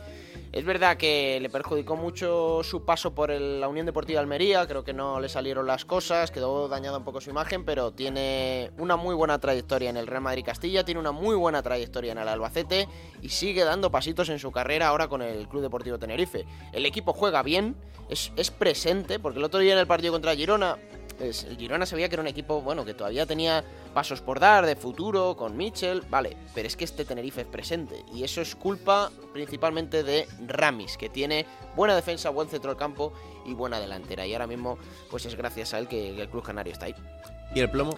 Es 0.52 0.66
verdad 0.66 0.98
que 0.98 1.40
le 1.40 1.50
perjudicó 1.50 1.96
mucho 1.96 2.62
su 2.64 2.84
paso 2.84 3.16
por 3.16 3.30
la 3.30 3.70
Unión 3.70 3.86
Deportiva 3.86 4.20
Almería, 4.20 4.68
creo 4.68 4.84
que 4.84 4.92
no 4.92 5.22
le 5.22 5.30
salieron 5.30 5.66
las 5.66 5.86
cosas, 5.86 6.30
quedó 6.30 6.68
dañada 6.68 6.98
un 6.98 7.06
poco 7.06 7.22
su 7.22 7.30
imagen, 7.30 7.64
pero 7.64 7.92
tiene 7.94 8.72
una 8.78 8.98
muy 8.98 9.16
buena 9.16 9.40
trayectoria 9.40 9.90
en 9.90 9.96
el 9.96 10.08
Real 10.08 10.24
Madrid 10.24 10.44
Castilla, 10.44 10.84
tiene 10.84 11.00
una 11.00 11.14
muy 11.14 11.38
buena 11.38 11.64
trayectoria 11.64 12.12
en 12.12 12.18
el 12.18 12.28
Albacete 12.28 12.90
y 13.22 13.30
sigue 13.30 13.64
dando 13.64 13.92
pasitos 13.92 14.28
en 14.28 14.40
su 14.40 14.52
carrera 14.52 14.90
ahora 14.90 15.08
con 15.08 15.22
el 15.22 15.48
Club 15.48 15.62
Deportivo 15.62 15.98
Tenerife. 15.98 16.46
El 16.74 16.86
equipo 16.86 17.14
juega 17.14 17.44
bien, 17.44 17.78
es, 18.10 18.34
es 18.36 18.52
presente, 18.52 19.20
porque 19.20 19.40
el 19.40 19.46
otro 19.46 19.62
día 19.62 19.72
en 19.72 19.80
el 19.80 19.88
partido 19.88 20.12
contra 20.12 20.36
Girona 20.36 20.78
es- 21.22 21.44
el 21.46 21.58
Girona 21.58 21.86
sabía 21.86 22.10
que 22.10 22.16
era 22.16 22.22
un 22.22 22.28
equipo, 22.28 22.62
bueno, 22.62 22.84
que 22.86 22.94
todavía 22.94 23.26
tenía 23.26 23.64
pasos 23.94 24.22
por 24.22 24.40
dar 24.40 24.66
de 24.66 24.76
futuro 24.76 25.36
con 25.38 25.56
Mitchell, 25.58 26.02
vale, 26.10 26.36
pero 26.54 26.68
es 26.68 26.76
que 26.76 26.84
este 26.86 27.06
Tenerife 27.06 27.42
es 27.42 27.48
presente 27.48 28.04
y 28.14 28.24
eso 28.24 28.42
es 28.42 28.56
culpa 28.56 29.12
principalmente 29.34 30.04
de 30.04 30.28
Ramis, 30.48 30.98
que 30.98 31.10
tiene 31.10 31.46
buena 31.76 31.96
defensa, 31.96 32.30
buen 32.30 32.50
centro 32.50 32.72
del 32.72 32.78
campo 32.78 33.14
y 33.46 33.54
buena 33.54 33.80
delantera 33.80 34.26
y 34.26 34.34
ahora 34.34 34.48
mismo 34.48 34.78
pues 35.10 35.26
es 35.26 35.36
gracias 35.36 35.74
a 35.74 35.80
él 35.80 35.88
que, 35.88 36.14
que 36.16 36.22
el 36.22 36.30
Club 36.30 36.44
Canario 36.44 36.74
está 36.74 36.86
ahí. 36.88 36.96
¿Y 37.56 37.60
el 37.60 37.70
plomo? 37.70 37.98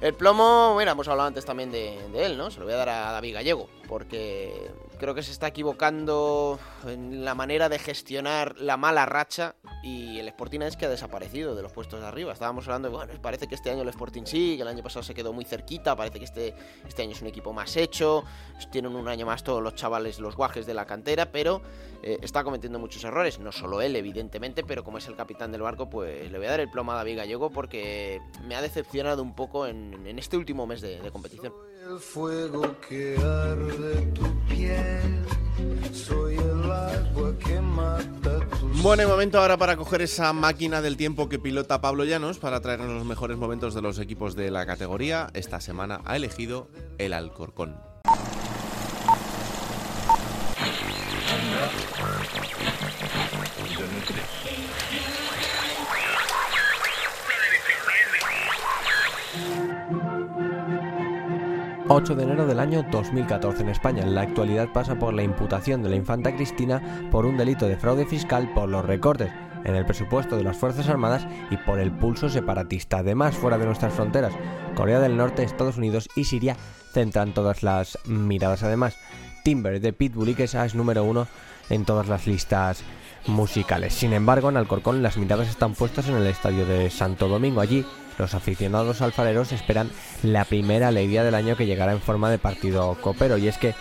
El 0.00 0.12
plomo, 0.14 0.74
mira, 0.76 0.92
hemos 0.92 1.06
hablado 1.08 1.28
antes 1.28 1.44
también 1.44 1.70
de, 1.70 1.96
de 2.12 2.26
él, 2.26 2.36
¿no? 2.36 2.50
Se 2.50 2.58
lo 2.58 2.64
voy 2.66 2.74
a 2.74 2.78
dar 2.78 2.88
a 2.88 3.12
David 3.12 3.34
Gallego, 3.34 3.68
porque 3.88 4.70
creo 5.04 5.14
que 5.14 5.22
se 5.22 5.32
está 5.32 5.48
equivocando 5.48 6.58
en 6.86 7.26
la 7.26 7.34
manera 7.34 7.68
de 7.68 7.78
gestionar 7.78 8.58
la 8.58 8.78
mala 8.78 9.04
racha 9.04 9.54
y 9.82 10.18
el 10.18 10.28
Sporting 10.28 10.60
es 10.60 10.78
que 10.78 10.86
ha 10.86 10.88
desaparecido 10.88 11.54
de 11.54 11.60
los 11.60 11.72
puestos 11.72 12.00
de 12.00 12.06
arriba. 12.06 12.32
Estábamos 12.32 12.66
hablando 12.68 12.90
bueno, 12.90 13.12
parece 13.20 13.46
que 13.46 13.54
este 13.54 13.70
año 13.70 13.82
el 13.82 13.88
Sporting 13.90 14.22
sí, 14.24 14.56
que 14.56 14.62
el 14.62 14.68
año 14.68 14.82
pasado 14.82 15.02
se 15.02 15.12
quedó 15.12 15.34
muy 15.34 15.44
cerquita, 15.44 15.94
parece 15.94 16.18
que 16.20 16.24
este, 16.24 16.54
este 16.88 17.02
año 17.02 17.10
es 17.12 17.20
un 17.20 17.28
equipo 17.28 17.52
más 17.52 17.76
hecho, 17.76 18.24
tienen 18.72 18.96
un 18.96 19.06
año 19.06 19.26
más 19.26 19.44
todos 19.44 19.62
los 19.62 19.74
chavales, 19.74 20.20
los 20.20 20.36
guajes 20.36 20.64
de 20.64 20.72
la 20.72 20.86
cantera, 20.86 21.30
pero 21.30 21.60
eh, 22.02 22.16
está 22.22 22.42
cometiendo 22.42 22.78
muchos 22.78 23.04
errores, 23.04 23.38
no 23.38 23.52
solo 23.52 23.82
él, 23.82 23.96
evidentemente, 23.96 24.64
pero 24.64 24.84
como 24.84 24.96
es 24.96 25.06
el 25.06 25.16
capitán 25.16 25.52
del 25.52 25.60
barco, 25.60 25.90
pues 25.90 26.32
le 26.32 26.38
voy 26.38 26.46
a 26.46 26.52
dar 26.52 26.60
el 26.60 26.70
plomo 26.70 26.92
a 26.92 26.94
David 26.94 27.18
Gallego 27.18 27.50
porque 27.50 28.22
me 28.48 28.56
ha 28.56 28.62
decepcionado 28.62 29.22
un 29.22 29.34
poco 29.34 29.66
en, 29.66 30.06
en 30.06 30.18
este 30.18 30.38
último 30.38 30.66
mes 30.66 30.80
de 30.80 31.10
competición. 31.12 31.52
El 31.90 31.98
fuego 31.98 32.76
que 32.88 33.16
arde 33.18 34.06
tu 34.14 34.46
piel. 34.46 35.24
Soy 35.92 36.36
el 36.36 36.70
agua 36.70 37.38
que 37.38 37.60
mata 37.60 38.40
tus 38.58 38.82
Buen 38.82 39.06
momento 39.06 39.38
ahora 39.38 39.56
para 39.56 39.76
coger 39.76 40.02
esa 40.02 40.32
máquina 40.32 40.80
del 40.82 40.96
tiempo 40.96 41.28
que 41.28 41.38
pilota 41.38 41.80
Pablo 41.80 42.04
Llanos 42.04 42.38
para 42.38 42.60
traernos 42.60 42.90
los 42.90 43.04
mejores 43.04 43.36
momentos 43.36 43.74
de 43.74 43.82
los 43.82 43.98
equipos 43.98 44.34
de 44.34 44.50
la 44.50 44.66
categoría. 44.66 45.28
Esta 45.34 45.60
semana 45.60 46.00
ha 46.04 46.16
elegido 46.16 46.68
el 46.98 47.12
Alcorcón. 47.12 47.93
...8 61.86 61.88
8 61.88 62.14
de 62.14 62.22
enero 62.22 62.46
del 62.46 62.60
año 62.60 62.82
2014 62.90 63.62
en 63.62 63.68
España. 63.68 64.02
En 64.02 64.14
la 64.14 64.22
actualidad 64.22 64.72
pasa 64.72 64.98
por 64.98 65.12
la 65.12 65.22
imputación 65.22 65.82
de 65.82 65.90
la 65.90 65.96
infanta 65.96 66.34
Cristina 66.34 67.08
por 67.10 67.26
un 67.26 67.36
delito 67.36 67.66
de 67.66 67.76
fraude 67.76 68.06
fiscal 68.06 68.52
por 68.54 68.70
los 68.70 68.84
recortes 68.84 69.30
en 69.64 69.76
el 69.76 69.84
presupuesto 69.84 70.36
de 70.36 70.44
las 70.44 70.56
Fuerzas 70.56 70.88
Armadas 70.88 71.26
y 71.50 71.56
por 71.58 71.78
el 71.78 71.92
pulso 71.92 72.28
separatista. 72.28 72.98
Además, 72.98 73.36
fuera 73.36 73.58
de 73.58 73.66
nuestras 73.66 73.92
fronteras, 73.92 74.32
Corea 74.74 75.00
del 75.00 75.16
Norte, 75.16 75.42
Estados 75.42 75.76
Unidos 75.76 76.08
y 76.16 76.24
Siria 76.24 76.56
centran 76.92 77.34
todas 77.34 77.62
las 77.62 77.98
miradas. 78.06 78.62
Además, 78.62 78.96
Timber 79.42 79.80
de 79.80 79.92
Pitbull 79.92 80.34
Quesada 80.34 80.64
es 80.64 80.74
número 80.74 81.04
uno 81.04 81.26
en 81.70 81.84
todas 81.84 82.08
las 82.08 82.26
listas 82.26 82.82
musicales. 83.26 83.94
Sin 83.94 84.12
embargo, 84.12 84.48
en 84.48 84.56
Alcorcón 84.56 85.02
las 85.02 85.16
miradas 85.16 85.48
están 85.48 85.74
puestas 85.74 86.08
en 86.08 86.16
el 86.16 86.26
estadio 86.26 86.66
de 86.66 86.90
Santo 86.90 87.28
Domingo. 87.28 87.60
Allí, 87.60 87.84
los 88.18 88.34
aficionados 88.34 89.00
alfareros 89.00 89.52
esperan 89.52 89.90
la 90.22 90.44
primera 90.44 90.88
alegría 90.88 91.24
del 91.24 91.34
año 91.34 91.56
que 91.56 91.66
llegará 91.66 91.92
en 91.92 92.00
forma 92.00 92.30
de 92.30 92.38
partido 92.38 92.96
copero. 93.00 93.38
Y 93.38 93.48
es 93.48 93.58
que 93.58 93.74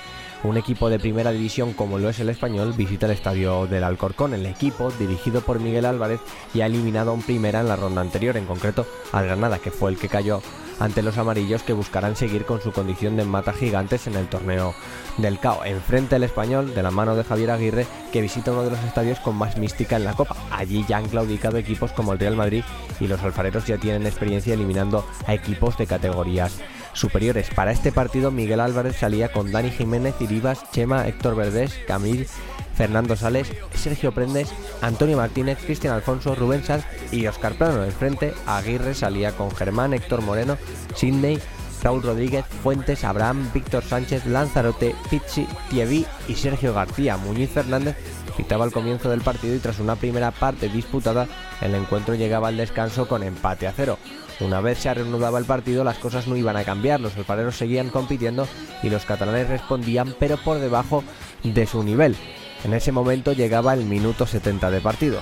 un 0.44 0.58
equipo 0.58 0.90
de 0.90 1.00
primera 1.00 1.32
división 1.32 1.72
como 1.74 2.00
lo 2.00 2.10
es 2.10 2.20
el 2.20 2.30
español 2.30 2.74
visita 2.74 3.06
el 3.06 3.14
estadio 3.14 3.66
del 3.68 3.84
Alcorcón. 3.84 4.34
El 4.34 4.46
equipo, 4.46 4.92
dirigido 5.00 5.42
por 5.42 5.60
Miguel 5.60 5.86
Álvarez, 5.86 6.20
ya 6.54 6.66
ha 6.66 6.68
eliminado 6.68 7.12
a 7.12 7.14
un 7.14 7.22
primera 7.22 7.62
en 7.62 7.70
la 7.70 7.78
ronda 7.78 8.02
anterior, 8.02 8.36
en 8.36 8.46
concreto 8.46 8.86
al 9.14 9.26
Granada, 9.26 9.60
que 9.60 9.72
fue 9.72 9.92
el 9.92 9.98
que 9.98 10.10
cayó 10.10 10.42
ante 10.80 11.01
los 11.01 11.17
amarillos 11.17 11.63
que 11.63 11.74
buscarán 11.74 12.15
seguir 12.15 12.45
con 12.45 12.61
su 12.61 12.71
condición 12.71 13.15
de 13.15 13.26
mata 13.26 13.53
gigantes 13.53 14.07
en 14.07 14.15
el 14.15 14.28
torneo 14.28 14.74
del 15.17 15.39
CAO. 15.39 15.65
Enfrente 15.65 16.15
el 16.15 16.24
español, 16.24 16.74
de 16.74 16.84
la 16.84 16.91
mano 16.91 17.15
de 17.15 17.24
Javier 17.24 17.51
Aguirre, 17.51 17.86
que 18.11 18.21
visita 18.21 18.51
uno 18.51 18.63
de 18.63 18.71
los 18.71 18.84
estadios 18.84 19.19
con 19.19 19.36
más 19.36 19.57
mística 19.57 19.95
en 19.95 20.03
la 20.03 20.13
Copa. 20.13 20.36
Allí 20.51 20.86
ya 20.88 20.97
han 20.97 21.09
claudicado 21.09 21.57
equipos 21.57 21.91
como 21.91 22.13
el 22.13 22.19
Real 22.19 22.36
Madrid 22.36 22.63
y 22.99 23.07
los 23.07 23.21
alfareros 23.21 23.65
ya 23.65 23.78
tienen 23.78 24.05
experiencia 24.05 24.53
eliminando 24.53 25.05
a 25.26 25.34
equipos 25.34 25.78
de 25.78 25.88
categorías 25.88 26.59
superiores. 26.93 27.49
Para 27.49 27.71
este 27.71 27.91
partido 27.91 28.32
Miguel 28.32 28.59
Álvarez 28.59 28.97
salía 28.97 29.32
con 29.32 29.51
Dani 29.51 29.71
Jiménez, 29.71 30.15
Iribas, 30.19 30.69
Chema, 30.71 31.07
Héctor 31.07 31.36
Verdés, 31.36 31.74
Camil, 31.88 32.28
Fernando 32.76 33.15
Sales, 33.15 33.51
Sergio 33.76 34.11
Prendes, 34.11 34.49
Antonio 34.82 35.17
Martínez, 35.17 35.59
Cristian 35.63 35.93
Alfonso, 35.93 36.36
Rubén 36.36 36.63
Sanz 36.63 36.86
y 37.11 37.28
Oscar 37.28 37.53
Plano. 37.53 37.84
Enfrente 37.84 38.34
Aguirre 38.45 38.93
salía 38.93 39.32
con 39.32 39.51
Germán, 39.51 39.93
Héctor 39.93 40.21
Moreno, 40.21 40.57
Sidney, 40.95 41.39
Raúl 41.84 42.01
Rodríguez, 42.01 42.45
Fuentes, 42.63 43.03
Abraham, 43.03 43.51
Víctor 43.53 43.84
Sánchez, 43.84 44.26
Lanzarote, 44.26 44.95
Pizzi, 45.09 45.45
Thierry 45.69 46.05
y 46.28 46.36
Sergio 46.36 46.74
García. 46.74 47.17
Muñiz 47.17 47.49
Fernández 47.49 47.97
pitaba 48.38 48.65
el 48.65 48.71
comienzo 48.71 49.09
del 49.09 49.21
partido 49.21 49.55
y 49.55 49.59
tras 49.59 49.80
una 49.80 49.95
primera 49.95 50.32
parte 50.32 50.69
disputada, 50.69 51.28
el 51.61 51.76
encuentro 51.76 52.15
llegaba 52.15 52.47
al 52.47 52.57
descanso 52.57 53.07
con 53.07 53.21
empate 53.21 53.67
a 53.67 53.74
cero. 53.74 53.99
Una 54.39 54.61
vez 54.61 54.80
se 54.80 54.93
reanudaba 54.93 55.39
el 55.39 55.45
partido, 55.45 55.84
las 55.84 55.99
cosas 55.99 56.28
no 56.28 56.36
iban 56.36 56.57
a 56.57 56.63
cambiar, 56.63 56.99
los 56.99 57.15
alfareros 57.17 57.55
seguían 57.55 57.89
compitiendo 57.89 58.47
y 58.82 58.89
los 58.89 59.05
catalanes 59.05 59.49
respondían, 59.49 60.15
pero 60.19 60.38
por 60.38 60.59
debajo 60.59 61.03
de 61.43 61.67
su 61.67 61.84
nivel. 61.84 62.15
En 62.64 62.74
ese 62.74 62.91
momento 62.91 63.34
llegaba 63.34 63.74
el 63.74 63.86
minuto 63.86 64.26
70 64.26 64.72
de 64.72 64.80
partido. 64.82 65.22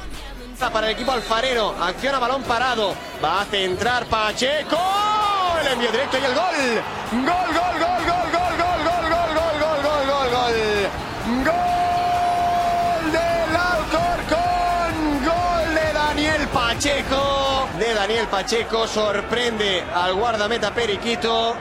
Para 0.59 0.87
el 0.87 0.93
equipo 0.93 1.11
alfarero, 1.11 1.73
acciona 1.81 2.19
balón 2.19 2.43
parado, 2.43 2.93
va 3.23 3.41
a 3.41 3.45
centrar 3.45 4.05
Pacheco, 4.05 4.77
el 5.59 5.73
envío 5.73 5.91
directo 5.91 6.17
y 6.21 6.23
el 6.23 6.35
gol. 6.35 6.43
Gol, 7.11 7.25
gol, 7.25 7.79
gol, 7.79 8.05
gol, 8.05 8.31
gol, 8.31 8.57
gol, 8.57 8.77
gol, 8.85 9.09
gol, 9.09 9.31
gol, 9.33 9.59
gol, 9.59 9.79
gol, 9.81 10.05
gol, 10.05 10.29
gol. 10.29 10.57
Gol 11.45 13.11
del 13.11 13.55
Alcorcón, 13.55 14.93
gol 15.25 15.73
de 15.73 15.93
Daniel 15.93 16.47
Pacheco, 16.49 17.67
de 17.79 17.93
Daniel 17.95 18.27
Pacheco, 18.27 18.87
sorprende 18.87 19.83
al 19.95 20.13
guardameta 20.13 20.71
Periquito. 20.71 21.55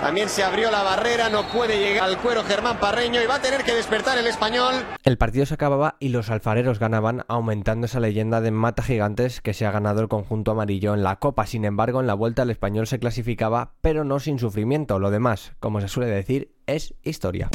También 0.00 0.28
se 0.28 0.44
abrió 0.44 0.70
la 0.70 0.82
barrera, 0.82 1.30
no 1.30 1.48
puede 1.48 1.78
llegar 1.78 2.04
al 2.04 2.18
cuero 2.18 2.44
Germán 2.44 2.78
Parreño 2.78 3.22
y 3.22 3.26
va 3.26 3.36
a 3.36 3.42
tener 3.42 3.64
que 3.64 3.74
despertar 3.74 4.18
el 4.18 4.26
español. 4.26 4.74
El 5.04 5.16
partido 5.16 5.46
se 5.46 5.54
acababa 5.54 5.96
y 5.98 6.10
los 6.10 6.30
alfareros 6.30 6.78
ganaban, 6.78 7.24
aumentando 7.28 7.86
esa 7.86 7.98
leyenda 7.98 8.40
de 8.40 8.50
mata 8.50 8.82
gigantes 8.82 9.40
que 9.40 9.54
se 9.54 9.64
ha 9.66 9.70
ganado 9.70 10.02
el 10.02 10.08
conjunto 10.08 10.50
amarillo 10.50 10.94
en 10.94 11.02
la 11.02 11.16
Copa. 11.16 11.46
Sin 11.46 11.64
embargo, 11.64 12.00
en 12.00 12.06
la 12.06 12.14
vuelta 12.14 12.42
el 12.42 12.50
español 12.50 12.86
se 12.86 12.98
clasificaba, 12.98 13.72
pero 13.80 14.04
no 14.04 14.20
sin 14.20 14.38
sufrimiento. 14.38 14.98
Lo 14.98 15.10
demás, 15.10 15.52
como 15.60 15.80
se 15.80 15.88
suele 15.88 16.10
decir, 16.10 16.54
es 16.66 16.94
historia. 17.02 17.48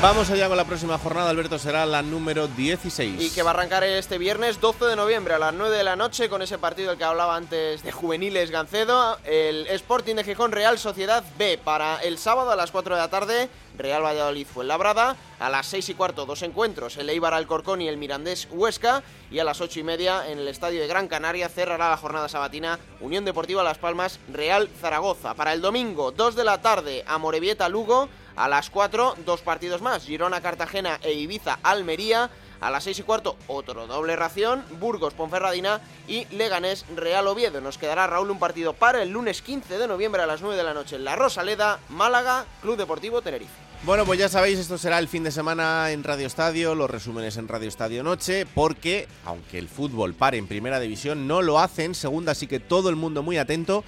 Vamos 0.00 0.30
allá 0.30 0.46
con 0.46 0.56
la 0.56 0.64
próxima 0.64 0.96
jornada, 0.96 1.28
Alberto, 1.28 1.58
será 1.58 1.84
la 1.84 2.02
número 2.02 2.46
16. 2.46 3.20
Y 3.20 3.30
que 3.30 3.42
va 3.42 3.50
a 3.50 3.54
arrancar 3.54 3.82
este 3.82 4.16
viernes 4.16 4.60
12 4.60 4.84
de 4.84 4.94
noviembre 4.94 5.34
a 5.34 5.40
las 5.40 5.52
9 5.52 5.76
de 5.76 5.82
la 5.82 5.96
noche 5.96 6.28
con 6.28 6.40
ese 6.40 6.56
partido 6.56 6.90
del 6.90 6.98
que 6.98 7.04
hablaba 7.04 7.34
antes 7.34 7.82
de 7.82 7.90
Juveniles 7.90 8.52
Gancedo, 8.52 9.18
el 9.24 9.66
Sporting 9.66 10.14
de 10.14 10.22
Gijón 10.22 10.52
Real 10.52 10.78
Sociedad 10.78 11.24
B 11.36 11.58
para 11.58 11.96
el 11.96 12.16
sábado 12.16 12.52
a 12.52 12.56
las 12.56 12.70
4 12.70 12.94
de 12.94 13.00
la 13.00 13.10
tarde, 13.10 13.48
Real 13.78 14.04
Valladolid 14.04 14.46
fue 14.46 14.64
Labrada, 14.64 15.16
a 15.38 15.48
las 15.48 15.66
6 15.68 15.88
y 15.90 15.94
cuarto 15.94 16.26
dos 16.26 16.42
encuentros, 16.42 16.96
el 16.96 17.08
Eibar 17.08 17.32
Alcorcón 17.32 17.80
y 17.80 17.88
el 17.88 17.96
Mirandés 17.96 18.48
Huesca, 18.50 19.02
y 19.30 19.38
a 19.38 19.44
las 19.44 19.60
8 19.60 19.80
y 19.80 19.82
media 19.84 20.28
en 20.28 20.38
el 20.38 20.48
Estadio 20.48 20.80
de 20.80 20.86
Gran 20.88 21.08
Canaria 21.08 21.48
cerrará 21.48 21.88
la 21.90 21.96
jornada 21.96 22.28
sabatina 22.28 22.78
Unión 23.00 23.24
Deportiva 23.24 23.62
Las 23.62 23.78
Palmas 23.78 24.18
Real 24.32 24.68
Zaragoza. 24.80 25.34
Para 25.34 25.52
el 25.52 25.60
domingo 25.60 26.10
2 26.10 26.34
de 26.34 26.44
la 26.44 26.60
tarde 26.60 27.04
a 27.06 27.18
Morevieta 27.18 27.68
Lugo, 27.68 28.08
a 28.36 28.48
las 28.48 28.70
4, 28.70 29.16
dos 29.24 29.40
partidos 29.42 29.82
más, 29.82 30.04
Girona, 30.04 30.40
Cartagena 30.40 30.98
e 31.02 31.12
Ibiza, 31.12 31.58
Almería. 31.62 32.30
A 32.60 32.72
las 32.72 32.82
6 32.84 32.98
y 32.98 33.02
cuarto, 33.04 33.36
otro 33.46 33.86
doble 33.86 34.16
ración, 34.16 34.64
Burgos, 34.80 35.14
Ponferradina 35.14 35.80
y 36.08 36.24
Leganés, 36.34 36.84
Real 36.96 37.28
Oviedo. 37.28 37.60
Nos 37.60 37.78
quedará, 37.78 38.08
Raúl, 38.08 38.32
un 38.32 38.40
partido 38.40 38.72
para 38.72 39.00
el 39.00 39.10
lunes 39.10 39.42
15 39.42 39.78
de 39.78 39.86
noviembre 39.86 40.22
a 40.22 40.26
las 40.26 40.40
9 40.40 40.56
de 40.56 40.64
la 40.64 40.74
noche 40.74 40.96
en 40.96 41.04
La 41.04 41.14
Rosaleda, 41.14 41.78
Málaga, 41.88 42.46
Club 42.60 42.76
Deportivo 42.76 43.22
Tenerife. 43.22 43.67
Bueno, 43.84 44.04
pues 44.04 44.18
ya 44.18 44.28
sabéis, 44.28 44.58
esto 44.58 44.76
será 44.76 44.98
el 44.98 45.08
fin 45.08 45.22
de 45.22 45.30
semana 45.30 45.92
en 45.92 46.02
Radio 46.02 46.26
Estadio, 46.26 46.74
los 46.74 46.90
resúmenes 46.90 47.36
en 47.36 47.46
Radio 47.46 47.68
Estadio 47.68 48.02
Noche, 48.02 48.44
porque 48.44 49.06
aunque 49.24 49.58
el 49.58 49.68
fútbol 49.68 50.14
pare 50.14 50.36
en 50.36 50.48
primera 50.48 50.80
división, 50.80 51.28
no 51.28 51.42
lo 51.42 51.60
hace 51.60 51.84
en 51.84 51.94
segunda, 51.94 52.32
así 52.32 52.48
que 52.48 52.58
todo 52.60 52.90
el 52.90 52.96
mundo 52.96 53.22
muy 53.22 53.38
atento. 53.38 53.84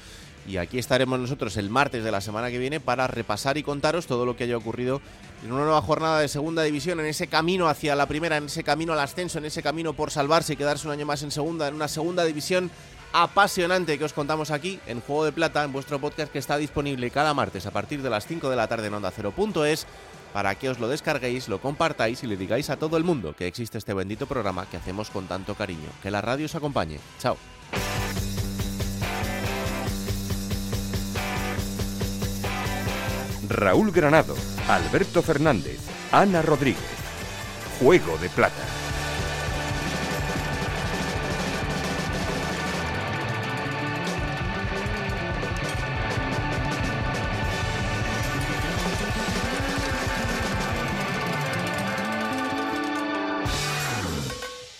Y 0.46 0.56
aquí 0.56 0.78
estaremos 0.78 1.18
nosotros 1.18 1.56
el 1.58 1.70
martes 1.70 2.02
de 2.02 2.10
la 2.10 2.20
semana 2.20 2.50
que 2.50 2.58
viene 2.58 2.80
para 2.80 3.08
repasar 3.08 3.58
y 3.58 3.62
contaros 3.62 4.06
todo 4.06 4.24
lo 4.24 4.36
que 4.36 4.44
haya 4.44 4.56
ocurrido 4.56 5.02
en 5.44 5.52
una 5.52 5.64
nueva 5.64 5.82
jornada 5.82 6.20
de 6.20 6.28
segunda 6.28 6.62
división, 6.62 6.98
en 7.00 7.06
ese 7.06 7.26
camino 7.26 7.68
hacia 7.68 7.94
la 7.94 8.06
primera, 8.06 8.36
en 8.36 8.46
ese 8.46 8.64
camino 8.64 8.92
al 8.92 9.00
ascenso, 9.00 9.38
en 9.38 9.44
ese 9.44 9.62
camino 9.62 9.92
por 9.92 10.10
salvarse 10.10 10.54
y 10.54 10.56
quedarse 10.56 10.86
un 10.86 10.92
año 10.92 11.04
más 11.04 11.22
en 11.24 11.30
segunda, 11.30 11.68
en 11.68 11.74
una 11.74 11.88
segunda 11.88 12.24
división 12.24 12.70
apasionante 13.12 13.98
que 13.98 14.04
os 14.04 14.12
contamos 14.12 14.50
aquí 14.50 14.80
en 14.86 15.00
Juego 15.00 15.24
de 15.24 15.32
Plata, 15.32 15.64
en 15.64 15.72
vuestro 15.72 16.00
podcast 16.00 16.32
que 16.32 16.38
está 16.38 16.56
disponible 16.56 17.10
cada 17.10 17.34
martes 17.34 17.66
a 17.66 17.70
partir 17.70 18.02
de 18.02 18.10
las 18.10 18.26
5 18.26 18.50
de 18.50 18.56
la 18.56 18.68
tarde 18.68 18.86
en 18.86 18.94
Onda 18.94 19.12
0.es 19.12 19.86
para 20.32 20.54
que 20.54 20.70
os 20.70 20.78
lo 20.78 20.88
descarguéis, 20.88 21.48
lo 21.48 21.60
compartáis 21.60 22.22
y 22.22 22.26
le 22.26 22.36
digáis 22.36 22.70
a 22.70 22.76
todo 22.76 22.96
el 22.96 23.04
mundo 23.04 23.34
que 23.34 23.46
existe 23.46 23.78
este 23.78 23.94
bendito 23.94 24.26
programa 24.26 24.66
que 24.66 24.76
hacemos 24.76 25.10
con 25.10 25.26
tanto 25.26 25.54
cariño. 25.54 25.88
Que 26.02 26.10
la 26.10 26.20
radio 26.20 26.46
os 26.46 26.54
acompañe. 26.54 26.98
Chao. 27.18 27.36
Raúl 33.48 33.90
Granado, 33.90 34.36
Alberto 34.68 35.22
Fernández, 35.22 35.80
Ana 36.12 36.40
Rodríguez. 36.40 36.78
Juego 37.80 38.16
de 38.18 38.28
Plata. 38.28 38.79